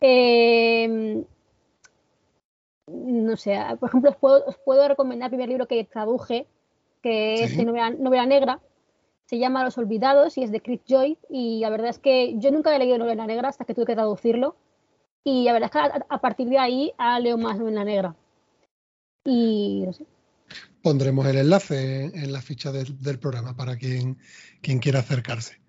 Em, 0.00 1.24
no 2.86 3.36
sé, 3.36 3.58
por 3.80 3.88
ejemplo, 3.88 4.10
os 4.10 4.16
puedo, 4.16 4.44
os 4.46 4.58
puedo 4.58 4.86
recomendar 4.86 5.28
el 5.28 5.30
primer 5.30 5.48
libro 5.48 5.66
que 5.66 5.84
traduje, 5.84 6.46
que 7.02 7.44
es 7.44 7.56
de 7.56 7.64
novela, 7.64 7.90
novela 7.90 8.26
negra, 8.26 8.60
se 9.26 9.38
llama 9.38 9.64
Los 9.64 9.78
Olvidados 9.78 10.36
y 10.36 10.42
es 10.42 10.52
de 10.52 10.60
Chris 10.60 10.82
Joy, 10.86 11.18
y 11.30 11.60
la 11.60 11.70
verdad 11.70 11.88
es 11.88 11.98
que 11.98 12.38
yo 12.38 12.50
nunca 12.50 12.74
he 12.74 12.78
leído 12.78 12.98
novela 12.98 13.26
negra 13.26 13.48
hasta 13.48 13.64
que 13.64 13.74
tuve 13.74 13.86
que 13.86 13.94
traducirlo, 13.94 14.56
y 15.24 15.44
la 15.44 15.54
verdad 15.54 15.70
es 15.72 15.72
que 15.72 15.78
a, 15.78 16.06
a 16.08 16.20
partir 16.20 16.48
de 16.48 16.58
ahí 16.58 16.92
ahora 16.98 17.20
leo 17.20 17.38
más 17.38 17.58
novela 17.58 17.84
negra. 17.84 18.14
Y 19.24 19.84
no 19.86 19.92
sé. 19.94 20.04
Pondremos 20.84 21.26
el 21.26 21.38
enlace 21.38 22.04
en 22.04 22.32
la 22.32 22.40
ficha 22.42 22.70
del, 22.70 23.00
del 23.00 23.18
programa 23.18 23.56
para 23.56 23.76
quien, 23.76 24.18
quien 24.62 24.78
quiera 24.78 25.00
acercarse. 25.00 25.60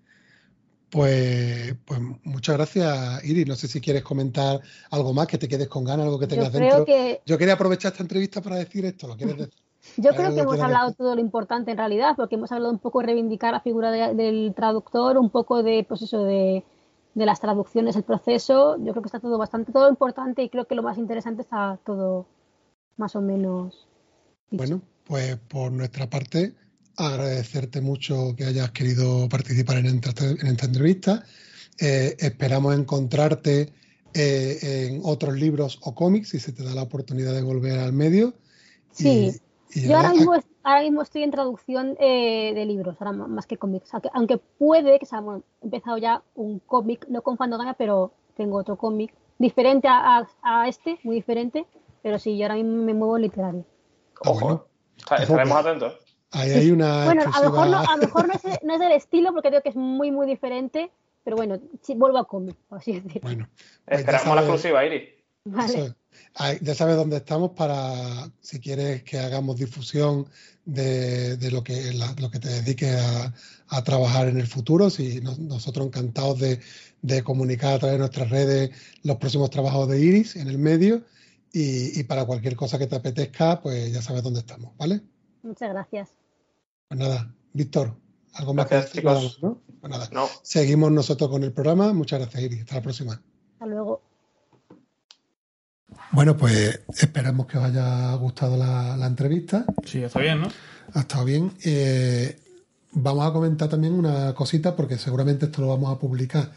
Pues, 0.90 1.74
pues 1.84 2.00
muchas 2.22 2.56
gracias, 2.56 3.24
Iris. 3.24 3.46
No 3.48 3.56
sé 3.56 3.66
si 3.66 3.80
quieres 3.80 4.02
comentar 4.04 4.60
algo 4.90 5.12
más, 5.12 5.26
que 5.26 5.38
te 5.38 5.48
quedes 5.48 5.68
con 5.68 5.84
ganas, 5.84 6.04
algo 6.06 6.18
que 6.18 6.26
tengas 6.28 6.52
Yo 6.52 6.58
creo 6.58 6.68
dentro. 6.76 6.84
que 6.84 7.20
Yo 7.26 7.36
quería 7.38 7.54
aprovechar 7.54 7.90
esta 7.92 8.04
entrevista 8.04 8.40
para 8.40 8.56
decir 8.56 8.84
esto. 8.84 9.08
¿Lo 9.08 9.16
quieres 9.16 9.36
decir? 9.36 9.54
Yo 9.96 10.14
creo 10.14 10.34
que 10.34 10.40
hemos 10.40 10.60
hablado 10.60 10.92
todo 10.94 11.14
lo 11.14 11.20
importante 11.20 11.70
en 11.72 11.78
realidad, 11.78 12.14
porque 12.16 12.34
hemos 12.36 12.52
hablado 12.52 12.72
un 12.72 12.78
poco 12.78 13.00
de 13.00 13.06
reivindicar 13.06 13.52
la 13.52 13.60
figura 13.60 13.90
de- 13.90 14.14
del 14.14 14.52
traductor, 14.54 15.16
un 15.18 15.30
poco 15.30 15.62
de, 15.62 15.84
pues 15.88 16.02
eso, 16.02 16.24
de, 16.24 16.64
de 17.14 17.26
las 17.26 17.40
traducciones, 17.40 17.96
el 17.96 18.02
proceso. 18.04 18.76
Yo 18.78 18.92
creo 18.92 19.02
que 19.02 19.08
está 19.08 19.20
todo 19.20 19.38
bastante, 19.38 19.72
todo 19.72 19.88
importante 19.88 20.42
y 20.42 20.50
creo 20.50 20.66
que 20.66 20.74
lo 20.74 20.82
más 20.82 20.98
interesante 20.98 21.42
está 21.42 21.78
todo 21.84 22.26
más 22.96 23.14
o 23.16 23.20
menos 23.20 23.86
dicho. 24.50 24.62
Bueno, 24.62 24.82
pues 25.06 25.36
por 25.48 25.72
nuestra 25.72 26.08
parte, 26.10 26.54
agradecerte 26.96 27.80
mucho 27.80 28.34
que 28.36 28.44
hayas 28.44 28.70
querido 28.72 29.28
participar 29.28 29.78
en 29.78 29.86
esta, 29.86 30.24
en 30.26 30.46
esta 30.46 30.66
entrevista. 30.66 31.24
Eh, 31.80 32.16
esperamos 32.18 32.74
encontrarte 32.74 33.72
eh, 34.14 34.58
en 34.90 35.00
otros 35.04 35.34
libros 35.34 35.78
o 35.82 35.94
cómics 35.94 36.30
si 36.30 36.40
se 36.40 36.52
te 36.52 36.64
da 36.64 36.74
la 36.74 36.82
oportunidad 36.82 37.34
de 37.34 37.42
volver 37.42 37.78
al 37.78 37.92
medio. 37.92 38.34
Sí. 38.90 39.40
y 39.74 39.88
Yo 39.88 39.96
ahora 39.96 40.10
mismo, 40.10 40.34
ahora 40.62 40.80
mismo 40.82 41.02
estoy 41.02 41.22
en 41.22 41.30
traducción 41.30 41.96
eh, 42.00 42.52
de 42.54 42.64
libros, 42.64 42.96
ahora 43.00 43.12
más 43.12 43.46
que 43.46 43.56
cómics. 43.58 43.92
Aunque, 43.92 44.08
aunque 44.14 44.38
puede 44.38 44.98
que 44.98 45.06
sea, 45.06 45.20
bueno, 45.20 45.42
he 45.62 45.66
empezado 45.66 45.98
ya 45.98 46.22
un 46.34 46.58
cómic, 46.60 47.06
no 47.08 47.22
con 47.22 47.36
Fandogana, 47.36 47.74
pero 47.74 48.12
tengo 48.36 48.56
otro 48.56 48.76
cómic 48.76 49.12
diferente 49.38 49.86
a, 49.88 50.18
a- 50.18 50.28
a 50.42 50.68
este, 50.68 50.98
muy 51.04 51.16
diferente. 51.16 51.66
Pero 52.02 52.18
sí, 52.18 52.36
yo 52.38 52.44
ahora 52.44 52.54
mismo 52.56 52.82
me 52.84 52.94
muevo 52.94 53.18
literario. 53.18 53.64
Ah, 54.24 54.30
Ojo, 54.30 54.40
bueno. 54.46 54.64
Estaremos 54.98 55.56
atentos. 55.58 55.94
ahí 56.32 56.50
hay 56.52 56.70
una 56.70 57.04
Bueno, 57.06 57.22
a 57.32 57.40
lo 57.40 57.50
mejor, 57.50 57.68
no, 57.68 57.78
a 57.78 57.96
lo 57.96 58.02
mejor 58.02 58.28
no, 58.28 58.34
es, 58.34 58.42
no 58.62 58.74
es 58.74 58.80
del 58.80 58.92
estilo 58.92 59.32
porque 59.32 59.48
creo 59.48 59.62
que 59.62 59.68
es 59.70 59.76
muy, 59.76 60.10
muy 60.10 60.26
diferente, 60.26 60.90
pero 61.24 61.36
bueno, 61.36 61.58
vuelvo 61.94 62.18
a 62.18 62.24
así 62.70 62.92
decirlo. 63.00 63.20
Bueno, 63.22 63.48
pues 63.84 64.00
Esperamos 64.00 64.34
la 64.36 64.40
exclusiva, 64.42 64.84
Iris. 64.84 65.10
Vale. 65.44 65.74
Eso 65.74 65.94
ya 66.60 66.74
sabes 66.74 66.96
dónde 66.96 67.18
estamos 67.18 67.50
para, 67.52 68.30
si 68.40 68.58
quieres 68.58 69.02
que 69.02 69.18
hagamos 69.18 69.56
difusión 69.58 70.26
de, 70.64 71.36
de 71.36 71.50
lo, 71.50 71.62
que, 71.62 71.92
la- 71.92 72.14
lo 72.18 72.30
que 72.30 72.38
te 72.38 72.48
dediques 72.48 72.96
a, 72.96 73.32
a 73.68 73.84
trabajar 73.84 74.28
en 74.28 74.38
el 74.38 74.46
futuro. 74.46 74.88
Si 74.90 75.20
no- 75.20 75.36
nosotros 75.38 75.86
encantados 75.86 76.40
de, 76.40 76.60
de 77.02 77.22
comunicar 77.22 77.74
a 77.74 77.78
través 77.78 77.94
de 77.94 77.98
nuestras 77.98 78.30
redes 78.30 78.70
los 79.02 79.16
próximos 79.18 79.50
trabajos 79.50 79.88
de 79.88 80.00
Iris 80.00 80.36
en 80.36 80.48
el 80.48 80.58
medio. 80.58 81.02
Y, 81.58 81.98
y 81.98 82.04
para 82.04 82.26
cualquier 82.26 82.54
cosa 82.54 82.78
que 82.78 82.86
te 82.86 82.96
apetezca, 82.96 83.62
pues 83.62 83.90
ya 83.90 84.02
sabes 84.02 84.22
dónde 84.22 84.40
estamos, 84.40 84.76
¿vale? 84.76 85.00
Muchas 85.42 85.70
gracias. 85.70 86.10
Pues 86.86 87.00
nada, 87.00 87.34
Víctor, 87.54 87.96
algo 88.34 88.52
más 88.52 88.68
Gracias, 88.68 88.92
que 88.92 88.98
chicos. 88.98 89.38
¿no? 89.40 89.62
Pues 89.80 89.90
nada, 89.90 90.06
No, 90.12 90.28
seguimos 90.42 90.92
nosotros 90.92 91.30
con 91.30 91.44
el 91.44 91.52
programa. 91.52 91.94
Muchas 91.94 92.20
gracias, 92.20 92.42
Iris. 92.42 92.60
Hasta 92.60 92.74
la 92.74 92.82
próxima. 92.82 93.22
Hasta 93.54 93.66
luego. 93.66 94.02
Bueno, 96.12 96.36
pues 96.36 96.82
esperamos 96.98 97.46
que 97.46 97.56
os 97.56 97.64
haya 97.64 98.12
gustado 98.16 98.58
la, 98.58 98.94
la 98.98 99.06
entrevista. 99.06 99.64
sí, 99.86 100.02
está 100.02 100.20
bien, 100.20 100.42
¿no? 100.42 100.48
Ha 100.92 101.00
estado 101.00 101.24
bien. 101.24 101.52
Eh, 101.64 102.38
vamos 102.92 103.26
a 103.26 103.32
comentar 103.32 103.70
también 103.70 103.94
una 103.94 104.34
cosita, 104.34 104.76
porque 104.76 104.98
seguramente 104.98 105.46
esto 105.46 105.62
lo 105.62 105.68
vamos 105.68 105.90
a 105.90 105.98
publicar 105.98 106.50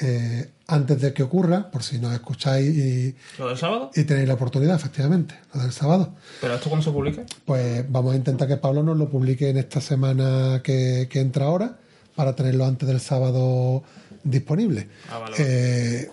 eh, 0.00 0.50
antes 0.66 1.00
de 1.00 1.12
que 1.12 1.22
ocurra, 1.22 1.70
por 1.70 1.82
si 1.82 1.98
nos 1.98 2.12
escucháis 2.12 2.68
y, 2.76 3.14
¿Lo 3.38 3.48
del 3.48 3.56
sábado? 3.56 3.90
y 3.94 4.04
tenéis 4.04 4.28
la 4.28 4.34
oportunidad, 4.34 4.76
efectivamente, 4.76 5.36
lo 5.54 5.62
del 5.62 5.72
sábado. 5.72 6.14
¿Pero 6.40 6.54
esto 6.54 6.68
cuándo 6.68 6.84
se 6.84 6.90
publica? 6.90 7.24
Pues 7.44 7.90
vamos 7.90 8.14
a 8.14 8.16
intentar 8.16 8.46
que 8.48 8.56
Pablo 8.56 8.82
nos 8.82 8.96
lo 8.96 9.08
publique 9.08 9.48
en 9.48 9.56
esta 9.58 9.80
semana 9.80 10.60
que, 10.62 11.08
que 11.10 11.20
entra 11.20 11.46
ahora, 11.46 11.78
para 12.14 12.34
tenerlo 12.34 12.64
antes 12.66 12.88
del 12.88 13.00
sábado 13.00 13.84
disponible. 14.24 14.88
Ah, 15.10 15.18
vale, 15.18 15.36
vale. 15.38 15.44
Eh, 15.46 16.10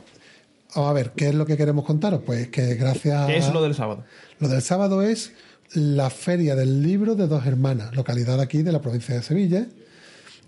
vamos 0.76 0.90
a 0.90 0.94
ver, 0.94 1.12
¿qué 1.12 1.30
es 1.30 1.36
lo 1.36 1.46
que 1.46 1.58
queremos 1.58 1.86
contaros? 1.86 2.22
Pues 2.26 2.50
que 2.50 2.76
gracias 2.76 3.28
¿Qué 3.28 3.38
es 3.38 3.52
lo 3.54 3.62
del 3.62 3.74
sábado? 3.74 4.04
lo 4.40 4.48
del 4.50 4.62
sábado 4.62 5.02
es 5.02 5.32
la 5.74 6.10
Feria 6.10 6.56
del 6.56 6.84
Libro 6.84 7.16
de 7.16 7.28
Dos 7.28 7.46
Hermanas, 7.46 7.96
localidad 7.96 8.40
aquí 8.40 8.62
de 8.62 8.72
la 8.72 8.82
provincia 8.82 9.16
de 9.16 9.24
Sevilla, 9.24 9.66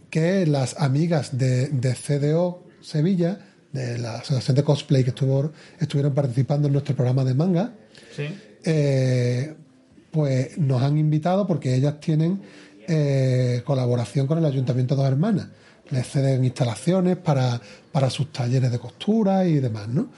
que 0.09 0.45
las 0.45 0.79
amigas 0.79 1.37
de, 1.37 1.69
de 1.69 1.95
CDO 1.95 2.64
Sevilla, 2.85 3.39
de 3.71 3.97
la 3.97 4.15
Asociación 4.17 4.55
de 4.55 4.63
Cosplay 4.63 5.03
que 5.03 5.09
estuvo, 5.09 5.51
estuvieron 5.79 6.13
participando 6.13 6.67
en 6.67 6.73
nuestro 6.73 6.95
programa 6.95 7.23
de 7.23 7.33
manga, 7.33 7.73
Sí. 8.15 8.23
eh, 8.63 9.53
pues 10.11 10.57
nos 10.57 10.81
han 10.81 10.97
invitado 10.97 11.45
porque 11.45 11.75
ellas 11.75 11.99
tienen 11.99 12.41
eh, 12.87 13.61
colaboración 13.65 14.27
con 14.27 14.37
el 14.37 14.45
Ayuntamiento 14.45 14.95
de 14.95 15.01
Dos 15.01 15.11
Hermanas. 15.11 15.47
Les 15.91 16.07
ceden 16.07 16.43
instalaciones 16.45 17.17
para, 17.17 17.61
para 17.91 18.09
sus 18.09 18.31
talleres 18.31 18.71
de 18.71 18.79
costura 18.79 19.45
y 19.45 19.55
demás, 19.59 19.87
¿no? 19.87 20.09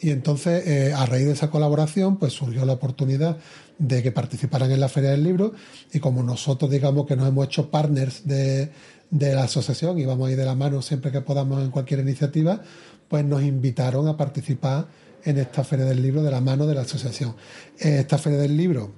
Y 0.00 0.10
entonces, 0.10 0.66
eh, 0.66 0.92
a 0.94 1.04
raíz 1.06 1.26
de 1.26 1.32
esa 1.32 1.50
colaboración, 1.50 2.16
pues 2.18 2.32
surgió 2.32 2.64
la 2.64 2.74
oportunidad 2.74 3.38
de 3.78 4.02
que 4.02 4.12
participaran 4.12 4.70
en 4.70 4.78
la 4.78 4.88
Feria 4.88 5.10
del 5.10 5.24
Libro 5.24 5.52
y 5.92 5.98
como 6.00 6.22
nosotros, 6.22 6.70
digamos, 6.70 7.06
que 7.06 7.16
nos 7.16 7.28
hemos 7.28 7.46
hecho 7.46 7.70
partners 7.70 8.26
de, 8.26 8.70
de 9.10 9.34
la 9.34 9.44
asociación 9.44 9.98
y 9.98 10.04
vamos 10.04 10.28
a 10.28 10.32
ir 10.32 10.36
de 10.36 10.44
la 10.44 10.54
mano 10.54 10.82
siempre 10.82 11.12
que 11.12 11.20
podamos 11.20 11.62
en 11.62 11.70
cualquier 11.70 12.00
iniciativa, 12.00 12.60
pues 13.08 13.24
nos 13.24 13.42
invitaron 13.42 14.08
a 14.08 14.16
participar 14.16 14.88
en 15.24 15.38
esta 15.38 15.64
Feria 15.64 15.84
del 15.84 16.02
Libro 16.02 16.22
de 16.22 16.30
la 16.30 16.40
mano 16.40 16.66
de 16.66 16.74
la 16.74 16.82
asociación. 16.82 17.34
Esta 17.78 18.18
Feria 18.18 18.38
del 18.38 18.56
Libro 18.56 18.92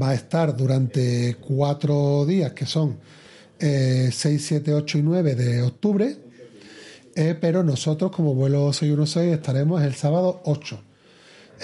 va 0.00 0.10
a 0.10 0.14
estar 0.14 0.56
durante 0.56 1.36
cuatro 1.40 2.24
días, 2.26 2.52
que 2.52 2.66
son 2.66 2.98
eh, 3.58 4.10
6, 4.12 4.44
7, 4.44 4.74
8 4.74 4.98
y 4.98 5.02
9 5.02 5.34
de 5.34 5.62
octubre, 5.62 6.16
eh, 7.14 7.36
pero 7.40 7.62
nosotros 7.62 8.10
como 8.10 8.34
vuelo 8.34 8.72
616 8.72 9.34
estaremos 9.34 9.82
el 9.82 9.94
sábado 9.94 10.40
8. 10.44 10.80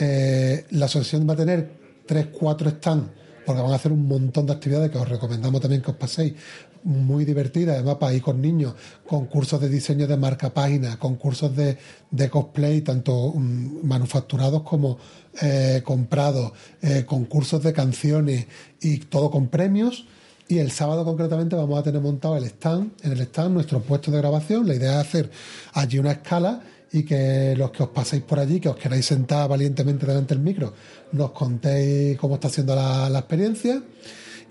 Eh, 0.00 0.64
la 0.70 0.86
asociación 0.86 1.28
va 1.28 1.34
a 1.34 1.36
tener 1.36 1.70
3, 2.06 2.26
4 2.32 2.70
stands, 2.70 3.10
porque 3.44 3.62
van 3.62 3.72
a 3.72 3.76
hacer 3.76 3.92
un 3.92 4.06
montón 4.06 4.46
de 4.46 4.52
actividades 4.52 4.90
que 4.90 4.98
os 4.98 5.08
recomendamos 5.08 5.60
también 5.60 5.82
que 5.82 5.90
os 5.90 5.96
paséis, 5.96 6.34
muy 6.84 7.24
divertidas, 7.24 7.76
además 7.76 7.96
para 7.96 8.14
ir 8.14 8.22
con 8.22 8.40
niños, 8.40 8.74
concursos 9.06 9.60
de 9.60 9.68
diseño 9.68 10.06
de 10.06 10.16
marca 10.16 10.52
página, 10.52 10.98
concursos 10.98 11.54
de, 11.54 11.78
de 12.10 12.30
cosplay, 12.30 12.82
tanto 12.82 13.32
mm, 13.34 13.86
manufacturados 13.86 14.62
como 14.62 14.98
eh, 15.40 15.82
comprados, 15.84 16.52
eh, 16.82 17.04
concursos 17.06 17.62
de 17.62 17.72
canciones 17.72 18.46
y 18.80 18.98
todo 18.98 19.30
con 19.30 19.48
premios. 19.48 20.06
Y 20.48 20.58
el 20.58 20.70
sábado 20.70 21.04
concretamente 21.04 21.54
vamos 21.56 21.78
a 21.78 21.82
tener 21.82 22.00
montado 22.00 22.36
el 22.36 22.44
stand, 22.44 22.92
en 23.02 23.12
el 23.12 23.20
stand 23.20 23.52
nuestro 23.52 23.80
puesto 23.80 24.10
de 24.10 24.18
grabación. 24.18 24.66
La 24.66 24.74
idea 24.74 25.00
es 25.00 25.06
hacer 25.06 25.30
allí 25.74 25.98
una 25.98 26.12
escala 26.12 26.62
y 26.90 27.02
que 27.02 27.54
los 27.56 27.70
que 27.70 27.82
os 27.82 27.90
paséis 27.90 28.22
por 28.22 28.38
allí, 28.38 28.58
que 28.58 28.70
os 28.70 28.76
queráis 28.76 29.04
sentar 29.04 29.48
valientemente 29.48 30.06
delante 30.06 30.34
del 30.34 30.42
micro, 30.42 30.72
nos 31.12 31.32
contéis 31.32 32.16
cómo 32.16 32.36
está 32.36 32.48
siendo 32.48 32.74
la 32.74 33.18
experiencia. 33.18 33.82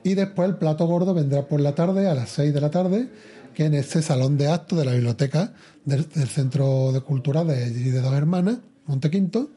Y 0.03 0.13
después 0.13 0.49
el 0.49 0.55
plato 0.57 0.85
gordo 0.85 1.13
vendrá 1.13 1.47
por 1.47 1.59
la 1.59 1.75
tarde, 1.75 2.07
a 2.07 2.15
las 2.15 2.29
6 2.29 2.53
de 2.53 2.61
la 2.61 2.71
tarde, 2.71 3.09
que 3.53 3.65
en 3.65 3.73
este 3.73 4.01
salón 4.01 4.37
de 4.37 4.47
actos 4.47 4.77
de 4.77 4.85
la 4.85 4.93
biblioteca 4.93 5.53
del, 5.83 6.05
Centro 6.05 6.91
de 6.91 7.01
Cultura 7.01 7.43
de, 7.43 7.71
de 7.71 8.01
Dos 8.01 8.13
Hermanas, 8.13 8.57
Montequinto. 8.87 9.49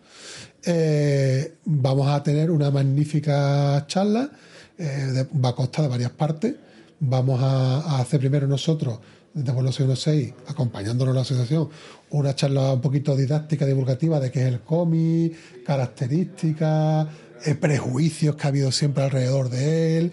Eh, 0.65 1.55
vamos 1.65 2.09
a 2.09 2.23
tener 2.23 2.51
una 2.51 2.71
magnífica 2.71 3.85
charla, 3.87 4.31
eh, 4.77 5.27
va 5.43 5.51
a 5.51 5.55
constar 5.55 5.85
de 5.85 5.89
varias 5.89 6.11
partes. 6.11 6.55
Vamos 7.01 7.41
a, 7.43 7.99
hacer 7.99 8.21
primero 8.21 8.47
nosotros, 8.47 8.99
desde 9.33 9.53
Vuelo 9.53 9.73
616, 9.73 10.35
acompañándonos 10.49 11.15
la 11.15 11.23
asociación, 11.23 11.71
una 12.11 12.35
charla 12.35 12.75
un 12.75 12.81
poquito 12.83 13.17
didáctica, 13.17 13.65
divulgativa 13.65 14.21
de 14.21 14.31
qué 14.31 14.41
es 14.41 14.47
el 14.47 14.61
cómic, 14.61 15.65
características, 15.65 17.07
eh, 17.45 17.55
prejuicios 17.55 18.37
que 18.37 18.43
ha 18.45 18.49
habido 18.49 18.73
siempre 18.73 19.05
alrededor 19.05 19.49
de 19.49 19.99
él, 19.99 20.13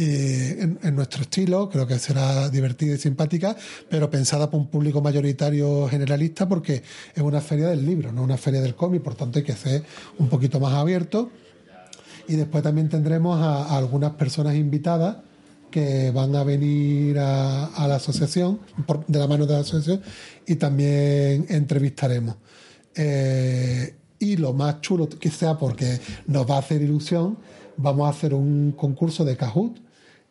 en, 0.00 0.94
nuestro 0.94 1.22
estilo, 1.22 1.68
creo 1.68 1.86
que 1.86 1.98
será 1.98 2.48
divertida 2.50 2.94
y 2.94 2.98
simpática, 2.98 3.56
pero 3.88 4.08
pensada 4.08 4.48
por 4.48 4.60
un 4.60 4.68
público 4.68 5.00
mayoritario 5.00 5.88
generalista 5.88 6.48
porque 6.48 6.82
es 7.14 7.22
una 7.22 7.40
feria 7.40 7.68
del 7.68 7.84
libro, 7.84 8.12
no 8.12 8.22
una 8.22 8.36
feria 8.36 8.60
del 8.60 8.76
cómic, 8.76 9.02
por 9.02 9.16
tanto 9.16 9.40
hay 9.40 9.44
que 9.44 9.56
ser 9.56 9.82
un 10.18 10.28
poquito 10.28 10.60
más 10.60 10.74
abierto. 10.74 11.30
Y 12.28 12.36
después 12.36 12.62
también 12.62 12.88
tendremos 12.88 13.40
a, 13.40 13.76
algunas 13.76 14.12
personas 14.12 14.54
invitadas 14.54 15.16
que 15.70 16.10
van 16.12 16.36
a 16.36 16.44
venir 16.44 17.18
a, 17.18 17.66
a 17.66 17.88
la 17.88 17.96
asociación, 17.96 18.60
por- 18.86 19.04
de 19.06 19.18
la 19.18 19.26
mano 19.26 19.46
de 19.46 19.54
la 19.54 19.60
asociación, 19.60 20.02
y 20.46 20.56
también 20.56 21.46
entrevistaremos. 21.48 22.36
Eh, 22.94 23.94
y 24.18 24.36
lo 24.36 24.52
más 24.52 24.80
chulo 24.80 25.08
que 25.08 25.30
sea, 25.30 25.56
porque 25.58 26.00
nos 26.26 26.48
va 26.48 26.56
a 26.56 26.58
hacer 26.58 26.82
ilusión, 26.82 27.36
vamos 27.76 28.06
a 28.06 28.10
hacer 28.10 28.34
un 28.34 28.72
concurso 28.76 29.24
de 29.24 29.36
Kahoot 29.36 29.76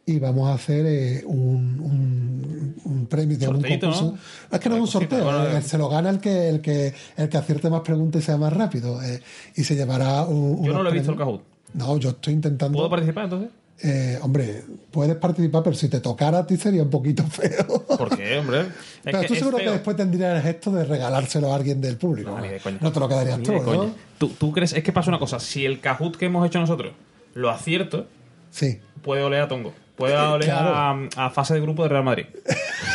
y 0.05 0.19
vamos 0.19 0.49
a 0.49 0.53
hacer 0.53 0.85
eh, 0.85 1.23
un, 1.25 1.79
un- 1.81 2.75
un 2.85 3.05
premio 3.07 3.37
de 3.37 3.47
un 3.47 3.61
concurso. 3.61 4.11
¿no? 4.13 4.17
Es 4.55 4.59
que 4.61 4.69
no 4.69 4.75
es 4.75 4.81
un 4.81 4.87
sorteo, 4.87 5.23
bueno, 5.23 5.47
eh, 5.47 5.61
se 5.61 5.77
lo 5.77 5.89
gana 5.89 6.09
el 6.09 6.19
que, 6.19 6.47
el 6.49 6.61
que, 6.61 6.93
el 7.17 7.27
que 7.29 7.37
acierte 7.37 7.69
más 7.69 7.81
preguntas 7.81 8.21
y 8.23 8.25
sea 8.25 8.37
más 8.37 8.53
rápido. 8.53 9.01
eh, 9.03 9.21
y 9.55 9.63
se 9.63 9.75
llevará 9.75 10.23
un. 10.23 10.63
Yo 10.63 10.73
no 10.73 10.83
lo 10.83 10.89
he 10.89 10.93
visto 10.93 11.11
el 11.11 11.17
premios. 11.17 11.41
Kahoot. 11.41 11.57
No, 11.73 11.97
yo 11.97 12.09
estoy 12.11 12.33
intentando. 12.33 12.77
¿Puedo 12.77 12.89
participar 12.89 13.25
entonces? 13.25 13.49
Eh, 13.83 14.17
hombre, 14.23 14.63
puedes 14.89 15.15
participar, 15.17 15.61
pero 15.63 15.75
si 15.75 15.87
te 15.87 15.99
tocara 15.99 16.39
a 16.39 16.47
ti 16.47 16.57
sería 16.57 16.81
un 16.81 16.89
poquito 16.89 17.23
feo. 17.27 17.85
¿Por 17.85 18.17
qué, 18.17 18.39
hombre? 18.39 18.61
Es 18.61 18.67
pero 19.03 19.21
tú 19.23 19.35
seguro 19.35 19.57
que 19.57 19.69
después 19.69 19.95
tendrías 19.95 20.35
el 20.37 20.41
gesto 20.41 20.71
de 20.71 20.83
regalárselo 20.85 21.51
a 21.51 21.55
alguien 21.55 21.79
del 21.79 21.95
público. 21.97 22.31
No, 22.31 22.37
No, 22.37 22.41
ni 22.41 22.49
de 22.49 22.59
coña. 22.59 22.77
No 22.81 22.91
te 22.91 22.99
lo 22.99 23.07
quedarías 23.07 23.41
tú, 23.43 23.53
¿no? 23.53 23.91
¿Tú, 24.17 24.29
tú 24.29 24.51
crees? 24.51 24.73
Es 24.73 24.83
que 24.83 24.91
pasa 24.91 25.09
una 25.11 25.19
cosa. 25.19 25.39
Si 25.39 25.63
el 25.65 25.79
Kahoot 25.79 26.17
que 26.17 26.25
hemos 26.25 26.45
hecho 26.47 26.59
nosotros 26.59 26.93
lo 27.35 27.49
acierto, 27.51 28.07
Sí. 28.49 28.79
puede 29.03 29.21
oler 29.21 29.41
a 29.41 29.47
Tongo. 29.47 29.73
Puede 29.95 30.17
oler 30.17 30.47
claro. 30.49 30.75
a, 31.15 31.25
a 31.25 31.29
fase 31.29 31.53
de 31.53 31.61
grupo 31.61 31.83
de 31.83 31.89
Real 31.89 32.03
Madrid. 32.03 32.25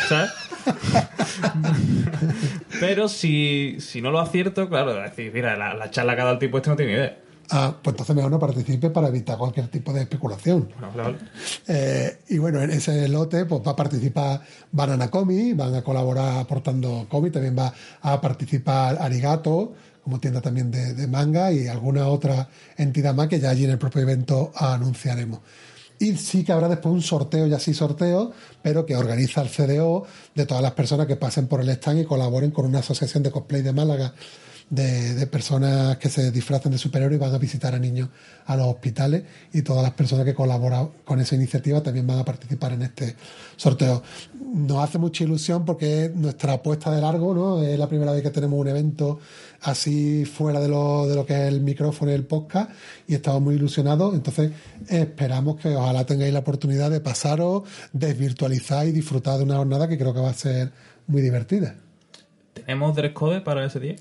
¿Sabes? 0.08 0.30
Pero 2.80 3.08
si, 3.08 3.76
si 3.80 4.00
no 4.02 4.10
lo 4.10 4.18
acierto, 4.20 4.68
claro, 4.68 5.04
es 5.04 5.10
decir, 5.10 5.32
mira, 5.32 5.56
la, 5.56 5.74
la 5.74 5.90
charla 5.90 6.14
que 6.14 6.20
ha 6.22 6.24
dado 6.24 6.34
el 6.34 6.40
tipo 6.40 6.56
este 6.56 6.70
no 6.70 6.76
tiene 6.76 6.92
ni 6.92 6.98
idea. 6.98 7.16
Ah, 7.50 7.76
pues 7.82 7.92
entonces 7.92 8.16
mejor 8.16 8.30
no 8.30 8.38
participe 8.38 8.90
para 8.90 9.08
evitar 9.08 9.36
cualquier 9.36 9.68
tipo 9.68 9.92
de 9.92 10.02
especulación. 10.02 10.68
Eh, 11.66 12.18
y 12.28 12.38
bueno, 12.38 12.62
en 12.62 12.70
ese 12.70 13.08
lote 13.08 13.44
pues 13.44 13.60
va 13.66 13.72
a 13.72 13.76
participar 13.76 14.40
Banana 14.70 15.10
Comi, 15.10 15.52
van 15.52 15.74
a 15.74 15.82
colaborar 15.82 16.38
aportando 16.38 17.06
cómic, 17.10 17.32
también 17.32 17.56
va 17.58 17.72
a 18.00 18.20
participar 18.20 18.98
Arigato, 19.00 19.74
como 20.02 20.18
tienda 20.18 20.40
también 20.40 20.70
de, 20.70 20.94
de 20.94 21.06
manga, 21.06 21.52
y 21.52 21.68
alguna 21.68 22.08
otra 22.08 22.48
entidad 22.76 23.14
más 23.14 23.28
que 23.28 23.38
ya 23.38 23.50
allí 23.50 23.64
en 23.64 23.70
el 23.72 23.78
propio 23.78 24.02
evento 24.02 24.52
anunciaremos. 24.54 25.40
Y 26.02 26.16
sí 26.16 26.42
que 26.42 26.52
habrá 26.52 26.68
después 26.68 26.92
un 26.92 27.02
sorteo, 27.02 27.46
ya 27.46 27.60
sí 27.60 27.74
sorteo, 27.74 28.32
pero 28.60 28.84
que 28.84 28.96
organiza 28.96 29.40
el 29.40 29.50
CDO 29.50 30.04
de 30.34 30.46
todas 30.46 30.62
las 30.62 30.72
personas 30.72 31.06
que 31.06 31.14
pasen 31.14 31.46
por 31.46 31.60
el 31.60 31.68
stand 31.68 32.00
y 32.00 32.04
colaboren 32.04 32.50
con 32.50 32.64
una 32.64 32.80
asociación 32.80 33.22
de 33.22 33.30
cosplay 33.30 33.62
de 33.62 33.72
Málaga 33.72 34.12
de, 34.70 35.26
personas 35.26 35.96
que 35.98 36.08
se 36.08 36.30
disfrazan 36.30 36.72
de 36.72 36.78
superhéroes 36.78 37.18
y 37.18 37.20
van 37.20 37.34
a 37.34 37.38
visitar 37.38 37.74
a 37.74 37.78
niños 37.78 38.08
a 38.46 38.56
los 38.56 38.66
hospitales 38.66 39.22
y 39.52 39.62
todas 39.62 39.82
las 39.82 39.92
personas 39.92 40.24
que 40.24 40.34
colaboran 40.34 40.88
con 41.04 41.20
esa 41.20 41.34
iniciativa 41.34 41.82
también 41.82 42.06
van 42.06 42.18
a 42.18 42.24
participar 42.24 42.72
en 42.72 42.82
este 42.82 43.16
sorteo. 43.56 44.02
Nos 44.54 44.82
hace 44.82 44.98
mucha 44.98 45.24
ilusión 45.24 45.64
porque 45.64 46.06
es 46.06 46.14
nuestra 46.14 46.54
apuesta 46.54 46.90
de 46.90 47.00
largo, 47.00 47.34
¿no? 47.34 47.62
Es 47.62 47.78
la 47.78 47.88
primera 47.88 48.12
vez 48.12 48.22
que 48.22 48.30
tenemos 48.30 48.58
un 48.58 48.68
evento 48.68 49.20
así 49.62 50.24
fuera 50.24 50.60
de 50.60 50.68
lo, 50.68 51.06
de 51.06 51.14
lo 51.14 51.24
que 51.24 51.34
es 51.34 51.52
el 51.52 51.60
micrófono 51.60 52.10
y 52.10 52.14
el 52.14 52.24
podcast 52.24 52.70
y 53.06 53.14
estamos 53.14 53.42
muy 53.42 53.54
ilusionados. 53.54 54.14
Entonces 54.14 54.52
esperamos 54.88 55.56
que 55.56 55.74
ojalá 55.76 56.04
tengáis 56.04 56.32
la 56.32 56.40
oportunidad 56.40 56.90
de 56.90 57.00
pasaros, 57.00 57.62
desvirtualizar 57.92 58.86
y 58.86 58.92
disfrutar 58.92 59.38
de 59.38 59.44
una 59.44 59.56
jornada 59.56 59.88
que 59.88 59.98
creo 59.98 60.12
que 60.12 60.20
va 60.20 60.30
a 60.30 60.34
ser 60.34 60.72
muy 61.06 61.22
divertida. 61.22 61.76
¿Tenemos 62.54 62.94
dress 62.94 63.12
code 63.12 63.40
para 63.40 63.64
ese 63.64 63.80
día? 63.80 63.96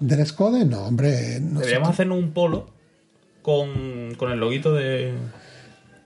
¿Dress 0.00 0.32
code? 0.32 0.64
No, 0.64 0.86
hombre. 0.86 1.38
nosotros- 1.40 1.60
Deberíamos 1.60 1.88
hacernos 1.90 2.18
un 2.18 2.30
polo 2.32 2.66
con, 3.42 4.14
con 4.16 4.30
el 4.32 4.38
loguito 4.38 4.74
de... 4.74 5.12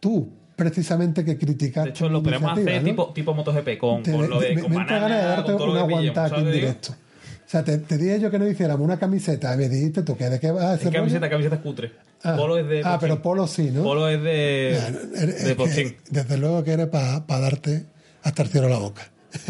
tú 0.00 0.28
precisamente 0.56 1.24
que 1.24 1.36
criticaste 1.38 1.88
De 1.90 1.94
hecho, 1.94 2.08
lo 2.08 2.22
podemos 2.22 2.52
hacer 2.52 2.82
¿no? 2.82 2.88
tipo, 2.88 3.12
tipo 3.12 3.34
MotoGP, 3.34 3.78
con, 3.78 4.02
Te- 4.02 4.12
con 4.12 4.30
lo 4.30 4.38
de 4.40 4.54
me, 4.54 4.62
con 4.62 4.70
me 4.70 4.76
entra 4.78 4.98
ganas 5.00 5.18
de 5.22 5.26
darte 5.28 5.52
con 5.52 5.58
todo 5.58 5.68
un 5.70 5.74
lo 5.74 5.80
que 5.88 5.94
pillemos, 5.94 6.16
aguantaque 6.18 6.30
¿sabes 6.40 6.54
en 6.54 6.60
directo. 6.60 6.92
O 6.92 7.48
sea, 7.52 7.64
te, 7.64 7.78
te 7.78 7.98
dije 7.98 8.20
yo 8.20 8.30
que 8.30 8.38
nos 8.38 8.48
hiciéramos 8.50 8.84
una 8.84 8.98
camiseta 8.98 9.56
me 9.56 9.68
dijiste 9.68 10.02
tú 10.02 10.16
que 10.16 10.30
de 10.30 10.38
qué 10.40 10.50
vas 10.52 10.64
a 10.64 10.74
Es 10.74 10.80
hacer. 10.80 10.92
camiseta, 10.92 11.28
camiseta 11.28 11.56
es 11.56 11.60
cutre. 11.62 11.92
Ah, 12.22 12.36
Polo 12.36 12.56
es 12.58 12.66
de... 12.68 12.82
ah, 12.84 12.98
pero 13.00 13.20
polo 13.20 13.46
sí, 13.48 13.70
¿no? 13.72 13.82
Polo 13.82 14.08
es 14.08 14.22
de... 14.22 14.76
Ya, 14.78 14.88
es 15.20 15.44
de 15.44 15.56
que 15.56 15.96
desde 16.10 16.38
luego 16.38 16.62
que 16.62 16.72
eres 16.72 16.86
para 16.86 17.20
darte 17.40 17.84
hasta 18.22 18.42
el 18.44 18.48
cielo 18.48 18.68
la 18.68 18.78
boca. 18.78 19.02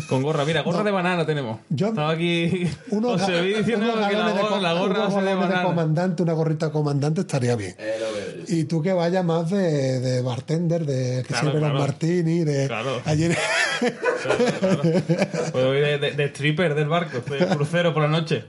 Con 0.09 0.23
gorra, 0.23 0.45
mira, 0.45 0.63
gorra 0.63 0.83
de 0.85 0.91
banana 0.91 1.25
tenemos. 1.27 1.61
Yo- 1.71 1.89
Estaba 1.89 2.11
aquí... 2.13 2.69
Unos, 2.91 3.27
vi 3.27 3.55
diciendo 3.55 3.93
unos 3.93 4.07
que 4.09 4.15
la, 4.17 4.33
de 4.33 4.41
gorra- 4.41 4.61
la 4.61 4.73
gorra 4.75 5.01
unos 5.09 5.15
de 5.15 5.23
de 5.31 5.35
banana. 5.35 5.63
comandante, 5.65 6.23
una 6.23 6.33
gorrita 6.35 6.67
de 6.67 6.73
comandante 6.73 7.21
estaría 7.23 7.57
bien. 7.57 7.75
Eh, 7.79 7.97
lo. 7.99 8.22
Y 8.49 8.65
tú 8.65 8.83
que 8.83 8.93
vayas 8.93 9.25
más 9.25 9.51
de, 9.51 10.01
de 10.01 10.23
bartender, 10.23 10.85
de 10.87 11.23
que 11.23 11.29
Claro, 11.29 11.47
sirve 11.49 11.59
claro. 11.61 11.75
los 11.75 11.83
martini, 11.83 12.45
de 12.45 12.67
Claro. 12.67 13.01
Puedo 15.53 15.75
ir 15.77 15.85
de, 15.85 15.99
de- 15.99 16.11
de 16.13 16.25
stripper 16.27 16.75
del 16.75 16.89
barco, 16.89 17.19
de 17.31 17.47
crucero 17.47 17.93
por 17.93 18.03
la 18.03 18.09
noche. 18.09 18.45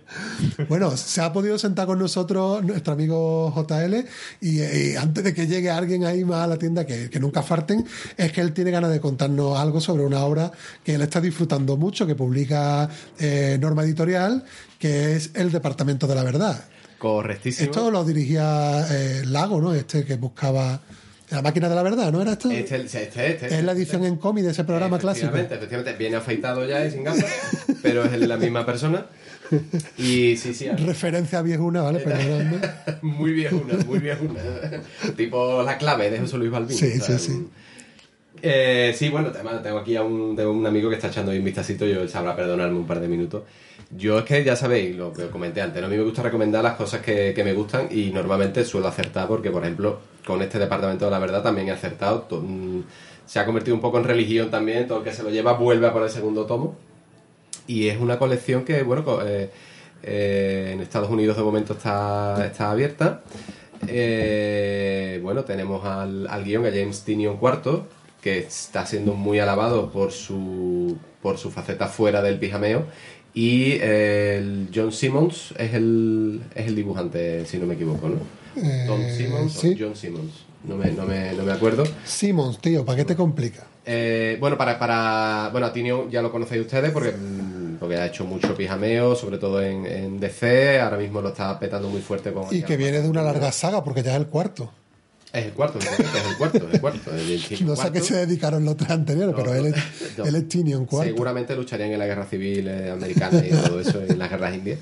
Bueno, 0.69 0.95
se 0.97 1.21
ha 1.21 1.31
podido 1.33 1.57
sentar 1.57 1.85
con 1.87 1.99
nosotros 1.99 2.63
nuestro 2.63 2.93
amigo 2.93 3.51
JL 3.55 3.95
y, 4.41 4.61
y 4.61 4.95
antes 4.95 5.23
de 5.23 5.33
que 5.33 5.47
llegue 5.47 5.69
alguien 5.69 6.05
ahí 6.05 6.23
más 6.23 6.43
a 6.43 6.47
la 6.47 6.57
tienda, 6.57 6.85
que, 6.85 7.09
que 7.09 7.19
nunca 7.19 7.41
farten, 7.43 7.85
es 8.17 8.31
que 8.31 8.41
él 8.41 8.53
tiene 8.53 8.71
ganas 8.71 8.91
de 8.91 8.99
contarnos 8.99 9.57
algo 9.57 9.81
sobre 9.81 10.03
una 10.05 10.23
obra 10.23 10.51
que 10.83 10.95
él 10.95 11.01
está 11.01 11.19
disfrutando 11.21 11.77
mucho, 11.77 12.05
que 12.05 12.15
publica 12.15 12.89
eh, 13.19 13.57
Norma 13.59 13.83
Editorial, 13.83 14.43
que 14.79 15.15
es 15.15 15.31
El 15.33 15.51
Departamento 15.51 16.07
de 16.07 16.15
la 16.15 16.23
Verdad. 16.23 16.63
Correctísimo. 17.03 17.65
Esto 17.65 17.91
lo 17.91 18.05
dirigía 18.05 18.88
eh, 18.89 19.23
Lago, 19.25 19.59
¿no? 19.59 19.73
Este 19.73 20.05
que 20.05 20.15
buscaba 20.15 20.80
la 21.31 21.41
máquina 21.41 21.67
de 21.67 21.75
la 21.75 21.84
verdad, 21.84 22.13
¿no 22.13 22.21
era 22.21 22.31
esto? 22.31 22.49
Este, 22.49 22.77
este, 22.77 23.03
este, 23.03 23.45
es 23.47 23.61
la 23.61 23.73
edición 23.73 24.05
en 24.05 24.15
cómic 24.15 24.45
de 24.45 24.51
ese 24.51 24.63
programa 24.63 24.97
clásico. 24.99 25.35
Efectivamente. 25.35 25.95
Viene 25.99 26.15
afeitado 26.15 26.65
ya 26.65 26.85
y 26.85 26.91
sin 26.91 27.03
gafas, 27.03 27.25
pero 27.81 28.05
es 28.05 28.17
la 28.21 28.38
misma 28.38 28.65
persona. 28.65 29.05
Y 29.97 30.38
sí, 30.38 30.53
sí. 30.53 30.69
Referencia 30.69 31.41
viejuna, 31.41 31.81
¿vale? 31.81 31.99
Perdóname. 31.99 32.61
muy 33.01 33.34
viejuna, 33.34 33.73
muy 33.85 33.99
viejuna. 33.99 34.39
tipo 35.17 35.61
la 35.61 35.77
clave 35.77 36.09
de 36.09 36.19
José 36.19 36.38
Luis 36.38 36.51
Balbín. 36.51 36.77
Sí, 36.77 37.01
sí, 37.01 37.19
sí. 37.19 37.47
Eh, 38.41 38.95
sí, 38.97 39.09
bueno, 39.09 39.30
tengo 39.61 39.80
aquí 39.80 39.97
a 39.97 40.03
un, 40.03 40.38
tengo 40.38 40.53
un 40.53 40.65
amigo 40.65 40.89
que 40.89 40.95
está 40.95 41.09
echando 41.09 41.34
ahí 41.34 41.39
un 41.39 41.45
vistacito, 41.45 41.85
yo 41.85 42.07
sabrá 42.07 42.34
perdonarme 42.34 42.77
un 42.77 42.88
par 42.88 43.01
de 43.01 43.09
minutos. 43.09 43.43
Yo 43.95 44.19
es 44.19 44.25
que 44.25 44.43
ya 44.43 44.55
sabéis 44.55 44.95
lo 44.95 45.13
que 45.13 45.29
comenté 45.29 45.61
antes, 45.61 45.81
¿no? 45.81 45.87
a 45.87 45.89
mí 45.89 45.97
me 45.97 46.03
gusta 46.03 46.23
recomendar 46.23 46.63
las 46.63 46.75
cosas 46.75 47.01
que, 47.01 47.33
que 47.35 47.43
me 47.43 47.53
gustan 47.53 47.87
y 47.91 48.11
normalmente 48.11 48.63
suelo 48.65 48.87
acertar 48.87 49.27
porque, 49.27 49.51
por 49.51 49.63
ejemplo, 49.63 49.99
con 50.25 50.41
este 50.41 50.57
departamento 50.57 51.05
de 51.05 51.11
la 51.11 51.19
verdad 51.19 51.43
también 51.43 51.67
he 51.67 51.71
acertado. 51.71 52.25
Mm, 52.41 52.81
Se 53.25 53.39
ha 53.39 53.45
convertido 53.45 53.75
un 53.75 53.81
poco 53.81 53.97
en 53.99 54.05
religión 54.05 54.49
también, 54.49 54.87
todo 54.87 54.99
el 54.99 55.03
que 55.03 55.13
se 55.13 55.21
lo 55.23 55.29
lleva 55.29 55.53
vuelve 55.53 55.87
a 55.87 55.93
por 55.93 56.03
el 56.03 56.09
segundo 56.09 56.45
tomo. 56.45 56.77
Y 57.67 57.87
es 57.89 57.99
una 57.99 58.19
colección 58.19 58.65
que, 58.65 58.83
bueno, 58.83 59.05
eh, 59.25 59.51
eh, 60.03 60.71
en 60.73 60.81
Estados 60.81 61.09
Unidos 61.09 61.37
de 61.37 61.43
momento 61.43 61.73
está, 61.73 62.45
está 62.45 62.71
abierta. 62.71 63.23
Eh, 63.87 65.19
bueno, 65.23 65.43
tenemos 65.43 65.85
al, 65.85 66.27
al 66.27 66.43
guion, 66.43 66.65
a 66.65 66.71
James 66.71 67.03
Tinion 67.03 67.37
IV, 67.41 67.83
que 68.21 68.39
está 68.39 68.85
siendo 68.85 69.13
muy 69.13 69.39
alabado 69.39 69.91
por 69.91 70.11
su, 70.11 70.97
por 71.21 71.37
su 71.37 71.51
faceta 71.51 71.87
fuera 71.87 72.21
del 72.21 72.39
pijameo. 72.39 72.87
Y 73.34 73.73
eh, 73.81 74.38
el 74.38 74.69
John 74.73 74.91
Simmons 74.91 75.53
es 75.57 75.73
el, 75.73 76.41
es 76.53 76.68
el 76.68 76.76
dibujante, 76.76 77.45
si 77.45 77.57
no 77.57 77.65
me 77.65 77.73
equivoco, 77.73 78.10
¿no? 78.10 78.18
Tom 78.88 79.01
Eh, 79.01 79.15
Simmons 79.18 79.53
sí. 79.53 79.73
o 79.73 79.85
John 79.88 79.95
Simmons. 79.95 80.31
No 80.68 80.77
me, 80.77 80.91
no 80.91 81.05
me, 81.05 81.34
no 81.34 81.43
me 81.43 81.51
acuerdo. 81.51 81.84
Simons, 82.05 82.60
tío, 82.60 82.85
¿para 82.85 82.97
qué 82.97 83.05
te 83.05 83.15
complica? 83.15 83.65
Eh, 83.85 84.38
bueno, 84.39 84.57
para, 84.57 84.80
para. 84.80 85.49
Bueno, 85.51 85.68
a 85.68 85.73
Tinio 85.73 86.10
ya 86.10 86.22
lo 86.22 86.31
conocéis 86.31 86.61
ustedes 86.61 86.91
porque, 86.91 87.14
porque 87.80 87.97
ha 87.97 88.05
hecho 88.05 88.23
mucho 88.23 88.55
pijameo, 88.55 89.14
sobre 89.15 89.39
todo 89.39 89.61
en, 89.61 89.85
en 89.85 90.19
DC, 90.22 90.80
ahora 90.80 90.97
mismo 90.97 91.19
lo 91.22 91.30
está 91.30 91.60
petando 91.60 91.89
muy 91.89 91.99
fuerte 92.01 92.31
con... 92.31 92.45
Y 92.55 92.61
que 92.64 92.77
viene 92.77 93.01
de 93.01 93.10
una 93.10 93.22
larga 93.23 93.51
saga, 93.51 93.84
porque 93.84 94.03
ya 94.03 94.11
es 94.11 94.18
el 94.18 94.27
cuarto. 94.27 94.72
Es 95.34 95.47
el 95.47 95.53
cuarto, 95.53 95.80
es 95.80 95.88
el 95.88 96.38
cuarto, 96.38 96.57
es 96.60 96.73
el 96.76 96.80
cuarto. 96.80 97.11
El 97.11 97.65
no 97.65 97.76
sé 97.76 97.88
a 97.88 97.91
qué 97.91 98.01
se 98.01 98.15
dedicaron 98.18 98.64
los 98.65 98.77
tres 98.77 98.91
anteriores, 98.91 99.34
pero 99.35 99.55
él 99.55 99.65
es, 99.65 99.76
no. 100.15 100.26
él 100.26 100.35
es 100.35 100.47
Tinion 100.47 100.85
cuarto. 100.85 101.10
Seguramente 101.10 101.55
lucharían 101.55 101.89
en 101.89 101.97
la 101.97 102.05
guerra 102.05 102.26
civil 102.26 102.68
eh, 102.68 102.91
americana 102.91 103.43
y 103.43 103.49
todo 103.49 103.80
eso, 103.80 103.99
en 104.07 104.19
las 104.19 104.30
guerras 104.30 104.53
indias. 104.53 104.77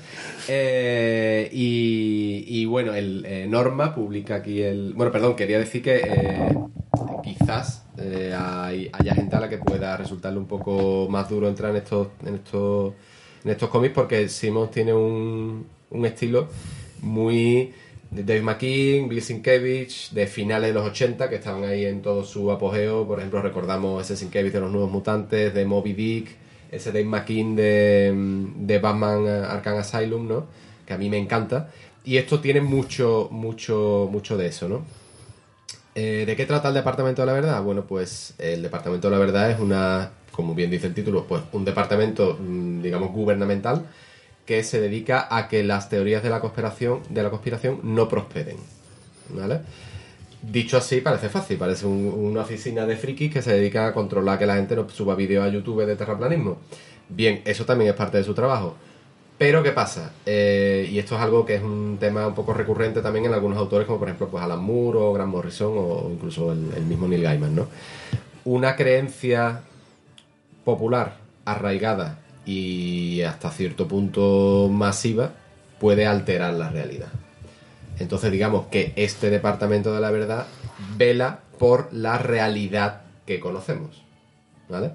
Eh, 0.48 1.48
y, 1.50 2.44
y, 2.46 2.66
bueno, 2.66 2.92
el 2.92 3.24
eh, 3.26 3.46
Norma 3.48 3.94
publica 3.94 4.34
aquí 4.34 4.60
el. 4.60 4.92
Bueno, 4.92 5.10
perdón, 5.10 5.36
quería 5.36 5.58
decir 5.58 5.82
que 5.82 6.02
eh, 6.04 6.54
quizás 7.24 7.84
hay, 7.96 8.90
haya 8.92 9.14
gente 9.14 9.34
a 9.34 9.40
la 9.40 9.48
que 9.48 9.56
pueda 9.56 9.96
resultarle 9.96 10.38
un 10.38 10.46
poco 10.46 11.08
más 11.08 11.30
duro 11.30 11.48
entrar 11.48 11.70
en 11.70 11.78
estos, 11.78 12.08
en 12.26 12.34
estos, 12.34 12.92
en 13.42 13.52
estos 13.52 13.70
cómics 13.70 13.94
porque 13.94 14.28
Simmons 14.28 14.70
tiene 14.70 14.92
un, 14.92 15.64
un 15.88 16.04
estilo 16.04 16.48
muy 17.00 17.72
de 18.12 18.24
Dave 18.24 18.42
McKean, 18.42 19.08
Bill 19.08 19.22
Sienkiewicz, 19.22 20.12
de 20.12 20.26
finales 20.26 20.68
de 20.68 20.74
los 20.74 20.86
80, 20.86 21.30
que 21.30 21.36
estaban 21.36 21.64
ahí 21.64 21.86
en 21.86 22.02
todo 22.02 22.24
su 22.24 22.52
apogeo. 22.52 23.06
Por 23.06 23.18
ejemplo, 23.18 23.40
recordamos 23.40 24.04
ese 24.04 24.16
Sienkiewicz 24.16 24.52
de 24.52 24.60
los 24.60 24.70
Nuevos 24.70 24.90
Mutantes, 24.90 25.54
de 25.54 25.64
Moby 25.64 25.94
Dick, 25.94 26.36
ese 26.70 26.92
Dave 26.92 27.06
McKean 27.06 27.56
de, 27.56 28.12
de 28.56 28.78
Batman 28.78 29.26
Arkham 29.26 29.78
Asylum, 29.78 30.28
¿no? 30.28 30.46
Que 30.86 30.92
a 30.92 30.98
mí 30.98 31.08
me 31.08 31.16
encanta. 31.16 31.70
Y 32.04 32.18
esto 32.18 32.40
tiene 32.40 32.60
mucho, 32.60 33.28
mucho, 33.30 34.08
mucho 34.12 34.36
de 34.36 34.46
eso, 34.46 34.68
¿no? 34.68 34.84
Eh, 35.94 36.24
¿De 36.26 36.36
qué 36.36 36.44
trata 36.44 36.68
el 36.68 36.74
Departamento 36.74 37.22
de 37.22 37.26
la 37.26 37.32
Verdad? 37.32 37.62
Bueno, 37.62 37.84
pues 37.86 38.34
el 38.38 38.62
Departamento 38.62 39.08
de 39.08 39.12
la 39.12 39.20
Verdad 39.20 39.50
es 39.50 39.58
una, 39.58 40.10
como 40.32 40.54
bien 40.54 40.70
dice 40.70 40.86
el 40.86 40.94
título, 40.94 41.26
pues 41.26 41.42
un 41.52 41.64
departamento, 41.64 42.38
mm, 42.38 42.82
digamos, 42.82 43.10
gubernamental 43.12 43.86
que 44.46 44.64
se 44.64 44.80
dedica 44.80 45.28
a 45.30 45.48
que 45.48 45.62
las 45.62 45.88
teorías 45.88 46.22
de 46.22 46.30
la 46.30 46.40
conspiración, 46.40 47.00
de 47.08 47.22
la 47.22 47.30
conspiración 47.30 47.80
no 47.82 48.08
prosperen. 48.08 48.56
¿Vale? 49.30 49.60
Dicho 50.42 50.76
así, 50.76 51.00
parece 51.00 51.28
fácil, 51.28 51.56
parece 51.56 51.86
un, 51.86 52.06
una 52.06 52.40
oficina 52.40 52.84
de 52.84 52.96
frikis 52.96 53.32
que 53.32 53.42
se 53.42 53.52
dedica 53.52 53.86
a 53.86 53.94
controlar 53.94 54.38
que 54.38 54.46
la 54.46 54.56
gente 54.56 54.74
no 54.74 54.88
suba 54.88 55.14
vídeos 55.14 55.44
a 55.44 55.48
YouTube 55.48 55.86
de 55.86 55.94
terraplanismo. 55.94 56.58
Bien, 57.08 57.42
eso 57.44 57.64
también 57.64 57.90
es 57.90 57.96
parte 57.96 58.18
de 58.18 58.24
su 58.24 58.34
trabajo. 58.34 58.74
Pero 59.38 59.62
¿qué 59.62 59.72
pasa? 59.72 60.12
Eh, 60.26 60.88
y 60.90 60.98
esto 60.98 61.14
es 61.14 61.20
algo 61.20 61.44
que 61.46 61.56
es 61.56 61.62
un 61.62 61.96
tema 61.98 62.26
un 62.26 62.34
poco 62.34 62.52
recurrente 62.52 63.00
también 63.00 63.26
en 63.26 63.34
algunos 63.34 63.58
autores, 63.58 63.86
como 63.86 63.98
por 63.98 64.08
ejemplo 64.08 64.28
pues 64.28 64.42
Alan 64.42 64.62
Moore 64.62 64.98
o 64.98 65.12
Grant 65.12 65.30
Morrison 65.30 65.72
o 65.76 66.10
incluso 66.12 66.52
el, 66.52 66.72
el 66.76 66.84
mismo 66.84 67.08
Neil 67.08 67.22
Gaiman, 67.22 67.54
¿no? 67.54 67.68
Una 68.44 68.76
creencia 68.76 69.62
popular, 70.64 71.16
arraigada 71.44 72.18
y 72.44 73.22
hasta 73.22 73.50
cierto 73.50 73.86
punto 73.88 74.68
masiva 74.70 75.32
puede 75.78 76.06
alterar 76.06 76.54
la 76.54 76.70
realidad. 76.70 77.08
Entonces 77.98 78.32
digamos 78.32 78.66
que 78.66 78.92
este 78.96 79.30
departamento 79.30 79.94
de 79.94 80.00
la 80.00 80.10
verdad 80.10 80.46
vela 80.96 81.40
por 81.58 81.92
la 81.92 82.18
realidad 82.18 83.02
que 83.26 83.38
conocemos. 83.40 84.02
¿Vale? 84.68 84.92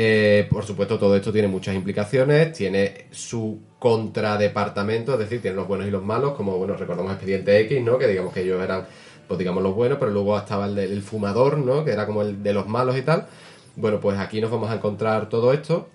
Eh, 0.00 0.46
por 0.48 0.64
supuesto, 0.64 0.98
todo 0.98 1.16
esto 1.16 1.32
tiene 1.32 1.48
muchas 1.48 1.74
implicaciones, 1.74 2.52
tiene 2.52 3.06
su 3.10 3.58
contradepartamento, 3.80 5.14
es 5.14 5.18
decir, 5.18 5.42
tiene 5.42 5.56
los 5.56 5.66
buenos 5.66 5.88
y 5.88 5.90
los 5.90 6.04
malos, 6.04 6.34
como 6.34 6.56
bueno, 6.56 6.74
recordamos 6.74 7.12
Expediente 7.12 7.58
X, 7.60 7.82
¿no? 7.82 7.98
Que 7.98 8.06
digamos 8.06 8.32
que 8.32 8.42
ellos 8.42 8.62
eran, 8.62 8.86
pues 9.26 9.38
digamos, 9.38 9.60
los 9.60 9.74
buenos, 9.74 9.98
pero 9.98 10.12
luego 10.12 10.38
estaba 10.38 10.66
el 10.66 11.02
fumador, 11.02 11.58
¿no? 11.58 11.84
Que 11.84 11.90
era 11.90 12.06
como 12.06 12.22
el 12.22 12.42
de 12.44 12.52
los 12.52 12.68
malos 12.68 12.96
y 12.96 13.02
tal. 13.02 13.26
Bueno, 13.74 13.98
pues 13.98 14.18
aquí 14.20 14.40
nos 14.40 14.52
vamos 14.52 14.70
a 14.70 14.74
encontrar 14.74 15.28
todo 15.28 15.52
esto. 15.52 15.88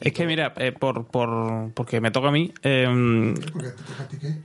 Es 0.00 0.12
que 0.12 0.26
mira, 0.26 0.52
eh, 0.56 0.72
por, 0.72 1.06
por, 1.06 1.72
porque 1.72 2.00
me 2.00 2.10
toca 2.10 2.28
a 2.28 2.32
mí. 2.32 2.52
Eh, 2.62 3.34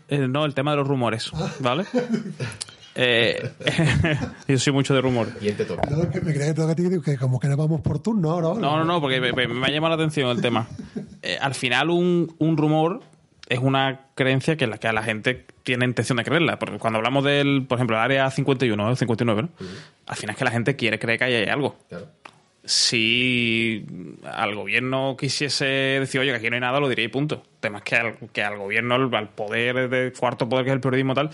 eh, 0.07 0.27
no, 0.27 0.45
el 0.45 0.53
tema 0.53 0.71
de 0.71 0.77
los 0.77 0.87
rumores, 0.87 1.31
¿vale? 1.59 1.85
Eh, 2.93 3.49
yo 4.49 4.59
soy 4.59 4.73
mucho 4.73 4.93
de 4.93 4.99
rumores. 4.99 5.33
Y 5.41 5.47
él 5.47 5.55
te 5.55 5.63
toca. 5.63 5.89
No, 5.89 6.09
que 6.09 6.19
me 6.19 6.33
creía 6.33 6.47
que 6.47 6.53
te 6.55 6.61
toca 6.61 6.73
a 6.73 6.75
ti, 6.75 6.83
que 7.03 7.15
como 7.17 7.39
que 7.39 7.47
nos 7.47 7.55
vamos 7.55 7.79
por 7.79 7.99
turno 7.99 8.31
ahora. 8.31 8.49
No, 8.59 8.75
no, 8.77 8.83
no, 8.83 8.99
porque 8.99 9.21
me, 9.21 9.31
me- 9.31 9.65
ha 9.65 9.69
llamado 9.69 9.95
la 9.95 10.03
atención 10.03 10.29
el 10.29 10.41
tema. 10.41 10.67
Eh, 11.23 11.37
al 11.39 11.53
final, 11.53 11.89
un, 11.91 12.35
un 12.39 12.57
rumor 12.57 12.99
es 13.47 13.59
una 13.59 14.07
creencia 14.15 14.57
que 14.57 14.65
la, 14.65 14.79
que 14.79 14.87
a 14.87 14.91
la 14.91 15.03
gente 15.03 15.45
tiene 15.61 15.85
intención 15.85 16.17
de 16.17 16.23
creerla. 16.23 16.57
Porque 16.59 16.79
cuando 16.79 16.97
hablamos 16.97 17.23
del, 17.23 17.63
por 17.65 17.77
ejemplo, 17.77 17.95
el 17.95 18.01
área 18.03 18.29
51 18.31 18.89
o 18.89 18.95
59, 18.95 19.43
¿no? 19.43 19.49
al 20.07 20.15
final 20.17 20.33
es 20.33 20.37
que 20.39 20.43
la 20.45 20.51
gente 20.51 20.75
quiere 20.75 20.97
creer 20.97 21.19
que 21.19 21.23
hay 21.25 21.45
algo. 21.45 21.77
Claro. 21.87 22.07
Si 22.63 23.85
al 24.23 24.55
gobierno 24.55 25.15
quisiese 25.17 25.65
decir, 25.65 26.21
oye, 26.21 26.29
que 26.31 26.37
aquí 26.37 26.49
no 26.49 26.55
hay 26.55 26.61
nada, 26.61 26.79
lo 26.79 26.87
diría 26.87 27.05
y 27.05 27.09
punto. 27.09 27.35
El 27.35 27.59
tema 27.59 27.77
es 27.79 27.83
que 27.83 27.95
al, 27.95 28.15
que 28.31 28.43
al 28.43 28.57
gobierno, 28.57 28.95
al, 28.95 29.29
poder, 29.29 29.89
de 29.89 30.13
cuarto 30.13 30.47
poder 30.47 30.65
que 30.65 30.71
es 30.71 30.75
el 30.75 30.81
periodismo 30.81 31.13
tal, 31.13 31.29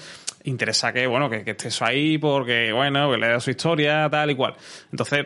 interesa 0.46 0.94
que, 0.94 1.06
bueno, 1.06 1.30
que, 1.30 1.44
que 1.44 1.52
esté 1.52 1.68
eso 1.68 1.86
ahí 1.86 2.18
porque, 2.18 2.72
bueno, 2.72 3.12
que 3.12 3.18
lea 3.18 3.40
su 3.40 3.52
historia, 3.52 4.08
tal 4.10 4.32
y 4.32 4.36
cual. 4.36 4.56
Entonces, 4.92 5.26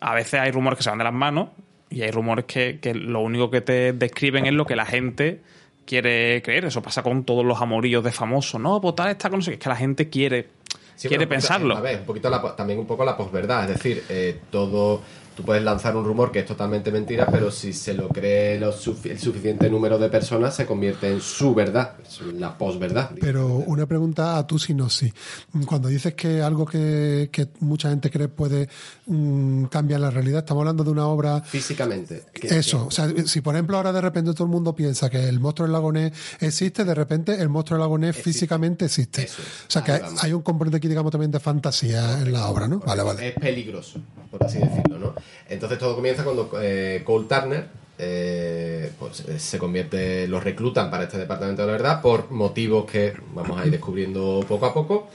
a 0.00 0.14
veces 0.14 0.40
hay 0.40 0.50
rumores 0.52 0.76
que 0.76 0.84
se 0.84 0.90
van 0.90 0.98
de 0.98 1.04
las 1.04 1.12
manos 1.12 1.48
y 1.90 2.02
hay 2.02 2.10
rumores 2.10 2.44
que, 2.44 2.78
que 2.80 2.94
lo 2.94 3.20
único 3.20 3.50
que 3.50 3.60
te 3.60 3.92
describen 3.92 4.46
es 4.46 4.52
lo 4.52 4.64
que 4.64 4.76
la 4.76 4.86
gente 4.86 5.40
quiere 5.84 6.40
creer. 6.42 6.66
Eso 6.66 6.80
pasa 6.80 7.02
con 7.02 7.24
todos 7.24 7.44
los 7.44 7.60
amoríos 7.60 8.04
de 8.04 8.12
famosos. 8.12 8.60
No, 8.60 8.80
pues 8.80 8.94
tal 8.94 9.10
está 9.10 9.28
con 9.28 9.40
no 9.40 9.42
sé 9.42 9.50
qué. 9.50 9.54
Es 9.56 9.62
que 9.62 9.68
la 9.68 9.76
gente 9.76 10.08
quiere, 10.08 10.48
Sí, 10.94 11.08
quiere 11.08 11.26
pensarlo. 11.26 11.76
A 11.76 11.80
ver, 11.80 11.98
un 12.00 12.06
poquito 12.06 12.30
la- 12.30 12.54
también 12.54 12.78
un 12.78 12.86
poco 12.86 13.04
la 13.04 13.16
posverdad, 13.16 13.64
es 13.70 13.76
decir, 13.82 14.04
eh, 14.08 14.38
todo 14.50 15.02
tú 15.40 15.46
puedes 15.46 15.64
lanzar 15.64 15.96
un 15.96 16.04
rumor 16.04 16.30
que 16.30 16.40
es 16.40 16.46
totalmente 16.46 16.92
mentira, 16.92 17.26
pero 17.30 17.50
si 17.50 17.72
se 17.72 17.94
lo 17.94 18.08
cree 18.08 18.60
lo 18.60 18.70
el 18.70 19.18
suficiente 19.18 19.70
número 19.70 19.98
de 19.98 20.10
personas 20.10 20.54
se 20.54 20.66
convierte 20.66 21.10
en 21.10 21.20
su 21.20 21.54
verdad, 21.54 21.94
la 22.34 22.56
posverdad. 22.58 23.10
Pero 23.18 23.46
una 23.46 23.86
pregunta 23.86 24.36
a 24.36 24.46
tú 24.46 24.58
si 24.58 24.74
no 24.74 24.90
sí. 24.90 25.10
Cuando 25.66 25.88
dices 25.88 26.14
que 26.14 26.42
algo 26.42 26.66
que, 26.66 27.30
que 27.32 27.48
mucha 27.60 27.88
gente 27.88 28.10
cree 28.10 28.28
puede 28.28 28.68
mm, 29.06 29.64
cambiar 29.64 30.00
la 30.00 30.10
realidad, 30.10 30.40
estamos 30.40 30.60
hablando 30.60 30.84
de 30.84 30.90
una 30.90 31.06
obra 31.06 31.40
Físicamente. 31.40 32.24
Eso, 32.42 32.86
o 32.86 32.90
sea, 32.90 33.08
si 33.24 33.40
por 33.40 33.54
ejemplo 33.54 33.78
ahora 33.78 33.92
de 33.92 34.00
repente 34.00 34.34
todo 34.34 34.44
el 34.44 34.50
mundo 34.50 34.74
piensa 34.74 35.08
que 35.08 35.26
el 35.26 35.40
monstruo 35.40 35.66
del 35.66 35.72
lago 35.72 35.90
Ness 35.90 36.12
existe, 36.40 36.84
de 36.84 36.94
repente 36.94 37.40
el 37.40 37.48
monstruo 37.48 37.78
del 37.78 37.82
lago 37.82 37.96
Ness 37.98 38.16
físicamente 38.16 38.84
existe. 38.84 39.22
Es. 39.22 39.38
O 39.38 39.42
sea, 39.68 39.82
que 39.82 39.92
hay, 39.92 40.02
hay 40.20 40.32
un 40.34 40.42
componente 40.42 40.76
aquí, 40.76 40.88
digamos, 40.88 41.10
también 41.10 41.30
de 41.30 41.40
fantasía 41.40 42.20
en 42.20 42.32
la 42.32 42.46
obra, 42.48 42.68
¿no? 42.68 42.80
Vale, 42.80 43.02
vale. 43.02 43.28
Es 43.28 43.34
peligroso, 43.34 44.00
por 44.30 44.44
así 44.44 44.58
decirlo, 44.58 44.98
¿no? 44.98 45.14
Entonces 45.48 45.78
todo 45.78 45.94
comienza 45.96 46.24
cuando 46.24 46.50
eh, 46.60 47.02
Cole 47.04 47.26
Turner 47.28 47.66
eh, 47.98 48.90
pues, 48.98 49.20
eh, 49.28 49.38
se 49.38 49.58
convierte, 49.58 50.26
los 50.28 50.42
reclutan 50.42 50.90
para 50.90 51.04
este 51.04 51.18
departamento 51.18 51.62
de 51.62 51.66
la 51.66 51.72
verdad 51.72 52.00
por 52.00 52.30
motivos 52.30 52.90
que 52.90 53.12
vamos 53.34 53.60
a 53.60 53.66
ir 53.66 53.72
descubriendo 53.72 54.44
poco 54.48 54.66
a 54.66 54.72
poco 54.72 55.08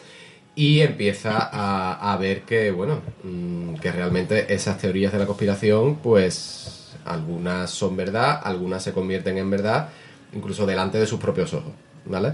y 0.55 0.81
empieza 0.81 1.49
a, 1.51 2.13
a 2.13 2.17
ver 2.17 2.41
que, 2.41 2.71
bueno, 2.71 3.01
mm, 3.23 3.75
que 3.75 3.91
realmente 3.91 4.53
esas 4.53 4.77
teorías 4.77 5.11
de 5.11 5.19
la 5.19 5.25
conspiración, 5.25 5.95
pues 5.97 6.93
algunas 7.05 7.71
son 7.71 7.95
verdad, 7.95 8.39
algunas 8.43 8.83
se 8.83 8.93
convierten 8.93 9.37
en 9.37 9.49
verdad, 9.49 9.89
incluso 10.33 10.65
delante 10.65 10.97
de 10.97 11.05
sus 11.05 11.19
propios 11.19 11.53
ojos, 11.53 11.73
¿vale? 12.05 12.33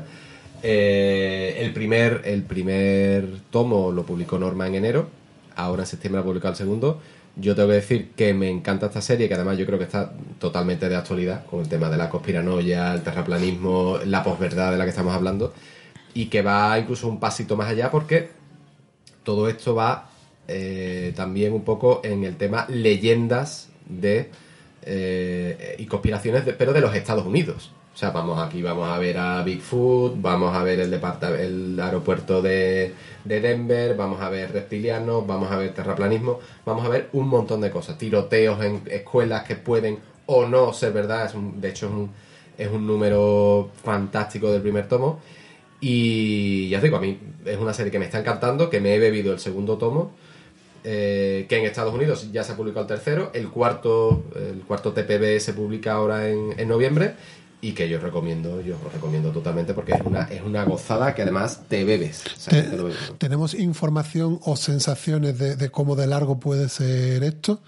Eh, 0.64 1.58
el, 1.60 1.74
primer, 1.74 2.22
el 2.26 2.44
primer 2.44 3.28
tomo 3.50 3.92
lo 3.92 4.06
publicó 4.06 4.38
Norma 4.38 4.68
en 4.68 4.76
enero, 4.76 5.10
ahora 5.56 5.84
en 5.84 5.88
septiembre 5.88 6.22
ha 6.22 6.24
publicado 6.24 6.52
el 6.52 6.58
segundo. 6.58 7.02
Yo 7.38 7.56
tengo 7.56 7.70
que 7.70 7.76
decir 7.76 8.12
que 8.16 8.34
me 8.34 8.50
encanta 8.50 8.88
esta 8.88 9.02
serie, 9.02 9.28
que 9.28 9.34
además 9.36 9.58
yo 9.58 9.66
creo 9.66 9.78
que 9.80 9.86
está 9.86 10.12
totalmente 10.38 10.90
de 10.90 10.96
actualidad 10.96 11.46
con 11.46 11.62
el 11.62 11.70
tema 11.70 11.90
de 11.90 11.98
la 11.98 12.10
conspiranoia, 12.10 12.94
el 12.94 13.02
terraplanismo, 13.04 14.00
la 14.06 14.22
posverdad 14.24 14.72
de 14.72 14.78
la 14.78 14.84
que 14.84 14.90
estamos 14.90 15.16
hablando, 15.16 15.54
y 16.14 16.26
que 16.26 16.42
va 16.42 16.78
incluso 16.78 17.08
un 17.08 17.20
pasito 17.20 17.56
más 17.56 17.70
allá 17.70 17.90
porque 17.90 18.30
todo 19.24 19.48
esto 19.48 19.74
va 19.76 20.10
eh, 20.48 21.14
también 21.16 21.54
un 21.54 21.64
poco 21.64 22.02
en 22.04 22.26
el 22.26 22.36
tema 22.36 22.66
leyendas 22.68 23.70
de 23.88 24.30
eh, 24.84 25.76
y 25.80 25.86
conspiraciones, 25.86 26.46
de- 26.46 26.54
pero 26.54 26.74
de 26.74 26.82
los 26.82 26.94
Estados 26.96 27.26
Unidos. 27.26 27.72
O 27.94 27.98
sea, 27.98 28.12
vamos 28.12 28.40
aquí, 28.42 28.62
vamos 28.62 28.88
a 28.88 28.98
ver 29.00 29.18
a 29.18 29.44
Bigfoot, 29.44 30.14
vamos 30.22 30.56
a 30.56 30.64
ver 30.64 30.80
el, 30.80 30.94
el 30.94 31.80
aeropuerto 31.80 32.42
de, 32.42 32.94
de 33.26 33.42
Denver, 33.42 33.96
vamos 33.98 34.22
a 34.22 34.30
ver 34.30 34.52
reptilianos, 34.54 35.28
vamos 35.28 35.52
a 35.52 35.58
ver 35.58 35.74
terraplanismo, 35.74 36.40
vamos 36.66 36.86
a 36.86 36.90
ver 36.90 37.10
un 37.12 37.28
montón 37.28 37.60
de 37.62 37.70
cosas. 37.70 37.98
Tiroteos 37.98 38.64
en 38.64 38.82
escuelas 38.90 39.44
que 39.44 39.56
pueden 39.58 40.00
o 40.26 40.46
no 40.48 40.72
ser 40.74 40.94
verdad. 40.94 41.26
Es 41.26 41.34
un- 41.36 41.60
de 41.60 41.70
hecho, 41.70 41.88
es 41.88 41.92
un, 41.92 42.12
es 42.58 42.70
un 42.72 42.88
número 42.88 43.70
fantástico 43.84 44.50
del 44.52 44.62
primer 44.62 44.88
tomo. 44.88 45.20
Y 45.82 46.70
ya 46.70 46.78
os 46.78 46.84
digo, 46.84 46.98
a 46.98 47.02
mí 47.02 47.20
es 47.46 47.58
una 47.58 47.74
serie 47.74 47.92
que 47.92 48.00
me 48.00 48.06
está 48.06 48.20
encantando, 48.20 48.70
que 48.70 48.80
me 48.80 48.96
he 48.96 49.00
bebido 49.00 49.34
el 49.34 49.40
segundo 49.40 49.78
tomo, 49.78 50.12
eh, 50.84 51.46
que 51.50 51.58
en 51.58 51.66
Estados 51.66 51.94
Unidos 51.94 52.32
ya 52.32 52.44
se 52.44 52.54
ha 52.54 52.56
publicado 52.58 52.82
el 52.84 52.88
tercero, 52.88 53.32
el 53.34 53.50
cuarto, 53.50 54.24
el 54.36 54.62
cuarto 54.62 54.94
TPB 54.94 55.40
se 55.40 55.54
publica 55.54 55.94
ahora 55.94 56.30
en, 56.30 56.54
en 56.58 56.68
noviembre 56.68 57.14
y 57.62 57.74
que 57.74 57.88
yo 57.88 58.00
recomiendo, 58.00 58.60
yo 58.62 58.76
os 58.86 58.92
recomiendo 58.94 59.30
totalmente 59.32 59.74
porque 59.74 59.94
es 59.94 60.02
una, 60.02 60.24
es 60.24 60.42
una 60.42 60.64
gozada 60.64 61.14
que 61.14 61.22
además 61.22 61.62
te 61.68 61.84
bebes. 61.84 62.24
o 62.26 62.40
sea, 62.40 62.62
Te- 62.64 62.70
te 62.70 62.76
lo 62.78 62.86
bebes. 62.86 63.14
¿Tenemos 63.20 63.54
información 63.54 64.40
o 64.44 64.56
sensaciones 64.56 65.38
de, 65.38 65.56
de 65.56 65.70
cómo 65.70 65.96
de 65.96 66.08
largo 66.08 66.40
puede 66.40 66.70
ser 66.70 67.24
esto? 67.24 67.60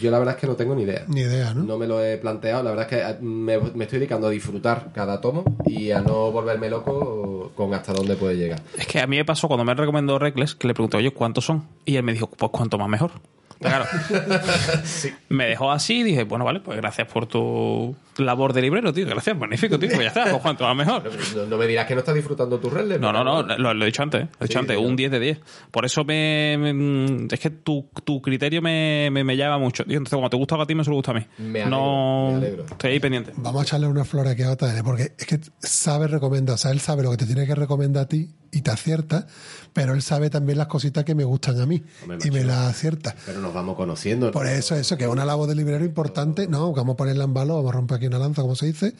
Yo 0.00 0.10
la 0.10 0.18
verdad 0.18 0.34
es 0.34 0.40
que 0.40 0.48
no 0.48 0.56
tengo 0.56 0.74
ni 0.74 0.82
idea. 0.82 1.04
Ni 1.06 1.20
idea, 1.20 1.54
¿no? 1.54 1.62
No 1.62 1.78
me 1.78 1.86
lo 1.86 2.02
he 2.04 2.16
planteado, 2.18 2.64
la 2.64 2.70
verdad 2.70 2.86
es 2.92 2.98
que 2.98 3.08
eh, 3.12 3.16
me, 3.22 3.58
me 3.58 3.84
estoy 3.84 4.00
dedicando 4.00 4.26
a 4.26 4.30
disfrutar 4.30 4.90
cada 4.92 5.20
tomo 5.20 5.44
y 5.64 5.92
a 5.92 6.00
no 6.00 6.32
volverme 6.32 6.68
loco 6.68 7.52
con 7.54 7.72
hasta 7.74 7.92
dónde 7.92 8.16
puede 8.16 8.36
llegar. 8.36 8.60
Es 8.76 8.88
que 8.88 8.98
a 9.00 9.06
mí 9.06 9.16
me 9.16 9.24
pasó 9.24 9.46
cuando 9.46 9.64
me 9.64 9.72
recomendó 9.74 10.18
Reckless 10.18 10.56
que 10.56 10.66
le 10.66 10.74
pregunté, 10.74 10.96
oye, 10.96 11.12
¿cuántos 11.12 11.44
son? 11.44 11.68
Y 11.84 11.94
él 11.94 12.02
me 12.02 12.12
dijo, 12.12 12.26
pues 12.26 12.50
cuanto 12.50 12.76
más 12.76 12.88
mejor. 12.88 13.12
Claro. 13.60 13.84
Me 15.28 15.46
dejó 15.46 15.70
así 15.70 16.00
y 16.00 16.02
dije, 16.02 16.24
bueno, 16.24 16.44
vale, 16.44 16.60
pues 16.60 16.76
gracias 16.76 17.06
por 17.08 17.26
tu 17.26 17.94
labor 18.18 18.52
de 18.52 18.62
librero, 18.62 18.92
tío. 18.92 19.06
Gracias, 19.06 19.36
magnífico, 19.36 19.78
tío. 19.78 19.88
Pues 19.90 20.00
ya 20.02 20.08
está, 20.08 20.24
pues 20.30 20.42
cuanto 20.42 20.64
más 20.64 20.76
mejor. 20.76 21.02
No, 21.34 21.46
no 21.46 21.56
me 21.56 21.66
dirás 21.66 21.86
que 21.86 21.94
no 21.94 22.00
estás 22.00 22.14
disfrutando 22.14 22.58
tu 22.58 22.70
red. 22.70 22.98
No, 23.00 23.12
no, 23.12 23.24
no, 23.24 23.42
lo, 23.42 23.74
lo 23.74 23.82
he 23.84 23.86
dicho 23.86 24.02
antes, 24.02 24.22
¿eh? 24.22 24.28
lo 24.38 24.44
he 24.44 24.48
dicho 24.48 24.58
Sí, 24.58 24.62
antes, 24.62 24.76
un 24.78 24.90
¿no? 24.90 24.96
10 24.96 25.10
de 25.10 25.20
10. 25.20 25.40
Por 25.70 25.84
eso 25.84 26.04
me, 26.04 26.56
me- 26.58 27.26
es 27.30 27.40
que 27.40 27.50
tu, 27.50 27.88
tu 28.04 28.20
criterio 28.22 28.62
me, 28.62 29.08
me, 29.10 29.24
me 29.24 29.36
llama 29.36 29.58
mucho. 29.58 29.84
tío. 29.84 29.96
Entonces, 29.96 30.14
como 30.16 30.30
te 30.30 30.36
gusta 30.36 30.54
a 30.60 30.66
ti, 30.66 30.74
me 30.74 30.84
solo 30.84 30.96
gusta 30.96 31.10
a 31.10 31.14
mí. 31.14 31.26
Me 31.38 31.62
alegro, 31.62 31.70
no, 31.70 32.28
me 32.32 32.36
alegro. 32.36 32.64
estoy 32.70 32.90
ahí 32.92 33.00
pendiente. 33.00 33.32
Vamos 33.36 33.62
a 33.62 33.64
echarle 33.64 33.86
una 33.88 34.04
flor 34.04 34.28
aquí 34.28 34.42
a 34.42 34.54
JL, 34.54 34.82
porque 34.84 35.12
es 35.18 35.26
que 35.26 35.40
sabe 35.58 36.06
recomendar, 36.06 36.54
o 36.54 36.58
sea, 36.58 36.70
él 36.70 36.80
sabe 36.80 37.02
lo 37.02 37.10
que 37.10 37.16
te 37.18 37.26
tiene 37.26 37.46
que 37.46 37.54
recomendar 37.54 38.04
a 38.04 38.08
ti 38.08 38.30
y 38.52 38.60
te 38.62 38.70
acierta, 38.70 39.26
pero 39.72 39.94
él 39.94 40.02
sabe 40.02 40.30
también 40.30 40.58
las 40.58 40.68
cositas 40.68 41.02
que 41.04 41.16
me 41.16 41.24
gustan 41.24 41.60
a 41.60 41.66
mí 41.66 41.82
Hombre, 42.02 42.18
y 42.24 42.30
me 42.30 42.44
las 42.44 42.68
acierta. 42.70 43.16
Pero 43.26 43.40
nos 43.40 43.52
vamos 43.52 43.74
conociendo. 43.76 44.30
Por 44.30 44.46
eso, 44.46 44.76
eso, 44.76 44.96
que 44.96 45.02
es 45.04 45.10
una 45.10 45.24
labor 45.24 45.48
de 45.48 45.56
librero 45.56 45.84
importante, 45.84 46.46
no, 46.46 46.72
vamos 46.72 46.94
a 46.94 46.96
ponerla 46.96 47.24
en 47.24 47.34
valor, 47.34 47.56
vamos 47.56 47.70
a 47.72 47.74
romper 47.74 47.96
aquí 47.96 48.03
una 48.06 48.18
lanza, 48.18 48.42
como 48.42 48.56
se 48.56 48.66
dice, 48.66 48.94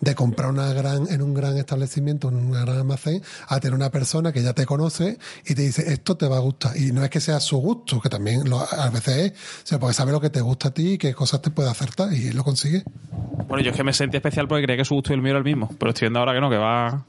de 0.00 0.14
comprar 0.14 0.50
una 0.50 0.72
gran, 0.72 1.06
en 1.10 1.20
un 1.22 1.34
gran 1.34 1.56
establecimiento, 1.58 2.28
en 2.28 2.36
un 2.36 2.50
gran 2.52 2.68
almacén, 2.70 3.22
a 3.48 3.60
tener 3.60 3.74
una 3.74 3.90
persona 3.90 4.32
que 4.32 4.42
ya 4.42 4.52
te 4.54 4.64
conoce 4.66 5.18
y 5.46 5.54
te 5.54 5.62
dice, 5.62 5.92
esto 5.92 6.16
te 6.16 6.26
va 6.26 6.36
a 6.36 6.40
gustar. 6.40 6.76
Y 6.76 6.92
no 6.92 7.04
es 7.04 7.10
que 7.10 7.20
sea 7.20 7.38
su 7.40 7.58
gusto, 7.58 8.00
que 8.00 8.08
también 8.08 8.48
lo- 8.48 8.60
a 8.60 8.88
veces 8.90 9.16
es, 9.16 9.32
o 9.32 9.66
sea, 9.66 9.78
porque 9.78 9.94
sabe 9.94 10.12
lo 10.12 10.20
que 10.20 10.30
te 10.30 10.40
gusta 10.40 10.68
a 10.68 10.70
ti 10.72 10.92
y 10.92 10.98
qué 10.98 11.12
cosas 11.14 11.42
te 11.42 11.50
puede 11.50 11.68
acertar, 11.70 12.12
y 12.12 12.28
él 12.28 12.36
lo 12.36 12.44
consigue. 12.44 12.82
Bueno, 13.48 13.62
yo 13.64 13.70
es 13.72 13.76
que 13.76 13.84
me 13.84 13.92
sentí 13.92 14.16
especial 14.16 14.46
porque 14.48 14.62
creía 14.64 14.76
que 14.78 14.84
su 14.84 14.94
gusto 14.94 15.12
y 15.12 15.16
el 15.16 15.22
mío 15.22 15.30
era 15.30 15.38
el 15.38 15.44
mismo. 15.44 15.68
Pero 15.78 15.90
estoy 15.90 16.06
viendo 16.06 16.20
ahora 16.20 16.32
que 16.34 16.40
no, 16.40 16.48
que 16.50 16.56
va. 16.56 17.04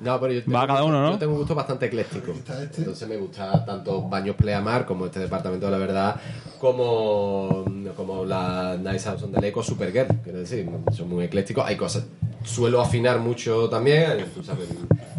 No, 0.00 0.18
pero 0.20 0.32
yo 0.32 0.42
tengo, 0.42 0.56
Va 0.58 0.66
cada 0.66 0.82
un 0.84 0.90
gusto- 0.90 0.98
uno, 0.98 1.06
¿no? 1.06 1.12
yo 1.12 1.18
tengo 1.18 1.32
un 1.32 1.38
gusto 1.38 1.54
bastante 1.54 1.86
ecléctico. 1.86 2.32
Entonces 2.76 3.08
me 3.08 3.16
gusta 3.18 3.64
tanto 3.64 4.02
Baños 4.08 4.34
Pleamar 4.36 4.84
como 4.86 5.06
este 5.06 5.20
Departamento 5.20 5.66
de 5.66 5.72
la 5.72 5.78
Verdad, 5.78 6.20
como, 6.58 7.64
como 7.96 8.24
la 8.24 8.76
Nice 8.82 9.04
House 9.10 9.22
on 9.22 9.32
the 9.32 9.40
Lake 9.40 9.52
o 9.58 9.62
Supergirl. 9.62 10.20
Quiero 10.22 10.38
decir, 10.40 10.68
son 10.92 11.08
muy 11.08 11.24
eclécticos. 11.24 11.64
Hay 11.66 11.76
cosas. 11.76 12.04
Suelo 12.44 12.80
afinar 12.80 13.18
mucho 13.20 13.68
también. 13.68 14.26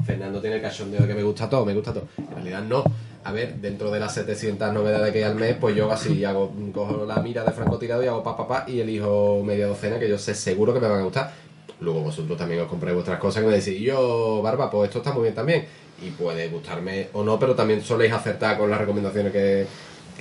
Fernando 0.06 0.42
tiene 0.42 0.58
el 0.58 0.62
cachondeo 0.62 1.02
de 1.02 1.08
que 1.08 1.14
me 1.14 1.24
gusta 1.24 1.50
todo, 1.50 1.66
me 1.66 1.74
gusta 1.74 1.94
todo. 1.94 2.08
En 2.18 2.36
realidad 2.36 2.64
no. 2.64 2.84
A 3.26 3.32
ver, 3.32 3.56
dentro 3.56 3.90
de 3.90 4.00
las 4.02 4.14
700 4.14 4.74
novedades 4.74 5.14
que 5.14 5.20
hay 5.20 5.24
al 5.24 5.36
mes, 5.36 5.56
pues 5.60 5.76
yo 5.76 5.90
así 5.90 6.26
hago, 6.26 6.54
cojo 6.74 7.06
la 7.06 7.16
mira 7.22 7.46
de 7.46 7.52
francotirado 7.52 8.04
y 8.04 8.08
hago 8.08 8.22
pa, 8.22 8.36
pa, 8.36 8.48
pa, 8.48 8.66
y 8.68 8.82
elijo 8.82 9.42
media 9.46 9.68
docena 9.68 9.98
que 9.98 10.10
yo 10.10 10.18
sé 10.18 10.36
seguro 10.36 10.74
que 10.74 10.82
me 10.82 10.88
van 10.88 11.00
a 11.00 11.04
gustar. 11.04 11.32
Luego 11.80 12.02
vosotros 12.02 12.38
también 12.38 12.62
os 12.62 12.68
compráis 12.68 12.96
vuestras 12.96 13.20
cosas 13.20 13.44
que 13.44 13.50
me 13.50 13.56
decís, 13.56 13.80
yo, 13.80 14.42
Barba, 14.42 14.70
pues 14.70 14.90
esto 14.90 15.00
está 15.00 15.14
muy 15.14 15.24
bien 15.24 15.36
también. 15.36 15.66
Y 16.02 16.10
puede 16.10 16.50
gustarme 16.50 17.08
o 17.14 17.24
no, 17.24 17.40
pero 17.40 17.56
también 17.56 17.82
soléis 17.82 18.12
acertar 18.12 18.58
con 18.58 18.70
las 18.70 18.80
recomendaciones 18.80 19.32
que, 19.32 19.68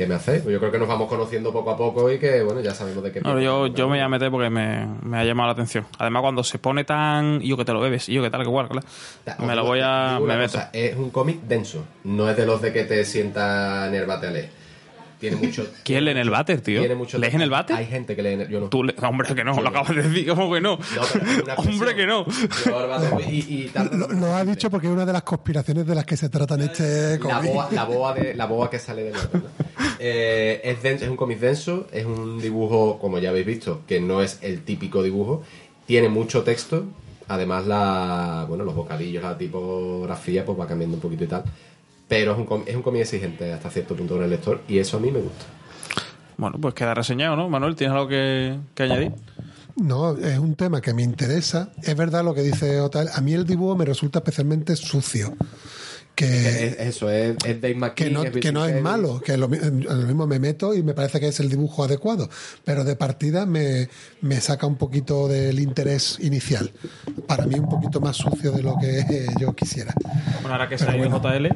que 0.03 0.09
me 0.09 0.15
hacéis. 0.15 0.43
Pues 0.43 0.53
yo 0.53 0.59
creo 0.59 0.73
que 0.73 0.79
nos 0.79 0.89
vamos 0.89 1.09
conociendo 1.09 1.53
poco 1.53 1.71
a 1.71 1.77
poco 1.77 2.11
y 2.11 2.19
que, 2.19 2.43
bueno, 2.43 2.61
ya 2.61 2.75
sabemos 2.75 3.03
de 3.03 3.13
qué... 3.13 3.21
No, 3.21 3.41
yo, 3.41 3.69
yo 3.69 3.89
me 3.89 3.97
voy 3.97 4.01
a 4.01 4.09
meter 4.09 4.31
porque 4.31 4.51
me, 4.51 4.87
me 5.03 5.19
ha 5.19 5.25
llamado 5.25 5.49
la 5.49 5.53
atención. 5.53 5.87
Además, 5.99 6.23
cuando 6.23 6.45
se 6.45 6.59
pone 6.59 6.85
tan. 6.85 7.41
Yo 7.41 7.57
que 7.57 7.65
te 7.65 7.73
lo 7.73 7.81
bebes, 7.81 8.07
yo 8.07 8.23
que 8.23 8.31
tal, 8.31 8.43
que 8.43 8.49
igual, 8.49 8.69
claro. 8.69 8.87
Me 9.39 9.55
lo 9.55 9.65
voy 9.65 9.81
a. 9.83 10.19
Me 10.21 10.37
meto. 10.37 10.53
cosa, 10.53 10.71
es 10.73 10.97
un 10.97 11.11
cómic 11.11 11.41
denso. 11.43 11.85
No 12.05 12.29
es 12.29 12.37
de 12.37 12.47
los 12.47 12.61
de 12.61 12.73
que 12.73 12.85
te 12.85 13.05
sienta 13.05 13.89
nervate 13.91 14.27
a 14.27 14.31
leer. 14.31 14.62
Tiene 15.23 15.37
mucho... 15.37 15.65
¿Quién 15.85 16.05
lee 16.05 16.11
en 16.11 16.17
el 16.19 16.31
váter, 16.31 16.61
tío? 16.61 16.81
Tiene 16.81 16.97
mucho 16.97 17.17
¿Lees 17.17 17.33
en 17.35 17.43
el 17.43 17.49
váter? 17.51 17.77
Hay 17.77 17.87
gente 17.87 18.17
que 18.17 18.23
lee 18.25 18.33
en 18.33 18.41
el... 18.43 18.49
Yo 18.49 18.59
no. 18.61 18.69
Tú 18.69 18.83
le- 18.83 18.95
Hombre, 19.03 19.35
que 19.35 19.45
no, 19.45 19.55
Yo 19.55 19.63
lo 19.63 19.71
no. 19.71 19.79
acabas 19.79 19.95
de 19.97 20.03
decir, 20.03 20.29
¿cómo 20.29 20.53
que 20.53 20.61
no? 20.61 20.79
Pero 20.79 21.55
Hombre, 21.59 21.95
que 21.95 22.07
no. 22.07 22.27
Y, 23.31 23.71
Lo, 23.93 24.09
lo 24.09 24.35
ha 24.35 24.45
dicho 24.45 24.69
porque 24.69 24.89
es 24.89 24.93
una 24.93 25.07
de 25.07 25.13
las 25.13 25.23
conspiraciones 25.23 25.87
de 25.87 25.95
las 25.95 26.05
que 26.05 26.17
se 26.17 26.29
trata 26.29 26.55
en 26.57 26.63
este 26.63 27.19
la 27.19 27.37
cómic. 27.37 27.53
boa, 27.53 27.69
la 27.71 27.85
boa 27.85 28.15
de 28.15 28.35
la 28.35 28.47
boa 28.47 28.69
que 28.69 28.79
sale 28.81 29.05
de 29.05 29.13
water, 29.13 29.43
¿no? 29.43 29.49
Eh, 30.01 30.61
es, 30.65 30.83
denso, 30.83 31.05
es 31.05 31.11
un 31.11 31.17
cómic 31.17 31.39
denso 31.39 31.87
es 31.93 32.05
un 32.05 32.41
dibujo 32.41 32.99
como 33.01 33.19
ya 33.21 33.29
habéis 33.31 33.47
visto 33.47 33.83
que 33.87 34.01
no 34.01 34.21
es 34.23 34.39
el 34.43 34.63
típico 34.65 35.03
dibujo 35.03 35.45
tiene 35.87 36.09
mucho 36.09 36.43
texto 36.43 36.85
además 37.29 37.67
la 37.69 38.45
bueno 38.49 38.65
los 38.65 38.75
bocadillos 38.75 39.23
la 39.23 39.39
tipografía 39.39 40.45
pues 40.45 40.59
va 40.59 40.67
cambiando 40.67 40.97
un 40.97 41.01
poquito 41.01 41.23
y 41.25 41.29
tal 41.29 41.45
pero 42.13 42.33
es 42.33 42.39
un 42.39 42.65
es 42.67 42.77
un 42.77 42.83
cómic 42.83 43.01
exigente 43.01 43.51
hasta 43.55 43.71
cierto 43.71 43.97
punto 43.97 44.17
con 44.17 44.25
el 44.25 44.29
lector 44.29 44.61
y 44.69 44.79
eso 44.79 44.99
a 44.99 45.01
mí 45.01 45.11
me 45.11 45.21
gusta 45.21 45.47
Bueno, 46.37 46.59
pues 46.61 46.75
queda 46.75 46.93
reseñado, 46.93 47.37
¿no? 47.37 47.49
Manuel, 47.49 47.75
¿tienes 47.75 47.95
algo 47.95 48.07
que, 48.07 48.59
que 48.75 48.83
añadir? 48.83 49.13
No, 49.77 50.19
es 50.19 50.39
un 50.39 50.55
tema 50.55 50.83
que 50.83 50.93
me 50.93 51.03
interesa. 51.03 51.71
Es 51.83 51.97
verdad 51.97 52.23
lo 52.23 52.35
que 52.35 52.43
dice 52.43 52.81
Otal. 52.83 53.09
A 53.15 53.23
mí 53.23 53.33
el 53.33 53.47
dibujo 53.47 53.77
me 53.77 53.87
resulta 53.87 54.19
especialmente 54.19 54.77
sucio. 54.77 55.35
Que, 56.15 56.27
es, 56.67 56.81
eso 56.81 57.09
es, 57.09 57.37
es 57.47 57.61
Dave 57.63 57.73
que 57.73 57.81
McKean 57.81 58.13
no, 58.13 58.23
es 58.25 58.33
que 58.33 58.53
no 58.53 58.67
es 58.67 58.83
malo, 58.83 59.19
que 59.19 59.39
lo, 59.39 59.49
lo 59.49 59.95
mismo 59.95 60.27
me 60.27 60.39
meto 60.39 60.75
y 60.75 60.83
me 60.83 60.93
parece 60.93 61.19
que 61.19 61.29
es 61.29 61.41
el 61.41 61.49
dibujo 61.49 61.85
adecuado, 61.85 62.29
pero 62.65 62.85
de 62.85 62.97
partida 62.97 63.47
me, 63.47 63.89
me 64.21 64.39
saca 64.43 64.67
un 64.67 64.77
poquito 64.77 65.27
del 65.27 65.59
interés 65.59 66.19
inicial. 66.21 66.71
Para 67.27 67.47
mí 67.47 67.55
un 67.55 67.71
poquito 67.71 67.99
más 68.03 68.19
sucio 68.19 68.53
de 68.53 68.63
lo 68.63 68.77
que 68.79 69.27
yo 69.41 69.55
quisiera. 69.55 69.95
Bueno, 70.43 70.53
ahora 70.53 70.69
que 70.69 70.77
se 70.77 70.87
ha 70.87 70.95
ido 70.95 71.09
JL, 71.09 71.49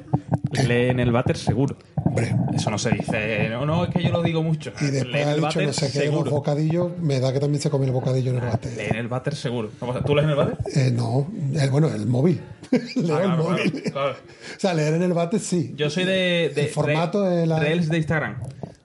lee 0.64 0.88
en 0.90 1.00
el 1.00 1.12
váter 1.12 1.36
seguro. 1.36 1.76
Hombre, 2.04 2.34
Eso 2.54 2.70
no 2.70 2.78
se 2.78 2.90
dice, 2.90 3.48
no, 3.50 3.66
no, 3.66 3.84
es 3.84 3.90
que 3.90 4.02
yo 4.02 4.10
lo 4.10 4.22
digo 4.22 4.42
mucho. 4.42 4.72
y 4.80 4.86
después 4.86 5.14
en 5.22 5.28
ha 5.28 5.30
el 5.30 5.36
dicho 5.36 5.46
váter 5.46 5.66
no 5.66 5.72
sé 5.72 5.92
qué 5.92 5.98
de 6.00 6.12
los 6.12 6.30
bocadillos, 6.30 6.98
me 7.00 7.20
da 7.20 7.32
que 7.32 7.40
también 7.40 7.60
se 7.60 7.68
come 7.70 7.86
el 7.86 7.92
bocadillo 7.92 8.30
en 8.30 8.36
el 8.36 8.42
Lee 8.44 8.50
bate. 8.50 8.88
en 8.90 8.96
el 8.96 9.08
váter 9.08 9.34
seguro. 9.34 9.70
¿Tú 10.04 10.14
lees 10.14 10.24
en 10.24 10.30
el 10.30 10.36
váter? 10.36 10.56
Eh, 10.74 10.90
no, 10.92 11.26
el- 11.54 11.70
bueno, 11.70 11.88
el 11.88 12.06
móvil. 12.06 12.40
Leo 12.70 13.16
Ah, 13.16 13.22
el 13.22 13.26
claro, 13.26 13.36
móvil. 13.42 13.70
claro, 13.72 13.90
claro. 13.92 14.12
O 14.56 14.60
sea, 14.60 14.74
leer 14.74 14.94
en 14.94 15.02
el 15.02 15.12
bate 15.12 15.38
sí. 15.38 15.74
Yo 15.76 15.90
soy 15.90 16.04
de, 16.04 16.52
de 16.54 16.62
El 16.62 16.68
formato 16.68 17.22
de 17.22 17.46
la- 17.46 17.58
Reels 17.58 17.88
de 17.88 17.96
Instagram. 17.98 18.36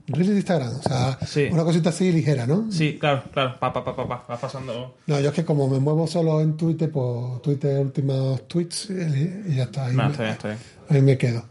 Reels 0.08 0.28
de 0.30 0.36
Instagram, 0.36 0.74
o 0.78 0.82
sea, 0.84 1.18
Sí. 1.26 1.48
una 1.52 1.64
cosita 1.64 1.90
así 1.90 2.12
ligera, 2.12 2.46
¿no? 2.46 2.70
Sí, 2.70 2.98
claro, 3.00 3.24
claro. 3.32 3.56
Pa, 3.60 3.72
pa, 3.72 3.82
pa, 3.86 3.96
pa, 3.96 4.08
pa. 4.08 4.26
Va 4.30 4.38
pasando. 4.38 4.96
No, 5.08 5.20
yo 5.22 5.30
es 5.30 5.34
que 5.36 5.46
como 5.46 5.70
me 5.70 5.80
muevo 5.80 6.06
solo 6.06 6.42
en 6.42 6.58
Twitter, 6.58 6.92
pues 6.92 7.42
Twitter 7.42 7.80
últimos 7.80 8.46
tweets 8.48 8.90
y 8.90 9.56
ya 9.56 9.64
está. 9.64 9.86
Ahí, 9.86 9.96
No, 9.96 10.04
me, 10.04 10.12
está 10.12 10.24
bien, 10.24 10.34
está 10.34 10.48
bien. 10.50 10.60
ahí 10.90 11.02
me 11.02 11.18
quedo. 11.18 11.46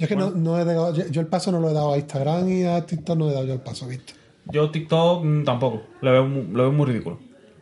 Yo 0.00 0.04
es 0.06 0.08
que 0.08 0.16
no, 0.16 0.30
no 0.30 0.58
he 0.58 0.64
dado, 0.64 0.94
yo, 0.94 1.06
yo 1.08 1.20
el 1.20 1.26
paso 1.28 1.52
no 1.52 1.60
lo 1.60 1.70
he 1.70 1.74
dado 1.74 1.92
a 1.92 1.98
Instagram 1.98 2.48
y 2.48 2.64
a 2.64 2.84
TikTok 2.84 3.16
no 3.18 3.28
he 3.30 3.32
dado 3.34 3.44
yo 3.46 3.52
el 3.54 3.60
paso, 3.60 3.86
¿viste? 3.86 4.14
Yo 4.46 4.70
TikTok 4.70 5.22
mm, 5.24 5.44
tampoco. 5.44 5.82
Lo 6.00 6.10
veo, 6.10 6.26
lo 6.26 6.62
veo 6.64 6.72
muy 6.72 6.86
ridículo. 6.86 7.20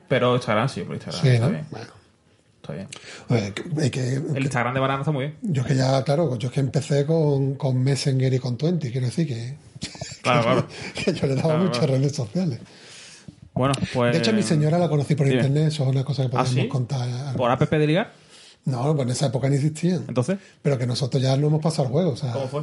Pero 0.09 0.35
Instagram 0.36 0.69
sí, 0.70 0.82
por 0.82 0.94
Instagram. 0.94 1.20
Sí, 1.20 1.28
está 1.28 1.47
¿no? 1.47 1.52
bien. 1.52 1.66
Bueno, 1.70 1.86
Está 2.62 2.73
bien. 2.74 2.89
que- 3.55 3.85
es 3.86 3.90
que, 3.90 4.15
El 4.36 4.43
Instagram 4.44 4.73
de 4.74 4.81
Banana 4.81 5.01
está 5.01 5.10
muy 5.10 5.24
bien. 5.27 5.36
yo 5.43 5.62
es 5.62 5.69
que 5.69 5.74
ya, 5.74 6.02
claro, 6.05 6.36
yo 6.39 6.48
es 6.48 6.55
que 6.55 6.60
empecé 6.60 7.05
con, 7.05 7.55
con 7.56 7.82
Messenger 7.82 8.32
y 8.32 8.39
con 8.39 8.56
Twenty, 8.56 8.90
quiero 8.93 9.06
decir 9.06 9.27
que, 9.27 9.56
Claro, 10.23 10.43
claro. 10.43 10.66
que 10.94 11.12
yo 11.12 11.27
le 11.27 11.35
daba 11.35 11.48
Claro, 11.48 11.65
muchas 11.65 11.78
claro. 11.78 11.94
redes 11.94 12.15
sociales. 12.15 12.60
Bueno, 13.55 13.74
pues. 13.93 14.12
De 14.12 14.19
hecho, 14.19 14.31
a 14.31 14.35
mi 14.35 14.43
señora 14.44 14.78
la 14.78 14.89
conocí 14.89 15.15
por 15.16 15.27
dime. 15.27 15.39
internet, 15.40 15.69
eso 15.73 15.82
es 15.82 15.89
una 15.89 16.05
cosa 16.05 16.23
que 16.23 16.28
¿Ah, 16.28 16.43
podemos 16.44 16.51
sí? 16.62 16.69
contar. 16.69 17.35
¿Por 17.36 17.51
app 17.51 17.60
de 17.69 17.86
ligar? 17.86 18.12
No, 18.69 18.95
pues 18.95 19.07
en 19.07 19.12
esa 19.12 19.27
época 19.27 19.49
no 19.49 19.55
existían. 19.55 20.05
Entonces, 20.09 20.39
Pero 20.62 20.78
que 20.78 20.86
nosotros 20.86 21.23
ya 21.23 21.36
no 21.36 21.47
hemos 21.49 21.61
pasado 21.62 21.85
el 21.89 21.93
juego, 21.93 22.11
o 22.12 22.16
sea, 22.16 22.32
¿cómo 22.32 22.49
fue? 22.49 22.62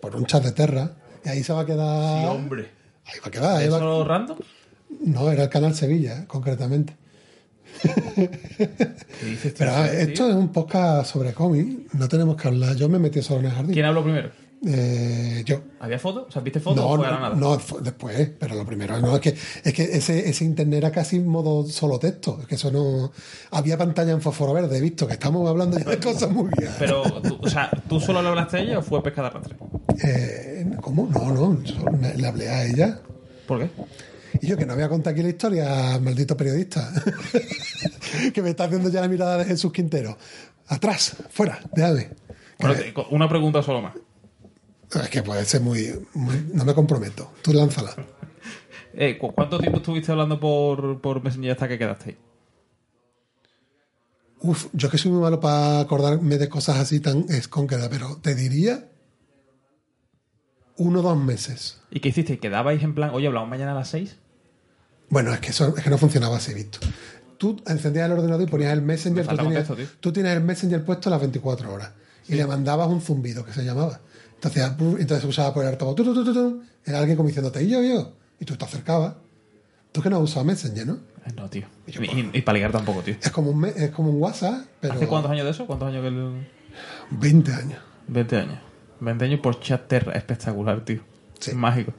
por 0.00 0.16
un 0.16 0.26
chat 0.26 0.42
de 0.42 0.52
Terra. 0.52 0.92
Y 1.24 1.28
ahí 1.28 1.42
se 1.42 1.52
va 1.52 1.60
a 1.62 1.66
quedar. 1.66 2.28
hombre. 2.28 2.68
Ahí 3.06 3.18
va 3.20 3.28
a 3.28 3.30
quedar. 3.30 3.56
ahí 3.58 3.68
va- 3.68 3.76
¿Eso 3.78 4.04
random? 4.04 4.38
No, 5.04 5.30
era 5.30 5.44
el 5.44 5.48
canal 5.48 5.74
Sevilla, 5.74 6.18
eh, 6.20 6.24
concretamente. 6.26 6.94
¿Qué 7.82 9.26
dices 9.26 9.52
tú, 9.54 9.58
Pero 9.58 9.84
esto 9.84 10.28
es 10.28 10.34
un 10.34 10.48
podcast 10.52 11.12
sobre 11.12 11.32
cómic. 11.32 11.92
No 11.92 12.08
tenemos 12.08 12.36
que 12.36 12.48
hablar. 12.48 12.74
Yo 12.76 12.88
me 12.88 12.98
metí 12.98 13.20
solo 13.22 13.40
en 13.40 13.46
el 13.46 13.52
jardín. 13.52 13.72
¿Quién 13.74 13.84
habló 13.86 14.02
primero? 14.02 14.30
Eh, 14.68 15.42
yo. 15.46 15.60
¿Había 15.78 15.98
fotos? 15.98 16.24
O 16.28 16.32
sea, 16.32 16.42
¿viste 16.42 16.58
fotos 16.58 16.82
No, 16.82 16.90
o 16.90 16.96
fue 16.96 17.06
no, 17.06 17.20
nada? 17.20 17.34
no, 17.36 17.56
después, 17.82 18.30
pero 18.38 18.56
lo 18.56 18.66
primero, 18.66 18.98
no, 19.00 19.14
es 19.14 19.20
que, 19.20 19.28
es 19.64 19.72
que 19.72 19.84
ese, 19.84 20.28
ese 20.28 20.44
internet 20.44 20.78
era 20.78 20.90
casi 20.90 21.16
en 21.16 21.28
modo 21.28 21.64
solo 21.68 21.98
texto, 22.00 22.38
es 22.40 22.46
que 22.48 22.56
eso 22.56 22.70
no, 22.72 23.12
había 23.52 23.78
pantalla 23.78 24.10
en 24.12 24.20
fósforo 24.20 24.52
verde, 24.52 24.76
he 24.78 24.80
visto 24.80 25.06
que 25.06 25.12
estamos 25.12 25.48
hablando 25.48 25.78
de 25.78 25.98
cosas 26.00 26.30
muy 26.30 26.50
bien. 26.58 26.72
Pero, 26.80 27.02
tú- 27.22 27.38
o 27.40 27.48
sea, 27.48 27.70
¿tú 27.88 28.00
solo 28.00 28.20
le 28.22 28.28
hablaste 28.28 28.56
a 28.56 28.60
ella 28.60 28.78
o 28.80 28.82
fue 28.82 29.02
pescada 29.02 29.28
arrastre? 29.28 29.56
Eh, 30.02 30.66
¿Cómo? 30.80 31.08
No, 31.12 31.32
no, 31.32 31.58
le 32.16 32.26
hablé 32.26 32.48
a 32.48 32.64
ella. 32.66 33.00
¿Por 33.46 33.60
qué? 33.60 33.70
Y 34.42 34.48
yo 34.48 34.56
que 34.56 34.66
no 34.66 34.74
voy 34.74 34.82
a 34.82 34.88
contar 34.88 35.12
aquí 35.12 35.22
la 35.22 35.28
historia, 35.30 35.98
maldito 36.00 36.36
periodista, 36.36 36.92
que 38.34 38.42
me 38.42 38.50
está 38.50 38.64
haciendo 38.64 38.88
ya 38.90 39.00
la 39.00 39.08
mirada 39.08 39.38
de 39.38 39.44
Jesús 39.44 39.72
Quintero. 39.72 40.18
Atrás, 40.66 41.16
fuera, 41.30 41.60
déjame. 41.72 42.08
Bueno, 42.58 42.74
una 43.10 43.28
pregunta 43.28 43.62
solo 43.62 43.80
más. 43.82 43.94
Es 44.94 45.08
que 45.10 45.22
puede 45.22 45.44
ser 45.44 45.60
muy, 45.60 45.92
muy- 46.14 46.46
No 46.54 46.64
me 46.64 46.74
comprometo. 46.74 47.32
Tú 47.42 47.52
lánzala. 47.52 47.94
Eh, 48.98 49.18
¿cu- 49.18 49.30
¿Cuánto 49.34 49.58
tiempo 49.58 49.80
estuviste 49.80 50.10
hablando 50.10 50.40
por, 50.40 51.02
por 51.02 51.22
Messenger 51.22 51.50
hasta 51.52 51.68
que 51.68 51.76
quedaste 51.76 52.10
ahí? 52.10 52.16
Uf, 54.40 54.68
yo 54.72 54.88
que 54.88 54.96
soy 54.96 55.10
muy 55.12 55.20
malo 55.20 55.38
para 55.38 55.80
acordarme 55.80 56.38
de 56.38 56.48
cosas 56.48 56.76
así 56.78 57.00
tan 57.00 57.26
escónquedas, 57.28 57.88
pero 57.90 58.16
te 58.22 58.34
diría 58.34 58.88
uno 60.78 61.00
o 61.00 61.02
dos 61.02 61.18
meses. 61.18 61.78
¿Y 61.90 62.00
qué 62.00 62.08
hiciste? 62.08 62.38
¿Quedabais 62.38 62.82
en 62.82 62.94
plan, 62.94 63.10
oye, 63.12 63.26
hablamos 63.26 63.48
mañana 63.50 63.72
a 63.72 63.74
las 63.74 63.88
6? 63.88 64.16
Bueno, 65.10 65.32
es 65.32 65.40
que 65.40 65.50
eso 65.50 65.74
es 65.76 65.82
que 65.84 65.90
no 65.90 65.98
funcionaba 65.98 66.36
así, 66.38 66.54
visto. 66.54 66.78
Tú 67.38 67.62
encendías 67.66 68.06
el 68.06 68.12
ordenador 68.12 68.46
y 68.46 68.50
ponías 68.50 68.72
el 68.72 68.80
Messenger. 68.82 69.26
Me 69.26 69.30
Tú 69.30 69.36
tenías, 69.42 69.66
contexto, 69.66 69.96
tú 70.00 70.12
tienes 70.12 70.36
el 70.36 70.42
Messenger 70.42 70.82
puesto 70.84 71.08
a 71.08 71.12
las 71.12 71.20
24 71.20 71.70
horas. 71.72 71.90
Y 72.28 72.34
le 72.34 72.46
mandabas 72.46 72.88
un 72.88 73.00
zumbido 73.00 73.44
que 73.44 73.52
se 73.52 73.62
llamaba. 73.64 74.00
Entonces, 74.36 74.76
brr, 74.76 75.00
entonces 75.00 75.24
usaba 75.28 75.52
por 75.52 75.62
el 75.64 75.70
altavoz. 75.70 75.96
Era 76.84 76.98
alguien 76.98 77.16
como 77.16 77.28
diciéndote, 77.28 77.62
y 77.62 77.68
yo, 77.68 77.82
yo. 77.82 78.12
Y 78.38 78.44
tú 78.44 78.56
te 78.56 78.64
acercabas. 78.64 79.14
Tú 79.92 80.02
que 80.02 80.10
no 80.10 80.16
has 80.16 80.22
usado 80.22 80.44
Messenger, 80.44 80.86
¿no? 80.86 80.94
Eh, 81.26 81.32
No, 81.36 81.48
tío. 81.48 81.66
Y 81.86 81.92
yo, 81.92 82.02
Y, 82.02 82.30
y 82.32 82.42
para 82.42 82.54
ligar 82.54 82.70
tampoco, 82.72 83.00
tío. 83.02 83.16
Es 83.20 83.30
como 83.30 83.50
un, 83.50 83.64
es 83.64 83.90
como 83.90 84.10
un 84.10 84.20
WhatsApp, 84.20 84.66
pero. 84.80 84.94
¿Hace 84.94 85.06
cuántos 85.06 85.30
años 85.30 85.44
de 85.44 85.50
eso? 85.52 85.66
¿Cuántos 85.66 85.88
años 85.88 86.02
que 86.02 86.08
el... 86.08 86.46
20 87.10 87.52
años. 87.52 87.78
20 88.08 88.36
años. 88.36 88.58
20 89.00 89.24
años 89.24 89.40
por 89.40 89.58
chat 89.60 89.88
terra. 89.88 90.12
Espectacular, 90.12 90.84
tío. 90.84 91.02
Sí. 91.40 91.54
Mágico. 91.54 91.92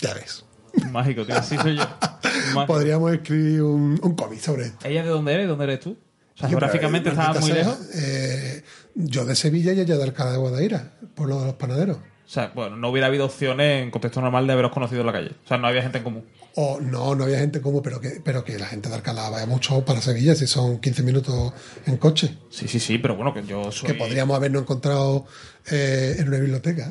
Ya 0.00 0.14
ves. 0.14 0.44
Mágico, 0.90 1.26
tío. 1.26 1.36
Así 1.36 1.56
soy 1.58 1.76
yo. 1.76 1.82
Mágico. 2.54 2.66
Podríamos 2.66 3.12
escribir 3.12 3.62
un, 3.62 4.00
un 4.02 4.14
cómic 4.14 4.40
sobre 4.40 4.64
esto. 4.64 4.88
¿Ella 4.88 5.02
de 5.02 5.10
dónde 5.10 5.34
eres? 5.34 5.48
¿Dónde 5.48 5.64
eres 5.64 5.80
tú? 5.80 5.90
O 6.34 6.38
sea, 6.38 6.48
geográficamente 6.48 7.10
eh, 7.10 7.12
estaba 7.12 7.38
muy 7.38 7.52
lejos. 7.52 7.78
eh, 7.94 8.64
yo 8.94 9.24
de 9.24 9.34
Sevilla 9.34 9.72
y 9.72 9.80
ella 9.80 9.96
de 9.96 10.02
Alcalá 10.04 10.32
de 10.32 10.38
Guadaira, 10.38 10.92
pueblo 11.14 11.40
de 11.40 11.46
los 11.46 11.54
panaderos. 11.54 11.96
O 11.98 12.28
sea, 12.32 12.50
bueno, 12.54 12.76
no 12.76 12.88
hubiera 12.88 13.08
habido 13.08 13.26
opciones 13.26 13.82
en 13.82 13.90
contexto 13.90 14.20
normal 14.22 14.46
de 14.46 14.52
haberos 14.54 14.72
conocido 14.72 15.00
en 15.02 15.06
la 15.06 15.12
calle. 15.12 15.30
O 15.44 15.48
sea, 15.48 15.58
no 15.58 15.66
había 15.66 15.82
gente 15.82 15.98
en 15.98 16.04
común. 16.04 16.24
O 16.54 16.80
no, 16.80 17.14
no 17.14 17.24
había 17.24 17.38
gente 17.38 17.60
como, 17.60 17.82
pero 17.82 18.00
que, 18.00 18.20
pero 18.24 18.44
que 18.44 18.58
la 18.58 18.66
gente 18.66 18.88
de 18.88 18.94
Alcalá 18.94 19.28
vaya 19.30 19.46
mucho 19.46 19.84
para 19.84 20.00
Sevilla, 20.00 20.34
si 20.34 20.46
son 20.46 20.80
15 20.80 21.02
minutos 21.02 21.52
en 21.86 21.96
coche. 21.96 22.36
Sí, 22.50 22.68
sí, 22.68 22.78
sí, 22.78 22.98
pero 22.98 23.16
bueno, 23.16 23.32
que 23.34 23.42
yo 23.44 23.70
soy... 23.72 23.88
Que 23.88 23.94
podríamos 23.94 24.36
habernos 24.36 24.62
encontrado 24.62 25.26
eh, 25.70 26.16
en 26.18 26.28
una 26.28 26.38
biblioteca. 26.38 26.88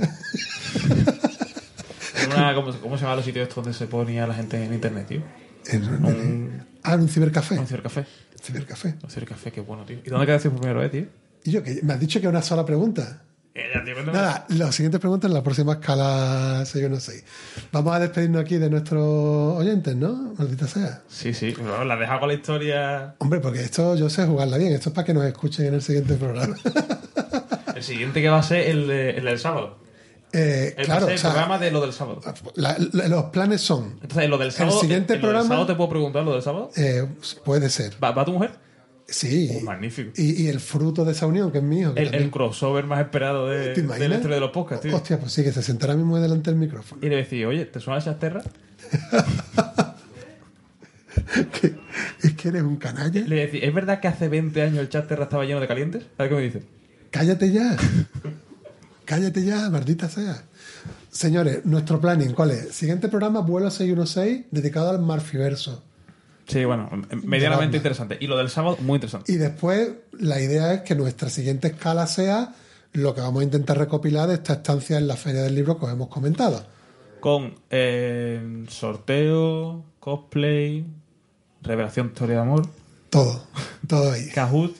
en 2.24 2.32
una- 2.32 2.54
¿cómo, 2.56 2.72
cómo 2.80 2.98
se 2.98 3.02
llaman 3.04 3.18
los 3.18 3.26
sitios 3.26 3.44
estos 3.48 3.64
donde 3.64 3.78
se 3.78 3.88
ponía 3.88 4.28
la 4.28 4.34
gente 4.36 4.64
en 4.64 4.74
internet, 4.74 5.08
tío? 5.08 5.22
en, 5.68 5.84
en- 6.06 6.68
ah, 6.84 6.94
en 6.96 7.02
un 7.02 7.10
cibercafé. 7.10 7.58
Un 7.58 7.68
cibercafé. 7.68 8.06
Cibercafé. 8.42 8.96
Un 9.04 9.10
cibercafé, 9.10 9.52
qué 9.52 9.62
bueno, 9.62 9.86
tío. 9.86 10.00
¿Y 10.04 10.10
dónde 10.10 10.26
quedaste 10.26 10.50
por 10.50 10.60
primera 10.60 10.80
vez, 10.82 10.92
tío? 10.92 11.06
Y 11.44 11.52
yo, 11.52 11.64
que 11.64 11.80
me 11.84 11.94
has 11.94 12.00
dicho 12.00 12.20
que 12.22 12.28
una 12.28 12.42
sola 12.42 12.66
pregunta. 12.66 13.24
Eh. 13.54 13.64
Nada, 14.14 14.46
las 14.50 14.74
siguientes 14.76 15.02
preguntas 15.02 15.28
en 15.30 15.34
la 15.34 15.44
próxima 15.44 15.74
escala 15.74 16.64
616. 16.66 17.24
Vamos 17.74 17.94
a 17.94 18.00
despedirnos 18.00 18.42
aquí 18.42 18.58
de 18.58 18.70
nuestros 18.70 19.04
oyentes, 19.58 19.94
¿no? 19.96 20.34
Maldita 20.38 20.68
sea. 20.68 21.02
Sí, 21.10 21.34
sí, 21.34 21.54
pero 21.58 21.84
la 21.84 21.98
deja 21.98 22.18
con 22.20 22.30
la 22.30 22.34
historia. 22.36 23.16
Hombre, 23.18 23.42
porque 23.42 23.60
esto 23.62 23.96
yo 23.96 24.10
sé 24.10 24.26
jugarla 24.26 24.58
bien. 24.58 24.72
Esto 24.72 24.90
es 24.90 24.96
para 24.96 25.06
que 25.06 25.14
nos 25.14 25.26
escuchen 25.26 25.66
en 25.66 25.74
el 25.76 25.82
siguiente 25.82 26.14
programa. 26.16 26.56
El 27.76 27.84
siguiente 27.84 28.22
que 28.22 28.30
va 28.30 28.38
a 28.38 28.44
ser 28.44 28.70
el, 28.70 28.88
de- 28.88 29.10
el 29.12 29.24
del 29.26 29.40
sábado. 29.40 29.80
Eh, 30.34 30.76
El, 30.78 30.86
claro, 30.86 31.08
o 31.08 31.10
el 31.10 31.18
sea, 31.18 31.32
programa 31.32 31.58
de 31.58 31.72
lo 31.72 31.82
del 31.82 31.94
sábado. 31.94 32.22
la- 32.56 32.78
la- 32.94 33.08
los 33.08 33.24
planes 33.26 33.62
son, 33.62 33.98
Entonces, 34.04 34.30
lo 34.30 34.38
del 34.38 34.52
sábado. 34.52 34.80
siguiente 34.80 35.16
en 35.16 35.22
lo 35.22 35.28
del 35.28 35.32
programa- 35.38 35.48
sábado 35.56 35.66
te 35.68 35.76
puedo 35.76 35.90
preguntar 35.90 36.24
lo 36.24 36.34
del 36.34 36.44
sábado? 36.44 36.70
eh, 36.78 37.08
puede 37.44 37.70
ser, 37.72 37.94
¿Va, 38.04 38.12
va 38.12 38.24
tu 38.24 38.34
mujer? 38.34 38.52
Sí. 39.12 39.50
Oh, 39.56 39.62
magnífico. 39.62 40.12
Y, 40.18 40.44
y 40.44 40.48
el 40.48 40.60
fruto 40.60 41.06
de 41.06 41.12
esa 41.12 41.28
unión, 41.28 41.52
que 41.52 41.60
es 41.60 41.64
mío. 41.64 41.94
que 41.94 42.00
El, 42.02 42.06
también- 42.08 42.24
el 42.26 42.32
crossover 42.32 42.86
más 42.86 43.00
esperado 43.02 43.48
de, 43.48 43.74
¿Te 43.74 43.82
de 43.84 44.10
la 44.10 44.16
historia 44.16 44.36
de 44.36 44.42
los 44.42 44.52
podcasts, 44.52 44.86
tío. 44.86 44.96
Hostia, 44.96 45.20
pues 45.20 45.32
sí, 45.32 45.44
que 45.44 45.52
se 45.52 45.62
sentará 45.62 45.96
mismo 45.96 46.20
delante 46.20 46.50
del 46.50 46.60
micrófono. 46.60 47.06
Y 47.06 47.10
le 47.10 47.18
decís, 47.18 47.46
oye, 47.46 47.66
¿te 47.66 47.80
suena 47.80 48.02
Chasterra? 48.02 48.42
Que- 51.60 51.76
es 52.24 52.34
que 52.36 52.48
eres 52.50 52.62
un 52.64 52.78
canalla. 52.78 53.22
Le 53.26 53.36
decís, 53.48 53.62
¿es 53.64 53.74
verdad 53.74 54.00
que 54.00 54.08
hace 54.08 54.28
20 54.28 54.62
años 54.62 54.80
el 54.80 54.90
Chasterra 54.90 55.24
estaba 55.24 55.44
lleno 55.46 55.60
de 55.60 55.68
calientes? 55.68 56.04
A 56.18 56.24
ver 56.24 56.30
qué 56.30 56.36
me 56.36 56.42
dice. 56.42 56.64
Cállate 57.10 57.52
ya. 57.52 57.76
Cállate 59.06 59.44
ya, 59.44 59.70
maldita 59.70 60.08
sea. 60.10 60.44
Señores, 61.10 61.66
nuestro 61.66 62.00
planning, 62.00 62.32
¿cuál 62.34 62.52
es? 62.52 62.70
Siguiente 62.74 63.08
programa, 63.10 63.42
vuelo 63.42 63.70
616, 63.70 64.46
dedicado 64.52 64.90
al 64.90 65.00
Marfiverso. 65.02 65.84
Sí, 66.52 66.66
bueno, 66.66 66.90
medianamente 67.24 67.48
Drama. 67.48 67.76
interesante. 67.78 68.18
Y 68.20 68.28
lo 68.28 68.38
del 68.38 68.50
sábado, 68.50 68.78
muy 68.82 68.96
interesante. 68.98 69.32
Y 69.32 69.38
después, 69.38 69.90
la 70.12 70.40
idea 70.42 70.74
es 70.74 70.82
que 70.82 70.96
nuestra 70.96 71.30
siguiente 71.30 71.70
escala 71.70 72.08
sea 72.08 72.56
lo 72.94 73.16
que 73.16 73.22
vamos 73.22 73.42
a 73.42 73.44
intentar 73.46 73.78
recopilar 73.78 74.28
de 74.28 74.36
esta 74.36 74.54
estancia 74.54 74.98
en 74.98 75.08
la 75.08 75.16
Feria 75.16 75.44
del 75.44 75.56
Libro 75.56 75.80
que 75.80 75.86
os 75.86 75.92
hemos 75.94 76.10
comentado. 76.10 76.66
Con 77.22 77.56
eh, 77.70 78.66
sorteo, 78.68 79.86
cosplay, 80.00 80.86
revelación 81.62 82.08
historia 82.08 82.36
de 82.38 82.42
amor, 82.42 82.68
Todo, 83.10 83.46
todo 83.88 84.12
ahí. 84.12 84.28
Kahoot. 84.34 84.76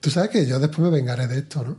Tú 0.00 0.10
sabes 0.10 0.30
que 0.30 0.46
yo 0.46 0.58
después 0.58 0.80
me 0.80 0.90
vengaré 0.90 1.26
de 1.26 1.38
esto, 1.38 1.62
¿no? 1.64 1.76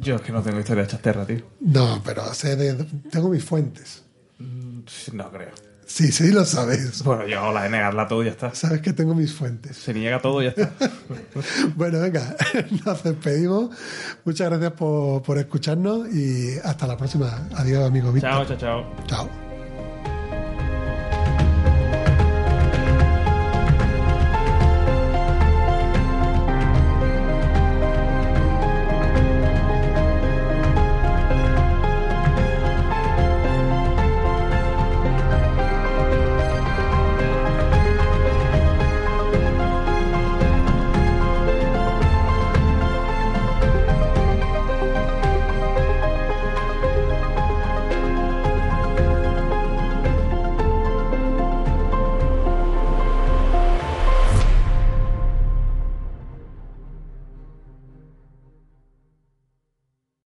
Yo 0.00 0.16
es 0.16 0.22
que 0.22 0.32
no 0.32 0.42
tengo 0.42 0.58
historia 0.58 0.84
de 0.84 0.88
Chasterra, 0.90 1.26
tío. 1.26 1.42
No, 1.60 2.02
pero 2.04 2.32
sé 2.34 2.56
de- 2.56 2.84
tengo 3.10 3.28
mis 3.28 3.44
fuentes. 3.44 4.02
No 5.12 5.30
creo. 5.30 5.50
Sí, 5.92 6.10
sí, 6.10 6.32
lo 6.32 6.46
sabes. 6.46 7.04
Bueno, 7.04 7.26
yo 7.26 7.52
la 7.52 7.64
de 7.64 7.68
negarla 7.68 8.08
todo 8.08 8.22
y 8.22 8.24
ya 8.24 8.30
está. 8.30 8.54
Sabes 8.54 8.80
que 8.80 8.94
tengo 8.94 9.14
mis 9.14 9.34
fuentes. 9.34 9.76
Se 9.76 9.92
niega 9.92 10.22
todo 10.22 10.40
y 10.40 10.46
ya 10.46 10.50
está. 10.52 10.72
Bueno, 11.76 12.00
venga, 12.00 12.34
nos 12.86 13.02
despedimos. 13.02 13.76
Muchas 14.24 14.48
gracias 14.48 14.72
por, 14.72 15.22
por 15.22 15.36
escucharnos 15.36 16.08
y 16.08 16.58
hasta 16.64 16.86
la 16.86 16.96
próxima. 16.96 17.46
Adiós, 17.56 17.84
amigo 17.86 18.10
Víctor. 18.10 18.30
chao, 18.30 18.44
chao, 18.46 18.56
chao. 18.56 19.06
Chao. 19.06 19.51